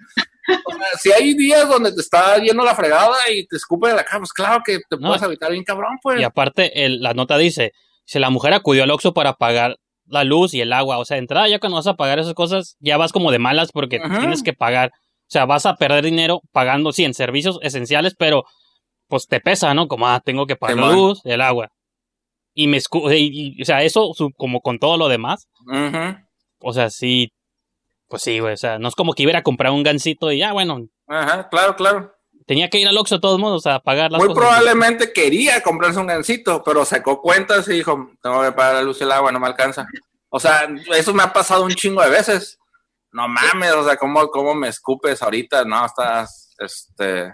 O 0.66 0.72
sea, 0.72 0.86
si 1.00 1.12
hay 1.12 1.34
días 1.34 1.68
donde 1.68 1.92
te 1.92 2.00
está 2.00 2.38
yendo 2.38 2.64
la 2.64 2.74
fregada 2.74 3.30
y 3.30 3.46
te 3.46 3.56
escupen 3.56 3.90
en 3.90 3.96
la 3.96 4.04
cara, 4.04 4.18
pues 4.18 4.32
claro 4.32 4.60
que 4.64 4.78
te 4.88 4.96
No. 4.98 5.08
puedes 5.08 5.22
evitar 5.22 5.52
bien 5.52 5.62
cabrón, 5.62 5.98
pues. 6.02 6.20
y 6.20 6.24
aparte, 6.24 6.84
el- 6.84 7.00
la 7.02 7.14
nota 7.14 7.36
dice, 7.38 7.72
si 8.04 8.18
la 8.18 8.30
mujer 8.30 8.52
acudió 8.52 8.82
al 8.82 8.90
Oxxo 8.90 9.14
para 9.14 9.34
pagar 9.34 9.76
la 10.12 10.24
luz 10.24 10.54
y 10.54 10.60
el 10.60 10.72
agua, 10.72 10.98
o 10.98 11.04
sea, 11.04 11.16
de 11.16 11.20
entrada 11.22 11.48
ya 11.48 11.58
cuando 11.58 11.76
vas 11.76 11.86
a 11.86 11.94
pagar 11.94 12.18
esas 12.18 12.34
cosas, 12.34 12.76
ya 12.80 12.96
vas 12.96 13.12
como 13.12 13.30
de 13.32 13.38
malas 13.38 13.72
porque 13.72 13.96
Ajá. 14.02 14.18
tienes 14.20 14.42
que 14.42 14.52
pagar, 14.52 14.90
o 14.94 15.28
sea, 15.32 15.46
vas 15.46 15.66
a 15.66 15.74
perder 15.76 16.04
dinero 16.04 16.40
pagando, 16.52 16.92
sí, 16.92 17.04
en 17.04 17.14
servicios 17.14 17.58
esenciales, 17.62 18.14
pero 18.16 18.44
pues 19.08 19.26
te 19.26 19.40
pesa, 19.40 19.74
¿no? 19.74 19.88
Como, 19.88 20.06
ah, 20.06 20.20
tengo 20.24 20.46
que 20.46 20.56
pagar 20.56 20.76
la 20.76 20.90
Simón. 20.90 20.96
luz, 21.08 21.20
el 21.24 21.40
agua. 21.40 21.68
Y 22.54 22.66
me 22.66 22.76
escu 22.76 23.10
y, 23.10 23.54
y, 23.58 23.62
o 23.62 23.64
sea, 23.64 23.82
eso 23.82 24.12
su- 24.14 24.30
como 24.36 24.60
con 24.60 24.78
todo 24.78 24.96
lo 24.98 25.08
demás, 25.08 25.46
o 26.60 26.72
sea, 26.72 26.90
sí, 26.90 27.32
pues 28.08 28.22
sí, 28.22 28.38
güey, 28.40 28.52
o 28.54 28.56
sea, 28.58 28.78
no 28.78 28.88
es 28.88 28.94
como 28.94 29.14
que 29.14 29.22
iba 29.22 29.36
a 29.36 29.42
comprar 29.42 29.72
un 29.72 29.82
gancito 29.82 30.30
y 30.32 30.38
ya, 30.38 30.52
bueno, 30.52 30.80
Ajá, 31.08 31.48
claro, 31.48 31.74
claro. 31.76 32.12
Tenía 32.52 32.68
que 32.68 32.78
ir 32.78 32.86
al 32.86 32.98
Oxxo 32.98 33.14
de 33.14 33.20
todos 33.22 33.38
modos 33.38 33.66
a 33.66 33.80
pagar 33.80 34.12
las 34.12 34.18
Muy 34.18 34.28
cosas. 34.28 34.42
probablemente 34.42 35.10
quería 35.10 35.62
comprarse 35.62 35.98
un 35.98 36.06
gancito, 36.06 36.62
pero 36.62 36.84
sacó 36.84 37.22
cuentas 37.22 37.66
y 37.68 37.72
dijo, 37.72 38.10
tengo 38.22 38.42
que 38.42 38.52
pagar 38.52 38.74
la 38.74 38.82
luz 38.82 39.00
y 39.00 39.04
el 39.04 39.12
agua, 39.12 39.32
no 39.32 39.40
me 39.40 39.46
alcanza. 39.46 39.86
O 40.28 40.38
sea, 40.38 40.68
eso 40.94 41.14
me 41.14 41.22
ha 41.22 41.32
pasado 41.32 41.64
un 41.64 41.70
chingo 41.70 42.02
de 42.02 42.10
veces. 42.10 42.58
No 43.10 43.26
mames, 43.26 43.72
o 43.72 43.86
sea, 43.86 43.96
¿cómo, 43.96 44.28
cómo 44.28 44.54
me 44.54 44.68
escupes 44.68 45.22
ahorita? 45.22 45.64
No, 45.64 45.86
estás, 45.86 46.54
este... 46.58 47.32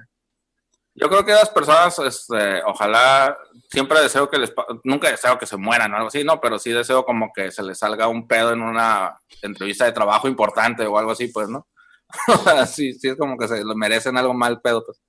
Yo 0.94 1.08
creo 1.08 1.24
que 1.24 1.32
las 1.32 1.50
personas, 1.50 1.98
este, 1.98 2.62
ojalá, 2.62 3.36
siempre 3.68 4.00
deseo 4.00 4.30
que 4.30 4.38
les, 4.38 4.52
nunca 4.84 5.10
deseo 5.10 5.36
que 5.36 5.46
se 5.46 5.56
mueran 5.56 5.92
o 5.92 5.96
algo 5.96 6.08
así, 6.08 6.22
no, 6.22 6.40
pero 6.40 6.60
sí 6.60 6.70
deseo 6.70 7.04
como 7.04 7.32
que 7.34 7.50
se 7.50 7.64
les 7.64 7.76
salga 7.76 8.06
un 8.06 8.28
pedo 8.28 8.52
en 8.52 8.62
una 8.62 9.18
entrevista 9.42 9.84
de 9.84 9.92
trabajo 9.92 10.28
importante 10.28 10.86
o 10.86 10.96
algo 10.96 11.10
así, 11.10 11.26
pues, 11.26 11.48
¿no? 11.48 11.66
sí, 12.66 12.94
sí, 12.94 13.08
es 13.08 13.16
como 13.16 13.36
que 13.36 13.48
se 13.48 13.64
lo 13.64 13.74
merecen 13.74 14.16
algo 14.16 14.32
mal 14.32 14.60
pedo, 14.60 14.84
pues. 14.84 15.00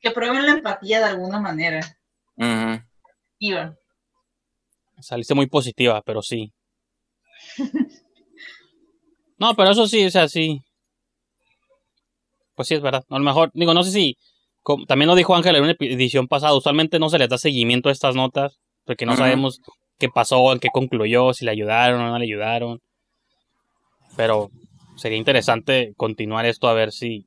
Que 0.00 0.10
prueben 0.10 0.46
la 0.46 0.52
empatía 0.52 0.98
de 1.00 1.04
alguna 1.06 1.40
manera. 1.40 1.80
Ujú. 2.36 2.82
Iván. 3.38 3.76
Saliste 5.00 5.34
muy 5.34 5.46
positiva, 5.46 6.02
pero 6.02 6.22
sí. 6.22 6.52
No, 9.38 9.54
pero 9.56 9.70
eso 9.70 9.86
sí, 9.88 10.04
o 10.04 10.10
sea, 10.10 10.28
sí. 10.28 10.62
Pues 12.54 12.68
sí, 12.68 12.74
es 12.74 12.82
verdad. 12.82 13.04
A 13.08 13.18
lo 13.18 13.24
mejor, 13.24 13.50
digo, 13.54 13.72
no 13.72 13.82
sé 13.82 13.90
si. 13.90 14.18
como- 14.62 14.84
también 14.84 15.08
lo 15.08 15.14
dijo 15.14 15.34
Ángel 15.34 15.56
en 15.56 15.62
una 15.62 15.76
edición 15.80 16.28
pasada. 16.28 16.54
Usualmente 16.54 16.98
no 16.98 17.08
se 17.08 17.18
les 17.18 17.30
da 17.30 17.38
seguimiento 17.38 17.88
a 17.88 17.92
estas 17.92 18.14
notas. 18.14 18.58
Porque 18.84 19.06
no 19.06 19.16
sabemos 19.16 19.60
qué 19.98 20.10
pasó, 20.10 20.52
en 20.52 20.58
qué 20.58 20.68
concluyó, 20.70 21.32
si 21.32 21.46
le 21.46 21.52
ayudaron 21.52 22.02
o 22.02 22.08
no 22.10 22.18
le 22.18 22.24
ayudaron. 22.26 22.82
Pero 24.16 24.50
sería 24.96 25.16
interesante 25.16 25.94
continuar 25.96 26.44
esto 26.44 26.68
a 26.68 26.74
ver 26.74 26.92
si 26.92 27.26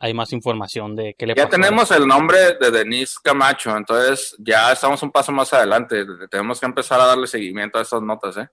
hay 0.00 0.14
más 0.14 0.32
información 0.32 0.94
de 0.94 1.14
qué 1.18 1.26
le 1.26 1.34
Ya 1.34 1.44
pasó. 1.46 1.56
tenemos 1.60 1.90
el 1.90 2.06
nombre 2.06 2.38
de 2.60 2.70
Denise 2.70 3.16
Camacho, 3.22 3.76
entonces 3.76 4.36
ya 4.38 4.72
estamos 4.72 5.02
un 5.02 5.10
paso 5.10 5.32
más 5.32 5.52
adelante. 5.52 6.04
Tenemos 6.30 6.60
que 6.60 6.66
empezar 6.66 7.00
a 7.00 7.06
darle 7.06 7.26
seguimiento 7.26 7.78
a 7.78 7.82
estas 7.82 8.02
notas, 8.02 8.36
¿eh? 8.36 8.46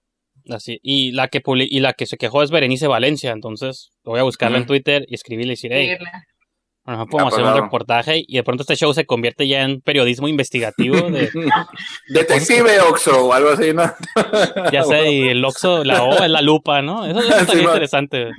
Así, 0.50 0.80
y 0.84 1.12
la 1.12 1.28
que 1.28 1.42
publi- 1.42 1.68
y 1.70 1.80
la 1.80 1.94
que 1.94 2.06
se 2.06 2.18
quejó 2.18 2.44
es 2.44 2.52
Berenice 2.52 2.88
Valencia, 2.88 3.32
entonces 3.32 3.92
voy 4.04 4.20
a 4.20 4.24
buscarla 4.24 4.58
en. 4.60 4.66
Twitter 4.66 5.04
y 5.08 5.16
escribirle 5.16 5.54
y 5.54 5.56
decir, 5.56 5.72
hey, 5.74 5.98
a 6.84 6.92
lo 6.92 6.98
mejor 6.98 7.10
podemos 7.10 7.34
Ah, 7.34 7.38
pues, 7.38 7.48
hacer 7.48 7.58
un 7.60 7.64
reportaje 7.66 8.24
y 8.28 8.36
de 8.36 8.44
pronto 8.44 8.62
este 8.62 8.76
show 8.76 8.94
se 8.94 9.08
convierte 9.08 9.48
ya 9.48 9.64
en 9.64 9.82
periodismo 9.82 10.28
investigativo 10.28 10.98
de, 11.10 11.30
Detective 12.10 12.80
Oxo 12.82 13.26
o 13.26 13.34
algo 13.34 13.50
así, 13.50 13.74
¿no? 13.74 13.92
ya 14.72 14.84
sé, 14.84 15.12
y 15.12 15.30
el 15.30 15.44
Oxxo, 15.44 15.84
la 15.84 16.04
O 16.04 16.24
es 16.24 16.30
la 16.30 16.42
lupa, 16.44 16.82
¿no? 16.84 17.06
Eso, 17.08 17.20
eso 17.22 17.30
Sí, 17.34 17.42
estaría 17.42 17.64
interesante. 17.64 18.30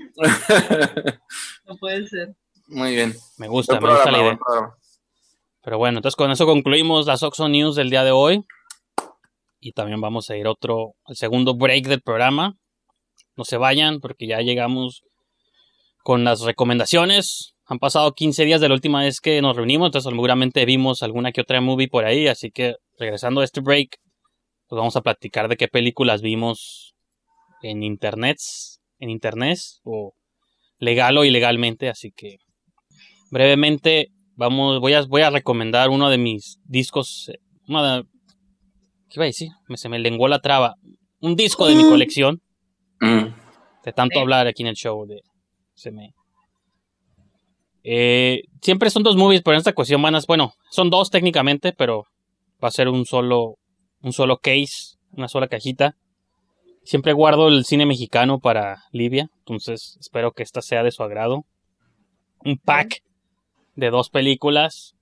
No 1.67 1.77
puede 1.77 2.07
ser. 2.07 2.35
Muy 2.69 2.95
bien. 2.95 3.15
Me 3.39 3.49
gusta, 3.49 3.81
me 3.81 3.91
gusta 3.91 4.11
la 4.11 4.19
idea. 4.19 4.39
Pero 5.63 5.79
bueno, 5.79 5.99
entonces 5.99 6.17
con 6.17 6.31
eso 6.31 6.47
concluimos 6.47 7.07
las 7.07 7.23
Oxxo 7.23 7.49
News 7.49 7.77
del 7.77 7.91
día 7.91 8.05
de 8.05 8.13
hoy. 8.13 8.45
Y 9.61 9.73
también 9.73 10.01
vamos 10.01 10.31
a 10.31 10.37
ir 10.37 10.47
otro, 10.47 10.95
al 11.05 11.17
segundo 11.17 11.57
break 11.57 11.87
del 11.87 12.03
programa. 12.03 12.57
No 13.37 13.45
se 13.45 13.57
vayan 13.57 14.01
porque 14.01 14.27
ya 14.27 14.41
llegamos 14.41 15.03
con 16.03 16.23
las 16.23 16.43
recomendaciones. 16.43 17.55
Han 17.67 17.81
pasado 17.81 18.13
15 18.13 18.45
días 18.45 18.61
de 18.61 18.69
la 18.69 18.75
última 18.75 19.03
vez 19.03 19.21
que 19.21 19.43
nos 19.43 19.57
reunimos, 19.57 19.89
entonces 19.89 20.09
seguramente 20.09 20.65
vimos 20.65 21.03
alguna 21.03 21.33
que 21.33 21.41
otra 21.41 21.61
movie 21.61 21.89
por 21.89 22.05
ahí. 22.05 22.29
Así 22.29 22.53
que 22.53 22.77
regresando 22.97 23.41
a 23.41 23.45
este 23.45 23.61
break, 23.61 23.99
pues 24.69 24.79
vamos 24.79 24.95
a 24.95 25.01
platicar 25.01 25.49
de 25.49 25.57
qué 25.57 25.67
películas 25.67 26.23
vimos 26.23 26.95
en 27.63 27.83
internet, 27.83 28.39
en 29.01 29.11
internet 29.11 29.59
o 29.83 30.15
legal 30.79 31.19
o 31.19 31.25
ilegalmente. 31.25 31.89
Así 31.89 32.13
que 32.13 32.37
brevemente 33.31 34.11
vamos, 34.37 34.81
voy 34.81 34.93
a, 34.95 35.03
voy 35.03 35.23
a 35.23 35.31
recomendar 35.31 35.89
uno 35.91 36.11
de 36.11 36.19
mis 36.19 36.59
discos, 36.65 37.31
uno 37.69 37.83
de- 37.83 38.05
¿qué 39.09 39.15
iba 39.17 39.25
a 39.25 39.27
decir? 39.27 39.49
Me, 39.69 39.77
se 39.77 39.89
me 39.89 39.99
lenguó 39.99 40.29
la 40.29 40.41
traba. 40.41 40.75
Un 41.21 41.37
disco 41.37 41.67
de 41.67 41.75
mi 41.75 41.85
colección, 41.85 42.41
Mm. 43.01 43.27
de 43.85 43.93
tanto 43.93 44.21
hablar 44.21 44.47
aquí 44.47 44.63
en 44.63 44.69
el 44.69 44.75
show, 44.75 45.07
de, 45.07 45.21
se 45.75 45.91
me... 45.91 46.15
Eh, 47.85 48.43
siempre 48.63 48.91
son 48.91 49.03
dos 49.03 49.17
movies, 49.17 49.43
pero 49.43 49.55
en 49.55 49.59
esta 49.59 49.73
cuestión 49.73 50.03
van 50.03 50.15
a, 50.17 50.21
bueno, 50.27 50.55
son 50.71 50.91
dos 50.91 51.11
técnicamente, 51.11 51.73
pero 51.73 52.05
va 52.63 52.69
a 52.69 52.73
ser 52.73 52.89
un 52.89 53.05
solo, 53.07 53.55
un 54.03 54.13
solo 54.13 54.39
case, 54.39 54.97
una 55.13 55.29
sola 55.29 55.47
cajita. 55.47 55.95
Siempre 56.83 57.13
guardo 57.13 57.49
el 57.49 57.65
cine 57.65 57.87
mexicano 57.87 58.39
para 58.41 58.83
Livia, 58.93 59.29
entonces 59.39 59.97
espero 60.01 60.33
que 60.33 60.43
esta 60.43 60.63
sea 60.63 60.83
de 60.83 60.91
su 60.91 61.03
agrado. 61.03 61.45
Un 62.45 62.59
pack 62.59 63.03
de 63.77 63.91
dos 63.91 64.11
películas. 64.11 64.95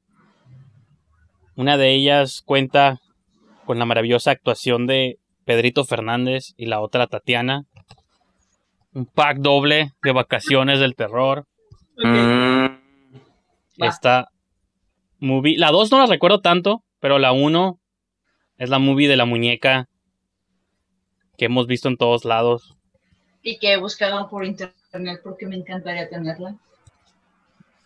Una 1.56 1.76
de 1.76 1.92
ellas 1.92 2.42
cuenta 2.44 3.00
con 3.64 3.78
la 3.78 3.84
maravillosa 3.86 4.32
actuación 4.32 4.86
de 4.86 5.18
Pedrito 5.44 5.84
Fernández 5.84 6.52
y 6.56 6.66
la 6.66 6.80
otra 6.80 7.06
Tatiana. 7.06 7.64
un 8.92 9.06
pack 9.06 9.38
doble 9.38 9.90
de 10.04 10.12
vacaciones 10.12 10.78
del 10.78 10.94
terror. 10.94 11.46
Mm, 11.96 12.66
Va. 13.82 13.88
Esta 13.88 14.28
movie, 15.18 15.58
la 15.58 15.72
2 15.72 15.90
no 15.90 15.98
la 15.98 16.06
recuerdo 16.06 16.40
tanto, 16.40 16.84
pero 17.00 17.18
la 17.18 17.32
1 17.32 17.80
es 18.58 18.70
la 18.70 18.78
movie 18.78 19.08
de 19.08 19.16
la 19.16 19.24
muñeca 19.24 19.88
que 21.36 21.46
hemos 21.46 21.66
visto 21.66 21.88
en 21.88 21.96
todos 21.96 22.24
lados. 22.24 22.76
Y 23.42 23.58
que 23.58 23.72
he 23.72 23.76
buscado 23.76 24.28
por 24.30 24.44
internet 24.44 25.20
porque 25.24 25.46
me 25.46 25.56
encantaría 25.56 26.08
tenerla. 26.08 26.56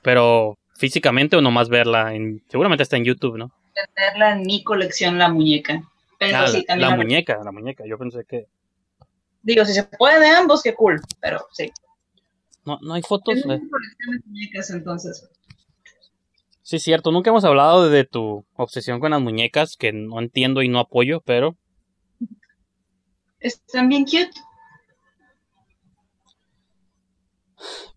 Pero 0.02 0.57
físicamente 0.78 1.36
o 1.36 1.40
nomás 1.42 1.68
verla, 1.68 2.14
en, 2.14 2.42
seguramente 2.48 2.82
está 2.82 2.96
en 2.96 3.04
YouTube, 3.04 3.36
¿no? 3.36 3.52
Tenerla 3.94 4.32
en 4.32 4.42
mi 4.42 4.62
colección, 4.64 5.18
la 5.18 5.28
muñeca. 5.28 5.82
Pero 6.18 6.38
Ah, 6.38 6.46
sí, 6.48 6.58
la, 6.58 6.64
también 6.64 6.88
la 6.90 6.96
la- 6.96 6.96
muñeca, 6.96 7.38
la 7.44 7.52
muñeca. 7.52 7.84
Yo 7.86 7.98
pensé 7.98 8.24
que 8.24 8.46
Digo, 9.42 9.64
si 9.64 9.72
se 9.72 9.84
puede 9.84 10.18
de 10.20 10.28
ambos, 10.28 10.62
qué 10.62 10.74
cool. 10.74 11.00
Pero 11.20 11.46
sí. 11.52 11.70
no, 12.64 12.78
no 12.82 12.94
hay 12.94 13.02
fotos. 13.02 13.36
Eh. 13.36 13.42
de 13.46 13.60
muñecas, 14.26 14.70
entonces. 14.70 15.28
Sí, 16.62 16.78
cierto. 16.80 17.12
Nunca 17.12 17.30
hemos 17.30 17.44
hablado 17.44 17.88
de 17.88 18.04
tu 18.04 18.44
obsesión 18.56 18.98
con 19.00 19.12
las 19.12 19.20
muñecas, 19.22 19.76
que 19.76 19.92
no 19.92 20.18
entiendo 20.18 20.60
y 20.62 20.68
no 20.68 20.80
apoyo, 20.80 21.20
pero 21.24 21.56
Están 23.40 23.88
bien 23.88 24.04
cute. 24.04 24.30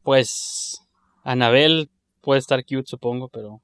pues 0.03 0.81
Anabel 1.23 1.89
puede 2.21 2.39
estar 2.39 2.63
cute, 2.63 2.85
supongo, 2.85 3.27
pero. 3.29 3.61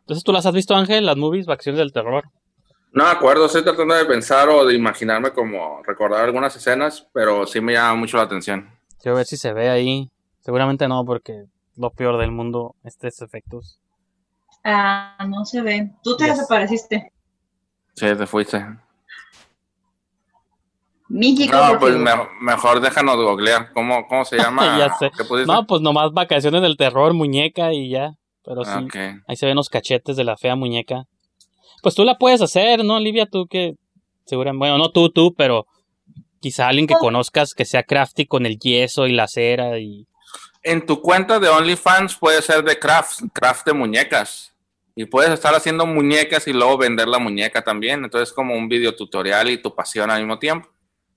Entonces, 0.00 0.24
¿tú 0.24 0.32
las 0.32 0.46
has 0.46 0.54
visto, 0.54 0.74
Ángel? 0.74 1.04
Las 1.06 1.16
movies, 1.16 1.46
vacaciones 1.46 1.78
del 1.78 1.92
terror. 1.92 2.24
No 2.92 3.04
me 3.04 3.10
acuerdo, 3.10 3.46
estoy 3.46 3.62
tratando 3.62 3.94
de 3.94 4.06
pensar 4.06 4.48
o 4.48 4.64
de 4.64 4.74
imaginarme 4.74 5.32
como 5.32 5.82
recordar 5.82 6.24
algunas 6.24 6.56
escenas, 6.56 7.06
pero 7.12 7.46
sí 7.46 7.60
me 7.60 7.74
llama 7.74 7.94
mucho 7.96 8.16
la 8.16 8.22
atención. 8.22 8.70
Quiero 9.00 9.16
ver 9.16 9.26
si 9.26 9.36
se 9.36 9.52
ve 9.52 9.68
ahí. 9.68 10.10
Seguramente 10.40 10.88
no, 10.88 11.04
porque 11.04 11.44
lo 11.76 11.90
peor 11.90 12.18
del 12.18 12.30
mundo, 12.32 12.74
estos 12.84 13.20
efectos. 13.20 13.78
Ah, 14.64 15.18
no 15.28 15.44
se 15.44 15.60
ve. 15.60 15.92
Tú 16.02 16.16
te 16.16 16.24
Yes. 16.24 16.38
desapareciste. 16.38 17.12
Sí, 17.94 18.06
te 18.16 18.26
fuiste. 18.26 18.64
México. 21.08 21.56
No, 21.56 21.78
pues 21.78 21.96
me- 21.96 22.10
mejor 22.40 22.80
déjanos 22.80 23.16
googlear. 23.16 23.72
¿Cómo, 23.72 24.06
cómo 24.06 24.24
se 24.24 24.36
llama? 24.38 24.78
Ya 24.78 24.94
sé. 24.98 25.10
No, 25.46 25.66
pues 25.66 25.80
nomás 25.80 26.12
vacaciones 26.12 26.62
del 26.62 26.76
terror, 26.76 27.14
muñeca 27.14 27.72
y 27.72 27.90
ya. 27.90 28.12
Pero 28.44 28.64
sí, 28.64 28.70
ahí 29.26 29.36
se 29.36 29.46
ven 29.46 29.56
los 29.56 29.68
cachetes 29.68 30.16
de 30.16 30.24
la 30.24 30.36
fea 30.36 30.56
muñeca. 30.56 31.04
Pues 31.82 31.94
tú 31.94 32.04
la 32.04 32.16
puedes 32.16 32.40
hacer, 32.40 32.84
¿no, 32.84 32.96
Olivia? 32.96 33.26
Tú 33.26 33.46
que 33.46 33.74
seguramente, 34.24 34.58
bueno, 34.58 34.78
no 34.78 34.90
tú, 34.90 35.10
tú, 35.10 35.34
pero 35.36 35.66
quizá 36.40 36.68
alguien 36.68 36.86
que 36.86 36.94
conozcas 36.94 37.52
que 37.54 37.64
sea 37.64 37.82
crafty 37.82 38.26
con 38.26 38.46
el 38.46 38.58
yeso 38.58 39.06
y 39.06 39.12
la 39.12 39.28
cera 39.28 39.78
y... 39.78 40.06
En 40.62 40.84
tu 40.86 41.00
cuenta 41.00 41.38
de 41.38 41.48
OnlyFans 41.48 42.16
puede 42.16 42.42
ser 42.42 42.64
de 42.64 42.78
craft, 42.78 43.20
craft 43.32 43.66
de 43.66 43.72
muñecas. 43.74 44.52
Y 44.96 45.04
puedes 45.04 45.30
estar 45.30 45.54
haciendo 45.54 45.86
muñecas 45.86 46.48
y 46.48 46.52
luego 46.52 46.76
vender 46.78 47.06
la 47.06 47.18
muñeca 47.18 47.62
también. 47.62 48.02
Entonces, 48.04 48.32
como 48.32 48.54
un 48.54 48.68
video 48.68 48.94
tutorial 48.96 49.48
y 49.50 49.58
tu 49.62 49.74
pasión 49.74 50.10
al 50.10 50.20
mismo 50.20 50.38
tiempo. 50.38 50.68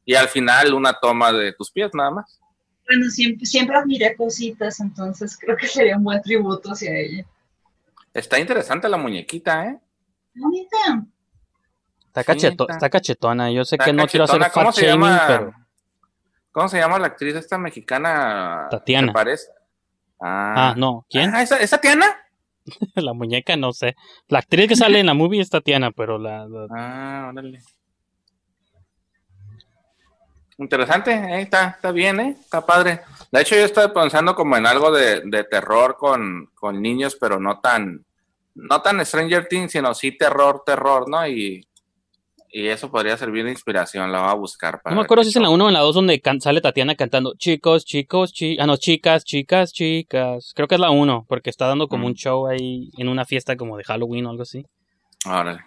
Y 0.05 0.15
al 0.15 0.27
final, 0.27 0.73
una 0.73 0.93
toma 0.93 1.31
de 1.31 1.53
tus 1.53 1.71
pies, 1.71 1.91
nada 1.93 2.11
más. 2.11 2.39
Bueno, 2.87 3.09
siempre, 3.09 3.45
siempre 3.45 3.77
admiré 3.77 4.15
cositas, 4.15 4.79
entonces 4.79 5.37
creo 5.39 5.55
que 5.55 5.67
sería 5.67 5.95
un 5.97 6.03
buen 6.03 6.21
tributo 6.21 6.71
hacia 6.71 6.97
ella. 6.97 7.25
Está 8.13 8.39
interesante 8.39 8.89
la 8.89 8.97
muñequita, 8.97 9.65
¿eh? 9.67 9.79
Bonita. 10.35 11.05
Está, 12.07 12.21
Sí, 12.23 12.27
cacheto- 12.27 12.63
está- 12.63 12.73
está 12.73 12.89
cachetona. 12.89 13.51
Yo 13.51 13.63
sé 13.63 13.75
Está 13.75 13.85
que 13.85 13.93
no 13.93 14.05
quiero 14.07 14.25
hacer. 14.25 14.41
¿Cómo 14.51 14.65
fat 14.65 14.75
se 14.75 14.81
shaming, 14.85 15.07
llama? 15.07 15.23
pero 15.27 15.53
¿Cómo 16.51 16.67
se 16.67 16.77
llama 16.79 16.99
la 16.99 17.07
actriz 17.07 17.35
esta 17.35 17.57
mexicana? 17.57 18.67
Tatiana. 18.69 19.07
¿Te 19.07 19.13
parece? 19.13 19.47
Ah, 20.19 20.73
no. 20.77 21.05
¿Quién? 21.09 21.33
Ah, 21.33 21.41
¿esa, 21.41 21.57
esa 21.57 21.77
Tatiana? 21.77 22.05
la 22.95 23.13
muñeca, 23.13 23.55
no 23.55 23.71
sé. 23.71 23.95
La 24.27 24.39
actriz 24.39 24.67
que 24.67 24.75
sale 24.75 24.99
en 24.99 25.05
la 25.05 25.13
movie 25.13 25.39
es 25.41 25.49
Tatiana, 25.49 25.91
pero 25.91 26.17
la... 26.17 26.45
la- 26.47 26.67
Ah, 26.75 27.29
órale. 27.31 27.61
Interesante, 30.61 31.11
eh, 31.11 31.41
está, 31.41 31.69
está 31.69 31.91
bien, 31.91 32.19
¿eh? 32.19 32.35
está 32.39 32.63
padre. 32.65 33.01
De 33.31 33.41
hecho, 33.41 33.55
yo 33.55 33.65
estaba 33.65 33.91
pensando 33.91 34.35
como 34.35 34.55
en 34.57 34.67
algo 34.67 34.91
de, 34.91 35.21
de 35.25 35.43
terror 35.43 35.97
con, 35.97 36.51
con 36.53 36.79
niños, 36.81 37.17
pero 37.19 37.39
no 37.39 37.59
tan, 37.59 38.05
no 38.53 38.81
tan 38.81 39.03
Stranger 39.03 39.47
Things, 39.47 39.71
sino 39.71 39.93
sí 39.95 40.11
terror, 40.15 40.61
terror, 40.63 41.09
¿no? 41.09 41.27
Y, 41.27 41.65
y 42.53 42.67
eso 42.67 42.91
podría 42.91 43.17
servir 43.17 43.45
de 43.45 43.51
inspiración, 43.51 44.11
la 44.11 44.19
voy 44.21 44.29
a 44.29 44.33
buscar. 44.33 44.81
Para 44.81 44.93
No 44.93 45.01
me 45.01 45.05
acuerdo 45.05 45.23
si 45.23 45.29
es 45.29 45.35
en 45.37 45.43
la 45.43 45.49
1 45.49 45.65
o 45.65 45.67
en 45.69 45.73
la 45.73 45.79
2 45.79 45.95
donde 45.95 46.21
sale 46.41 46.61
Tatiana 46.61 46.95
cantando 46.95 47.33
chicos, 47.37 47.83
chicos, 47.85 48.31
chi 48.31 48.57
ah, 48.59 48.67
no, 48.67 48.77
chicas, 48.77 49.23
chicas, 49.23 49.73
chicas. 49.73 50.51
Creo 50.53 50.67
que 50.67 50.75
es 50.75 50.81
la 50.81 50.91
1, 50.91 51.25
porque 51.27 51.49
está 51.49 51.65
dando 51.67 51.87
como 51.87 52.03
Mm. 52.03 52.07
un 52.07 52.13
show 52.13 52.47
ahí 52.47 52.91
en 52.97 53.07
una 53.07 53.25
fiesta 53.25 53.55
como 53.55 53.77
de 53.77 53.83
Halloween 53.85 54.25
o 54.27 54.29
algo 54.29 54.43
así. 54.43 54.63
Órale. 55.25 55.61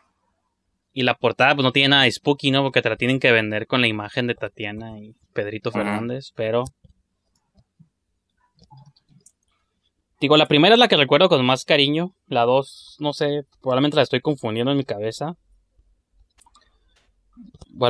Y 0.97 1.03
la 1.03 1.15
portada 1.15 1.55
pues 1.55 1.65
no 1.65 1.73
tiene 1.73 1.89
nada 1.89 2.05
de 2.05 2.13
spooky, 2.13 2.51
¿no? 2.53 2.63
Porque 2.63 2.81
te 2.81 2.89
la 2.89 2.97
tienen 2.97 3.19
que 3.21 3.33
vender 3.33 3.67
con 3.67 3.81
la 3.81 3.89
imagen 3.89 4.27
de 4.29 4.35
Tatiana 4.37 4.99
y 5.01 5.15
Pedrito. 5.33 5.71
Fernández, 5.73 6.31
pero... 6.35 6.65
Digo, 10.21 10.37
la 10.37 10.47
primera 10.47 10.75
es 10.75 10.79
la 10.79 10.89
que 10.89 10.97
recuerdo 10.97 11.29
con 11.29 11.45
más 11.45 11.65
cariño. 11.65 12.15
La 12.29 12.45
2, 12.45 12.97
no 13.01 13.13
sé, 13.13 13.43
probablemente 13.61 13.97
la 13.97 14.03
estoy 14.05 14.21
confundiendo 14.21 14.71
en 14.71 14.79
mi 14.79 14.85
cabeza. 14.85 15.35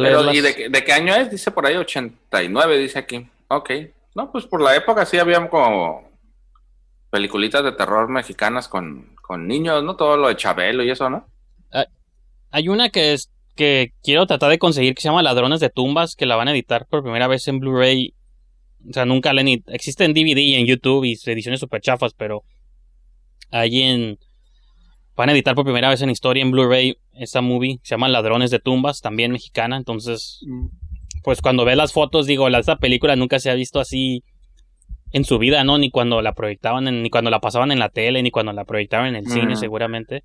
Pero. 0.09 0.33
¿Y 0.35 0.41
de, 0.41 0.55
qué- 0.57 0.69
de 0.69 0.85
qué 0.85 0.93
año 0.93 1.15
es? 1.15 1.31
Dice 1.31 1.51
por 1.51 1.67
ahí 1.67 1.77
89, 1.77 2.79
dice 2.79 2.99
aquí. 2.99 3.29
Ok. 3.49 3.71
No, 4.17 4.33
pues 4.33 4.47
por 4.47 4.61
la 4.63 4.75
época 4.75 5.05
sí 5.05 5.19
había 5.19 5.47
como 5.49 6.09
peliculitas 7.11 7.63
de 7.63 7.73
terror 7.73 8.09
mexicanas 8.09 8.67
con, 8.67 9.15
con 9.23 9.47
niños, 9.47 9.85
¿no? 9.85 9.95
Todo 9.95 10.17
lo 10.17 10.29
de 10.29 10.37
Chabelo 10.37 10.83
y 10.83 10.91
eso, 10.91 11.09
¿no? 11.11 11.27
Hay 12.55 12.69
una 12.69 12.89
que 12.91 13.13
es 13.15 13.33
que 13.57 13.91
quiero 14.05 14.27
tratar 14.27 14.49
de 14.51 14.59
conseguir 14.61 14.95
que 14.95 15.03
se 15.03 15.09
llama 15.09 15.25
Ladrones 15.25 15.59
de 15.59 15.71
Tumbas, 15.71 16.15
que 16.15 16.25
la 16.25 16.37
van 16.37 16.47
a 16.47 16.53
editar 16.53 16.87
por 16.89 17.03
primera 17.03 17.27
vez 17.27 17.49
en 17.49 17.59
Blu-ray. 17.59 18.15
O 18.89 18.93
sea, 18.93 19.05
nunca 19.07 19.33
la 19.33 19.43
Existe 19.67 20.05
en 20.05 20.13
DVD 20.15 20.39
y 20.39 20.55
en 20.55 20.67
YouTube 20.67 21.05
y 21.05 21.17
ediciones 21.27 21.59
super 21.59 21.81
chafas, 21.81 22.15
pero 22.15 22.43
ahí 23.51 23.83
en... 23.83 24.19
Van 25.17 25.29
a 25.29 25.33
editar 25.33 25.57
por 25.57 25.65
primera 25.65 25.89
vez 25.89 26.01
en 26.03 26.11
historia 26.11 26.43
en 26.43 26.53
Blu-ray 26.53 26.97
esa 27.15 27.41
movie, 27.41 27.79
se 27.83 27.95
llama 27.95 28.09
Ladrones 28.09 28.53
de 28.53 28.61
Tumbas, 28.61 29.01
también 29.01 29.33
mexicana. 29.33 29.77
Entonces, 29.77 30.41
pues 31.25 31.41
cuando 31.41 31.65
ves 31.65 31.77
las 31.77 31.93
fotos, 31.93 32.27
digo, 32.27 32.49
la, 32.51 32.61
esta 32.61 32.77
película 32.77 33.17
nunca 33.17 33.41
se 33.41 33.51
ha 33.51 33.55
visto 33.55 33.81
así 33.81 34.23
en 35.13 35.25
su 35.25 35.39
vida, 35.39 35.65
¿no? 35.65 35.79
Ni 35.79 35.91
cuando 35.91 36.23
la 36.23 36.35
proyectaban, 36.35 36.87
en- 36.89 37.03
ni 37.03 37.11
cuando 37.11 37.31
la 37.31 37.41
pasaban 37.41 37.73
en 37.73 37.79
la 37.81 37.89
tele, 37.89 38.23
ni 38.23 38.31
cuando 38.31 38.53
la 38.53 38.65
proyectaban 38.65 39.09
en 39.09 39.17
el 39.17 39.27
cine, 39.29 39.55
seguramente. 39.57 40.23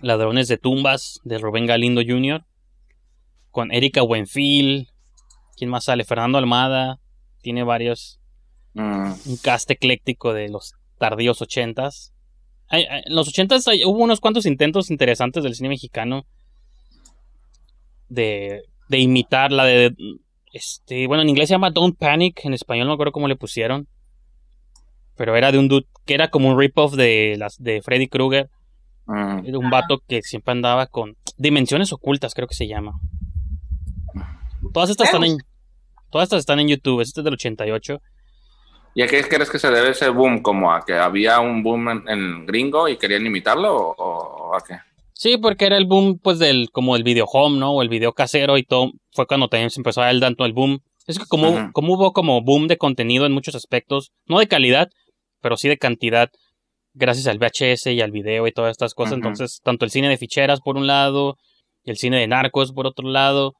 Ladrones 0.00 0.48
de 0.48 0.58
Tumbas, 0.58 1.20
de 1.24 1.38
Rubén 1.38 1.66
Galindo 1.66 2.02
Jr., 2.06 2.44
con 3.50 3.72
Erika 3.72 4.02
Buenfil, 4.02 4.88
¿quién 5.56 5.70
más 5.70 5.84
sale? 5.84 6.04
Fernando 6.04 6.36
Almada, 6.38 7.00
tiene 7.40 7.62
varios, 7.64 8.20
Mm. 8.74 9.12
un 9.26 9.36
cast 9.42 9.70
ecléctico 9.70 10.34
de 10.34 10.48
los 10.50 10.74
tardíos 10.98 11.40
ochentas. 11.40 12.12
Hay- 12.68 12.84
hay- 12.84 13.02
En 13.06 13.14
los 13.14 13.28
ochentas 13.28 13.66
hay- 13.68 13.84
hubo 13.84 13.98
unos 14.02 14.20
cuantos 14.20 14.44
intentos 14.44 14.90
interesantes 14.90 15.42
del 15.42 15.54
cine 15.54 15.70
mexicano 15.70 16.26
de, 18.08 18.62
de 18.88 18.98
imitar 18.98 19.52
la 19.52 19.64
de, 19.64 19.94
este, 20.52 21.06
bueno, 21.06 21.22
en 21.22 21.28
inglés 21.30 21.48
se 21.48 21.54
llama 21.54 21.70
Don't 21.70 21.98
Panic, 21.98 22.44
en 22.44 22.54
español 22.54 22.86
no 22.86 22.92
me 22.92 22.94
acuerdo 22.94 23.12
cómo 23.12 23.28
le 23.28 23.36
pusieron, 23.36 23.88
pero 25.16 25.36
era 25.36 25.50
de 25.52 25.58
un 25.58 25.68
dude 25.68 25.86
que 26.04 26.14
era 26.14 26.28
como 26.28 26.48
un 26.50 26.58
rip-off 26.58 26.94
de, 26.94 27.36
las, 27.38 27.56
de 27.62 27.80
Freddy 27.82 28.08
Krueger, 28.08 28.50
Mm. 29.06 29.46
era 29.46 29.58
un 29.58 29.70
vato 29.70 30.02
que 30.06 30.22
siempre 30.22 30.52
andaba 30.52 30.86
con 30.86 31.16
dimensiones 31.36 31.92
ocultas, 31.92 32.34
creo 32.34 32.48
que 32.48 32.54
se 32.54 32.66
llama. 32.66 32.92
Todas 34.72 34.90
estas 34.90 35.06
están 35.08 35.24
en, 35.24 35.38
todas 36.10 36.26
estas 36.26 36.40
están 36.40 36.60
en 36.60 36.68
YouTube, 36.68 37.00
este 37.00 37.20
es 37.20 37.24
del 37.24 37.34
88. 37.34 38.00
¿Y 38.94 39.02
a 39.02 39.06
qué 39.06 39.22
crees 39.22 39.50
que 39.50 39.58
se 39.58 39.70
debe 39.70 39.90
ese 39.90 40.08
boom? 40.08 40.40
¿Como 40.40 40.72
a 40.72 40.84
que 40.84 40.94
había 40.94 41.38
un 41.40 41.62
boom 41.62 41.88
en, 41.88 42.08
en 42.08 42.46
gringo 42.46 42.88
y 42.88 42.96
querían 42.96 43.26
imitarlo 43.26 43.74
o, 43.76 43.94
o 43.96 44.56
a 44.56 44.60
qué? 44.66 44.78
Sí, 45.12 45.38
porque 45.38 45.64
era 45.64 45.78
el 45.78 45.86
boom, 45.86 46.18
pues, 46.18 46.38
del, 46.38 46.70
como 46.70 46.94
el 46.94 47.02
video 47.02 47.24
home, 47.24 47.58
¿no? 47.58 47.72
O 47.72 47.82
el 47.82 47.88
video 47.88 48.12
casero 48.12 48.58
y 48.58 48.64
todo. 48.64 48.92
Fue 49.12 49.26
cuando 49.26 49.48
también 49.48 49.70
se 49.70 49.80
empezó 49.80 50.02
a 50.02 50.06
dar 50.06 50.14
el 50.14 50.20
tanto 50.20 50.44
el 50.44 50.52
boom. 50.52 50.80
Es 51.06 51.18
que 51.18 51.24
como, 51.26 51.72
como 51.72 51.94
hubo 51.94 52.12
como 52.12 52.42
boom 52.42 52.68
de 52.68 52.76
contenido 52.76 53.24
en 53.24 53.32
muchos 53.32 53.54
aspectos, 53.54 54.12
no 54.26 54.38
de 54.38 54.48
calidad, 54.48 54.88
pero 55.40 55.56
sí 55.56 55.68
de 55.68 55.78
cantidad, 55.78 56.30
gracias 56.96 57.26
al 57.26 57.38
VHS 57.38 57.86
y 57.88 58.00
al 58.00 58.10
video 58.10 58.46
y 58.46 58.52
todas 58.52 58.72
estas 58.72 58.94
cosas. 58.94 59.14
Entonces, 59.14 59.60
tanto 59.62 59.84
el 59.84 59.90
cine 59.90 60.08
de 60.08 60.16
ficheras 60.16 60.60
por 60.60 60.76
un 60.76 60.86
lado, 60.86 61.36
y 61.84 61.90
el 61.90 61.98
cine 61.98 62.18
de 62.18 62.26
narcos 62.26 62.72
por 62.72 62.86
otro 62.86 63.08
lado, 63.08 63.54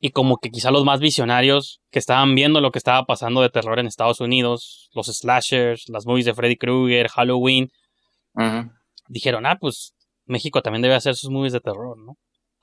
y 0.00 0.10
como 0.10 0.38
que 0.38 0.50
quizá 0.50 0.70
los 0.70 0.84
más 0.84 1.00
visionarios 1.00 1.80
que 1.90 1.98
estaban 1.98 2.34
viendo 2.34 2.60
lo 2.60 2.70
que 2.70 2.78
estaba 2.78 3.04
pasando 3.04 3.42
de 3.42 3.50
terror 3.50 3.78
en 3.78 3.86
Estados 3.86 4.20
Unidos, 4.20 4.88
los 4.94 5.06
slashers, 5.06 5.88
las 5.88 6.06
movies 6.06 6.24
de 6.24 6.34
Freddy 6.34 6.56
Krueger, 6.56 7.08
Halloween, 7.08 7.68
dijeron, 9.08 9.46
ah, 9.46 9.58
pues 9.60 9.92
México 10.24 10.62
también 10.62 10.82
debe 10.82 10.94
hacer 10.94 11.14
sus 11.14 11.30
movies 11.30 11.52
de 11.52 11.60
terror, 11.60 11.96
¿no? 11.98 12.16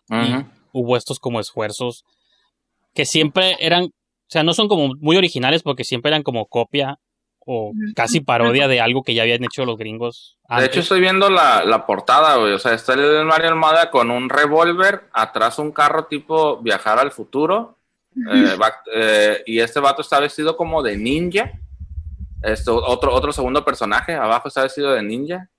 ujú. 0.09 0.49
hubo 0.73 0.97
estos 0.97 1.19
como 1.19 1.39
esfuerzos 1.39 2.03
que 2.95 3.05
siempre 3.05 3.55
eran, 3.59 3.83
o 3.83 3.91
sea, 4.27 4.41
no 4.43 4.53
son 4.53 4.67
como 4.67 4.95
muy 4.99 5.15
originales 5.15 5.61
porque 5.61 5.83
siempre 5.83 6.09
eran 6.09 6.23
como 6.23 6.47
copia 6.47 6.97
o 7.51 7.71
casi 7.95 8.19
parodia 8.21 8.67
de 8.67 8.79
algo 8.79 9.01
que 9.01 9.15
ya 9.15 9.23
habían 9.23 9.43
hecho 9.43 9.65
los 9.65 9.75
gringos. 9.77 10.37
De 10.59 10.65
hecho, 10.67 10.79
estoy 10.81 11.01
viendo 11.01 11.29
la, 11.31 11.63
la 11.65 11.85
portada, 11.87 12.35
güey. 12.35 12.53
O 12.53 12.59
sea, 12.59 12.73
está 12.73 12.93
el 12.93 13.25
Mario 13.25 13.49
Almada 13.49 13.89
con 13.89 14.11
un 14.11 14.29
revólver, 14.29 15.05
atrás 15.13 15.57
un 15.57 15.71
carro 15.71 16.05
tipo 16.05 16.57
viajar 16.61 16.99
al 16.99 17.11
futuro. 17.11 17.75
eh, 18.15 18.55
va- 18.61 18.73
eh, 18.93 19.43
y 19.47 19.59
este 19.59 19.79
vato 19.79 20.01
está 20.03 20.19
vestido 20.19 20.55
como 20.57 20.83
de 20.83 20.95
ninja. 20.97 21.51
Esto, 22.41 22.75
otro, 22.85 23.13
otro 23.13 23.31
segundo 23.31 23.65
personaje, 23.65 24.13
abajo 24.15 24.47
está 24.47 24.63
vestido 24.63 24.91
de 24.93 25.01
ninja. 25.03 25.49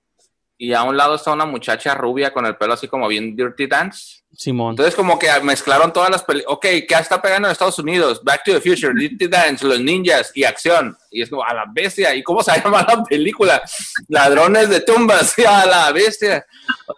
Y 0.63 0.75
a 0.75 0.83
un 0.83 0.95
lado 0.95 1.15
está 1.15 1.33
una 1.33 1.47
muchacha 1.47 1.95
rubia 1.95 2.31
con 2.31 2.45
el 2.45 2.55
pelo 2.55 2.73
así 2.73 2.87
como 2.87 3.07
bien 3.07 3.35
Dirty 3.35 3.65
Dance. 3.65 4.21
Simón. 4.31 4.73
Entonces, 4.73 4.93
como 4.93 5.17
que 5.17 5.27
mezclaron 5.41 5.91
todas 5.91 6.11
las 6.11 6.23
películas. 6.23 6.55
Ok, 6.55 6.61
¿qué 6.87 6.95
está 6.99 7.19
pegando 7.19 7.47
en 7.47 7.51
Estados 7.53 7.79
Unidos? 7.79 8.23
Back 8.23 8.43
to 8.45 8.51
the 8.51 8.61
Future, 8.61 8.93
Dirty 8.93 9.27
Dance, 9.27 9.65
Los 9.65 9.79
Ninjas 9.79 10.31
y 10.35 10.43
acción. 10.43 10.95
Y 11.09 11.23
es 11.23 11.31
como 11.31 11.43
a 11.43 11.51
la 11.55 11.63
bestia. 11.73 12.13
¿Y 12.13 12.21
cómo 12.21 12.43
se 12.43 12.51
llama 12.63 12.85
la 12.87 13.03
película? 13.03 13.59
Ladrones 14.07 14.69
de 14.69 14.81
tumbas. 14.81 15.33
y 15.39 15.45
a 15.45 15.65
la 15.65 15.91
bestia. 15.93 16.45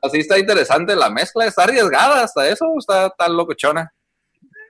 Así 0.02 0.18
está 0.20 0.38
interesante 0.38 0.94
la 0.94 1.10
mezcla. 1.10 1.46
Está 1.46 1.64
arriesgada 1.64 2.22
hasta 2.22 2.46
eso. 2.50 2.66
Está 2.78 3.12
tan 3.12 3.34
locochona. 3.34 3.94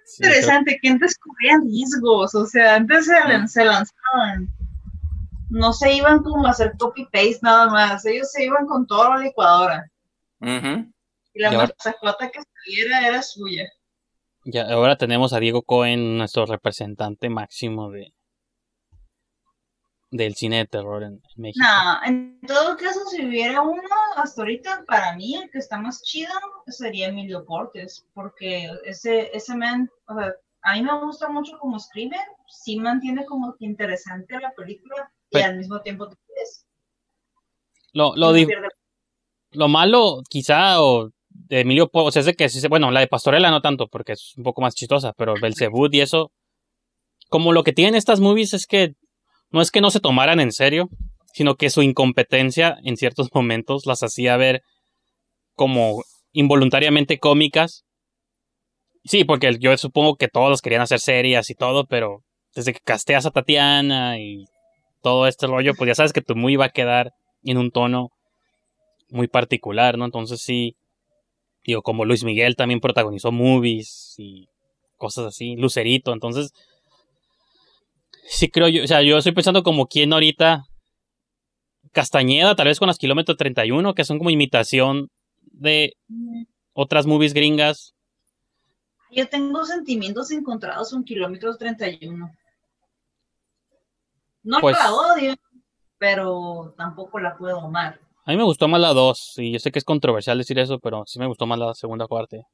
Sí, 0.06 0.24
Interesante 0.24 0.78
que 0.80 0.90
antes 0.90 1.18
corrían 1.18 1.64
riesgos, 1.64 2.36
o 2.36 2.46
sea, 2.46 2.76
antes 2.76 3.06
se 3.06 3.66
lanzaban. 3.66 4.48
No 5.50 5.74
se 5.74 5.94
iban 5.94 6.24
como 6.24 6.48
a 6.48 6.52
hacer 6.52 6.74
copy-paste 6.78 7.40
nada 7.42 7.68
más, 7.68 8.06
ellos 8.06 8.32
se 8.32 8.46
iban 8.46 8.66
con 8.66 8.88
toda 8.88 9.12
la 9.12 9.18
licuadora. 9.24 9.90
Y 10.42 11.42
la 11.42 11.52
masacota 11.52 12.30
que 12.30 12.40
saliera 12.42 13.08
era 13.08 13.22
suya. 13.22 13.70
Ya, 14.46 14.70
ahora 14.70 14.98
tenemos 14.98 15.32
a 15.34 15.40
Diego 15.40 15.62
Cohen, 15.62 16.18
nuestro 16.18 16.46
representante 16.46 17.30
máximo 17.30 17.90
de 17.92 18.14
del 20.14 20.36
cine 20.36 20.58
de 20.58 20.68
terror 20.68 21.02
en, 21.04 21.14
en 21.14 21.42
México. 21.42 21.66
No, 21.66 22.06
en 22.06 22.40
todo 22.42 22.78
caso, 22.78 23.00
si 23.10 23.26
hubiera 23.26 23.62
uno, 23.62 23.82
hasta 24.16 24.44
ahorita, 24.44 24.84
para 24.88 25.16
mí, 25.16 25.36
el 25.36 25.50
que 25.50 25.58
está 25.58 25.80
más 25.80 26.04
chido 26.04 26.32
sería 26.68 27.08
Emilio 27.08 27.44
Portes, 27.46 28.06
porque 28.14 28.70
ese, 28.86 29.36
ese 29.36 29.56
man, 29.56 29.90
o 30.08 30.14
sea, 30.16 30.34
a 30.62 30.76
mí 30.76 30.84
me 30.84 31.00
gusta 31.04 31.30
mucho 31.30 31.58
como 31.58 31.78
escribe, 31.78 32.18
sí 32.48 32.78
mantiene 32.80 33.26
como 33.26 33.56
que 33.56 33.66
interesante 33.66 34.40
la 34.40 34.52
película 34.52 35.12
y 35.34 35.42
al 35.42 35.58
mismo 35.58 35.82
tiempo 35.82 36.08
te 36.08 36.16
quieres. 36.26 36.66
Lo, 37.94 38.16
lo, 38.16 38.34
No 38.34 38.48
lo 39.54 39.68
malo, 39.68 40.22
quizá, 40.30 40.82
o 40.82 41.10
de 41.30 41.62
Emilio 41.62 41.90
o 41.92 42.12
sea, 42.12 42.22
es 42.22 42.26
de 42.26 42.36
que, 42.36 42.48
bueno, 42.70 42.92
la 42.92 43.00
de 43.00 43.08
Pastorela 43.08 43.52
no 43.52 43.62
tanto, 43.62 43.88
porque 43.88 44.14
es 44.14 44.34
un 44.38 44.44
poco 44.44 44.62
más 44.62 44.76
chistosa, 44.76 45.14
pero 45.14 45.36
Belzebud 45.40 45.92
y 45.94 46.02
eso, 46.02 46.32
como 47.30 47.54
lo 47.54 47.64
que 47.64 47.74
tienen 47.74 47.96
estas 47.96 48.20
movies 48.20 48.54
es 48.54 48.66
que 48.66 48.94
no 49.52 49.62
es 49.62 49.72
que 49.72 49.82
no 49.82 49.92
se 49.92 50.00
tomaran 50.00 50.40
en 50.40 50.52
serio, 50.52 50.90
sino 51.34 51.56
que 51.56 51.70
su 51.70 51.82
incompetencia 51.82 52.78
en 52.84 52.98
ciertos 52.98 53.30
momentos 53.34 53.86
las 53.86 54.04
hacía 54.04 54.38
ver 54.38 54.62
como 55.56 56.04
involuntariamente 56.32 57.20
cómicas. 57.20 57.84
Sí, 59.04 59.24
porque 59.24 59.58
yo 59.60 59.76
supongo 59.78 60.16
que 60.16 60.28
todos 60.28 60.62
querían 60.62 60.82
hacer 60.82 61.00
serias 61.00 61.50
y 61.50 61.56
todo, 61.56 61.86
pero 61.86 62.24
desde 62.56 62.74
que 62.74 62.80
casteas 62.80 63.26
a 63.26 63.32
Tatiana 63.32 64.20
y 64.20 64.46
todo 65.04 65.28
este 65.28 65.46
rollo, 65.46 65.74
pues 65.76 65.90
ya 65.90 65.96
sabes 65.96 66.14
que 66.14 66.22
tu 66.22 66.36
movie 66.36 66.58
va 66.58 66.66
a 66.66 66.70
quedar 66.70 67.14
en 67.44 67.58
un 67.58 67.72
tono 67.72 68.12
muy 69.10 69.28
particular, 69.28 69.98
¿no? 69.98 70.06
Entonces 70.06 70.42
sí, 70.42 70.76
digo, 71.64 71.84
como 71.84 72.06
Luis 72.06 72.24
Miguel 72.24 72.56
también 72.56 72.80
protagonizó 72.80 73.32
movies 73.32 74.16
y 74.18 74.48
cosas 74.98 75.26
así, 75.26 75.56
Lucerito, 75.58 76.14
entonces 76.14 76.54
sí 78.26 78.50
creo 78.50 78.70
yo, 78.70 78.86
o 78.86 78.88
sea, 78.88 79.02
yo 79.04 79.18
estoy 79.18 79.34
pensando 79.34 79.62
como 79.62 79.88
quién 79.88 80.14
ahorita 80.14 80.64
Castañeda, 81.92 82.56
tal 82.56 82.68
vez 82.68 82.80
con 82.80 82.88
las 82.88 82.98
kilómetros 82.98 83.38
31, 83.38 83.94
que 83.94 84.06
son 84.06 84.18
como 84.18 84.32
imitación 84.32 85.10
de 85.52 85.94
otras 86.74 87.06
movies 87.06 87.34
gringas. 87.34 87.94
Yo 89.12 89.28
tengo 89.28 89.64
sentimientos 89.64 90.32
encontrados 90.32 90.90
con 90.90 91.04
Kilómetros 91.04 91.60
31. 91.60 92.32
No 94.44 94.60
Pues- 94.60 94.78
la 94.78 94.94
odio, 94.94 95.36
pero 95.98 96.74
tampoco 96.78 97.20
la 97.20 97.38
puedo 97.38 97.60
amar. 97.62 98.00
A 98.26 98.32
mí 98.32 98.38
me 98.38 98.44
gustó 98.44 98.68
más 98.68 98.80
la 98.80 98.94
2, 98.94 99.34
y 99.38 99.52
yo 99.52 99.60
sé 99.60 99.72
que 99.72 99.80
es 99.80 99.86
controversial 99.86 100.38
decir 100.38 100.58
eso, 100.60 100.80
pero 100.80 101.04
sí 101.06 101.20
me 101.20 101.28
gustó 101.28 101.46
más 101.46 101.60
la 101.60 101.74
segunda 101.74 102.08
parte. 102.08 102.46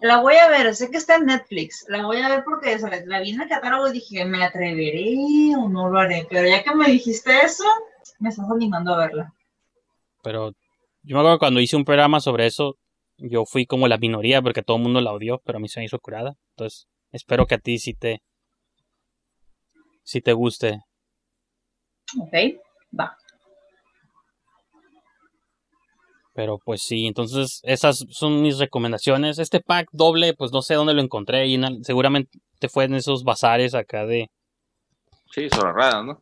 La 0.00 0.20
voy 0.20 0.36
a 0.36 0.48
ver, 0.48 0.74
sé 0.74 0.90
que 0.90 0.96
está 0.96 1.16
en 1.16 1.26
Netflix. 1.26 1.84
La 1.88 2.06
voy 2.06 2.18
a 2.18 2.28
ver 2.28 2.42
porque 2.44 2.78
la 3.06 3.20
vi 3.20 3.30
en 3.30 3.42
el 3.42 3.48
catálogo 3.48 3.88
y 3.88 3.92
dije, 3.92 4.24
¿me 4.24 4.42
atreveré 4.42 5.16
o 5.58 5.68
no 5.68 5.88
lo 5.88 5.98
haré? 5.98 6.26
Pero 6.30 6.48
ya 6.48 6.62
que 6.62 6.74
me 6.74 6.86
dijiste 6.86 7.32
eso, 7.44 7.64
me 8.18 8.30
estás 8.30 8.48
animando 8.50 8.94
a 8.94 8.98
verla. 8.98 9.34
Pero 10.22 10.52
yo 11.02 11.16
me 11.16 11.20
acuerdo 11.20 11.38
cuando 11.38 11.60
hice 11.60 11.76
un 11.76 11.84
programa 11.84 12.20
sobre 12.20 12.46
eso, 12.46 12.76
yo 13.18 13.44
fui 13.44 13.66
como 13.66 13.86
la 13.88 13.98
minoría 13.98 14.40
porque 14.40 14.62
todo 14.62 14.78
el 14.78 14.82
mundo 14.82 15.00
la 15.00 15.12
odió, 15.12 15.42
pero 15.44 15.58
a 15.58 15.60
mí 15.60 15.68
se 15.68 15.80
me 15.80 15.86
hizo 15.86 15.98
curada. 15.98 16.34
Entonces, 16.56 16.86
espero 17.12 17.46
que 17.46 17.56
a 17.56 17.58
ti 17.58 17.78
sí 17.78 17.92
te, 17.94 18.22
sí 20.04 20.20
te 20.20 20.32
guste. 20.32 20.78
Ok, 22.20 22.32
va. 22.98 23.16
Pero 26.34 26.58
pues 26.58 26.82
sí, 26.82 27.06
entonces 27.06 27.60
esas 27.62 28.04
son 28.10 28.42
mis 28.42 28.58
recomendaciones. 28.58 29.38
Este 29.38 29.60
pack 29.60 29.88
doble, 29.92 30.34
pues 30.34 30.52
no 30.52 30.62
sé 30.62 30.74
dónde 30.74 30.94
lo 30.94 31.00
encontré 31.00 31.46
y 31.46 31.58
na- 31.58 31.76
seguramente 31.82 32.28
fue 32.68 32.84
en 32.84 32.94
esos 32.94 33.22
bazares 33.22 33.74
acá 33.74 34.04
de... 34.04 34.28
Sí, 35.30 35.48
sobre 35.48 35.72
¿no? 36.04 36.20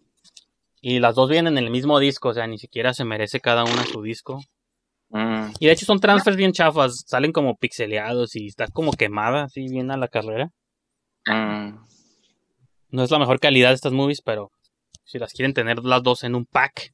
Y 0.82 0.98
las 0.98 1.14
dos 1.14 1.30
vienen 1.30 1.56
en 1.56 1.64
el 1.64 1.70
mismo 1.70 1.98
disco, 1.98 2.30
o 2.30 2.34
sea, 2.34 2.46
ni 2.46 2.58
siquiera 2.58 2.92
se 2.92 3.04
merece 3.04 3.40
cada 3.40 3.64
una 3.64 3.84
su 3.84 4.02
disco. 4.02 4.40
Mm. 5.10 5.52
Y 5.60 5.66
de 5.66 5.72
hecho 5.72 5.86
son 5.86 6.00
transfers 6.00 6.36
bien 6.36 6.52
chafas, 6.52 7.04
salen 7.06 7.32
como 7.32 7.56
pixeleados 7.56 8.34
y 8.36 8.48
está 8.48 8.66
como 8.66 8.92
quemada, 8.92 9.44
así 9.44 9.68
bien 9.68 9.90
a 9.90 9.96
la 9.96 10.08
carrera. 10.08 10.50
Mm. 11.26 11.76
No 12.92 13.02
es 13.02 13.10
la 13.10 13.18
mejor 13.18 13.40
calidad 13.40 13.70
de 13.70 13.74
estas 13.74 13.94
movies, 13.94 14.20
pero 14.20 14.52
si 15.04 15.18
las 15.18 15.32
quieren 15.32 15.54
tener 15.54 15.82
las 15.82 16.02
dos 16.02 16.24
en 16.24 16.34
un 16.34 16.44
pack. 16.44 16.92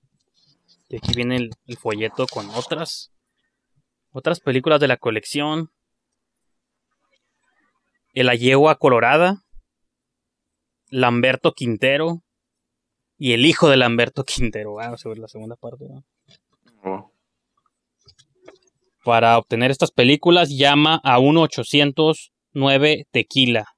Y 0.88 0.96
aquí 0.96 1.12
viene 1.14 1.36
el, 1.36 1.50
el 1.66 1.76
folleto 1.76 2.26
con 2.28 2.48
otras. 2.50 3.12
Otras 4.12 4.38
películas 4.38 4.80
de 4.80 4.86
la 4.86 4.96
colección. 4.96 5.72
El 8.14 8.28
Ayegua 8.28 8.76
Colorada. 8.76 9.42
Lamberto 10.88 11.52
Quintero. 11.52 12.22
Y 13.16 13.32
el 13.32 13.44
hijo 13.44 13.68
de 13.68 13.76
Lamberto 13.76 14.22
Quintero. 14.24 14.78
Ah, 14.78 14.96
sobre 14.96 15.18
la 15.18 15.26
segunda 15.26 15.56
parte. 15.56 15.86
¿no? 15.88 16.04
Oh. 16.84 17.12
Para 19.02 19.36
obtener 19.36 19.72
estas 19.72 19.90
películas, 19.90 20.50
llama 20.50 21.00
a 21.02 21.18
1-809 21.18 23.06
Tequila. 23.10 23.77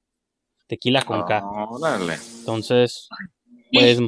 Tequila 0.70 1.02
con 1.02 1.24
K. 1.24 1.42
Órale. 1.68 2.14
Entonces, 2.38 3.08
puedes 3.72 3.98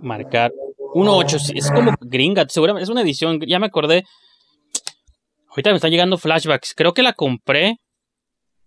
marcar 0.00 0.52
1.8. 0.94 1.52
Es 1.54 1.70
como 1.70 1.92
gringa, 2.00 2.44
seguramente 2.48 2.82
es 2.82 2.90
una 2.90 3.02
edición. 3.02 3.38
Ya 3.46 3.60
me 3.60 3.66
acordé. 3.66 4.02
Ahorita 5.50 5.70
me 5.70 5.76
están 5.76 5.92
llegando 5.92 6.18
flashbacks. 6.18 6.74
Creo 6.74 6.92
que 6.92 7.02
la 7.04 7.12
compré. 7.12 7.76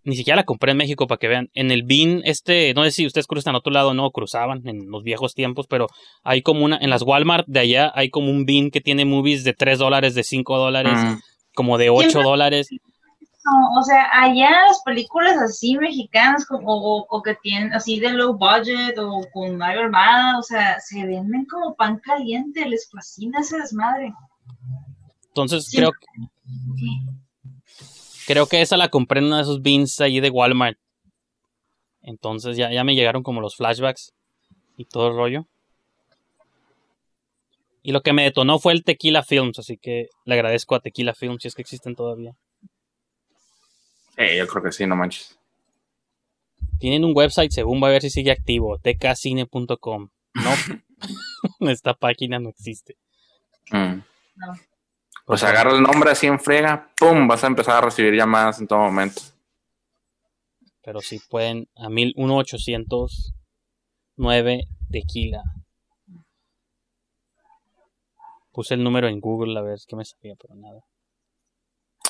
Ni 0.04 0.16
siquiera 0.16 0.38
la 0.38 0.44
compré 0.44 0.72
en 0.72 0.78
México 0.78 1.08
para 1.08 1.18
que 1.18 1.28
vean. 1.28 1.50
En 1.56 1.72
el 1.72 1.84
bin, 1.84 2.22
este, 2.24 2.74
no 2.74 2.84
sé 2.86 2.92
si 2.92 3.06
ustedes 3.06 3.28
cruzan 3.28 3.56
a 3.56 3.58
otro 3.58 3.74
lado 3.74 3.90
o 3.90 3.94
no, 3.94 4.12
cruzaban 4.12 4.62
en 4.66 4.90
los 4.90 5.04
viejos 5.04 5.34
tiempos, 5.34 5.66
pero 5.68 5.88
hay 6.24 6.42
como 6.42 6.64
una, 6.64 6.78
en 6.78 6.92
las 6.92 7.02
Walmart 7.02 7.48
de 7.48 7.60
allá 7.60 7.92
hay 7.96 8.10
como 8.12 8.30
un 8.30 8.46
bin 8.46 8.70
que 8.72 8.82
tiene 8.82 9.04
movies 9.04 9.44
de 9.44 9.54
3 9.54 9.80
dólares, 9.80 10.14
de 10.16 10.24
5 10.24 10.58
dólares, 10.60 10.94
Mm. 10.96 11.16
como 11.56 11.78
de 11.80 11.90
8 11.90 12.22
dólares. 12.22 12.70
O 13.78 13.84
sea, 13.84 14.10
allá 14.12 14.50
las 14.68 14.82
películas 14.84 15.38
así 15.38 15.78
mexicanas 15.78 16.46
como, 16.48 16.74
o, 16.74 17.06
o 17.08 17.22
que 17.22 17.36
tienen 17.36 17.74
así 17.74 18.00
de 18.00 18.10
low 18.10 18.34
budget 18.34 18.98
o 18.98 19.22
con 19.32 19.56
Mario 19.56 19.82
Armada, 19.82 20.40
o 20.40 20.42
sea, 20.42 20.80
se 20.80 21.06
venden 21.06 21.46
como 21.46 21.76
pan 21.76 22.00
caliente, 22.00 22.68
les 22.68 22.90
fascina 22.90 23.42
ese 23.42 23.60
desmadre. 23.60 24.14
Entonces 25.28 25.66
Sí. 25.66 25.78
creo 25.78 25.92
Creo 28.26 28.48
que 28.48 28.62
esa 28.62 28.78
la 28.78 28.90
compré 28.90 29.20
en 29.20 29.26
uno 29.26 29.36
de 29.36 29.44
esos 29.44 29.62
bins 29.62 30.02
allí 30.02 30.20
de 30.20 30.32
Walmart. 30.32 30.80
Entonces 32.02 32.58
ya, 32.58 32.72
ya 32.72 32.84
me 32.84 32.96
llegaron 32.96 33.22
como 33.22 33.42
los 33.42 33.56
flashbacks 33.56 34.14
y 34.78 34.86
todo 34.86 35.10
el 35.10 35.16
rollo. 35.16 35.48
Y 37.84 37.92
lo 37.92 38.02
que 38.02 38.14
me 38.14 38.24
detonó 38.24 38.58
fue 38.58 38.74
el 38.74 38.84
Tequila 38.84 39.22
Films, 39.22 39.60
así 39.60 39.78
que 39.78 40.08
le 40.26 40.34
agradezco 40.34 40.74
a 40.74 40.80
Tequila 40.80 41.14
Films 41.14 41.44
si 41.44 41.48
es 41.50 41.54
que 41.54 41.62
existen 41.62 41.96
todavía. 41.96 42.36
Eh, 44.18 44.38
yo 44.38 44.48
creo 44.48 44.64
que 44.64 44.72
sí, 44.72 44.86
no 44.86 44.96
manches. 44.96 45.38
Tienen 46.80 47.04
un 47.04 47.14
website, 47.16 47.52
según 47.52 47.82
va 47.82 47.88
a 47.88 47.92
ver 47.92 48.02
si 48.02 48.10
sigue 48.10 48.32
activo, 48.32 48.80
tkcine.com. 48.80 50.10
No, 50.34 50.52
esta 51.70 51.94
página 51.94 52.40
no 52.40 52.50
existe. 52.50 52.98
Mm. 53.72 54.02
No. 54.36 54.54
Pues 55.26 55.44
agarra 55.44 55.72
el 55.72 55.82
nombre 55.82 56.12
así 56.12 56.28
en 56.28 56.40
friega, 56.40 56.94
¡pum! 56.98 57.28
Vas 57.28 57.44
a 57.44 57.48
empezar 57.48 57.78
a 57.78 57.82
recibir 57.82 58.14
llamadas 58.14 58.60
en 58.60 58.68
todo 58.68 58.80
momento. 58.80 59.22
Pero 60.84 61.02
si 61.02 61.18
pueden, 61.18 61.68
a 61.76 61.90
mil, 61.90 62.14
1809 62.16 64.66
tequila. 64.92 65.42
Puse 68.52 68.76
el 68.76 68.84
número 68.84 69.08
en 69.08 69.20
Google 69.20 69.58
a 69.58 69.64
ver 69.64 69.80
qué 69.88 69.96
me 69.96 70.06
salía, 70.06 70.36
pero 70.40 70.54
nada. 70.54 70.84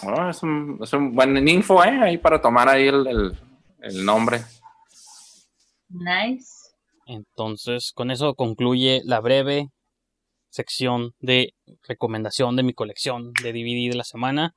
Oh, 0.03 0.29
es, 0.29 0.43
un, 0.43 0.79
es 0.81 0.93
un 0.93 1.15
buen 1.15 1.47
info, 1.47 1.83
¿eh? 1.83 1.97
Ahí 2.01 2.17
para 2.17 2.41
tomar 2.41 2.67
ahí 2.69 2.87
el, 2.87 3.07
el- 3.07 3.37
el 3.81 4.05
nombre. 4.05 4.41
Nice. 5.89 6.49
Entonces, 7.05 7.91
con 7.93 8.09
eso 8.11 8.33
concluye 8.33 9.01
la 9.05 9.19
breve 9.19 9.69
sección 10.49 11.13
de 11.19 11.53
recomendación 11.87 12.55
de 12.55 12.63
mi 12.63 12.73
colección 12.73 13.31
de 13.43 13.51
DVD 13.53 13.89
de 13.91 13.95
la 13.97 14.03
semana. 14.03 14.55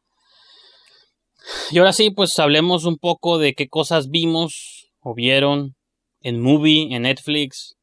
Y 1.71 1.79
ahora 1.79 1.93
sí, 1.93 2.11
pues 2.11 2.39
hablemos 2.39 2.85
un 2.85 2.97
poco 2.99 3.39
de 3.39 3.55
qué 3.55 3.69
cosas 3.69 4.09
vimos 4.11 4.91
o 5.01 5.15
vieron 5.15 5.77
en 6.21 6.41
Movie, 6.41 6.95
en 6.95 7.03
Netflix, 7.03 7.77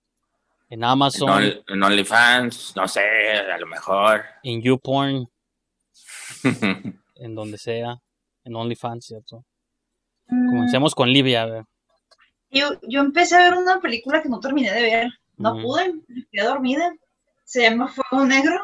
en 0.70 0.80
En, 0.80 0.84
Amazon, 0.86 1.30
Only- 1.30 1.64
en 1.68 1.84
OnlyFans, 1.84 2.74
no 2.76 2.88
sé, 2.88 3.02
a 3.02 3.58
lo 3.58 3.68
mejor. 3.68 4.24
en 4.44 4.62
YouPorn, 4.62 5.28
en 7.16 7.36
donde 7.36 7.58
sea, 7.58 7.98
en 8.44 8.56
OnlyFans, 8.56 9.06
¿cierto? 9.06 9.44
Mm, 10.28 10.50
Comencemos 10.50 10.96
con 10.96 11.10
Livia. 11.12 11.44
a 11.44 11.46
ver. 11.46 11.64
Yo, 12.52 12.70
yo 12.88 13.02
empecé 13.02 13.36
a 13.36 13.50
ver 13.50 13.54
una 13.56 13.80
película 13.80 14.22
que 14.22 14.30
no 14.30 14.40
terminé 14.40 14.72
de 14.72 14.82
ver. 14.82 15.08
No 15.38 15.56
Mm. 15.56 15.62
pude, 15.64 15.94
me 16.08 16.26
quedé 16.32 16.46
dormida. 16.46 16.94
Se 17.44 17.62
llama 17.64 17.88
Fuego 17.90 18.26
Negro. 18.26 18.60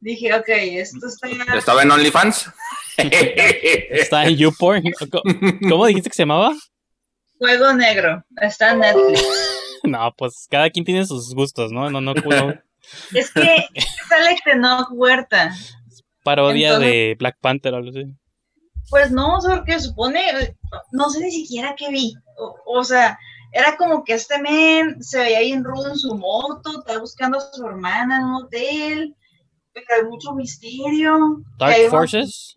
Dije, 0.00 0.34
ok, 0.34 0.48
esto 0.48 1.06
está. 1.06 1.28
¿Estaba 1.56 1.82
en 1.82 1.90
OnlyFans? 1.92 2.50
Está 2.96 4.24
en 4.26 4.36
YouPorn. 4.36 4.82
¿Cómo- 5.10 5.58
¿Cómo 5.70 5.86
dijiste 5.86 6.10
que 6.10 6.16
se 6.16 6.22
llamaba? 6.22 6.52
Fuego 7.38 7.72
Negro. 7.72 8.24
Está 8.40 8.72
en 8.72 8.80
Netflix. 8.80 9.22
No, 9.86 10.14
pues 10.16 10.46
cada 10.50 10.70
quien 10.70 10.82
tiene 10.86 11.04
sus 11.04 11.34
gustos, 11.34 11.70
¿no? 11.70 11.90
No, 11.90 12.00
no, 12.00 12.14
no. 12.14 12.54
Es 13.12 13.30
que 13.30 13.66
sale 14.08 14.38
Tenoch 14.42 14.88
Huerta. 14.92 15.54
Parodia 16.24 16.68
Entonces- 16.70 16.90
de 16.92 17.16
Black 17.18 17.38
Panther 17.40 17.74
o 17.74 17.76
algo 17.76 17.90
así. 17.90 18.04
Pues 18.90 19.10
no, 19.12 19.38
porque 19.46 19.78
supone, 19.80 20.56
no 20.92 21.08
sé 21.10 21.20
ni 21.20 21.30
siquiera 21.30 21.74
qué 21.76 21.88
vi. 21.90 22.12
O, 22.36 22.56
o 22.66 22.84
sea, 22.84 23.16
era 23.52 23.76
como 23.76 24.02
que 24.04 24.14
este 24.14 24.38
men 24.42 25.02
se 25.02 25.18
veía 25.20 25.40
bien 25.40 25.62
rudo 25.64 25.88
en 25.90 25.96
su 25.96 26.14
moto, 26.16 26.80
está 26.80 26.98
buscando 26.98 27.38
a 27.38 27.40
su 27.40 27.64
hermana 27.64 28.18
en 28.18 28.24
un 28.24 28.34
hotel, 28.42 29.16
pero 29.72 29.86
hay 29.96 30.04
mucho 30.08 30.34
misterio. 30.34 31.42
Dark 31.58 31.88
Forces. 31.88 32.54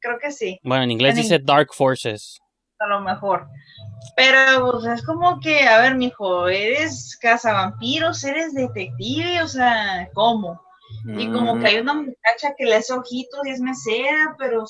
Creo 0.00 0.18
que 0.18 0.30
sí. 0.30 0.58
Bueno, 0.62 0.84
en 0.84 0.90
inglés 0.92 1.16
En 1.16 1.22
dice 1.22 1.38
Dark 1.40 1.68
Forces. 1.74 2.38
a 2.78 2.86
lo 2.86 3.00
mejor. 3.00 3.48
Pero, 4.16 4.70
pues, 4.70 4.84
es 4.86 5.04
como 5.04 5.40
que, 5.40 5.66
a 5.66 5.80
ver, 5.80 5.96
mijo, 5.96 6.48
eres 6.48 7.18
cazavampiros, 7.20 8.22
eres 8.24 8.54
detective, 8.54 9.42
o 9.42 9.48
sea, 9.48 10.08
¿cómo? 10.14 10.60
Y 11.16 11.30
como 11.30 11.58
que 11.58 11.66
hay 11.68 11.76
una 11.78 11.94
muchacha 11.94 12.54
que 12.56 12.64
le 12.66 12.74
hace 12.74 12.92
ojitos 12.92 13.40
y 13.46 13.50
es 13.50 13.60
mesera, 13.60 14.34
pero, 14.38 14.64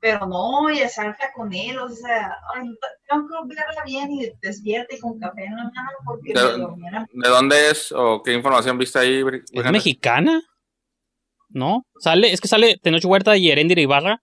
pero 0.00 0.26
no, 0.26 0.68
y 0.70 0.76
salta 0.88 1.32
con 1.34 1.52
él, 1.54 1.78
o 1.78 1.88
sea, 1.88 2.36
ay, 2.54 2.68
tengo 3.08 3.26
que 3.48 3.54
verla 3.54 3.82
bien 3.86 4.10
y 4.12 4.30
despierta 4.42 4.94
y 4.94 4.98
con 5.00 5.18
café 5.18 5.44
en 5.44 5.56
la 5.56 5.64
mano 5.64 5.96
porque 6.04 6.32
De- 6.34 6.42
me 6.58 6.58
dormiera. 6.64 7.06
¿De 7.12 7.28
dónde 7.28 7.70
es 7.70 7.92
o 7.92 8.22
qué 8.22 8.34
información 8.34 8.76
viste 8.76 8.98
ahí? 8.98 9.22
¿Es 9.52 9.70
mexicana? 9.70 10.42
¿No? 11.48 11.84
Sale, 11.98 12.32
es 12.32 12.40
que 12.40 12.48
sale 12.48 12.76
Tenoch 12.82 13.04
Huerta 13.04 13.36
y 13.36 13.50
Erendira 13.50 13.80
Ibarra 13.80 14.20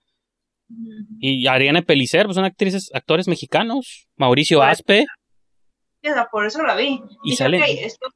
y 1.20 1.48
Ariana 1.48 1.82
Pelicer, 1.82 2.26
pues 2.26 2.36
son 2.36 2.46
actrices, 2.46 2.90
actores 2.94 3.28
mexicanos. 3.28 4.08
Mauricio 4.16 4.60
Pues, 4.60 4.70
Aspe. 4.70 5.06
Y, 6.04 6.10
por 6.32 6.46
eso 6.46 6.62
la 6.64 6.76
vi. 6.76 7.02
Y 7.24 7.32
Dije, 7.32 7.36
sale- 7.38 7.58
"Ok, 7.60 7.66
esto, 7.80 8.08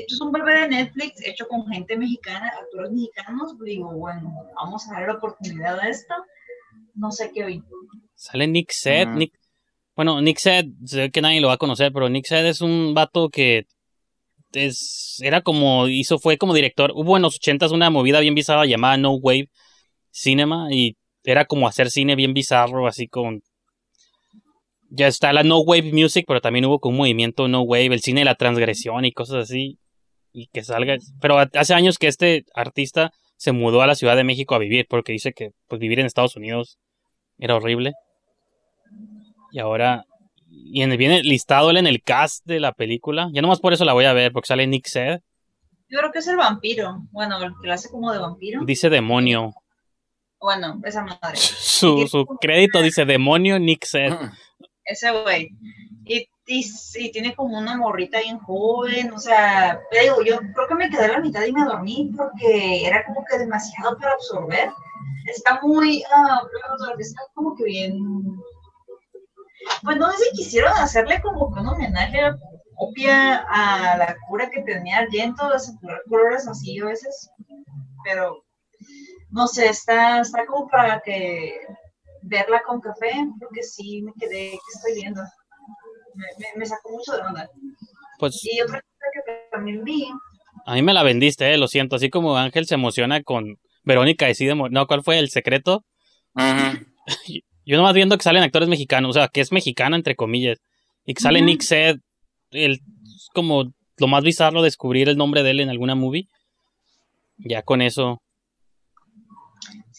esto 0.00 0.14
es 0.14 0.20
un 0.20 0.32
bebé 0.32 0.60
de 0.60 0.68
Netflix 0.68 1.26
hecho 1.26 1.46
con 1.48 1.66
gente 1.66 1.96
mexicana, 1.96 2.52
actores 2.60 2.92
mexicanos. 2.92 3.58
Digo, 3.64 3.92
bueno, 3.92 4.34
vamos 4.54 4.88
a 4.88 4.94
dar 4.94 5.08
la 5.08 5.14
oportunidad 5.14 5.78
a 5.78 5.88
esto. 5.88 6.14
No 6.94 7.10
sé 7.10 7.30
qué 7.34 7.44
vi. 7.46 7.62
Sale 8.14 8.46
Nick 8.46 8.70
Sed. 8.72 9.08
Ujú. 9.08 9.18
Nick, 9.18 9.32
bueno, 9.96 10.20
Nick 10.20 10.38
Sed, 10.38 10.66
sé 10.84 11.10
que 11.10 11.20
nadie 11.20 11.40
lo 11.40 11.48
va 11.48 11.54
a 11.54 11.58
conocer, 11.58 11.92
pero 11.92 12.08
Nick 12.08 12.26
Sed 12.26 12.46
es 12.46 12.60
un 12.60 12.94
vato 12.94 13.28
que 13.28 13.66
es, 14.52 15.18
era 15.22 15.42
como, 15.42 15.88
hizo, 15.88 16.18
fue 16.18 16.38
como 16.38 16.54
director. 16.54 16.92
Hubo 16.94 17.16
en 17.16 17.22
los 17.22 17.36
ochentas 17.36 17.72
una 17.72 17.90
movida 17.90 18.20
bien 18.20 18.34
bizarra 18.34 18.66
llamada 18.66 18.96
No 18.96 19.12
Wave 19.14 19.48
Cinema 20.10 20.68
y 20.70 20.96
era 21.24 21.44
como 21.44 21.68
hacer 21.68 21.90
cine 21.90 22.16
bien 22.16 22.34
bizarro, 22.34 22.86
así 22.86 23.08
con... 23.08 23.42
Ya 24.92 25.06
está 25.06 25.32
la 25.32 25.44
No 25.44 25.60
Wave 25.60 25.92
Music, 25.92 26.24
pero 26.26 26.40
también 26.40 26.64
hubo 26.64 26.80
como 26.80 26.94
un 26.94 26.98
movimiento 26.98 27.46
No 27.46 27.62
Wave, 27.62 27.94
el 27.94 28.00
cine 28.00 28.22
de 28.22 28.24
la 28.24 28.34
transgresión 28.34 29.04
y 29.04 29.12
cosas 29.12 29.44
así. 29.44 29.78
Y 30.32 30.46
que 30.48 30.62
salga... 30.62 30.96
Pero 31.20 31.38
hace 31.38 31.74
años 31.74 31.98
que 31.98 32.08
este 32.08 32.44
artista 32.54 33.12
se 33.36 33.52
mudó 33.52 33.80
a 33.82 33.86
la 33.86 33.94
Ciudad 33.94 34.16
de 34.16 34.24
México 34.24 34.54
a 34.54 34.58
vivir, 34.58 34.86
porque 34.88 35.12
dice 35.12 35.32
que 35.32 35.52
pues 35.66 35.80
vivir 35.80 35.98
en 35.98 36.06
Estados 36.06 36.36
Unidos 36.36 36.78
era 37.38 37.56
horrible. 37.56 37.94
Y 39.50 39.58
ahora. 39.58 40.04
Y 40.46 40.82
en, 40.82 40.96
viene 40.96 41.22
listado 41.22 41.70
él 41.70 41.78
en 41.78 41.86
el 41.86 42.02
cast 42.02 42.44
de 42.44 42.60
la 42.60 42.72
película. 42.72 43.30
Ya 43.32 43.40
nomás 43.40 43.60
por 43.60 43.72
eso 43.72 43.84
la 43.84 43.92
voy 43.92 44.04
a 44.04 44.12
ver, 44.12 44.32
porque 44.32 44.48
sale 44.48 44.66
Nick 44.66 44.86
Sed. 44.86 45.20
Yo 45.88 45.98
creo 45.98 46.12
que 46.12 46.18
es 46.18 46.28
el 46.28 46.36
vampiro. 46.36 47.02
Bueno, 47.12 47.42
el 47.42 47.52
que 47.60 47.66
lo 47.66 47.72
hace 47.72 47.90
como 47.90 48.12
de 48.12 48.18
vampiro. 48.18 48.62
Dice 48.64 48.90
demonio. 48.90 49.54
Bueno, 50.38 50.80
esa 50.84 51.02
madre. 51.02 51.36
Su, 51.36 52.06
su 52.08 52.26
crédito 52.40 52.82
dice 52.82 53.04
demonio 53.04 53.58
Nick 53.58 53.84
Sed. 53.84 54.12
Ese 54.84 55.10
güey. 55.12 55.50
Y, 56.04 56.28
y, 56.50 56.64
y 56.96 57.12
tiene 57.12 57.34
como 57.34 57.58
una 57.58 57.76
morrita 57.76 58.18
bien 58.20 58.38
joven. 58.38 59.12
O 59.12 59.18
sea, 59.18 59.80
digo, 59.92 60.22
yo 60.22 60.38
creo 60.38 60.68
que 60.68 60.74
me 60.74 60.90
quedé 60.90 61.04
a 61.06 61.12
la 61.12 61.20
mitad 61.20 61.44
y 61.44 61.52
me 61.52 61.64
dormí 61.64 62.12
porque 62.16 62.86
era 62.86 63.04
como 63.06 63.24
que 63.24 63.38
demasiado 63.38 63.96
para 63.98 64.12
absorber. 64.12 64.70
Está 65.26 65.60
muy. 65.62 66.02
ah, 66.12 66.42
está 66.98 67.22
como 67.34 67.54
que 67.54 67.64
bien. 67.64 67.98
Pues 69.82 69.96
no 69.96 70.10
sé 70.10 70.24
si 70.24 70.36
quisieron 70.36 70.72
hacerle 70.72 71.20
como 71.22 71.52
que 71.52 71.60
un 71.60 71.68
homenaje 71.68 72.20
a 72.20 72.36
copia 72.76 73.44
a 73.48 73.96
la 73.98 74.16
cura 74.26 74.50
que 74.50 74.62
tenía 74.62 74.98
Argento 74.98 75.58
saturar 75.58 76.02
colores 76.08 76.48
así 76.48 76.80
a 76.80 76.86
veces. 76.86 77.30
Pero 78.04 78.42
no 79.30 79.46
sé, 79.46 79.68
está, 79.68 80.20
está 80.20 80.46
como 80.46 80.66
para 80.68 81.00
que 81.00 81.60
verla 82.22 82.62
con 82.66 82.80
café, 82.80 83.12
porque 83.38 83.62
sí 83.62 84.02
me 84.02 84.12
quedé, 84.14 84.50
¿qué 84.52 84.58
estoy 84.74 84.94
viendo? 84.94 85.22
Me, 86.56 86.66
sacó 86.66 86.90
mucho 86.90 87.12
de 87.12 87.22
onda. 87.22 87.48
Pues 88.18 88.40
Y 88.44 88.60
otra 88.60 88.80
cosa 88.80 89.06
que 89.14 89.48
también 89.50 89.82
vi, 89.84 90.08
a 90.66 90.74
mí 90.74 90.82
me 90.82 90.92
la 90.92 91.02
vendiste, 91.02 91.52
eh, 91.52 91.58
lo 91.58 91.68
siento. 91.68 91.96
Así 91.96 92.10
como 92.10 92.36
Ángel 92.36 92.66
se 92.66 92.74
emociona 92.74 93.22
con 93.22 93.58
Verónica 93.82 94.26
decide 94.26 94.54
morir. 94.54 94.72
No, 94.72 94.86
¿cuál 94.86 95.02
fue 95.02 95.18
el 95.18 95.30
secreto? 95.30 95.84
Ujú. 96.34 96.86
Yo 97.66 97.76
nomás 97.76 97.94
viendo 97.94 98.16
que 98.16 98.24
salen 98.24 98.42
actores 98.42 98.68
mexicanos, 98.68 99.10
o 99.10 99.12
sea, 99.12 99.28
que 99.28 99.40
es 99.40 99.52
mexicana 99.52 99.96
entre 99.96 100.16
comillas. 100.16 100.58
Y 101.06 101.14
que 101.14 101.22
sale. 101.22 101.42
Nick 101.42 101.62
Sed. 101.62 101.96
El, 102.50 102.72
es 102.72 103.28
como 103.32 103.72
lo 103.96 104.06
más 104.06 104.24
bizarro 104.24 104.62
descubrir 104.62 105.08
el 105.08 105.16
nombre 105.16 105.42
de 105.42 105.50
él 105.50 105.60
en 105.60 105.70
alguna 105.70 105.94
movie. 105.94 106.28
Ya 107.38 107.62
con 107.62 107.80
eso. 107.80 108.22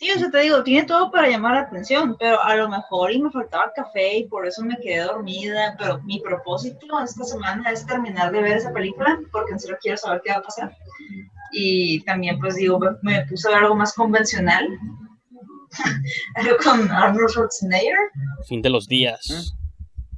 Sí, 0.02 0.12
o 0.12 0.18
sea, 0.20 0.32
te 0.32 0.40
digo, 0.40 0.64
tiene 0.64 0.88
todo 0.88 1.12
para 1.12 1.30
llamar 1.30 1.54
la 1.54 1.62
atención, 1.62 2.16
pero 2.20 2.42
a 2.42 2.56
lo 2.56 2.68
mejor 2.68 3.12
y 3.12 3.22
me 3.22 3.30
faltaba 3.30 3.72
café 3.76 4.18
y 4.18 4.28
por 4.28 4.48
eso 4.48 4.64
me 4.64 4.76
quedé 4.78 5.04
dormida, 5.04 5.76
pero 5.78 6.02
mi 6.02 6.20
propósito 6.20 7.00
esta 7.04 7.24
semana 7.24 7.70
es 7.70 7.86
terminar 7.86 8.32
de 8.32 8.42
ver 8.42 8.58
esa 8.58 8.72
película, 8.74 9.20
porque 9.32 9.52
en 9.54 9.60
serio 9.60 9.78
quiero 9.80 9.98
saber 9.98 10.22
qué 10.26 10.32
va 10.32 10.38
a 10.38 10.42
pasar. 10.42 10.76
Y 11.54 12.02
también, 12.06 12.40
pues 12.40 12.56
digo, 12.56 12.80
me- 13.04 13.26
puse 13.28 13.48
a 13.48 13.52
ver 13.52 13.60
algo 13.64 13.76
más 13.76 13.94
convencional, 13.94 14.68
algo 16.36 16.56
con 16.64 16.90
Arnold 16.92 17.30
Schwarzenegger. 17.30 17.98
Fin 18.48 18.62
de 18.62 18.70
los 18.72 18.88
días. 18.88 19.54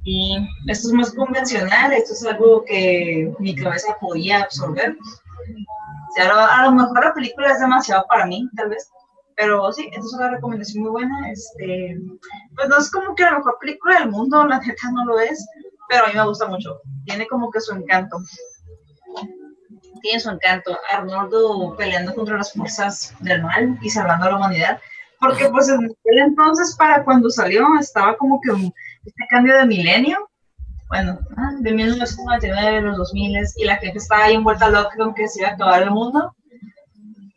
Y 0.04 0.36
esto 0.66 0.88
es 0.88 0.94
más 0.94 1.12
convencional, 1.12 1.92
esto 1.92 2.12
es 2.14 2.24
algo 2.24 2.64
que 2.64 3.32
mi 3.38 3.54
cabeza 3.54 3.96
podía 4.00 4.42
absorber. 4.42 4.96
O 4.96 6.12
sea, 6.14 6.30
a 6.58 6.64
lo 6.66 6.72
mejor 6.72 7.04
la 7.04 7.12
película 7.14 7.52
es 7.52 7.60
demasiado 7.60 8.04
para 8.08 8.26
mí, 8.26 8.48
tal 8.56 8.70
vez. 8.70 8.88
Pero 9.36 9.72
sí, 9.72 9.88
esta 9.92 10.00
es 10.00 10.12
una 10.14 10.30
recomendación 10.30 10.84
muy 10.84 10.92
buena. 10.92 11.30
Este, 11.30 11.98
pues 12.54 12.68
no 12.68 12.78
es 12.78 12.90
como 12.90 13.14
que 13.14 13.24
la 13.24 13.38
mejor 13.38 13.56
película 13.60 14.00
del 14.00 14.10
mundo, 14.10 14.46
la 14.46 14.58
neta 14.60 14.90
no 14.92 15.04
lo 15.04 15.18
es, 15.18 15.46
pero 15.88 16.04
a 16.04 16.08
mí 16.08 16.14
me 16.14 16.26
gusta 16.26 16.46
mucho. 16.46 16.80
Tiene 17.04 17.26
como 17.26 17.50
que 17.50 17.60
su 17.60 17.74
encanto. 17.74 18.18
Tiene 20.02 20.20
su 20.20 20.30
encanto. 20.30 20.78
Arnoldo 20.90 21.74
peleando 21.76 22.14
contra 22.14 22.36
las 22.36 22.52
fuerzas 22.52 23.14
del 23.20 23.42
mal 23.42 23.78
y 23.82 23.90
salvando 23.90 24.26
a 24.26 24.30
la 24.30 24.36
humanidad. 24.36 24.80
Porque 25.20 25.48
pues 25.48 25.68
en 25.68 25.84
aquel 25.84 26.18
entonces, 26.18 26.76
para 26.76 27.02
cuando 27.04 27.30
salió, 27.30 27.66
estaba 27.80 28.16
como 28.16 28.40
que 28.40 28.50
este 29.04 29.26
cambio 29.30 29.56
de 29.56 29.66
milenio, 29.66 30.30
bueno, 30.88 31.18
ah, 31.36 31.52
de 31.60 31.72
1999 31.72 32.78
a 32.78 32.80
los 32.82 32.96
2000 32.98 33.38
y 33.56 33.64
la 33.64 33.76
gente 33.78 33.98
estaba 33.98 34.24
ahí 34.24 34.34
envuelta 34.34 34.68
loca 34.68 34.90
con 34.96 35.14
que 35.14 35.26
se 35.28 35.40
iba 35.40 35.48
a 35.48 35.52
acabar 35.52 35.82
el 35.82 35.90
mundo. 35.90 36.34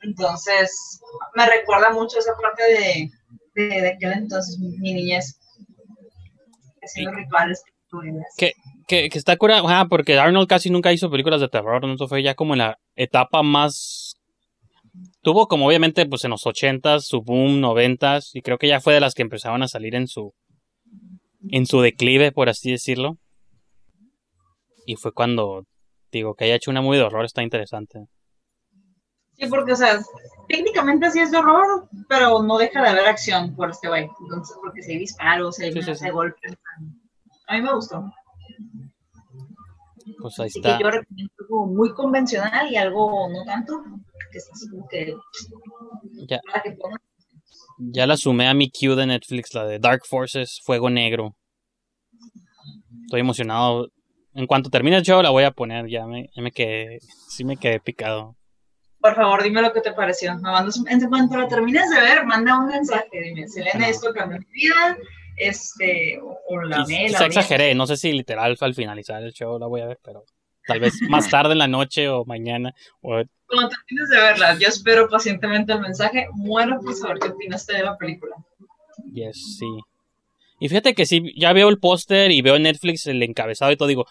Entonces, 0.08 1.02
me 1.36 1.46
recuerda 1.46 1.92
mucho 1.92 2.20
esa 2.20 2.32
parte 2.42 2.64
de, 2.64 3.12
de, 3.56 3.82
de 3.82 3.90
aquel 3.90 4.14
entonces, 4.14 4.58
mi, 4.58 4.94
niñez. 4.94 5.38
haciendo 6.82 7.12
rituales. 7.12 7.62
Que, 8.38 8.54
que, 8.88 9.10
que 9.10 9.18
está 9.18 9.36
curado, 9.38 9.68
ajá, 9.68 9.86
porque 9.86 10.18
Arnold 10.18 10.48
casi 10.48 10.70
nunca 10.70 10.94
hizo 10.94 11.12
películas 11.12 11.42
de 11.42 11.50
terror, 11.50 11.86
¿no? 11.86 11.94
Eso 11.94 12.08
fue 12.08 12.24
ya 12.24 12.36
como 12.36 12.54
en 12.54 12.60
la 12.60 12.80
etapa 12.96 13.44
más... 13.44 14.16
Tuvo 15.22 15.48
como 15.48 15.68
obviamente 15.68 16.06
pues 16.06 16.24
en 16.24 16.32
los 16.32 16.46
80s, 16.46 17.02
su 17.02 17.22
boom, 17.22 17.62
90s, 17.62 18.32
y 18.34 18.42
creo 18.42 18.58
que 18.58 18.68
ya 18.68 18.80
fue 18.80 18.94
de 18.94 19.00
las 19.00 19.14
que 19.14 19.24
empezaban 19.24 19.62
a 19.62 19.68
salir 19.68 19.94
en 19.96 20.08
su... 20.08 20.34
en 21.50 21.66
su 21.66 21.82
declive, 21.82 22.32
por 22.32 22.50
así 22.50 22.72
decirlo. 22.72 23.18
Y 24.86 24.96
fue 24.96 25.12
cuando, 25.12 25.66
digo, 26.12 26.36
que 26.36 26.46
haya 26.46 26.56
hecho 26.56 26.72
una 26.72 26.82
movie 26.82 27.00
de 27.00 27.06
horror 27.06 27.26
está 27.26 27.44
interesante. 27.44 28.08
Sí, 29.38 29.48
porque, 29.48 29.74
o 29.74 29.76
sea, 29.76 30.00
técnicamente 30.48 31.12
sí 31.12 31.20
es 31.20 31.32
de 31.32 31.38
horror, 31.38 31.88
pero 32.10 32.42
no 32.42 32.58
deja 32.58 32.82
de 32.82 32.90
haber 32.90 33.08
acción 33.08 33.56
por 33.56 33.70
este 33.70 33.88
güey. 33.88 34.10
Entonces, 34.22 34.58
porque 34.62 34.82
si 34.82 34.94
hay 34.94 35.00
disparos, 35.00 35.60
hay 35.60 35.72
Sí, 35.72 35.82
sí, 35.82 36.10
golpes. 36.10 36.58
A 37.48 37.54
mí 37.56 37.62
me 37.62 37.74
gustó. 37.74 38.04
Pues 40.22 40.40
ahí 40.40 40.48
Así 40.48 40.60
está. 40.60 40.78
que 40.78 40.84
yo 40.84 40.90
recomiendo 40.90 41.34
algo 41.40 41.68
muy 41.68 41.94
convencional 41.94 42.72
y 42.72 42.78
algo 42.78 43.28
no 43.30 43.44
tanto, 43.46 43.84
que 44.32 44.38
es 44.38 44.50
así 44.52 44.70
como 44.70 44.88
que 44.88 45.14
Ya, 46.28 46.40
para 46.50 46.64
que 46.64 46.72
pongan 46.72 47.00
ya 47.80 48.08
la 48.08 48.18
sumé 48.18 48.48
a 48.48 48.56
mi 48.56 48.72
queue 48.72 48.96
de 48.96 49.06
Netflix, 49.06 49.54
la 49.54 49.64
de 49.66 49.78
Dark 49.78 50.02
Forces, 50.08 50.62
Fuego 50.64 50.90
Negro. 50.90 51.36
Estoy 53.04 53.20
emocionado. 53.20 53.90
En 54.34 54.48
cuanto 54.48 54.72
termine 54.72 54.98
el 54.98 55.04
show 55.04 55.22
la 55.22 55.30
voy 55.30 55.44
a 55.44 55.52
poner, 55.52 55.88
ya 55.88 56.08
me, 56.08 56.28
ya 56.36 56.42
me 56.42 56.52
quedé, 56.52 56.98
sí 57.30 57.44
me 57.44 57.56
quedé 57.58 57.80
picado. 57.80 58.36
Por 58.99 59.15
favor, 59.15 59.44
dime 59.44 59.61
lo 59.61 59.72
que 59.74 59.82
te 59.82 59.94
pareció. 59.94 60.34
Me 60.36 60.41
mandas 60.41 60.78
un- 60.78 60.90
en 60.90 60.99
cuanto 61.07 61.38
la 61.38 61.48
termines 61.48 61.90
de 61.90 61.99
ver, 62.02 62.26
manda 62.26 62.57
un 62.60 62.68
mensaje. 62.68 63.10
Dime, 63.11 63.48
Selena, 63.48 63.88
esto 63.90 64.11
cambió 64.14 64.40
mi 64.40 64.45
vida. 64.53 64.98
Este, 65.36 66.19
o, 66.48 66.61
la 66.64 66.84
ve, 66.88 67.10
la 67.10 67.26
exageré, 67.28 67.76
no 67.76 67.86
sé 67.86 67.95
si 67.95 68.11
literal 68.11 68.57
al 68.60 68.74
finalizar 68.74 69.22
el 69.22 69.34
show 69.34 69.60
la 69.60 69.68
voy 69.68 69.82
a 69.82 69.86
ver, 69.86 69.99
pero 70.03 70.24
tal 70.65 70.80
vez 70.80 70.95
más 71.10 71.30
tarde 71.30 71.52
en 71.52 71.60
la 71.60 71.68
noche 71.68 72.10
o 72.10 72.26
mañana. 72.26 72.74
O, 73.02 73.22
Cuando 73.45 73.69
termines 73.69 74.10
de 74.10 74.18
verla, 74.18 74.57
yo 74.60 74.68
espero 74.68 75.07
pacientemente 75.07 75.74
el 75.74 75.80
mensaje. 75.80 76.28
Muero 76.34 76.80
por 76.82 76.95
saber 76.95 77.19
qué 77.19 77.28
opinaste 77.30 77.74
de 77.74 77.84
la 77.84 77.95
película. 77.98 78.36
yes, 79.14 79.57
sí. 79.60 79.68
Y 80.60 80.69
fíjate 80.69 80.95
que 80.95 81.06
sí, 81.06 81.32
ya 81.40 81.53
veo 81.53 81.69
el 81.69 81.78
póster 81.78 82.32
y 82.32 82.41
veo 82.41 82.56
en 82.56 82.64
Netflix 82.64 83.06
el 83.06 83.22
encabezado 83.22 83.72
y 83.72 83.78
todo, 83.78 83.88
digo, 83.88 84.07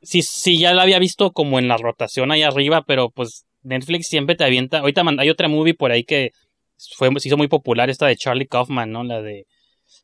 sí, 0.00 0.22
sí, 0.22 0.58
ya 0.58 0.72
la 0.72 0.80
había 0.82 0.98
visto 0.98 1.32
como 1.32 1.58
en 1.58 1.68
la 1.68 1.76
rotación 1.76 2.32
ahí 2.32 2.42
arriba, 2.42 2.84
pero 2.86 3.10
pues 3.10 3.44
Netflix 3.62 4.08
siempre 4.08 4.34
te 4.36 4.44
avienta. 4.44 4.78
Ahorita 4.78 5.02
hay 5.18 5.30
otra 5.30 5.48
movie 5.48 5.74
por 5.74 5.90
ahí 5.92 6.04
que 6.04 6.30
fue, 6.96 7.08
se 7.18 7.28
hizo 7.28 7.36
muy 7.36 7.48
popular, 7.48 7.90
esta 7.90 8.06
de 8.06 8.16
Charlie 8.16 8.46
Kaufman, 8.46 8.90
¿no? 8.90 9.04
La 9.04 9.22
de. 9.22 9.46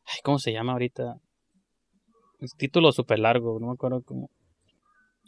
Ay, 0.05 0.19
¿cómo 0.23 0.39
se 0.39 0.51
llama 0.53 0.73
ahorita? 0.73 1.15
Es 2.39 2.55
título 2.55 2.91
súper 2.91 3.19
largo, 3.19 3.59
no 3.59 3.67
me 3.67 3.73
acuerdo 3.73 4.01
cómo. 4.03 4.29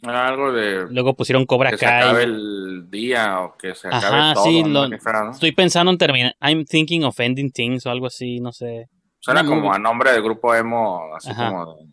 Era 0.02 0.26
algo 0.26 0.50
de 0.52 0.86
Luego 0.90 1.14
pusieron 1.14 1.46
Cobra 1.46 1.70
que 1.70 1.78
se 1.78 1.86
acabe 1.86 2.24
Kai. 2.24 2.24
el 2.24 2.90
día 2.90 3.40
o 3.40 3.56
que 3.56 3.74
se 3.74 3.86
acabe 3.86 4.04
Ajá, 4.16 4.34
todo. 4.34 4.44
sí, 4.44 4.62
¿no? 4.64 4.84
lo- 4.84 4.90
Que 4.90 4.98
fuera, 4.98 5.22
¿no? 5.24 5.30
Estoy 5.30 5.52
pensando 5.52 5.92
en 5.92 5.98
terminar. 5.98 6.34
I'm 6.40 6.64
thinking 6.64 7.04
of 7.04 7.20
ending 7.20 7.52
things 7.52 7.86
o 7.86 7.90
algo 7.90 8.06
así, 8.06 8.40
no 8.40 8.50
sé. 8.50 8.88
Suena 9.20 9.42
una 9.42 9.48
como 9.48 9.60
movie. 9.62 9.76
a 9.76 9.78
nombre 9.78 10.10
del 10.10 10.22
grupo 10.22 10.52
emo, 10.54 11.14
así 11.14 11.30
Ajá. 11.30 11.50
como 11.50 11.66
de- 11.76 11.86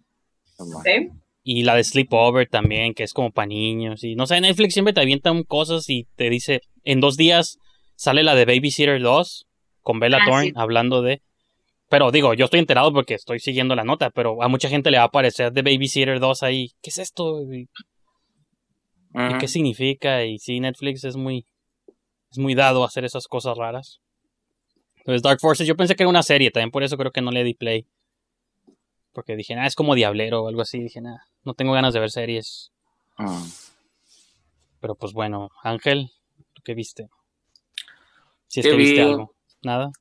como- 0.58 0.82
¿Sí? 0.82 1.10
Y 1.52 1.64
la 1.64 1.74
de 1.74 1.84
Sleepover 1.84 2.48
también, 2.48 2.94
que 2.94 3.02
es 3.02 3.12
como 3.12 3.32
para 3.32 3.48
niños. 3.48 4.04
Y 4.04 4.14
no 4.14 4.28
sé, 4.28 4.40
Netflix 4.40 4.74
siempre 4.74 4.94
te 4.94 5.02
avientan 5.02 5.42
cosas 5.42 5.90
y 5.90 6.06
te 6.16 6.30
dice, 6.30 6.62
en 6.84 7.00
dos 7.00 7.18
días 7.18 7.58
sale 7.96 8.22
la 8.22 8.36
de 8.36 8.46
Babysitter 8.46 9.02
2 9.02 9.48
con 9.82 10.00
Bella 10.00 10.20
Ah, 10.22 10.26
Thorne 10.28 10.46
sí. 10.50 10.54
hablando 10.56 11.02
de... 11.02 11.24
Pero 11.90 12.12
digo, 12.12 12.36
yo 12.36 12.46
estoy 12.46 12.60
enterado 12.60 12.94
porque 12.94 13.16
estoy 13.16 13.40
siguiendo 13.40 13.74
la 13.76 13.84
nota, 13.84 14.12
pero 14.12 14.44
a 14.44 14.48
mucha 14.48 14.70
gente 14.70 14.92
le 14.92 14.98
va 14.98 15.06
a 15.06 15.08
aparecer 15.08 15.52
de 15.52 15.64
Babysitter 15.64 16.20
2 16.20 16.44
ahí. 16.44 16.68
¿Qué 16.84 16.92
es 16.92 17.00
esto? 17.00 17.42
¿Y, 17.52 17.68
qué 19.40 19.48
significa? 19.48 20.24
Y 20.26 20.38
sí, 20.38 20.60
Netflix 20.60 21.04
es 21.04 21.16
muy, 21.16 21.48
es 22.30 22.38
muy 22.38 22.54
dado 22.54 22.84
a 22.84 22.86
hacer 22.86 23.06
esas 23.06 23.26
cosas 23.26 23.58
raras. 23.58 24.02
Entonces, 24.98 25.24
Dark 25.24 25.40
Forces, 25.40 25.66
yo 25.66 25.76
pensé 25.76 25.96
que 25.96 26.04
era 26.04 26.12
una 26.12 26.22
serie, 26.22 26.52
también 26.52 26.70
por 26.70 26.84
eso 26.84 26.96
creo 26.96 27.12
que 27.12 27.22
no 27.22 27.32
le 27.32 27.44
di 27.44 27.56
play. 27.56 27.88
Porque 29.14 29.36
dije, 29.36 29.56
ah, 29.56 29.66
es 29.66 29.74
como 29.74 29.96
Diablero 29.96 30.44
o 30.44 30.48
algo 30.48 30.62
así. 30.62 30.80
Dije, 30.80 31.02
nah, 31.02 31.18
no 31.44 31.54
tengo 31.54 31.74
ganas 31.74 31.94
de 31.94 32.00
ver 32.00 32.12
series. 32.12 32.72
Mm. 33.18 33.44
Pero 34.80 34.96
pues 34.96 35.14
bueno, 35.14 35.50
Ángel, 35.64 36.12
¿tú 36.54 36.62
qué 36.64 36.74
viste? 36.74 37.10
Si 38.48 38.62
es 38.62 38.66
¿Qué 38.66 38.72
que 38.72 38.78
viste 38.78 39.04
vi? 39.04 39.12
algo. 39.12 39.36
Nada. 39.62 39.92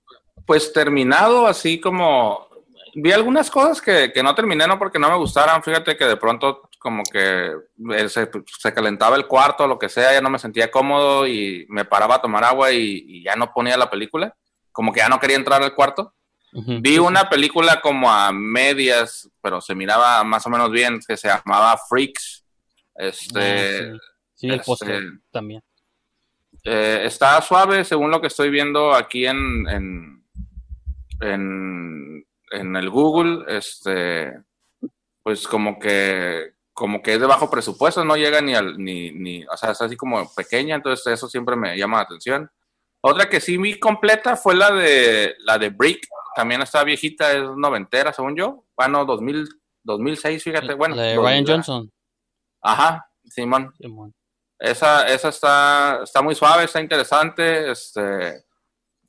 Pues 0.47 0.73
terminado 0.73 1.47
así 1.47 1.81
como... 1.81 2.47
Vi 2.94 3.12
algunas 3.12 3.51
cosas 3.51 3.82
que, 3.82 4.12
que 4.12 4.23
no 4.23 4.35
terminé, 4.35 4.66
no 4.66 4.78
porque 4.78 4.98
no 4.98 5.10
me 5.10 5.16
gustaran. 5.16 5.62
Fíjate 5.62 5.97
que 5.97 6.06
de 6.06 6.16
pronto 6.16 6.69
como 6.78 7.02
que 7.05 7.52
eh, 7.93 8.09
se, 8.09 8.31
se 8.59 8.73
calentaba 8.73 9.15
el 9.16 9.27
cuarto, 9.27 9.66
lo 9.66 9.78
que 9.78 9.89
sea, 9.89 10.12
ya 10.12 10.20
no 10.20 10.31
me 10.31 10.39
sentía 10.39 10.70
cómodo 10.70 11.27
y 11.27 11.66
me 11.69 11.85
paraba 11.85 12.16
a 12.16 12.23
tomar 12.23 12.44
agua 12.44 12.73
y, 12.73 13.05
y 13.06 13.23
ya 13.24 13.36
no 13.36 13.52
ponía 13.52 13.77
la 13.77 13.90
película. 13.90 14.35
Como 14.73 14.93
que 14.93 15.01
ya 15.01 15.09
no 15.09 15.20
quería 15.20 15.36
entrar 15.36 15.62
al 15.62 15.74
cuarto. 15.74 16.15
Vi 16.53 16.99
una 16.99 17.29
película 17.29 17.81
como 17.81 18.11
a 18.11 18.33
medias, 18.33 19.29
pero 19.43 19.61
se 19.61 19.75
miraba 19.75 20.25
más 20.25 20.47
o 20.47 20.51
menos 20.51 20.70
bien, 20.70 20.99
que 21.07 21.16
se 21.16 21.29
llamaba 21.29 21.77
Freaks. 21.89 22.45
Este, 22.95 23.91
Ah, 23.91 23.93
sí. 23.95 23.99
Sí, 24.35 24.49
el 24.49 24.61
este- 24.61 25.01
también. 25.33 25.62
eh, 26.65 27.03
está 27.05 27.41
suave 27.43 27.85
según 27.85 28.11
lo 28.11 28.20
que 28.20 28.29
estoy 28.29 28.51
viendo 28.51 28.95
aquí 28.95 29.27
en, 29.27 29.66
en, 29.69 30.25
en, 31.20 32.27
en 32.53 32.77
el 32.77 32.91
Google. 32.91 33.45
Este, 33.49 34.33
pues 35.23 35.47
como 35.49 35.79
que 35.79 36.53
como 36.73 37.03
que 37.03 37.15
es 37.15 37.20
de 37.20 37.27
bajo 37.27 37.51
presupuesto, 37.51 38.05
no 38.05 38.16
llega 38.16 38.41
ni 38.41 38.55
al, 38.55 38.79
ni, 38.79 39.11
ni, 39.11 39.45
o 39.47 39.57
sea, 39.57 39.73
es 39.73 39.83
así 39.83 39.97
como 39.97 40.33
pequeña, 40.33 40.77
entonces 40.77 41.05
eso 41.12 41.29
siempre 41.29 41.57
me 41.57 41.77
llama 41.77 41.97
la 41.97 42.03
atención. 42.05 42.49
Otra 43.01 43.29
que 43.29 43.41
sí 43.41 43.57
vi 43.57 43.79
completa 43.79 44.37
fue 44.37 44.55
la 44.55 44.73
de 44.73 45.37
la 45.41 45.59
de 45.59 45.70
Brick, 45.70 46.07
también 46.35 46.62
está 46.62 46.85
viejita, 46.85 47.33
es 47.33 47.45
noventera, 47.57 48.12
según 48.12 48.37
yo. 48.37 48.65
Bueno, 48.77 49.05
2000, 49.05 49.49
2006, 49.85 50.43
fíjate, 50.43 50.75
bueno. 50.75 50.97
la 50.97 51.03
de 51.03 51.15
2000, 51.15 51.31
Ryan 51.31 51.47
Johnson. 51.47 51.93
Ajá, 52.62 53.09
Simón. 53.25 53.73
Simón. 53.79 54.15
Esa, 54.59 55.07
esa 55.09 55.29
está, 55.29 56.01
está 56.03 56.23
muy 56.23 56.35
suave, 56.35 56.65
está 56.65 56.81
interesante. 56.81 57.70
Este, 57.70 58.45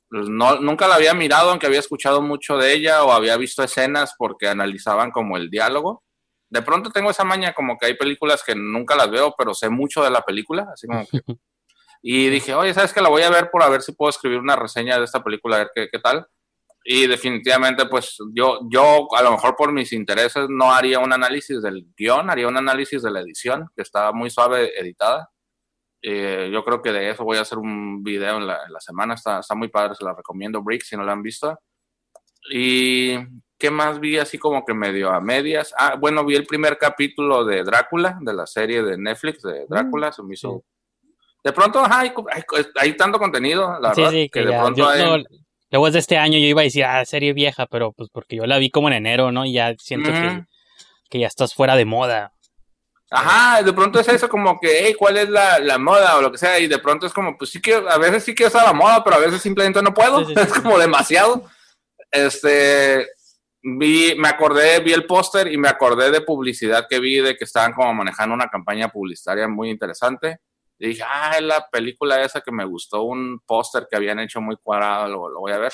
pues 0.08 0.28
no, 0.28 0.60
nunca 0.60 0.88
la 0.88 0.96
había 0.96 1.14
mirado, 1.14 1.50
aunque 1.50 1.66
había 1.66 1.80
escuchado 1.80 2.20
mucho 2.20 2.56
de 2.56 2.72
ella 2.72 3.04
o 3.04 3.12
había 3.12 3.36
visto 3.36 3.62
escenas 3.62 4.14
porque 4.18 4.48
analizaban 4.48 5.10
como 5.10 5.36
el 5.36 5.50
diálogo. 5.50 6.04
De 6.48 6.62
pronto 6.62 6.90
tengo 6.90 7.10
esa 7.10 7.24
maña 7.24 7.52
como 7.52 7.78
que 7.78 7.86
hay 7.86 7.94
películas 7.94 8.42
que 8.44 8.56
nunca 8.56 8.96
las 8.96 9.10
veo, 9.10 9.34
pero 9.38 9.54
sé 9.54 9.68
mucho 9.68 10.02
de 10.02 10.10
la 10.10 10.22
película, 10.22 10.68
así 10.72 10.86
como 10.86 11.06
que... 11.06 11.20
Y 12.02 12.28
dije, 12.28 12.54
oye, 12.54 12.72
¿sabes 12.74 12.92
que 12.92 13.00
La 13.00 13.08
voy 13.08 13.22
a 13.22 13.30
ver 13.30 13.50
por 13.50 13.62
a 13.62 13.68
ver 13.68 13.82
si 13.82 13.92
puedo 13.92 14.10
escribir 14.10 14.38
una 14.38 14.56
reseña 14.56 14.98
de 14.98 15.04
esta 15.04 15.22
película, 15.22 15.56
a 15.56 15.58
ver 15.60 15.70
qué, 15.74 15.88
qué 15.90 15.98
tal. 15.98 16.26
Y 16.84 17.06
definitivamente, 17.06 17.86
pues 17.86 18.16
yo, 18.34 18.60
yo 18.70 19.06
a 19.14 19.22
lo 19.22 19.32
mejor 19.32 19.54
por 19.54 19.70
mis 19.72 19.92
intereses 19.92 20.46
no 20.48 20.72
haría 20.72 20.98
un 20.98 21.12
análisis 21.12 21.60
del 21.62 21.86
guion, 21.96 22.30
haría 22.30 22.48
un 22.48 22.56
análisis 22.56 23.02
de 23.02 23.10
la 23.10 23.20
edición, 23.20 23.68
que 23.76 23.82
está 23.82 24.12
muy 24.12 24.30
suave 24.30 24.78
editada. 24.80 25.30
Eh, 26.02 26.48
yo 26.50 26.64
creo 26.64 26.80
que 26.80 26.92
de 26.92 27.10
eso 27.10 27.24
voy 27.24 27.36
a 27.36 27.42
hacer 27.42 27.58
un 27.58 28.02
video 28.02 28.38
en 28.38 28.46
la, 28.46 28.64
en 28.66 28.72
la 28.72 28.80
semana, 28.80 29.14
está, 29.14 29.40
está 29.40 29.54
muy 29.54 29.68
padre, 29.68 29.94
se 29.94 30.04
la 30.04 30.14
recomiendo, 30.14 30.62
Brick, 30.62 30.82
si 30.82 30.96
no 30.96 31.04
la 31.04 31.12
han 31.12 31.22
visto. 31.22 31.58
Y 32.50 33.14
¿qué 33.58 33.70
más 33.70 34.00
vi 34.00 34.16
así 34.16 34.38
como 34.38 34.64
que 34.64 34.72
medio 34.72 35.10
a 35.10 35.20
medias? 35.20 35.74
Ah, 35.76 35.96
bueno, 35.96 36.24
vi 36.24 36.34
el 36.36 36.46
primer 36.46 36.78
capítulo 36.78 37.44
de 37.44 37.62
Drácula, 37.62 38.18
de 38.22 38.32
la 38.32 38.46
serie 38.46 38.82
de 38.82 38.96
Netflix 38.96 39.42
de 39.42 39.66
Drácula, 39.68 40.12
se 40.12 40.22
me 40.22 40.34
hizo... 40.34 40.64
De 41.42 41.52
pronto, 41.52 41.80
ajá, 41.80 42.00
hay, 42.00 42.12
hay, 42.32 42.42
hay 42.76 42.96
tanto 42.96 43.18
contenido, 43.18 43.78
la 43.80 43.94
Sí, 43.94 44.00
verdad, 44.02 44.12
sí, 44.12 44.28
que 44.30 44.40
de 44.44 44.50
ya. 44.50 44.60
pronto 44.60 44.78
yo- 44.82 44.88
hay- 44.88 45.02
no, 45.02 45.24
luego 45.70 45.86
es 45.86 45.92
de 45.94 45.98
este 46.00 46.18
año 46.18 46.38
yo 46.38 46.46
iba 46.46 46.60
a 46.60 46.64
decir, 46.64 46.84
ah, 46.84 47.04
serie 47.04 47.32
vieja, 47.32 47.66
pero 47.66 47.92
pues 47.92 48.10
porque 48.12 48.36
yo 48.36 48.46
la 48.46 48.58
vi 48.58 48.70
como 48.70 48.88
en 48.88 48.94
enero, 48.94 49.32
¿no? 49.32 49.44
Y 49.46 49.54
ya 49.54 49.74
siento 49.78 50.10
que, 50.12 50.42
que 51.08 51.18
ya 51.20 51.26
estás 51.26 51.54
fuera 51.54 51.76
de 51.76 51.84
moda. 51.86 52.32
Ajá, 53.12 53.62
de 53.62 53.72
pronto 53.72 53.98
es 53.98 54.06
eso 54.08 54.28
como 54.28 54.60
que, 54.60 54.68
hey, 54.86 54.94
¿cuál 54.96 55.16
es 55.16 55.28
la, 55.28 55.58
la 55.58 55.78
moda 55.78 56.16
o 56.16 56.22
lo 56.22 56.30
que 56.30 56.38
sea? 56.38 56.58
Y 56.60 56.68
de 56.68 56.78
pronto 56.78 57.06
es 57.06 57.12
como, 57.12 57.36
pues 57.36 57.50
sí 57.50 57.60
que 57.60 57.74
a 57.74 57.98
veces 57.98 58.22
sí 58.22 58.34
quiero 58.34 58.48
estar 58.48 58.62
a 58.62 58.66
la 58.68 58.72
moda, 58.72 59.02
pero 59.02 59.16
a 59.16 59.20
veces 59.20 59.40
simplemente 59.42 59.82
no 59.82 59.92
puedo. 59.92 60.20
Sí, 60.20 60.26
sí, 60.26 60.34
sí, 60.34 60.40
es 60.46 60.52
como 60.62 60.78
demasiado. 60.78 61.44
Este, 62.10 63.08
vi, 63.62 64.14
me 64.16 64.28
acordé, 64.28 64.78
vi 64.80 64.92
el 64.92 65.06
póster 65.06 65.50
y 65.52 65.56
me 65.58 65.68
acordé 65.68 66.10
de 66.10 66.20
publicidad 66.20 66.86
que 66.88 67.00
vi 67.00 67.16
de 67.16 67.36
que 67.36 67.44
estaban 67.44 67.72
como 67.72 67.92
manejando 67.94 68.34
una 68.34 68.48
campaña 68.48 68.88
publicitaria 68.88 69.48
muy 69.48 69.70
interesante. 69.70 70.38
Y 70.80 70.88
dije, 70.88 71.02
ah, 71.06 71.34
es 71.36 71.42
la 71.42 71.68
película 71.70 72.22
esa 72.22 72.40
que 72.40 72.50
me 72.50 72.64
gustó, 72.64 73.02
un 73.02 73.38
póster 73.46 73.86
que 73.88 73.96
habían 73.96 74.18
hecho 74.18 74.40
muy 74.40 74.56
cuadrado, 74.56 75.08
lo, 75.08 75.28
lo 75.28 75.40
voy 75.40 75.52
a 75.52 75.58
ver. 75.58 75.72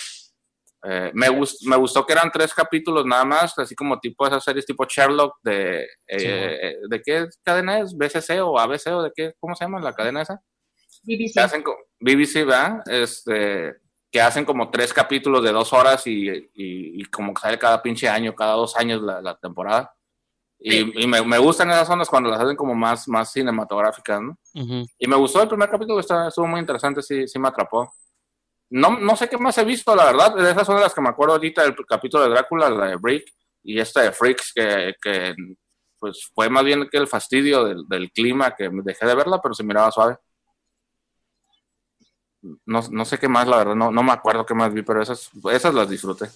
Eh, 0.83 1.11
me, 1.15 1.29
gust- 1.31 1.67
me 1.67 1.77
gustó 1.77 2.05
que 2.05 2.13
eran 2.13 2.31
tres 2.31 2.53
capítulos 2.53 3.07
nada 3.07 3.25
más, 3.25 3.59
así 3.59 3.75
como 3.75 3.99
tipo 3.99 4.27
esas 4.27 4.45
series 4.45 4.67
tipo 4.67 4.85
Sherlock 4.85 5.37
de... 5.43 5.85
eh, 6.07 6.19
Sí. 6.19 6.27
eh, 6.29 6.77
¿De 6.91 7.03
qué 7.03 7.27
cadena 7.43 7.79
es? 7.79 7.97
¿BCC 7.97 8.41
o 8.43 8.59
ABC 8.59 8.89
o 8.89 9.03
de 9.05 9.13
qué? 9.15 9.33
¿Cómo 9.41 9.55
se 9.55 9.65
llama 9.65 9.81
la 9.81 9.93
cadena 9.95 10.23
esa? 10.23 10.41
BBC. 11.05 11.35
Que 11.35 11.41
hacen 11.41 11.65
BBC, 12.01 12.45
¿verdad? 12.45 12.83
Este, 12.87 13.77
que 14.11 14.21
hacen 14.21 14.45
como 14.45 14.71
tres 14.71 14.93
capítulos 14.93 15.43
de 15.43 15.53
dos 15.53 15.73
horas 15.73 16.07
y, 16.07 16.29
y- 16.29 17.01
y 17.01 17.05
como 17.07 17.33
que 17.33 17.41
sale 17.43 17.59
cada 17.59 17.81
pinche 17.83 18.09
año, 18.09 18.35
cada 18.35 18.53
dos 18.55 18.77
años 18.77 19.03
la, 19.03 19.21
la 19.23 19.37
temporada. 19.39 19.93
Y, 20.59 21.03
y 21.05 21.07
me, 21.07 21.23
me 21.23 21.39
gustan 21.39 21.71
esas 21.71 21.87
zonas 21.87 22.09
cuando 22.09 22.31
las 22.31 22.41
hacen 22.41 22.57
como 22.57 22.75
más, 22.75 23.07
más 23.09 23.31
cinematográficas, 23.33 24.21
¿no? 24.21 24.39
Y 24.99 25.07
me 25.07 25.17
gustó 25.17 25.43
el 25.43 25.49
primer 25.49 25.69
capítulo, 25.69 26.01
está- 26.01 26.29
estuvo 26.29 26.47
muy 26.47 26.61
interesante, 26.61 27.03
sí, 27.03 27.29
sí 27.29 27.39
me 27.39 27.49
atrapó. 27.49 27.93
No, 28.71 28.99
no 28.99 29.15
sé 29.17 29.29
qué 29.29 29.39
más 29.39 29.57
he 29.59 29.65
visto, 29.65 29.95
la 29.95 30.07
verdad. 30.07 30.49
Esas 30.49 30.67
son 30.67 30.77
de 30.77 30.83
las 30.83 30.95
que 30.95 31.01
me 31.01 31.09
acuerdo 31.11 31.35
ahorita, 31.35 31.63
el 31.65 31.77
capítulo 31.87 32.25
de 32.25 32.31
Drácula, 32.31 32.69
la 32.71 32.87
de 32.87 32.97
Brick, 32.97 33.33
y 33.63 33.79
esta 33.79 34.01
de 34.03 34.13
Freaks, 34.13 34.53
que, 34.55 34.95
que 35.01 35.35
pues 35.99 36.31
fue 36.35 36.49
más 36.51 36.65
bien 36.65 36.89
que 36.91 36.99
el 36.99 37.07
fastidio 37.07 37.65
del, 37.65 37.87
del 37.89 38.11
clima, 38.11 38.55
que 38.57 38.69
dejé 38.73 39.07
de 39.07 39.15
verla, 39.15 39.41
pero 39.43 39.55
se 39.55 39.63
miraba 39.65 39.91
suave. 39.93 40.17
No, 42.65 42.81
no 42.91 43.05
sé 43.05 43.19
qué 43.19 43.29
más, 43.29 43.49
la 43.49 43.57
verdad, 43.59 43.75
no, 43.75 43.91
no 43.91 44.03
me 44.03 44.13
acuerdo 44.13 44.47
qué 44.47 44.55
más 44.55 44.73
vi, 44.73 44.83
pero 44.83 45.03
esas, 45.03 45.31
esas 45.51 45.75
las 45.75 45.89
disfruté. 45.89 46.27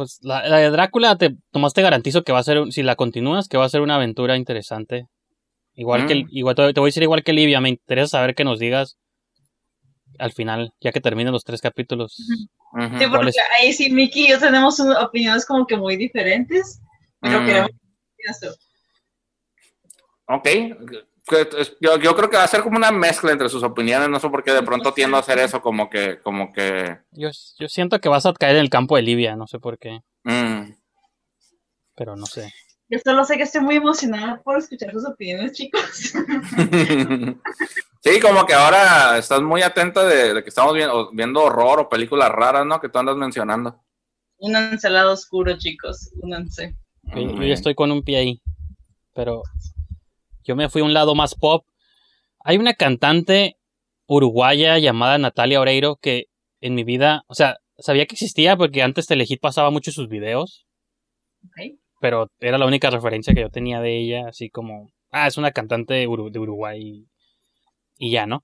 Pues 0.00 0.18
la, 0.22 0.48
la 0.48 0.56
de 0.56 0.70
Drácula, 0.70 1.18
te, 1.18 1.36
nomás 1.52 1.74
te 1.74 1.82
garantizo 1.82 2.24
que 2.24 2.32
va 2.32 2.38
a 2.38 2.42
ser, 2.42 2.58
un- 2.58 2.72
si 2.72 2.82
la 2.82 2.96
continúas, 2.96 3.48
que 3.48 3.58
va 3.58 3.66
a 3.66 3.68
ser 3.68 3.82
una 3.82 3.96
aventura 3.96 4.34
interesante. 4.34 5.08
Igual 5.74 6.06
que, 6.06 6.14
Mm. 6.24 6.28
igual 6.30 6.54
te, 6.54 6.72
te 6.72 6.80
voy 6.80 6.88
a 6.88 6.90
decir 6.90 7.02
igual 7.02 7.22
que 7.22 7.34
Livia, 7.34 7.60
me 7.60 7.68
interesa 7.68 8.12
saber 8.16 8.34
que 8.34 8.42
nos 8.44 8.58
digas 8.58 8.96
al 10.18 10.32
final, 10.32 10.72
ya 10.80 10.90
que 10.90 11.02
terminen 11.02 11.34
los 11.34 11.44
tres 11.44 11.60
capítulos. 11.60 12.14
Sí, 12.16 12.48
¿Cuál 12.72 13.10
porque 13.10 13.32
ahí 13.60 13.74
sí, 13.74 13.90
Miki 13.92 14.24
y 14.24 14.28
yo 14.30 14.38
tenemos 14.38 14.80
un- 14.80 14.96
opiniones 14.96 15.44
como 15.44 15.66
que 15.66 15.76
muy 15.76 15.98
diferentes, 15.98 16.80
pero 17.20 17.42
Mm. 17.42 17.46
queremos 17.46 17.70
eso. 18.16 18.54
Ok. 20.28 20.48
Yo, 21.80 21.98
yo 21.98 22.16
creo 22.16 22.30
que 22.30 22.36
va 22.36 22.44
a 22.44 22.48
ser 22.48 22.62
como 22.62 22.76
una 22.76 22.90
mezcla 22.90 23.32
entre 23.32 23.48
sus 23.48 23.62
opiniones, 23.62 24.08
no 24.08 24.20
sé 24.20 24.28
por 24.28 24.42
qué 24.42 24.52
de 24.52 24.62
pronto 24.62 24.92
tiendo 24.92 25.16
a 25.16 25.20
hacer 25.20 25.38
eso, 25.38 25.60
como 25.60 25.88
que, 25.88 26.20
como 26.22 26.52
que... 26.52 26.98
Yo, 27.12 27.30
yo 27.58 27.68
siento 27.68 28.00
que 28.00 28.08
vas 28.08 28.26
a 28.26 28.32
caer 28.32 28.56
en 28.56 28.62
el 28.62 28.70
campo 28.70 28.96
de 28.96 29.02
Livia, 29.02 29.36
no 29.36 29.46
sé 29.46 29.58
por 29.58 29.78
qué, 29.78 30.00
mm. 30.24 30.72
pero 31.94 32.16
no 32.16 32.26
sé. 32.26 32.52
Yo 32.88 32.98
solo 33.04 33.24
sé 33.24 33.36
que 33.36 33.44
estoy 33.44 33.60
muy 33.60 33.76
emocionada 33.76 34.42
por 34.42 34.58
escuchar 34.58 34.90
sus 34.92 35.06
opiniones, 35.06 35.52
chicos. 35.52 36.12
Sí, 38.02 38.18
como 38.18 38.46
que 38.46 38.54
ahora 38.54 39.18
estás 39.18 39.42
muy 39.42 39.60
atenta 39.60 40.06
de, 40.06 40.32
de 40.32 40.42
que 40.42 40.48
estamos 40.48 40.72
viendo, 40.72 41.10
viendo 41.12 41.42
horror 41.42 41.80
o 41.80 41.88
películas 41.90 42.30
raras, 42.30 42.64
¿no? 42.64 42.80
Que 42.80 42.88
tú 42.88 42.98
andas 42.98 43.14
mencionando. 43.16 43.78
Únanse 44.38 44.86
al 44.86 44.94
lado 44.94 45.12
oscuro, 45.12 45.58
chicos. 45.58 46.10
Únanse. 46.22 46.76
Ya 47.02 47.14
bien. 47.14 47.42
estoy 47.42 47.74
con 47.74 47.92
un 47.92 48.02
pie 48.02 48.16
ahí. 48.16 48.42
Pero 49.14 49.42
yo 50.50 50.56
me 50.56 50.68
fui 50.68 50.82
a 50.82 50.84
un 50.84 50.94
lado 50.94 51.14
más 51.14 51.36
pop. 51.36 51.64
Hay 52.40 52.56
una 52.56 52.74
cantante 52.74 53.56
uruguaya 54.06 54.78
llamada 54.78 55.16
Natalia 55.16 55.60
Oreiro 55.60 55.94
que 55.94 56.24
en 56.60 56.74
mi 56.74 56.82
vida, 56.82 57.22
o 57.28 57.34
sea, 57.34 57.58
sabía 57.78 58.06
que 58.06 58.16
existía 58.16 58.56
porque 58.56 58.82
antes 58.82 59.06
Telehit 59.06 59.40
pasaba 59.40 59.70
mucho 59.70 59.92
sus 59.92 60.08
videos, 60.08 60.66
pero 62.00 62.26
era 62.40 62.58
la 62.58 62.66
única 62.66 62.90
referencia 62.90 63.32
que 63.32 63.42
yo 63.42 63.48
tenía 63.48 63.80
de 63.80 63.96
ella, 63.96 64.26
así 64.28 64.50
como, 64.50 64.90
ah, 65.12 65.28
es 65.28 65.38
una 65.38 65.52
cantante 65.52 65.94
de 65.94 66.08
Uruguay 66.08 67.06
y 67.96 68.10
ya, 68.10 68.26
¿no? 68.26 68.42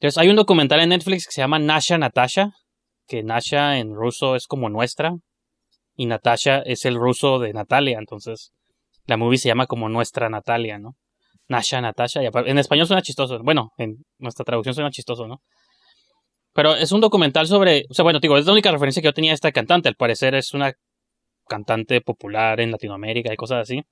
Entonces 0.00 0.18
hay 0.18 0.28
un 0.28 0.36
documental 0.36 0.80
en 0.80 0.88
Netflix 0.88 1.26
que 1.26 1.32
se 1.32 1.42
llama 1.42 1.60
Nasha 1.60 1.96
Natasha, 1.96 2.50
que 3.06 3.22
Nasha 3.22 3.78
en 3.78 3.94
ruso 3.94 4.34
es 4.34 4.48
como 4.48 4.68
nuestra 4.68 5.14
y 5.94 6.06
Natasha 6.06 6.58
es 6.58 6.84
el 6.84 6.96
ruso 6.96 7.38
de 7.38 7.52
Natalia, 7.52 7.98
entonces 7.98 8.52
la 9.06 9.16
movie 9.16 9.38
se 9.38 9.48
llama 9.48 9.68
como 9.68 9.88
Nuestra 9.88 10.28
Natalia, 10.28 10.80
¿no? 10.80 10.96
Nasha 11.48 11.80
Natasha, 11.80 12.22
y 12.22 12.28
en 12.32 12.58
español 12.58 12.86
suena 12.86 13.02
chistoso, 13.02 13.38
bueno, 13.42 13.72
en 13.78 14.04
nuestra 14.18 14.44
traducción 14.44 14.74
suena 14.74 14.90
chistoso, 14.90 15.26
¿no? 15.26 15.40
Pero 16.52 16.74
es 16.74 16.90
un 16.90 17.00
documental 17.00 17.46
sobre, 17.46 17.84
o 17.90 17.94
sea, 17.94 18.02
bueno, 18.02 18.18
digo, 18.18 18.38
es 18.38 18.46
la 18.46 18.52
única 18.52 18.70
referencia 18.70 19.02
que 19.02 19.08
yo 19.08 19.12
tenía 19.12 19.32
a 19.32 19.34
esta 19.34 19.52
cantante, 19.52 19.88
al 19.88 19.94
parecer 19.94 20.34
es 20.34 20.54
una 20.54 20.72
cantante 21.46 22.00
popular 22.00 22.60
en 22.60 22.70
Latinoamérica 22.70 23.32
y 23.32 23.36
cosas 23.36 23.62
así. 23.62 23.82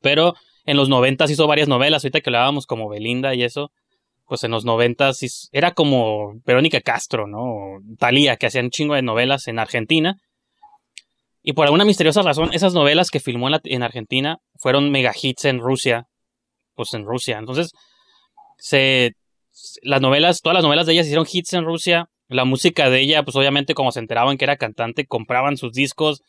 Pero 0.00 0.34
en 0.66 0.76
los 0.76 0.88
noventas 0.88 1.30
hizo 1.30 1.46
varias 1.46 1.68
novelas, 1.68 2.04
ahorita 2.04 2.20
que 2.20 2.30
hablábamos 2.30 2.66
como 2.66 2.88
Belinda 2.88 3.34
y 3.34 3.42
eso, 3.42 3.72
pues 4.26 4.44
en 4.44 4.52
los 4.52 4.64
noventas 4.64 5.48
era 5.52 5.72
como 5.72 6.34
Verónica 6.44 6.80
Castro, 6.80 7.26
¿no? 7.26 7.40
O 7.40 7.80
Thalía, 7.98 8.36
que 8.36 8.46
hacían 8.46 8.66
un 8.66 8.70
chingo 8.70 8.94
de 8.94 9.02
novelas 9.02 9.48
en 9.48 9.58
Argentina. 9.58 10.18
Y 11.42 11.54
por 11.54 11.64
alguna 11.64 11.84
misteriosa 11.84 12.22
razón, 12.22 12.50
esas 12.52 12.74
novelas 12.74 13.10
que 13.10 13.20
filmó 13.20 13.48
en, 13.48 13.58
en 13.64 13.82
Argentina 13.82 14.38
fueron 14.56 14.90
mega 14.90 15.12
hits 15.20 15.46
en 15.46 15.58
Rusia, 15.58 16.06
pues 16.74 16.94
en 16.94 17.04
Rusia. 17.04 17.38
Entonces, 17.38 17.72
se, 18.58 19.12
las 19.82 20.00
novelas, 20.00 20.40
todas 20.40 20.54
las 20.54 20.64
novelas 20.64 20.86
de 20.86 20.92
ella 20.92 21.02
se 21.02 21.08
hicieron 21.08 21.26
hits 21.30 21.52
en 21.54 21.64
Rusia. 21.64 22.06
La 22.28 22.44
música 22.44 22.90
de 22.90 23.00
ella, 23.00 23.22
pues 23.24 23.36
obviamente 23.36 23.74
como 23.74 23.90
se 23.92 24.00
enteraban 24.00 24.36
que 24.38 24.44
era 24.44 24.56
cantante, 24.56 25.06
compraban 25.06 25.56
sus 25.56 25.72
discos. 25.72 26.22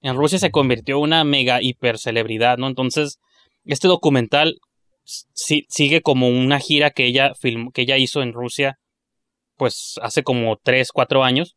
En 0.00 0.16
Rusia 0.16 0.38
se 0.38 0.50
convirtió 0.50 0.96
en 0.96 1.02
una 1.02 1.24
mega 1.24 1.62
hiper 1.62 1.98
celebridad, 1.98 2.58
¿no? 2.58 2.66
Entonces, 2.66 3.18
este 3.64 3.88
documental 3.88 4.56
si- 5.04 5.66
sigue 5.68 6.00
como 6.02 6.28
una 6.28 6.58
gira 6.58 6.90
que 6.90 7.06
ella 7.06 7.32
film, 7.40 7.70
que 7.72 7.82
ella 7.82 7.98
hizo 7.98 8.22
en 8.22 8.32
Rusia, 8.32 8.78
pues 9.56 9.94
hace 10.02 10.22
como 10.22 10.56
3, 10.62 10.90
4 10.92 11.22
años. 11.24 11.54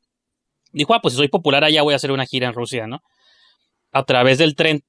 Dijo, 0.72 0.94
ah, 0.94 1.00
pues 1.02 1.14
si 1.14 1.18
soy 1.18 1.30
popular 1.30 1.64
allá 1.64 1.82
voy 1.82 1.94
a 1.94 1.96
hacer 1.96 2.12
una 2.12 2.26
gira 2.26 2.48
en 2.48 2.54
Rusia, 2.54 2.88
¿no? 2.88 3.00
A 3.92 4.04
través 4.04 4.38
del 4.38 4.56
tren, 4.56 4.82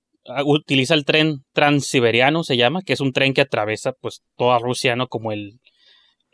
utiliza 0.45 0.95
el 0.95 1.05
tren 1.05 1.45
transiberiano, 1.53 2.43
se 2.45 2.57
llama, 2.57 2.83
que 2.83 2.93
es 2.93 3.01
un 3.01 3.13
tren 3.13 3.35
que 3.35 3.41
atraviesa 3.43 3.93
pues 4.01 4.23
toda 4.37 4.59
Rusia, 4.59 4.97
¿no? 4.97 5.09
Como 5.09 5.33
el, 5.33 5.61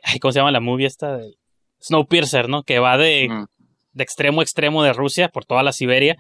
ay, 0.02 0.18
¿cómo 0.18 0.32
se 0.32 0.38
llama 0.40 0.50
la 0.52 0.60
movie 0.60 0.86
esta? 0.86 1.16
De 1.16 1.32
Snowpiercer, 1.80 2.48
¿no? 2.48 2.62
Que 2.62 2.78
va 2.78 2.96
de, 2.98 3.28
Mm. 3.30 3.46
de 3.92 4.02
extremo 4.04 4.40
a 4.40 4.44
extremo 4.44 4.82
de 4.82 4.92
Rusia 4.92 5.28
por 5.28 5.44
toda 5.44 5.62
la 5.62 5.72
Siberia 5.72 6.16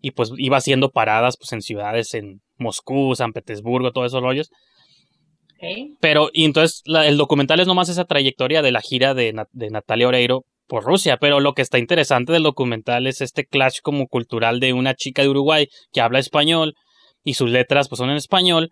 y 0.00 0.10
pues 0.12 0.30
iba 0.36 0.56
haciendo 0.56 0.90
paradas 0.90 1.36
pues 1.38 1.52
en 1.52 1.62
ciudades 1.62 2.14
en 2.14 2.40
Moscú, 2.58 3.14
San 3.16 3.32
Petersburgo, 3.32 3.92
todos 3.92 4.08
esos 4.12 4.22
rollos. 4.22 4.50
Pero, 6.00 6.28
y 6.32 6.44
entonces 6.44 6.82
la- 6.84 7.06
el 7.06 7.16
documental 7.16 7.58
es 7.60 7.66
nomás 7.66 7.88
esa 7.88 8.04
trayectoria 8.04 8.60
de 8.60 8.70
la 8.72 8.82
gira 8.82 9.14
de, 9.14 9.32
de 9.52 9.70
Natalia 9.70 10.08
Oreiro 10.08 10.44
por 10.66 10.84
Rusia, 10.84 11.16
pero 11.18 11.40
lo 11.40 11.52
que 11.54 11.62
está 11.62 11.78
interesante 11.78 12.32
del 12.32 12.42
documental 12.42 13.06
es 13.06 13.20
este 13.22 13.46
clash 13.46 13.78
como 13.82 14.06
cultural 14.06 14.60
de 14.60 14.72
una 14.74 14.94
chica 14.94 15.22
de 15.22 15.28
Uruguay 15.28 15.68
que 15.92 16.00
habla 16.02 16.18
español 16.18 16.74
y 17.24 17.34
sus 17.34 17.50
letras 17.50 17.88
pues 17.88 17.98
son 17.98 18.10
en 18.10 18.16
español 18.16 18.70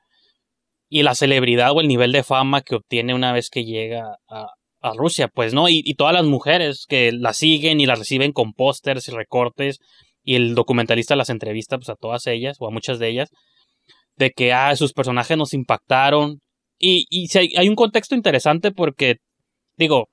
y 0.88 1.02
la 1.02 1.14
celebridad 1.14 1.72
o 1.72 1.80
el 1.80 1.88
nivel 1.88 2.12
de 2.12 2.22
fama 2.22 2.60
que 2.60 2.74
obtiene 2.74 3.14
una 3.14 3.32
vez 3.32 3.48
que 3.50 3.64
llega 3.64 4.16
a, 4.28 4.46
Rusia, 4.96 5.28
pues, 5.28 5.54
¿no? 5.54 5.68
Y, 5.68 5.80
y 5.84 5.94
todas 5.94 6.12
las 6.12 6.24
mujeres 6.24 6.86
que 6.88 7.12
la 7.12 7.34
siguen 7.34 7.78
y 7.78 7.86
la 7.86 7.94
reciben 7.94 8.32
con 8.32 8.52
pósters 8.52 9.06
y 9.06 9.12
recortes 9.12 9.78
y 10.24 10.34
el 10.34 10.56
documentalista 10.56 11.14
las 11.14 11.30
entrevista 11.30 11.78
pues 11.78 11.88
a 11.88 11.94
todas 11.94 12.26
ellas 12.26 12.56
o 12.58 12.66
a 12.66 12.72
muchas 12.72 12.98
de 12.98 13.08
ellas 13.08 13.30
de 14.16 14.30
que 14.30 14.52
ah, 14.52 14.74
sus 14.76 14.92
personajes 14.92 15.36
nos 15.36 15.54
impactaron 15.54 16.40
y, 16.78 17.06
y 17.10 17.28
si 17.28 17.38
hay, 17.38 17.54
hay 17.56 17.68
un 17.68 17.76
contexto 17.76 18.16
interesante 18.16 18.72
porque, 18.72 19.16
digo, 19.76 20.08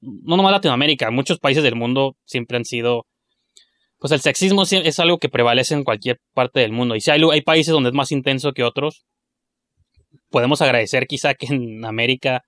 no 0.00 0.36
nomás 0.36 0.52
Latinoamérica, 0.52 1.10
muchos 1.10 1.38
países 1.38 1.64
del 1.64 1.74
mundo 1.74 2.14
siempre 2.24 2.56
han 2.56 2.64
sido, 2.64 3.04
pues 4.04 4.12
el 4.12 4.20
sexismo 4.20 4.64
es 4.64 5.00
algo 5.00 5.16
que 5.16 5.30
prevalece 5.30 5.72
en 5.72 5.82
cualquier 5.82 6.18
parte 6.34 6.60
del 6.60 6.72
mundo. 6.72 6.94
Y 6.94 7.00
si 7.00 7.10
hay, 7.10 7.22
hay 7.32 7.40
países 7.40 7.72
donde 7.72 7.88
es 7.88 7.94
más 7.94 8.12
intenso 8.12 8.52
que 8.52 8.62
otros, 8.62 9.06
podemos 10.28 10.60
agradecer 10.60 11.06
quizá 11.06 11.32
que 11.32 11.46
en 11.46 11.86
América, 11.86 12.42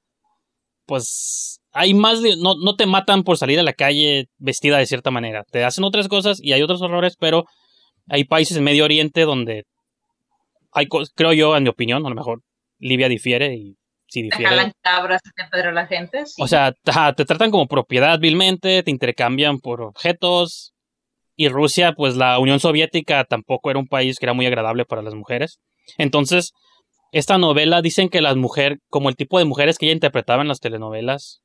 pues 0.85 1.63
hay 1.73 1.95
más 1.95 2.21
de, 2.21 2.37
no, 2.37 2.57
no 2.63 2.77
te 2.77 2.85
matan 2.85 3.23
por 3.23 3.39
salir 3.39 3.59
a 3.59 3.63
la 3.63 3.73
calle 3.73 4.27
vestida 4.37 4.77
de 4.77 4.85
cierta 4.85 5.11
manera. 5.11 5.45
Te 5.51 5.65
hacen 5.65 5.83
otras 5.85 6.09
cosas 6.09 6.41
y 6.43 6.53
hay 6.53 6.61
otros 6.61 6.83
horrores, 6.83 7.17
pero 7.19 7.47
hay 8.07 8.25
países 8.25 8.59
en 8.59 8.65
Medio 8.65 8.85
Oriente 8.85 9.23
donde 9.23 9.65
hay, 10.73 10.89
creo 11.15 11.33
yo, 11.33 11.57
en 11.57 11.63
mi 11.63 11.71
opinión, 11.71 12.05
a 12.05 12.11
lo 12.11 12.15
mejor 12.15 12.43
Libia 12.79 13.09
difiere 13.09 13.55
y 13.55 13.79
si 14.09 14.21
Te 14.21 14.25
difiere. 14.25 14.51
jalan 14.51 14.73
cabras 14.83 15.23
y 15.25 15.31
te 15.31 15.49
pedro 15.51 15.73
la 15.73 15.87
gente. 15.87 16.27
sí. 16.27 16.35
O 16.39 16.49
sea, 16.49 16.75
te 17.17 17.25
tratan 17.25 17.51
como 17.51 17.67
propiedad 17.67 18.19
vilmente, 18.19 18.83
te 18.83 18.91
intercambian 18.91 19.59
por 19.59 19.81
objetos. 19.81 20.75
Y 21.37 21.49
Rusia, 21.49 21.93
pues 21.93 22.17
la 22.17 22.39
Unión 22.39 22.61
Soviética 22.61 23.25
tampoco 23.25 23.71
era 23.71 23.79
un 23.79 23.87
país 23.87 24.19
que 24.19 24.27
era 24.27 24.33
muy 24.33 24.47
agradable 24.47 24.85
para 24.87 25.03
las 25.03 25.15
mujeres. 25.15 25.61
Entonces, 25.99 26.53
esta 27.13 27.39
novela 27.39 27.83
dicen 27.83 28.09
que 28.09 28.21
las 28.21 28.37
mujeres, 28.37 28.79
como 28.89 29.09
el 29.09 29.17
tipo 29.17 29.39
de 29.39 29.45
mujeres 29.45 29.79
que 29.79 29.87
ella 29.87 29.95
interpretaba 29.95 30.43
en 30.43 30.49
las 30.49 30.61
telenovelas, 30.61 31.41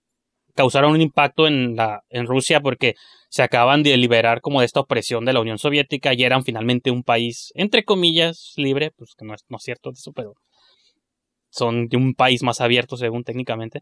causaron 0.55 0.93
un 0.93 1.01
impacto 1.01 1.47
en, 1.47 1.75
la, 1.75 2.01
en 2.09 2.25
Rusia 2.25 2.61
porque 2.61 2.95
se 3.29 3.43
acaban 3.43 3.83
de 3.83 3.95
liberar 3.97 4.41
como 4.41 4.59
de 4.59 4.65
esta 4.65 4.81
opresión 4.81 5.25
de 5.25 5.33
la 5.33 5.39
Unión 5.39 5.57
Soviética 5.57 6.13
y 6.13 6.23
eran 6.23 6.43
finalmente 6.43 6.91
un 6.91 7.03
país, 7.03 7.51
entre 7.55 7.83
comillas, 7.83 8.53
libre, 8.57 8.91
pues 8.91 9.11
que 9.17 9.25
no 9.25 9.33
es, 9.33 9.43
no 9.47 9.57
es 9.57 9.63
cierto 9.63 9.91
eso, 9.91 10.11
pero 10.13 10.33
son 11.49 11.87
de 11.87 11.97
un 11.97 12.13
país 12.13 12.43
más 12.43 12.61
abierto 12.61 12.97
según 12.97 13.23
técnicamente. 13.23 13.81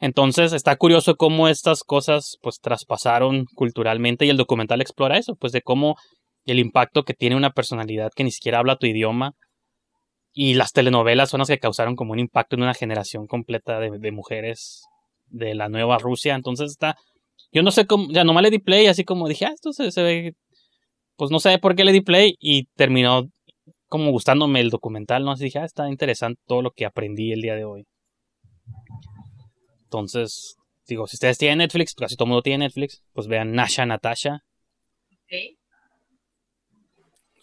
Entonces 0.00 0.52
está 0.52 0.76
curioso 0.76 1.16
cómo 1.16 1.48
estas 1.48 1.82
cosas 1.82 2.36
pues 2.42 2.60
traspasaron 2.60 3.46
culturalmente 3.54 4.26
y 4.26 4.30
el 4.30 4.36
documental 4.36 4.80
explora 4.80 5.18
eso, 5.18 5.36
pues 5.36 5.52
de 5.52 5.62
cómo 5.62 5.96
el 6.44 6.58
impacto 6.58 7.04
que 7.04 7.14
tiene 7.14 7.36
una 7.36 7.50
personalidad 7.50 8.10
que 8.14 8.24
ni 8.24 8.30
siquiera 8.30 8.58
habla 8.58 8.76
tu 8.76 8.86
idioma 8.86 9.32
y 10.32 10.54
las 10.54 10.72
telenovelas 10.72 11.30
son 11.30 11.38
las 11.40 11.48
que 11.48 11.58
causaron 11.58 11.96
como 11.96 12.12
un 12.12 12.18
impacto 12.18 12.56
en 12.56 12.62
una 12.62 12.74
generación 12.74 13.26
completa 13.26 13.80
de, 13.80 13.98
de 13.98 14.12
mujeres 14.12 14.82
de 15.28 15.54
la 15.54 15.68
nueva 15.68 15.98
Rusia. 15.98 16.34
Entonces 16.34 16.72
está, 16.72 16.96
Yo 17.52 17.62
no 17.62 17.70
sé 17.70 17.86
cómo, 17.86 18.08
ya 18.12 18.24
nomás 18.24 18.42
le 18.44 18.50
di 18.50 18.58
play, 18.60 18.86
así 18.86 19.04
como 19.04 19.28
dije, 19.28 19.46
ah, 19.46 19.52
esto 19.54 19.72
se, 19.72 19.90
se 19.92 20.02
ve, 20.02 20.34
pues 21.16 21.30
no 21.30 21.40
sé 21.40 21.58
por 21.58 21.74
qué 21.76 21.84
le 21.84 21.92
di 21.92 22.02
play 22.02 22.34
y 22.40 22.66
terminó 22.76 23.24
como 23.88 24.10
gustándome 24.10 24.60
el 24.60 24.70
documental, 24.70 25.24
¿no? 25.24 25.32
Así 25.32 25.44
dije, 25.44 25.60
ah, 25.60 25.64
está 25.64 25.88
interesante 25.88 26.40
todo 26.46 26.62
lo 26.62 26.72
que 26.72 26.86
aprendí 26.86 27.32
el 27.32 27.42
día 27.42 27.54
de 27.56 27.64
hoy. 27.64 27.84
Entonces, 29.86 30.56
digo, 30.86 31.06
si 31.06 31.16
ustedes 31.16 31.38
tienen 31.38 31.58
Netflix, 31.58 31.94
pues 31.94 32.06
casi 32.08 32.16
todo 32.16 32.26
el 32.26 32.30
mundo 32.30 32.42
tiene 32.42 32.64
Netflix, 32.66 33.02
pues 33.12 33.26
vean 33.28 33.52
Nasha 33.52 33.86
Natasha. 33.86 34.42
Ok. 35.12 35.56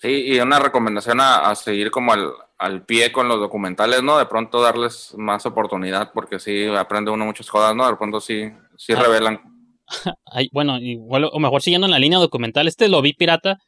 Sí, 0.02 0.34
y 0.34 0.40
una 0.40 0.60
recomendación 0.60 1.22
a, 1.22 1.50
a 1.50 1.56
seguir 1.56 1.90
como 1.90 2.12
al, 2.12 2.30
al 2.58 2.86
pie 2.86 3.12
con 3.14 3.30
los 3.30 3.40
documentales, 3.40 4.04
¿no? 4.04 4.18
De 4.18 4.26
pronto 4.26 4.62
darles 4.62 5.14
más 5.18 5.46
oportunidad, 5.46 6.12
porque 6.14 6.40
sí 6.40 6.66
aprende 6.66 7.10
uno 7.12 7.26
muchas 7.26 7.50
cosas, 7.50 7.74
¿no? 7.76 7.88
De 7.88 7.96
pronto 7.96 8.20
sí, 8.20 8.52
sí 8.78 8.94
Ah. 8.94 9.02
revelan. 9.02 9.42
Ay, 10.26 10.50
bueno, 10.52 10.78
igual, 10.80 11.30
o 11.32 11.40
mejor 11.40 11.62
siguiendo 11.62 11.86
en 11.88 11.92
la 11.92 12.00
línea 12.00 12.20
documental, 12.20 12.68
este 12.68 12.90
lo 12.90 13.02
vi 13.02 13.14
pirata. 13.14 13.60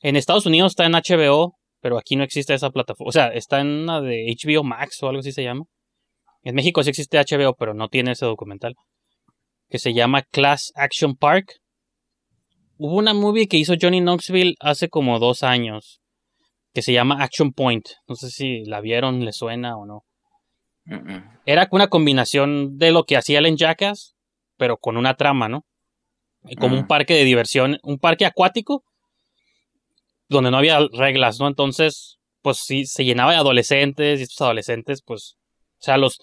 En 0.00 0.14
Estados 0.14 0.46
Unidos 0.46 0.72
está 0.72 0.86
en 0.86 0.92
HBO, 0.94 1.56
pero 1.80 1.98
aquí 1.98 2.14
no 2.14 2.22
existe 2.22 2.54
esa 2.54 2.70
plataforma. 2.70 3.08
O 3.08 3.12
sea, 3.12 3.28
está 3.28 3.60
en 3.60 3.66
una 3.68 4.00
de 4.00 4.26
HBO 4.36 4.62
Max 4.62 5.02
o 5.02 5.08
algo 5.08 5.20
así 5.20 5.32
se 5.32 5.42
llama. 5.42 5.64
En 6.46 6.54
México 6.54 6.80
sí 6.84 6.90
existe 6.90 7.18
HBO, 7.18 7.54
pero 7.56 7.74
no 7.74 7.88
tiene 7.88 8.12
ese 8.12 8.24
documental. 8.24 8.76
Que 9.68 9.80
se 9.80 9.92
llama 9.92 10.22
Class 10.22 10.70
Action 10.76 11.16
Park. 11.16 11.54
Hubo 12.78 12.94
una 12.94 13.14
movie 13.14 13.48
que 13.48 13.56
hizo 13.56 13.74
Johnny 13.80 14.00
Knoxville 14.00 14.54
hace 14.60 14.88
como 14.88 15.18
dos 15.18 15.42
años. 15.42 16.00
Que 16.72 16.82
se 16.82 16.92
llama 16.92 17.20
Action 17.20 17.52
Point. 17.52 17.84
No 18.06 18.14
sé 18.14 18.30
si 18.30 18.64
la 18.64 18.80
vieron, 18.80 19.24
le 19.24 19.32
suena 19.32 19.76
o 19.76 19.86
no. 19.86 20.04
Era 21.46 21.66
una 21.72 21.88
combinación 21.88 22.78
de 22.78 22.92
lo 22.92 23.02
que 23.02 23.16
hacía 23.16 23.40
él 23.40 23.46
en 23.46 23.56
Jackass, 23.56 24.14
pero 24.56 24.76
con 24.76 24.96
una 24.96 25.14
trama, 25.14 25.48
¿no? 25.48 25.64
Como 26.60 26.76
un 26.76 26.82
Mm. 26.84 26.86
parque 26.86 27.14
de 27.14 27.24
diversión, 27.24 27.78
un 27.82 27.98
parque 27.98 28.24
acuático, 28.24 28.84
donde 30.28 30.52
no 30.52 30.58
había 30.58 30.78
reglas, 30.92 31.40
¿no? 31.40 31.48
Entonces, 31.48 32.18
pues 32.40 32.58
sí, 32.64 32.86
se 32.86 33.04
llenaba 33.04 33.32
de 33.32 33.38
adolescentes, 33.38 34.20
y 34.20 34.22
estos 34.22 34.42
adolescentes, 34.42 35.02
pues, 35.04 35.34
o 35.80 35.84
sea, 35.84 35.96
los, 35.96 36.18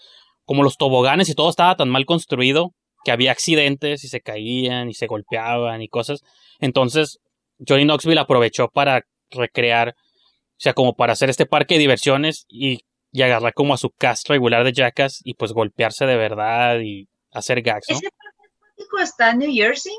como 0.46 0.64
los 0.64 0.78
toboganes 0.78 1.30
y 1.30 1.36
todo 1.36 1.50
estaba 1.50 1.76
tan 1.76 1.90
mal 1.90 2.06
construido, 2.06 2.72
que 3.04 3.12
había 3.12 3.32
accidentes 3.32 4.04
y 4.04 4.08
se 4.08 4.22
caían 4.22 4.90
y 4.90 4.94
se 4.94 5.08
golpeaban 5.08 5.82
y 5.82 5.90
cosas. 5.90 6.22
Entonces, 6.60 7.20
Johnny 7.68 7.84
Knoxville 7.84 8.20
aprovechó 8.20 8.70
para 8.70 9.02
recrear, 9.30 9.90
o 9.90 10.60
sea, 10.60 10.74
como 10.74 10.94
para 10.94 11.14
hacer 11.14 11.30
este 11.30 11.46
parque 11.46 11.76
de 11.76 11.82
diversiones 11.82 12.46
y, 12.48 12.80
y 13.12 13.22
agarrar 13.22 13.54
como 13.54 13.74
a 13.74 13.78
su 13.78 13.90
cast 13.90 14.30
regular 14.30 14.64
de 14.64 14.74
Jackass 14.74 15.22
y 15.24 15.34
pues 15.34 15.52
golpearse 15.52 16.06
de 16.06 16.16
verdad 16.16 16.80
y 16.80 17.08
hacer 17.32 17.62
gags, 17.62 17.88
¿no? 17.90 17.98
¿Ese 17.98 18.10
parque 18.10 19.04
está 19.04 19.32
en 19.32 19.40
New 19.40 19.54
Jersey? 19.54 19.94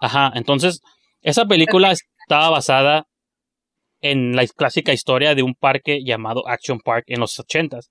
Ajá, 0.00 0.32
entonces 0.34 0.80
esa 1.22 1.44
película 1.46 1.92
estaba 1.92 2.50
basada 2.50 3.06
en 4.00 4.34
la 4.34 4.46
clásica 4.46 4.92
historia 4.92 5.34
de 5.34 5.42
un 5.42 5.54
parque 5.54 6.02
llamado 6.04 6.48
Action 6.48 6.80
Park 6.80 7.04
en 7.08 7.20
los 7.20 7.38
ochentas. 7.38 7.90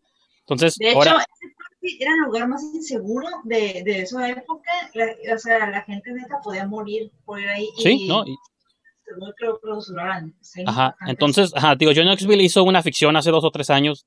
Entonces, 0.49 0.75
De 0.77 0.89
hecho, 0.89 0.97
ahora, 0.97 1.11
ese 1.11 1.53
parque 1.55 1.97
era 1.99 2.11
el 2.13 2.19
lugar 2.21 2.47
más 2.47 2.63
inseguro 2.73 3.27
de, 3.43 3.83
de 3.83 4.01
esa 4.01 4.27
época. 4.29 4.71
La- 4.93 5.35
o 5.35 5.37
sea, 5.37 5.69
la 5.69 5.81
gente 5.83 6.11
neta 6.11 6.39
podía 6.43 6.65
morir 6.67 7.11
por 7.25 7.39
ir 7.39 7.47
ahí. 7.49 7.67
sí, 7.77 8.05
y 8.05 8.07
¿no? 8.07 8.25
Y- 8.25 8.31
no. 8.31 8.37
Sí, 10.41 10.63
Ajá, 10.67 10.95
entonces, 11.07 11.51
ajá, 11.55 11.75
digo, 11.75 11.91
John 11.95 12.05
Knoxville 12.05 12.43
hizo 12.43 12.63
una 12.63 12.83
ficción 12.83 13.15
hace 13.17 13.31
dos 13.31 13.43
o 13.43 13.49
tres 13.49 13.69
años 13.71 14.05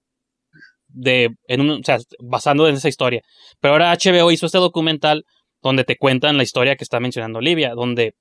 de, 0.88 1.34
en 1.48 1.60
un, 1.60 1.70
o 1.70 1.82
sea, 1.82 1.98
basando 2.20 2.68
en 2.68 2.76
esa 2.76 2.88
historia. 2.88 3.22
Pero 3.60 3.72
ahora 3.74 3.92
HBO 3.92 4.30
hizo 4.30 4.46
este 4.46 4.58
documental 4.58 5.24
donde 5.60 5.84
te 5.84 5.96
cuentan 5.96 6.36
la 6.36 6.42
historia 6.44 6.76
que 6.76 6.84
está 6.84 7.00
mencionando 7.00 7.38
Olivia, 7.38 7.74
donde 7.74 8.14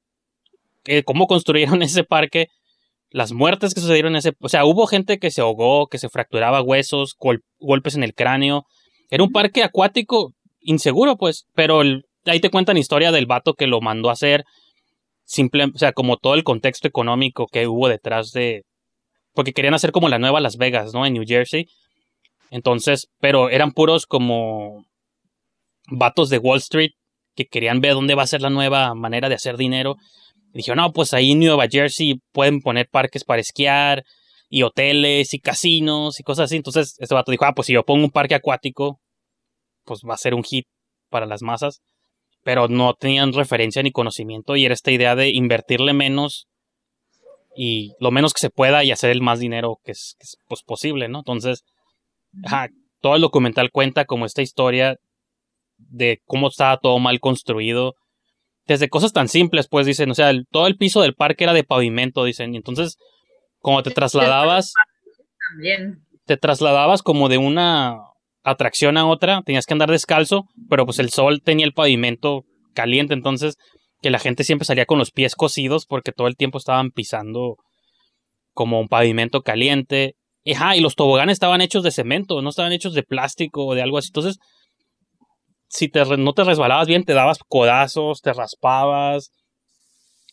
eh, 0.86 1.04
cómo 1.04 1.28
construyeron 1.28 1.82
ese 1.84 2.04
parque, 2.04 2.48
las 3.12 3.34
muertes 3.34 3.74
que 3.74 3.82
sucedieron 3.82 4.14
en 4.14 4.18
ese, 4.18 4.34
o 4.40 4.50
sea, 4.50 4.66
hubo 4.66 4.88
gente 4.88 5.20
que 5.20 5.32
se 5.32 5.42
ahogó, 5.42 5.88
que 5.88 5.98
se 5.98 6.10
fracturaba 6.10 6.62
huesos, 6.62 7.16
gol- 7.20 7.44
golpes 7.60 7.96
en 7.96 8.04
el 8.04 8.14
cráneo. 8.14 8.64
Era 9.10 9.24
un 9.24 9.32
parque 9.32 9.64
acuático 9.64 10.34
inseguro, 10.62 11.18
pues, 11.18 11.46
pero 11.54 11.82
el- 11.82 12.04
ahí 12.26 12.40
te 12.40 12.50
cuentan 12.50 12.78
historia 12.78 13.12
del 13.12 13.26
vato 13.26 13.54
que 13.54 13.68
lo 13.68 13.82
mandó 13.82 14.10
a 14.10 14.14
hacer, 14.14 14.44
simple, 15.26 15.66
o 15.66 15.78
sea, 15.78 15.92
como 15.94 16.18
todo 16.18 16.36
el 16.36 16.44
contexto 16.44 16.88
económico 16.88 17.48
que 17.52 17.68
hubo 17.68 17.88
detrás 17.90 18.32
de, 18.32 18.64
porque 19.34 19.54
querían 19.54 19.74
hacer 19.74 19.92
como 19.92 20.10
la 20.10 20.20
nueva 20.20 20.40
Las 20.42 20.58
Vegas, 20.58 20.94
¿no? 20.94 21.06
En 21.06 21.14
New 21.14 21.24
Jersey. 21.28 21.66
Entonces, 22.50 23.08
pero 23.20 23.50
eran 23.50 23.72
puros 23.72 24.06
como 24.06 24.86
vatos 25.90 26.30
de 26.30 26.38
Wall 26.38 26.58
Street 26.60 26.92
que 27.36 27.46
querían 27.46 27.80
ver 27.82 27.94
dónde 27.94 28.16
va 28.16 28.24
a 28.24 28.28
ser 28.28 28.42
la 28.42 28.50
nueva 28.50 28.94
manera 28.94 29.30
de 29.30 29.36
hacer 29.36 29.56
dinero. 29.58 29.96
Y 30.54 30.58
dijeron, 30.58 30.78
no, 30.78 30.92
pues 30.92 31.14
ahí 31.14 31.32
en 31.32 31.40
Nueva 31.40 31.68
Jersey 31.70 32.20
pueden 32.32 32.62
poner 32.62 32.88
parques 32.90 33.24
para 33.24 33.42
esquiar 33.42 34.04
y 34.50 34.64
hoteles 34.64 35.34
y 35.34 35.40
casinos 35.40 36.20
y 36.20 36.24
cosas 36.24 36.46
así. 36.46 36.58
Entonces, 36.58 36.96
este 37.00 37.16
vato 37.16 37.32
dijo, 37.32 37.46
ah, 37.46 37.54
pues 37.54 37.68
si 37.68 37.74
yo 37.74 37.84
pongo 37.84 38.04
un 38.04 38.12
parque 38.12 38.36
acuático, 38.36 39.00
pues 39.86 40.02
va 40.08 40.14
a 40.14 40.18
ser 40.18 40.34
un 40.34 40.44
hit 40.44 40.66
para 41.10 41.26
las 41.26 41.42
masas. 41.42 41.82
Pero 42.44 42.68
no 42.68 42.94
tenían 42.96 43.34
referencia 43.34 43.84
ni 43.84 43.92
conocimiento 43.92 44.56
y 44.56 44.66
era 44.66 44.74
esta 44.74 44.92
idea 44.92 45.16
de 45.16 45.30
invertirle 45.30 45.94
menos 45.94 46.48
y 47.56 47.94
lo 48.00 48.12
menos 48.12 48.34
que 48.34 48.40
se 48.40 48.50
pueda 48.50 48.84
y 48.84 48.92
hacer 48.92 49.12
el 49.12 49.22
más 49.22 49.40
dinero 49.40 49.78
que 49.84 49.92
es, 49.92 50.16
que 50.18 50.24
es, 50.24 50.38
pues, 50.48 50.64
posible, 50.64 51.08
¿no? 51.08 51.20
Entonces, 51.20 51.64
ajá, 52.46 52.70
todo 53.02 53.16
el 53.16 53.22
documental 53.22 53.72
cuenta 53.72 54.06
como 54.06 54.26
esta 54.26 54.42
historia 54.42 54.96
de 55.78 56.20
cómo 56.26 56.48
estaba 56.48 56.78
todo 56.78 57.00
mal 57.00 57.20
construido. 57.20 57.96
Desde 58.68 58.90
cosas 58.90 59.12
tan 59.14 59.28
simples, 59.28 59.68
pues 59.68 59.86
dicen, 59.86 60.12
o 60.12 60.14
sea, 60.16 60.30
el- 60.30 60.46
todo 60.52 60.68
el 60.68 60.78
piso 60.78 61.02
del 61.02 61.14
parque 61.16 61.44
era 61.46 61.54
de 61.54 61.64
pavimento, 61.64 62.24
dicen, 62.24 62.54
y 62.54 62.58
entonces, 62.58 62.98
como 63.60 63.84
te 63.84 63.92
trasladabas, 63.92 64.74
También. 65.52 66.00
te 66.26 66.38
trasladabas 66.38 67.02
como 67.02 67.28
de 67.30 67.38
una 67.38 67.98
atracción 68.44 68.98
a 68.98 69.06
otra, 69.08 69.42
tenías 69.46 69.66
que 69.66 69.74
andar 69.74 69.90
descalzo, 69.92 70.46
pero 70.70 70.86
pues 70.86 71.00
el 71.00 71.10
sol 71.10 71.42
tenía 71.44 71.66
el 71.66 71.74
pavimento 71.74 72.44
caliente, 72.74 73.14
entonces 73.14 73.56
que 74.02 74.10
la 74.10 74.18
gente 74.20 74.44
siempre 74.44 74.66
salía 74.66 74.86
con 74.88 74.98
los 74.98 75.12
pies 75.12 75.36
cocidos 75.36 75.86
porque 75.86 76.12
todo 76.12 76.28
el 76.28 76.36
tiempo 76.36 76.58
estaban 76.58 76.90
pisando 76.90 77.58
como 78.54 78.80
un 78.80 78.88
pavimento 78.88 79.42
caliente. 79.42 80.16
Ajá, 80.52 80.76
y 80.76 80.82
los 80.82 80.96
toboganes 80.96 81.34
estaban 81.34 81.62
hechos 81.62 81.84
de 81.84 81.92
cemento, 81.92 82.42
no 82.42 82.50
estaban 82.50 82.72
hechos 82.72 82.96
de 82.96 83.04
plástico 83.04 83.64
o 83.66 83.76
de 83.76 83.84
algo 83.84 84.00
así. 84.00 84.08
Entonces, 84.10 84.40
si 85.72 85.88
te, 85.88 86.04
no 86.18 86.34
te 86.34 86.44
resbalabas 86.44 86.88
bien, 86.88 87.06
te 87.06 87.14
dabas 87.14 87.40
codazos, 87.48 88.22
te 88.22 88.34
raspabas. 88.34 89.32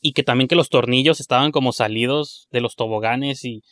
Y 0.01 0.12
que 0.12 0.24
también 0.24 0.48
que 0.48 0.56
los 0.56 0.69
tornillos 0.69 1.20
estaban 1.20 1.52
como 1.52 1.73
salidos 1.73 2.48
de 2.51 2.60
los 2.60 2.74
toboganes 2.74 3.44
y 3.44 3.62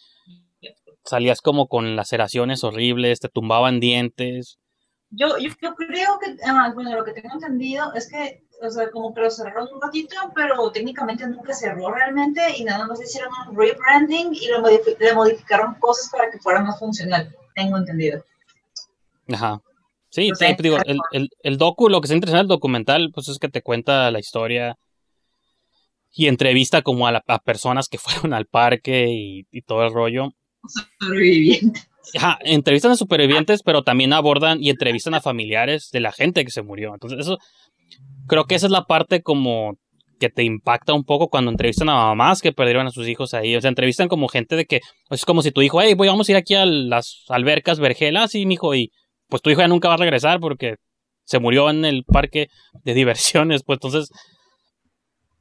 salías 1.05 1.41
como 1.41 1.67
con 1.67 1.97
laceraciones 1.97 2.63
horribles, 2.63 3.21
te 3.21 3.29
tumbaban 3.29 3.81
dientes. 3.81 4.59
Yo, 5.11 5.39
yo, 5.39 5.51
yo 5.61 5.75
creo 5.75 6.19
que, 6.21 6.37
ah, 6.45 6.71
bueno, 6.73 6.97
lo 6.97 7.05
que 7.05 7.13
tengo 7.13 7.35
entendido 7.35 7.93
es 7.95 8.11
que, 8.11 8.45
o 8.63 8.71
sea, 8.71 8.91
como 8.91 9.13
que 9.13 9.23
lo 9.23 9.31
cerraron 9.31 9.69
un 9.73 9.81
ratito, 9.81 10.17
pero 10.35 10.71
técnicamente 10.71 11.27
nunca 11.27 11.53
cerró 11.53 11.93
realmente 11.93 12.43
y 12.57 12.65
nada 12.65 12.87
más 12.87 13.01
hicieron 13.01 13.31
un 13.49 13.57
rebranding 13.57 14.35
y 14.35 14.49
lo 14.49 14.63
le 14.63 15.15
modificaron 15.15 15.75
cosas 15.81 16.11
para 16.11 16.31
que 16.31 16.39
fuera 16.39 16.61
más 16.61 16.79
funcional, 16.79 17.35
tengo 17.55 17.77
entendido. 17.77 18.25
Ajá. 19.33 19.61
Sí, 20.17 20.31
Pues 20.39 20.57
digo, 20.57 20.79
el, 20.87 20.99
el, 21.13 21.29
el 21.43 21.59
docu, 21.59 21.91
lo 21.91 22.01
que 22.01 22.09
se 22.09 22.15
interesante 22.15 22.39
del 22.39 22.49
documental, 22.49 23.11
pues 23.13 23.29
es 23.29 23.39
que 23.39 23.51
te 23.51 23.61
cuenta 23.61 24.11
la 24.11 24.19
historia 24.19 24.77
y 26.15 26.29
entrevista 26.29 26.81
como 26.81 27.07
a, 27.07 27.13
la- 27.13 27.23
a 27.27 27.39
personas 27.39 27.89
que 27.89 27.99
fueron 27.99 28.33
al 28.33 28.47
parque 28.47 29.09
y, 29.11 29.43
y 29.51 29.61
todo 29.61 29.85
el 29.85 29.93
rollo. 29.93 30.31
Sobreviviente. 30.99 31.81
Ajá, 32.17 32.39
entrevistan 32.45 32.93
a 32.93 32.97
supervivientes, 32.97 33.63
pero 33.63 33.83
también 33.83 34.15
abordan 34.15 34.63
y 34.63 34.71
entrevistan 34.71 35.13
a 35.13 35.21
familiares 35.21 35.91
de 35.93 36.01
la 36.01 36.13
gente 36.13 36.47
que 36.47 36.51
se 36.51 36.63
murió. 36.63 36.95
Entonces, 36.95 37.19
eso 37.19 37.37
creo 38.27 38.45
que 38.47 38.55
esa 38.55 38.67
es 38.67 38.73
la 38.73 38.85
parte 38.85 39.21
como 39.23 39.75
que 40.19 40.31
te 40.31 40.45
impacta 40.45 40.95
un 40.95 41.05
poco 41.05 41.29
cuando 41.29 41.51
entrevistan 41.51 41.91
a 41.91 41.95
mamás 41.95 42.41
que 42.41 42.53
perdieron 42.53 42.87
a 42.87 42.91
sus 42.91 43.07
hijos 43.07 43.35
ahí. 43.35 43.55
O 43.55 43.61
sea, 43.61 43.69
entrevistan 43.69 44.09
como 44.09 44.29
gente 44.29 44.57
de 44.57 44.65
que 44.65 44.81
es 45.11 45.27
como 45.27 45.43
si 45.43 45.51
tu 45.51 45.61
hijo, 45.61 45.83
hey, 45.83 45.93
voy, 45.93 46.09
vamos 46.09 46.27
a 46.29 46.33
ir 46.33 46.37
aquí 46.39 46.55
a 46.55 46.65
las 46.65 47.25
albercas 47.29 47.81
Vergela, 47.81 48.29
sí, 48.29 48.47
mijo, 48.47 48.75
y 48.75 48.91
pues 49.29 49.43
tu 49.43 49.51
hijo 49.51 49.61
ya 49.61 49.69
nunca 49.69 49.89
va 49.89 49.95
a 49.95 49.99
regresar 49.99 50.41
porque 50.41 50.77
se 51.25 51.39
murió 51.39 51.71
en 51.71 51.85
el 51.85 52.05
parque 52.05 52.49
de 52.85 52.95
diversiones. 52.95 53.63
Pues 53.65 53.77
entonces, 53.79 54.11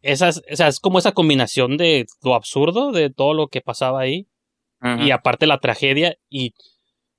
esa 0.01 0.29
es, 0.29 0.41
o 0.51 0.55
sea, 0.55 0.67
es 0.67 0.79
como 0.79 0.99
esa 0.99 1.11
combinación 1.13 1.77
de 1.77 2.05
lo 2.23 2.35
absurdo 2.35 2.91
de 2.91 3.09
todo 3.09 3.33
lo 3.33 3.47
que 3.47 3.61
pasaba 3.61 4.01
ahí 4.01 4.27
y 5.05 5.11
aparte 5.11 5.47
la 5.47 5.57
tragedia 5.59 6.15
y, 6.29 6.53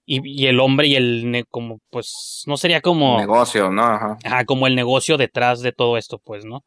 y, 0.04 0.20
y 0.24 0.46
el 0.46 0.60
hombre 0.60 0.86
y 0.86 0.94
el 0.94 1.30
ne- 1.30 1.44
como 1.50 1.78
pues 1.90 2.44
no 2.46 2.56
sería 2.56 2.80
como 2.80 3.18
Negocio, 3.18 3.70
¿no? 3.70 3.82
Ajá. 3.82 4.18
ajá, 4.24 4.44
como 4.44 4.66
el 4.68 4.76
negocio 4.76 5.16
detrás 5.16 5.62
de 5.62 5.72
todo 5.72 5.96
esto 5.96 6.20
pues 6.22 6.44
no 6.44 6.62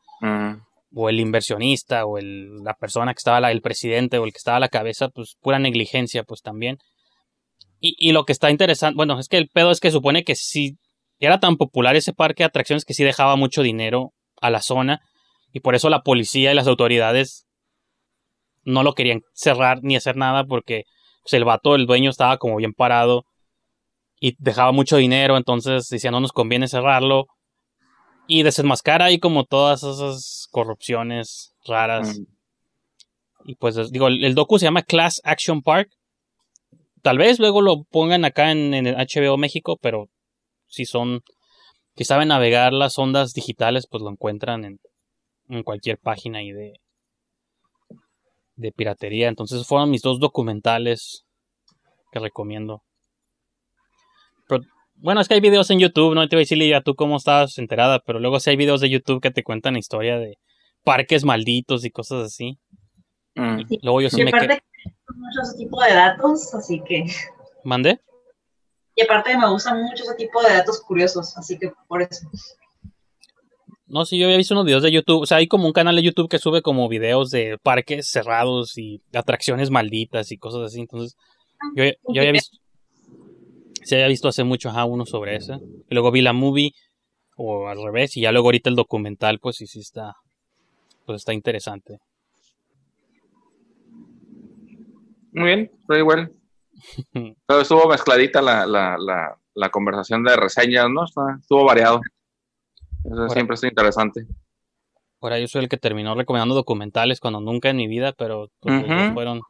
o 0.94 1.08
el 1.08 1.20
inversionista 1.20 2.06
o 2.06 2.18
el, 2.18 2.64
la 2.64 2.74
persona 2.74 3.14
que 3.14 3.20
estaba 3.20 3.40
la, 3.40 3.52
el 3.52 3.62
presidente 3.62 4.18
o 4.18 4.26
el 4.26 4.34
que 4.34 4.40
estaba 4.40 4.58
a 4.58 4.62
la 4.62 4.68
cabeza 4.70 5.08
pues 5.10 5.36
pura 5.40 5.58
negligencia 5.60 6.24
pues 6.24 6.42
también 6.42 6.80
y, 7.80 7.96
y 7.98 8.12
lo 8.12 8.26
que 8.26 8.32
está 8.34 8.50
interesante 8.52 8.96
bueno 8.96 9.20
es 9.20 9.28
que 9.28 9.38
el 9.38 9.48
pedo 9.50 9.72
es 9.72 9.80
que 9.80 9.92
supone 9.92 10.24
que 10.24 10.36
si 10.36 10.78
era 11.20 11.40
tan 11.40 11.58
popular 11.58 11.96
ese 11.96 12.14
parque 12.14 12.44
de 12.44 12.48
atracciones 12.48 12.86
que 12.86 12.94
sí 12.94 13.04
dejaba 13.04 13.36
mucho 13.36 13.62
dinero 13.62 14.14
a 14.42 14.50
la 14.50 14.62
zona 14.62 15.02
Y 15.52 15.60
por 15.62 15.76
eso 15.76 15.90
la 15.90 16.02
policía 16.04 16.52
y 16.52 16.56
las 16.56 16.68
autoridades 16.68 17.46
no 18.64 18.84
lo 18.84 18.94
querían 18.94 19.22
cerrar 19.34 19.80
ni 19.82 19.96
hacer 19.96 20.16
nada 20.16 20.44
porque 20.46 20.84
pues, 21.24 21.34
el 21.34 21.44
vato, 21.46 21.76
el 21.76 21.86
dueño, 21.88 22.10
estaba 22.10 22.38
como 22.38 22.56
bien 22.58 22.74
parado 22.74 23.24
y 24.22 24.36
dejaba 24.38 24.72
mucho 24.72 24.98
dinero, 24.98 25.38
entonces 25.38 25.88
decía 25.90 26.12
no 26.12 26.20
nos 26.20 26.34
conviene 26.34 26.68
cerrarlo. 26.68 27.28
Y 28.28 28.44
desenmascara 28.44 29.06
ahí 29.06 29.18
como 29.18 29.46
todas 29.46 29.82
esas 29.82 30.48
corrupciones 30.52 31.56
raras. 31.66 32.20
Mm. 32.20 32.24
Y 33.46 33.56
pues 33.56 33.78
es- 33.78 33.92
digo, 33.92 34.08
el, 34.08 34.24
el 34.24 34.36
docu 34.36 34.60
se 34.60 34.66
llama 34.66 34.84
Class 34.84 35.20
Action 35.24 35.62
Park. 35.62 35.90
Tal 37.02 37.18
vez 37.18 37.40
luego 37.40 37.62
lo 37.62 37.84
pongan 37.84 38.26
acá 38.26 38.52
en, 38.52 38.74
en 38.74 38.88
el 38.88 38.96
HBO 38.96 39.38
México, 39.38 39.78
pero 39.82 40.08
si 40.68 40.86
son, 40.86 41.22
si 41.96 42.04
saben 42.04 42.30
navegar 42.30 42.74
las 42.74 42.98
ondas 42.98 43.34
digitales, 43.34 43.88
pues 43.90 44.04
lo 44.04 44.10
encuentran 44.10 44.66
en, 44.66 44.80
en 45.50 45.64
cualquier 45.64 45.98
página 45.98 46.40
ahí 46.40 46.52
de, 46.52 46.74
de 48.56 48.72
piratería. 48.72 49.28
Entonces 49.28 49.66
fueron 49.66 49.90
mis 49.90 50.02
dos 50.02 50.20
documentales 50.20 51.26
que 52.12 52.20
recomiendo. 52.20 52.82
Pero, 54.48 54.64
bueno, 54.96 55.22
es 55.22 55.28
que 55.28 55.36
hay 55.36 55.42
videos 55.42 55.70
en 55.70 55.80
YouTube, 55.80 56.14
no 56.14 56.28
te 56.28 56.36
voy 56.36 56.42
a 56.42 56.44
decir, 56.44 56.58
Lidia, 56.58 56.82
tú 56.82 56.96
cómo 56.96 57.18
estás 57.18 57.58
enterada, 57.58 58.00
pero 58.06 58.20
luego 58.20 58.40
sí 58.40 58.50
hay 58.50 58.58
videos 58.58 58.82
de 58.82 58.90
YouTube 58.90 59.22
que 59.22 59.32
te 59.32 59.44
cuentan 59.44 59.74
la 59.74 59.80
historia 59.80 60.18
de 60.18 60.36
parques 60.84 61.24
malditos 61.24 61.86
y 61.86 61.92
cosas 61.92 62.26
así. 62.26 62.58
Mm. 63.36 63.62
Luego 63.82 64.02
yo 64.02 64.10
sí 64.10 64.22
y 64.22 64.26
me 64.26 64.32
quedé. 64.32 64.62
Mucho 65.16 65.42
ese 65.44 65.58
tipo 65.58 65.82
de 65.82 65.94
datos, 65.94 66.54
así 66.54 66.82
que... 66.84 67.06
¿Mandé? 67.64 68.00
Y 68.96 69.02
aparte 69.04 69.38
me 69.38 69.50
gustan 69.50 69.82
mucho 69.84 70.04
ese 70.04 70.16
tipo 70.16 70.42
de 70.42 70.54
datos 70.54 70.82
curiosos, 70.82 71.38
así 71.38 71.58
que 71.58 71.72
por 71.88 72.02
eso. 72.02 72.30
No, 73.88 74.06
sí, 74.06 74.20
yo 74.20 74.26
había 74.26 74.38
visto 74.38 74.54
unos 74.54 74.66
videos 74.66 74.84
de 74.84 74.92
YouTube. 74.92 75.22
O 75.22 75.26
sea, 75.26 75.38
hay 75.38 75.48
como 75.48 75.66
un 75.66 75.74
canal 75.74 75.96
de 75.96 76.04
YouTube 76.04 76.30
que 76.30 76.38
sube 76.38 76.62
como 76.62 76.88
videos 76.90 77.32
de 77.32 77.58
parques 77.64 78.08
cerrados 78.10 78.78
y 78.78 79.02
atracciones 79.14 79.72
malditas 79.72 80.32
y 80.32 80.38
cosas 80.38 80.62
así. 80.64 80.82
Entonces, 80.82 81.18
yo, 81.76 81.86
yo 81.86 82.22
había 82.22 82.32
visto. 82.32 82.58
Sí, 83.82 83.96
había 83.96 84.08
visto 84.08 84.28
hace 84.28 84.44
mucho 84.44 84.70
ajá, 84.70 84.86
uno 84.86 85.06
sobre 85.06 85.38
ese. 85.38 85.54
Y 85.90 85.96
luego 85.96 86.12
vi 86.12 86.22
la 86.22 86.34
movie, 86.34 86.74
o 87.36 87.68
al 87.68 87.82
revés, 87.82 88.16
y 88.18 88.22
ya 88.22 88.32
luego 88.32 88.50
ahorita 88.50 88.70
el 88.70 88.76
documental, 88.76 89.40
pues 89.40 89.56
sí, 89.56 89.66
sí 89.66 89.80
está. 89.80 90.16
Pues 91.06 91.22
está 91.22 91.34
interesante. 91.34 92.00
Muy 95.32 95.46
bien, 95.46 95.72
pero 95.88 96.00
igual. 96.00 96.32
Pero 97.46 97.62
estuvo 97.62 97.88
mezcladita 97.90 98.42
la, 98.42 98.66
la, 98.66 98.96
la, 98.98 99.38
la 99.54 99.70
conversación 99.70 100.24
de 100.24 100.36
reseñas, 100.38 100.88
¿no? 100.90 101.04
Estuvo 101.04 101.66
variado. 101.66 102.00
Eso 103.04 103.16
Ahora- 103.16 103.30
siempre 103.34 103.56
es 103.56 103.64
interesante. 103.64 104.26
Ahora 105.22 105.38
yo 105.40 105.48
soy 105.50 105.64
el 105.64 105.70
que 105.70 105.76
terminó 105.76 106.16
recomendando 106.16 106.56
documentales 106.56 107.20
cuando 107.20 107.42
nunca 107.42 107.70
en 107.70 107.76
mi 107.76 107.88
vida, 107.90 108.14
pero 108.14 108.50
pues, 108.62 108.86
fueron. 109.14 109.42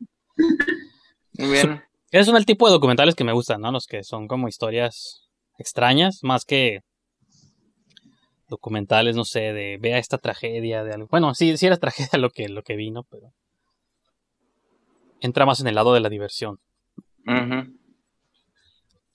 Muy 1.38 1.52
bien. 1.52 1.84
Esos 2.10 2.26
son 2.26 2.38
el 2.38 2.48
tipo 2.48 2.66
de 2.66 2.74
documentales 2.74 3.14
que 3.14 3.24
me 3.24 3.34
gustan, 3.34 3.62
¿no? 3.62 3.72
Los 3.72 3.86
que 3.86 4.04
son 4.04 4.28
como 4.28 4.48
historias 4.48 5.30
extrañas, 5.60 6.22
más 6.24 6.44
que 6.46 6.80
documentales, 8.48 9.16
no 9.16 9.26
sé, 9.26 9.54
de 9.54 9.78
vea 9.80 10.00
esta 10.00 10.18
tragedia 10.18 10.84
de 10.84 10.94
algo. 10.94 11.08
Bueno, 11.12 11.36
sí, 11.36 11.56
sí 11.58 11.68
era 11.68 11.78
tragedia 11.80 12.18
lo 12.18 12.32
que, 12.32 12.50
lo 12.50 12.64
que 12.64 12.76
vi, 12.76 12.90
¿no? 12.90 13.04
Pero 13.04 13.32
entra 15.22 15.46
más 15.46 15.60
en 15.62 15.68
el 15.68 15.76
lado 15.76 15.94
de 15.94 16.00
la 16.00 16.10
diversión. 16.10 16.60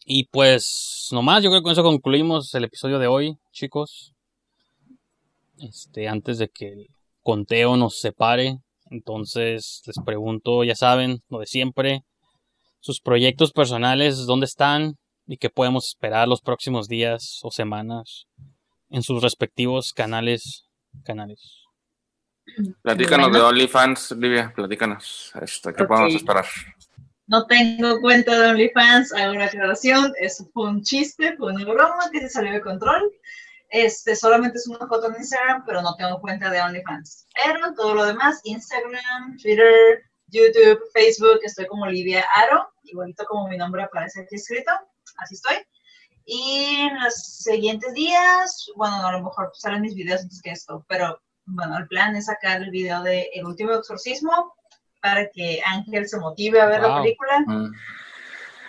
Y 0.07 0.25
pues, 0.29 1.09
nomás, 1.13 1.43
yo 1.43 1.51
creo 1.51 1.61
que 1.61 1.65
con 1.65 1.73
eso 1.73 1.83
concluimos 1.83 2.55
el 2.55 2.65
episodio 2.65 2.99
de 2.99 3.07
hoy, 3.07 3.39
chicos. 3.53 4.13
Este, 5.59 6.09
antes 6.09 6.39
de 6.39 6.49
que 6.49 6.69
el 6.69 6.87
conteo 7.23 7.77
nos 7.77 7.99
separe. 7.99 8.59
Entonces, 8.91 9.83
les 9.87 9.97
pregunto, 10.05 10.63
ya 10.63 10.75
saben, 10.75 11.23
lo 11.29 11.39
de 11.39 11.47
siempre. 11.47 12.03
Sus 12.81 13.01
proyectos 13.01 13.53
personales, 13.53 14.27
¿dónde 14.27 14.45
están? 14.45 14.97
Y 15.27 15.39
qué 15.39 15.49
podemos 15.49 15.89
esperar 15.89 16.29
los 16.29 16.43
próximos 16.43 16.87
días 16.87 17.41
o 17.43 17.51
semanas 17.51 18.27
en 18.91 19.03
sus 19.03 19.23
respectivos 19.23 19.93
canales. 19.93 20.67
canales. 21.03 21.64
Platícanos 22.83 23.31
Bueno. 23.31 23.45
de 23.45 23.51
OnlyFans, 23.51 24.13
Livia, 24.13 24.53
platícanos. 24.55 25.33
Este, 25.41 25.73
¿Qué 25.73 25.83
Ok. 25.83 25.89
podemos 25.89 26.15
esperar? 26.15 26.45
No 27.27 27.47
tengo 27.47 28.01
cuenta 28.01 28.39
de 28.39 28.51
OnlyFans, 28.51 29.13
hago 29.15 29.33
una 29.33 29.47
aclaración, 29.47 30.13
eso 30.21 30.49
fue 30.53 30.69
un 30.69 30.83
chiste, 30.83 31.37
fue 31.39 31.53
una 31.53 31.65
broma 31.65 32.11
que 32.13 32.21
se 32.21 32.29
salió 32.29 32.53
de 32.53 32.61
control. 32.61 33.11
Este, 33.71 34.15
solamente 34.15 34.59
es 34.59 34.69
una 34.69 34.87
foto 34.87 35.09
en 35.09 35.17
Instagram, 35.17 35.65
pero 35.67 35.81
no 35.83 35.97
tengo 35.97 36.21
cuenta 36.21 36.51
de 36.51 36.61
OnlyFans. 36.61 37.27
Pero 37.43 37.73
todo 37.75 37.95
lo 37.95 38.05
demás, 38.05 38.41
Instagram, 38.45 39.39
Twitter, 39.41 40.03
YouTube, 40.29 40.81
Facebook, 40.93 41.41
estoy 41.43 41.67
como 41.67 41.87
Livia 41.87 42.25
Aro, 42.37 42.69
igualito 42.83 43.25
como 43.25 43.49
mi 43.49 43.57
nombre 43.57 43.83
aparece 43.83 44.21
aquí 44.21 44.37
escrito, 44.37 44.71
así 45.17 45.35
estoy. 45.35 45.57
Y 46.27 46.77
en 46.89 47.03
los 47.03 47.15
siguientes 47.15 47.93
días, 47.95 48.67
bueno, 48.77 49.07
a 49.07 49.13
lo 49.13 49.23
mejor 49.23 49.51
salen 49.55 49.83
mis 49.83 49.95
videos 49.95 50.23
antes 50.23 50.41
que 50.43 50.51
esto, 50.51 50.85
pero 50.89 51.21
bueno, 51.47 51.77
el 51.79 51.87
plan 51.89 52.17
es 52.17 52.27
sacar 52.27 52.63
el 52.63 52.71
video 52.71 53.03
de 53.03 53.31
El 53.35 53.45
último 53.47 53.73
exorcismo 53.73 54.55
para 55.03 55.29
que 55.31 55.61
Ángel 55.67 56.09
se 56.09 56.19
motive 56.19 56.61
a 56.61 56.67
ver 56.67 56.81
la 56.81 57.03
película 57.03 57.41
Mm. 57.47 57.73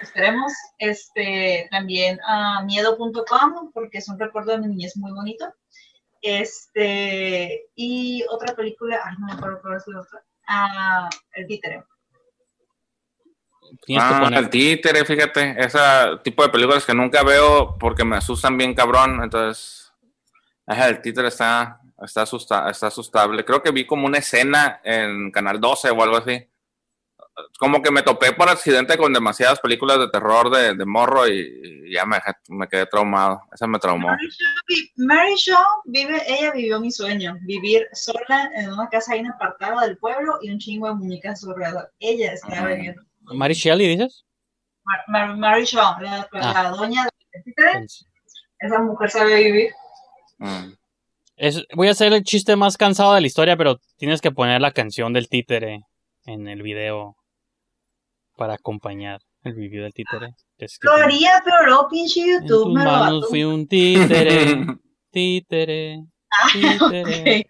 esperemos. 0.02 0.52
Este, 0.78 1.68
también 1.72 2.20
a 2.28 2.62
miedo.com, 2.64 3.72
porque 3.74 4.00
es 4.00 4.10
un 4.10 4.20
recuerdo 4.20 4.52
de 4.52 4.60
mi 4.60 4.68
niñez 4.68 4.98
muy 4.98 5.12
bonito. 5.14 5.54
Este, 6.22 7.68
y 7.76 8.24
otra 8.30 8.56
película, 8.56 9.00
ay, 9.04 9.16
no 9.20 9.28
me 9.28 9.34
acuerdo 9.34 9.62
cuál 9.62 9.78
es 9.78 9.84
la 9.88 10.02
otra. 10.02 10.24
Ah, 10.48 11.10
El 11.34 11.48
títere. 11.48 11.84
Ah, 13.98 14.20
poner. 14.24 14.40
el 14.40 14.50
títere, 14.50 15.06
fíjate, 15.06 15.56
ese 15.58 15.80
tipo 16.24 16.44
de 16.44 16.50
películas 16.50 16.86
que 16.86 16.94
nunca 16.94 17.24
veo 17.24 17.78
porque 17.80 18.04
me 18.06 18.18
asustan 18.18 18.58
bien 18.58 18.74
cabrón, 18.74 19.22
entonces 19.24 19.92
ajá, 20.68 20.88
el 20.90 21.02
títere 21.02 21.28
está, 21.30 21.82
está, 22.06 22.22
asusta, 22.24 22.70
está 22.70 22.88
asustable. 22.88 23.44
Creo 23.46 23.62
que 23.62 23.72
vi 23.72 23.86
como 23.86 24.06
una 24.06 24.20
escena 24.20 24.80
en 24.84 25.32
Canal 25.32 25.60
12 25.60 25.90
o 25.92 26.04
algo 26.04 26.18
así. 26.18 26.48
Como 27.60 27.82
que 27.82 27.92
me 27.92 28.02
topé 28.02 28.32
por 28.32 28.48
accidente 28.48 28.98
con 28.98 29.12
demasiadas 29.12 29.60
películas 29.60 30.00
de 30.00 30.10
terror 30.10 30.50
de, 30.50 30.74
de 30.74 30.86
morro 30.86 31.28
y, 31.28 31.42
y 31.88 31.94
ya 31.94 32.06
me, 32.06 32.18
me 32.48 32.66
quedé 32.68 32.86
traumado. 32.86 33.42
Esa 33.54 33.68
me 33.68 33.78
traumó. 33.78 34.08
Mary 34.08 34.30
Shaw 34.30 34.86
Mary 34.98 35.36
Shaw 35.36 35.64
vive, 35.86 36.22
ella 36.28 36.52
vivió 36.54 36.80
mi 36.80 36.92
sueño, 36.92 37.38
vivir 37.42 37.88
sola 37.92 38.50
en 38.56 38.72
una 38.72 38.88
casa 38.88 39.14
ahí 39.14 39.24
apartada 39.26 39.86
del 39.86 39.98
pueblo 39.98 40.38
y 40.42 40.50
un 40.52 40.60
chingo 40.60 40.88
de 40.88 40.94
muñecas 40.96 41.34
a 41.34 41.36
su 41.36 41.52
alrededor. 41.52 41.92
Ella 42.00 42.32
estaba 42.34 42.62
Mm. 42.62 42.68
viviendo. 42.76 43.02
Mary 43.34 43.54
Shelley, 43.54 43.88
dices? 43.98 44.24
Mar- 44.86 45.04
Mar- 45.08 45.38
Mary 45.38 45.66
Shaw, 45.66 46.00
la, 46.00 46.30
la 46.32 46.52
Ah. 46.60 46.70
doña 46.72 47.04
del 47.34 47.44
títere, 47.44 47.86
esa 48.60 48.80
mujer 48.80 49.10
sabe 49.10 49.44
vivir. 49.44 49.72
Mm. 50.38 50.72
Es- 51.38 51.64
voy 51.76 51.88
a 51.88 51.92
hacer 51.92 52.14
el 52.14 52.24
chiste 52.24 52.56
más 52.56 52.78
cansado 52.78 53.14
de 53.14 53.22
la 53.22 53.28
historia, 53.28 53.58
pero 53.58 53.80
tienes 53.98 54.22
que 54.22 54.32
poner 54.32 54.62
la 54.62 54.72
canción 54.72 55.12
del 55.14 55.28
títere 55.28 55.82
en 56.26 56.48
el 56.48 56.62
video 56.62 57.16
para 58.38 58.54
acompañar 58.56 59.20
el 59.44 59.56
review 59.56 59.84
del 59.84 59.94
títere. 59.94 60.34
Es 60.58 60.80
que 60.80 60.88
Lo 60.88 60.94
haría, 60.94 61.42
pero 61.44 61.66
luego 61.66 61.88
pinche 61.90 62.22
en 62.22 62.42
YouTube 62.44 62.48
tus 62.66 62.74
me 62.74 62.84
lo 62.84 62.92
manos 62.92 63.14
mató. 63.22 63.28
fui 63.28 63.44
un 63.44 63.68
títere, 63.68 64.66
títere, 65.12 66.00
Ah, 66.32 66.48
títere, 66.54 67.40
ok. 67.42 67.48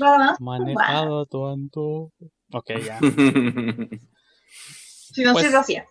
Nada 0.00 0.18
más. 0.18 0.40
manejado 0.40 1.20
a 1.22 1.26
tu 1.26 1.46
antojo. 1.46 2.12
Ok, 2.52 2.70
ya. 2.84 2.98
Si 5.10 5.22
no, 5.24 5.32
Pues- 5.32 5.46
sí 5.46 5.52
lo 5.52 5.58
hacía. 5.60 5.86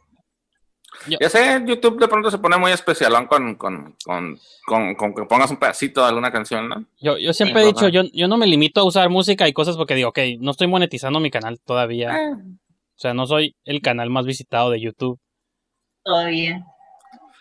Ya 1.19 1.29
sé, 1.29 1.63
YouTube 1.65 1.99
de 1.99 2.07
pronto 2.07 2.29
se 2.31 2.37
pone 2.37 2.57
muy 2.57 2.71
especialón 2.71 3.27
con, 3.27 3.55
con, 3.55 3.95
con, 4.05 4.39
con, 4.65 4.95
con 4.95 5.13
que 5.15 5.23
pongas 5.23 5.51
un 5.51 5.57
pedacito 5.57 6.01
de 6.01 6.07
alguna 6.07 6.31
canción, 6.31 6.67
¿no? 6.69 6.85
Yo, 6.99 7.17
yo 7.17 7.33
siempre 7.33 7.61
he 7.63 7.65
dicho, 7.65 7.87
yo, 7.87 8.01
yo 8.13 8.27
no 8.27 8.37
me 8.37 8.47
limito 8.47 8.81
a 8.81 8.85
usar 8.85 9.09
música 9.09 9.47
y 9.47 9.53
cosas 9.53 9.77
porque 9.77 9.95
digo, 9.95 10.09
ok, 10.09 10.19
no 10.39 10.51
estoy 10.51 10.67
monetizando 10.67 11.19
mi 11.19 11.29
canal 11.31 11.59
todavía. 11.59 12.15
Eh, 12.17 12.31
O 12.33 12.99
sea, 12.99 13.13
no 13.13 13.25
soy 13.27 13.55
el 13.65 13.81
canal 13.81 14.09
más 14.09 14.25
visitado 14.25 14.71
de 14.71 14.81
YouTube. 14.81 15.19
Todavía. 16.03 16.63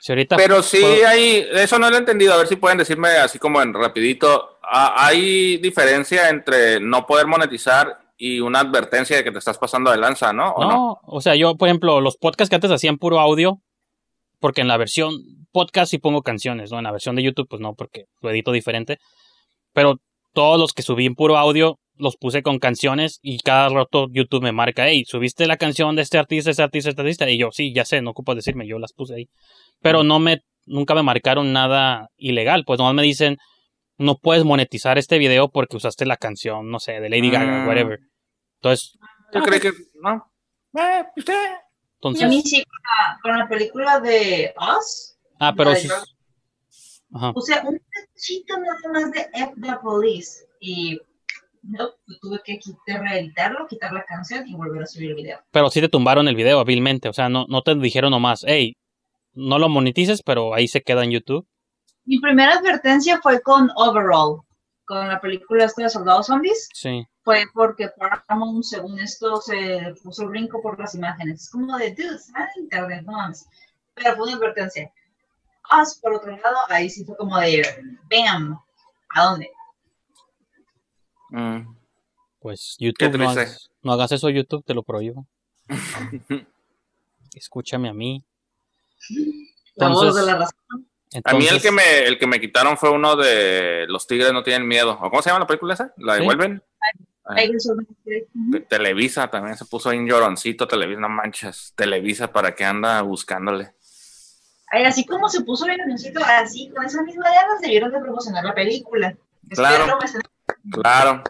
Si 0.01 0.13
ahorita 0.13 0.37
Pero 0.37 0.63
sí 0.63 0.79
puedo- 0.81 1.07
hay, 1.09 1.47
eso 1.53 1.79
no 1.79 1.89
lo 1.91 1.97
he 1.97 1.99
entendido, 1.99 2.35
a 2.35 2.37
ver 2.37 2.47
si 2.47 2.57
pueden 2.57 2.79
decirme 2.79 3.09
así 3.09 3.39
como 3.39 3.61
en 3.63 3.73
rapidito, 3.75 4.59
ah, 4.63 4.95
¿hay 4.97 5.57
diferencia 5.57 6.29
entre 6.29 6.79
no 6.81 7.07
poder 7.07 7.27
monetizar 7.27 7.99
y 8.17 8.41
una 8.41 8.61
advertencia 8.61 9.17
de 9.17 9.25
que 9.25 9.33
te 9.33 9.39
estás 9.39 9.59
pasando 9.59 9.91
de 9.91 9.99
lanza, 9.99 10.33
¿no? 10.33 10.51
¿O 10.53 10.65
No, 10.65 10.71
no? 10.71 11.01
o 11.03 11.21
sea, 11.21 11.35
yo, 11.35 11.57
por 11.57 11.69
ejemplo, 11.69 12.01
los 12.01 12.17
podcasts 12.17 12.51
que 12.51 12.57
antes 12.57 12.71
hacían 12.71 12.99
puro 12.99 13.21
audio, 13.21 13.61
porque 14.41 14.63
en 14.63 14.69
la 14.69 14.77
versión 14.77 15.15
podcast 15.53 15.91
sí 15.91 15.99
pongo 15.99 16.23
canciones, 16.23 16.71
¿no? 16.71 16.79
En 16.79 16.85
la 16.85 16.93
versión 16.93 17.17
de 17.17 17.23
YouTube, 17.23 17.49
pues 17.49 17.61
no, 17.61 17.75
porque 17.75 18.05
lo 18.21 18.31
edito 18.31 18.53
diferente. 18.53 18.99
Pero 19.73 19.97
todos 20.33 20.59
los 20.59 20.73
que 20.73 20.83
subí 20.83 21.07
en 21.07 21.15
puro 21.15 21.37
audio 21.37 21.79
los 21.99 22.17
puse 22.17 22.43
con 22.43 22.59
canciones 22.59 23.19
y 23.23 23.39
cada 23.39 23.71
rato 23.71 24.09
YouTube 24.11 24.43
me 24.43 24.53
marca, 24.53 24.87
hey, 24.87 25.05
subiste 25.07 25.47
la 25.47 25.57
canción 25.57 25.97
de 25.97 26.03
este 26.03 26.19
artista, 26.19 26.51
este 26.51 26.63
artista, 26.63 26.91
este 26.91 27.03
artista. 27.03 27.31
Y 27.31 27.39
yo, 27.39 27.51
sí, 27.53 27.73
ya 27.75 27.85
sé, 27.85 28.03
no 28.03 28.11
ocupo 28.11 28.35
decirme, 28.35 28.67
yo 28.67 28.79
las 28.79 28.93
puse 28.93 29.15
ahí. 29.15 29.29
Pero 29.81 30.05
no 30.05 30.19
me, 30.19 30.43
nunca 30.67 30.95
me 30.95 31.03
marcaron 31.03 31.53
nada 31.53 32.09
ilegal, 32.17 32.65
pues 32.67 32.79
nomás 32.79 32.95
me 32.95 33.03
dicen, 33.03 33.39
no 33.99 34.17
puedes 34.19 34.45
monetizar 34.45 34.99
este 34.99 35.19
video 35.19 35.49
porque 35.49 35.77
usaste 35.77 36.05
la 36.07 36.17
canción, 36.17 36.71
no 36.71 36.79
sé, 36.81 37.01
de 37.01 37.09
Lady 37.09 37.31
Gaga, 37.31 37.65
Mm. 37.65 37.69
whatever. 37.69 38.01
Entonces, 38.61 38.99
Yo 39.33 39.43
creí 39.43 39.61
que. 39.61 39.73
No. 40.03 40.31
Eh, 40.79 41.05
pues. 41.15 41.27
Y 41.29 41.33
a 41.33 41.61
entonces, 41.97 42.29
mí 42.29 42.43
sí, 42.43 42.63
con 42.65 42.79
la, 42.83 43.19
con 43.23 43.39
la 43.39 43.49
película 43.49 44.01
de 44.01 44.55
Us, 44.79 45.17
ah, 45.41 45.53
pero 45.57 45.71
de 45.71 45.77
sí- 45.77 45.89
George- 45.89 46.13
ajá. 47.15 47.33
puse 47.33 47.55
un 47.65 47.81
cachito 47.91 48.55
nada 48.59 48.93
más 48.93 49.11
de 49.13 49.21
F 49.33 49.53
the 49.61 49.77
Police 49.83 50.47
y 50.61 51.01
no, 51.63 51.91
tuve 52.21 52.41
que 52.45 52.59
quitar, 52.59 53.01
reeditarlo, 53.01 53.67
quitar 53.67 53.93
la 53.93 54.05
canción 54.05 54.47
y 54.47 54.55
volver 54.55 54.83
a 54.83 54.87
subir 54.87 55.11
el 55.11 55.17
video. 55.17 55.41
pero 55.51 55.69
sí 55.71 55.81
te 55.81 55.89
tumbaron 55.89 56.29
el 56.29 56.37
video 56.37 56.61
hábilmente, 56.61 57.09
o 57.09 57.13
sea, 57.13 57.29
no, 57.29 57.47
no 57.49 57.63
te 57.63 57.75
dijeron 57.75 58.11
nomás, 58.13 58.45
hey, 58.47 58.77
no 59.33 59.59
lo 59.59 59.69
monetices, 59.69 60.23
pero 60.23 60.55
ahí 60.55 60.69
se 60.69 60.83
queda 60.83 61.03
en 61.05 61.11
YouTube. 61.11 61.47
Mi 62.07 62.21
primera 62.21 62.55
advertencia 62.55 63.21
fue 63.21 63.41
con 63.43 63.71
Overall, 63.77 64.41
con 64.85 65.09
la 65.09 65.21
película 65.21 65.65
esta 65.65 65.83
de 65.83 65.91
Soldados 65.91 66.27
Zombies. 66.27 66.69
Sí. 66.73 67.07
Fue 67.25 67.45
porque 67.53 67.89
Paramount, 67.99 68.63
según 68.63 68.99
esto, 69.01 69.41
se 69.41 69.95
puso 70.03 70.23
el 70.23 70.29
brinco 70.29 70.63
por 70.63 70.79
las 70.79 70.95
imágenes. 70.95 71.43
Es 71.43 71.51
como 71.51 71.77
de, 71.77 71.91
dude, 71.95 72.19
sale 72.19 72.49
en 72.57 72.63
internet, 72.65 73.03
no 73.05 73.13
mames. 73.13 73.47
Pero 73.95 74.15
fue 74.15 74.29
una 74.29 74.37
advertencia. 74.37 74.93
Us, 75.83 75.97
por 75.97 76.15
otro 76.15 76.31
lado, 76.31 76.57
ahí 76.69 76.89
sí 76.89 77.05
fue 77.05 77.17
como 77.17 77.37
de, 77.39 77.67
bam, 78.09 78.57
¿a 79.11 79.25
dónde? 79.25 79.51
Mm. 81.31 81.75
Pues 82.39 82.77
YouTube, 82.79 83.19
no 83.19 83.31
hagas, 83.31 83.69
no 83.83 83.93
hagas 83.93 84.13
eso 84.13 84.31
YouTube, 84.31 84.65
te 84.65 84.75
lo 84.75 84.85
prohíbo. 84.85 85.27
Escúchame 87.35 87.89
a 87.89 87.93
mí. 87.93 88.23
La 89.75 89.89
voz 89.89 90.05
Entonces- 90.05 90.25
de 90.27 90.33
la 90.33 90.39
razón. 90.39 90.89
A 91.25 91.35
mí 91.35 91.47
el 91.47 91.63
que 91.63 91.71
me 91.71 92.05
el 92.05 92.19
que 92.19 92.27
me 92.27 92.41
quitaron 92.41 92.77
fue 92.77 92.91
uno 92.91 93.17
de 93.17 93.87
Los 93.89 94.07
Tigres 94.07 94.33
no 94.33 94.43
tienen 94.43 94.67
miedo. 94.67 94.99
¿O 95.01 95.11
¿Cómo 95.11 95.23
se 95.23 95.31
llama 95.31 95.41
la 95.41 95.47
película 95.47 95.75
esa? 95.75 95.93
¿La 95.97 96.15
devuelven? 96.15 96.63
Televisa 98.69 99.29
también 99.29 99.57
se 99.57 99.65
puso 99.65 99.91
ahí 99.91 99.99
un 99.99 100.07
lloroncito, 100.07 100.69
Televisa, 100.69 101.01
no 101.01 101.09
manches, 101.09 101.73
Televisa 101.75 102.33
para 102.33 102.55
que 102.55 102.65
anda 102.65 103.03
buscándole. 103.03 103.73
Ay, 104.69 104.85
así 104.85 105.05
como 105.05 105.29
se 105.29 105.43
puso 105.43 105.67
bien 105.67 105.81
anuncito, 105.81 106.21
así, 106.25 106.71
con 106.71 106.85
esa 106.85 107.03
misma 107.03 107.25
ganas 107.33 107.61
debieron 107.61 107.93
de 107.93 108.01
promocionar 108.01 108.45
la 108.45 108.55
película. 108.55 109.17
Claro. 109.51 109.99
Espero 110.03 110.23
Claro, 110.71 111.23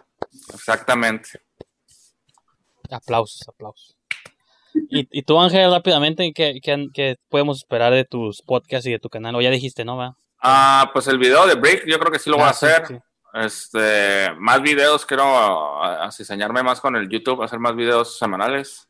exactamente. 0.53 1.41
aplausos, 2.89 3.47
aplausos. 3.47 3.96
Y, 4.89 5.07
y 5.11 5.23
tú, 5.23 5.39
Ángel, 5.39 5.71
rápidamente, 5.71 6.31
¿qué, 6.33 6.59
qué, 6.61 6.87
qué 6.93 7.15
podemos 7.29 7.57
esperar 7.57 7.93
de 7.93 8.05
tus 8.05 8.41
podcasts 8.41 8.87
y 8.87 8.91
de 8.91 8.99
tu 8.99 9.09
canal? 9.09 9.35
O 9.35 9.41
ya 9.41 9.49
dijiste, 9.49 9.83
¿no? 9.85 9.97
Va? 9.97 10.15
Ah, 10.41 10.89
pues 10.93 11.07
el 11.07 11.17
video 11.17 11.45
de 11.47 11.55
Break, 11.55 11.85
yo 11.87 11.99
creo 11.99 12.11
que 12.11 12.19
sí 12.19 12.29
lo 12.29 12.37
voy 12.37 12.45
a 12.45 12.49
Ah, 12.49 12.53
sí, 12.53 12.65
hacer. 12.65 12.87
sí. 12.87 12.95
Este, 13.33 14.33
más 14.39 14.61
videos, 14.61 15.05
quiero 15.05 15.23
ah, 15.25 16.05
asiseñarme 16.05 16.63
más 16.63 16.79
con 16.81 16.95
el 16.95 17.09
YouTube, 17.09 17.43
hacer 17.43 17.59
más 17.59 17.75
videos 17.75 18.17
semanales. 18.17 18.87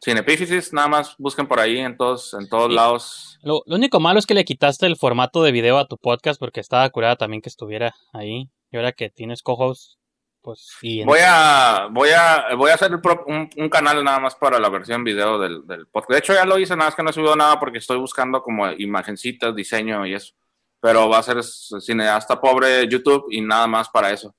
Sin 0.00 0.16
epífisis, 0.16 0.72
nada 0.72 0.88
más 0.88 1.14
busquen 1.18 1.46
por 1.46 1.60
ahí 1.60 1.78
en 1.78 1.96
todos, 1.96 2.32
en 2.34 2.48
todos 2.48 2.70
Y- 2.70 2.74
lados. 2.74 3.38
Lo, 3.42 3.62
lo 3.66 3.76
único 3.76 4.00
malo 4.00 4.18
es 4.18 4.26
que 4.26 4.34
le 4.34 4.44
quitaste 4.44 4.86
el 4.86 4.96
formato 4.96 5.42
de 5.42 5.52
video 5.52 5.78
a 5.78 5.86
tu 5.86 5.96
podcast 5.98 6.40
porque 6.40 6.60
estaba 6.60 6.88
curada 6.90 7.16
también 7.16 7.42
que 7.42 7.48
estuviera 7.50 7.94
ahí. 8.12 8.48
Y 8.72 8.76
ahora 8.76 8.92
que 8.92 9.10
tienes 9.10 9.42
cojos, 9.42 9.98
pues 10.42 10.70
y 10.82 11.00
en- 11.00 11.06
Voy 11.06 11.20
a, 11.22 11.88
voy 11.90 12.10
a, 12.10 12.54
voy 12.56 12.70
a 12.70 12.74
hacer 12.74 12.92
un, 13.26 13.50
un 13.56 13.68
canal 13.68 14.02
nada 14.02 14.18
más 14.20 14.34
para 14.36 14.58
la 14.58 14.68
versión 14.68 15.04
video 15.04 15.38
del, 15.38 15.66
del 15.66 15.86
podcast. 15.86 16.10
De 16.12 16.18
hecho, 16.18 16.34
ya 16.34 16.44
lo 16.44 16.58
hice, 16.58 16.74
nada 16.76 16.88
más 16.88 16.94
que 16.94 17.02
no 17.02 17.10
he 17.10 17.12
subido 17.12 17.36
nada 17.36 17.58
porque 17.60 17.78
estoy 17.78 17.98
buscando 17.98 18.42
como 18.42 18.70
imagencitas, 18.72 19.54
diseño 19.54 20.06
y 20.06 20.14
eso. 20.14 20.34
Pero 20.80 21.08
va 21.08 21.18
a 21.18 21.22
ser 21.22 21.42
cineasta 21.42 22.40
pobre 22.40 22.88
YouTube 22.88 23.26
y 23.30 23.40
nada 23.42 23.66
más 23.66 23.88
para 23.90 24.10
eso. 24.12 24.34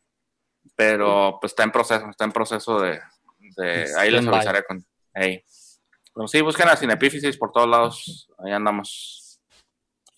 Pero 0.76 1.38
pues 1.40 1.52
está 1.52 1.64
en 1.64 1.72
proceso, 1.72 2.08
está 2.10 2.26
en 2.26 2.32
proceso 2.32 2.80
de, 2.80 3.00
de 3.58 3.86
ahí 3.98 4.10
les 4.10 4.26
avisaré 4.28 4.64
con. 4.64 4.84
Hey. 5.14 5.44
Pero 6.14 6.28
sí, 6.28 6.42
busquen 6.42 6.68
a 6.68 6.76
Cinepífisis 6.76 7.38
por 7.38 7.52
todos 7.52 7.70
lados. 7.70 8.30
Ahí 8.44 8.52
andamos. 8.52 9.21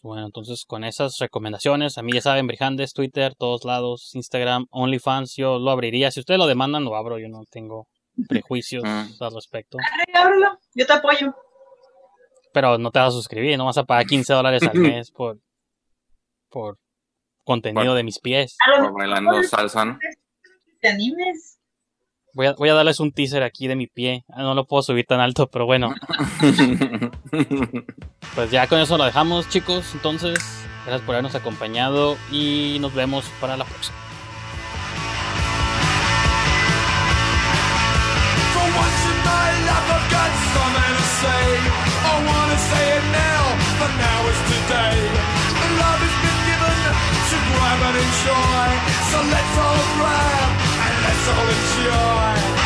Bueno, 0.03 0.25
entonces 0.25 0.65
con 0.67 0.83
esas 0.83 1.17
recomendaciones, 1.17 1.97
a 1.97 2.03
mí 2.03 2.11
ya 2.13 2.19
saben, 2.21 2.45
Brijandes, 2.45 2.93
Twitter, 2.93 3.33
todos 3.35 3.63
lados, 3.63 4.13
Instagram, 4.13 4.67
OnlyFans, 4.69 5.35
yo 5.37 5.57
lo 5.59 5.71
abriría. 5.71 6.11
Si 6.11 6.19
ustedes 6.19 6.37
lo 6.37 6.45
demandan, 6.45 6.83
lo 6.83 6.95
abro, 6.97 7.17
yo 7.19 7.29
no 7.29 7.43
tengo 7.49 7.87
prejuicios 8.27 8.83
Mm. 8.83 9.23
al 9.23 9.33
respecto. 9.33 9.77
Ay, 9.79 10.13
ábrelo, 10.13 10.59
yo 10.75 10.85
te 10.85 10.93
apoyo. 10.93 11.33
Pero 12.53 12.77
no 12.77 12.91
te 12.91 12.99
vas 12.99 13.07
a 13.07 13.11
suscribir, 13.11 13.57
no 13.57 13.65
vas 13.65 13.77
a 13.77 13.85
pagar 13.85 14.05
15 14.05 14.33
dólares 14.33 14.61
al 14.63 14.73
mes 15.01 15.09
por, 15.09 15.39
por 16.49 16.77
contenido 17.45 17.85
Por- 17.85 17.95
de 17.95 18.03
mis 18.03 18.19
pies. 18.19 18.57
Por 18.79 18.93
bailando 18.93 19.41
salsa, 19.43 19.85
¿no? 19.85 19.97
te 20.81 20.89
animes. 20.89 21.59
Voy 22.33 22.47
a, 22.47 22.53
voy 22.53 22.69
a 22.69 22.73
darles 22.73 22.99
un 22.99 23.11
teaser 23.11 23.43
aquí 23.43 23.67
de 23.67 23.75
mi 23.75 23.85
pie. 23.87 24.25
Ah, 24.29 24.41
No 24.41 24.55
lo 24.55 24.65
puedo 24.65 24.81
subir 24.81 25.05
tan 25.05 25.19
alto, 25.19 25.47
pero 25.51 25.65
bueno, 25.67 25.93
pues 28.35 28.49
ya 28.49 28.65
con 28.67 28.79
eso 28.79 28.97
lo 28.97 29.03
dejamos, 29.03 29.47
chicos. 29.49 29.93
Entonces, 29.93 30.39
gracias 30.83 31.01
por 31.05 31.13
habernos 31.13 31.35
acompañado 31.35 32.17
y 32.31 32.77
nos 32.81 32.93
vemos 32.95 33.25
para 33.39 33.55
la 33.55 33.65
próxima. 33.65 33.97
So 49.11 49.21
let's 49.21 49.57
all 49.57 49.77
grab 49.99 50.72
and 51.05 51.13
let's 51.13 51.27
all 51.29 51.47
enjoy 51.49 52.57
In 52.57 52.62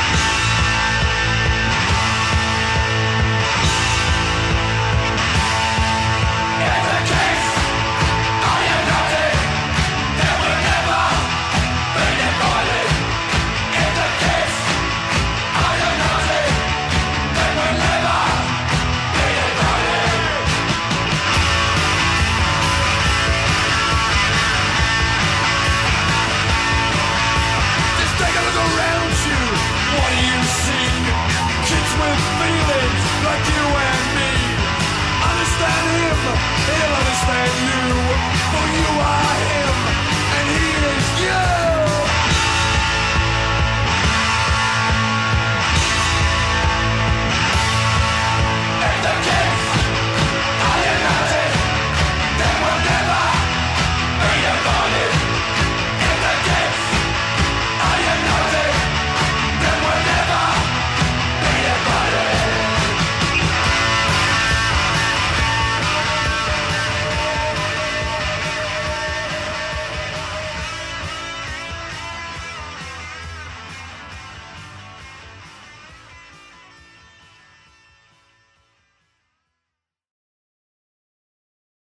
fire. 39.07 39.56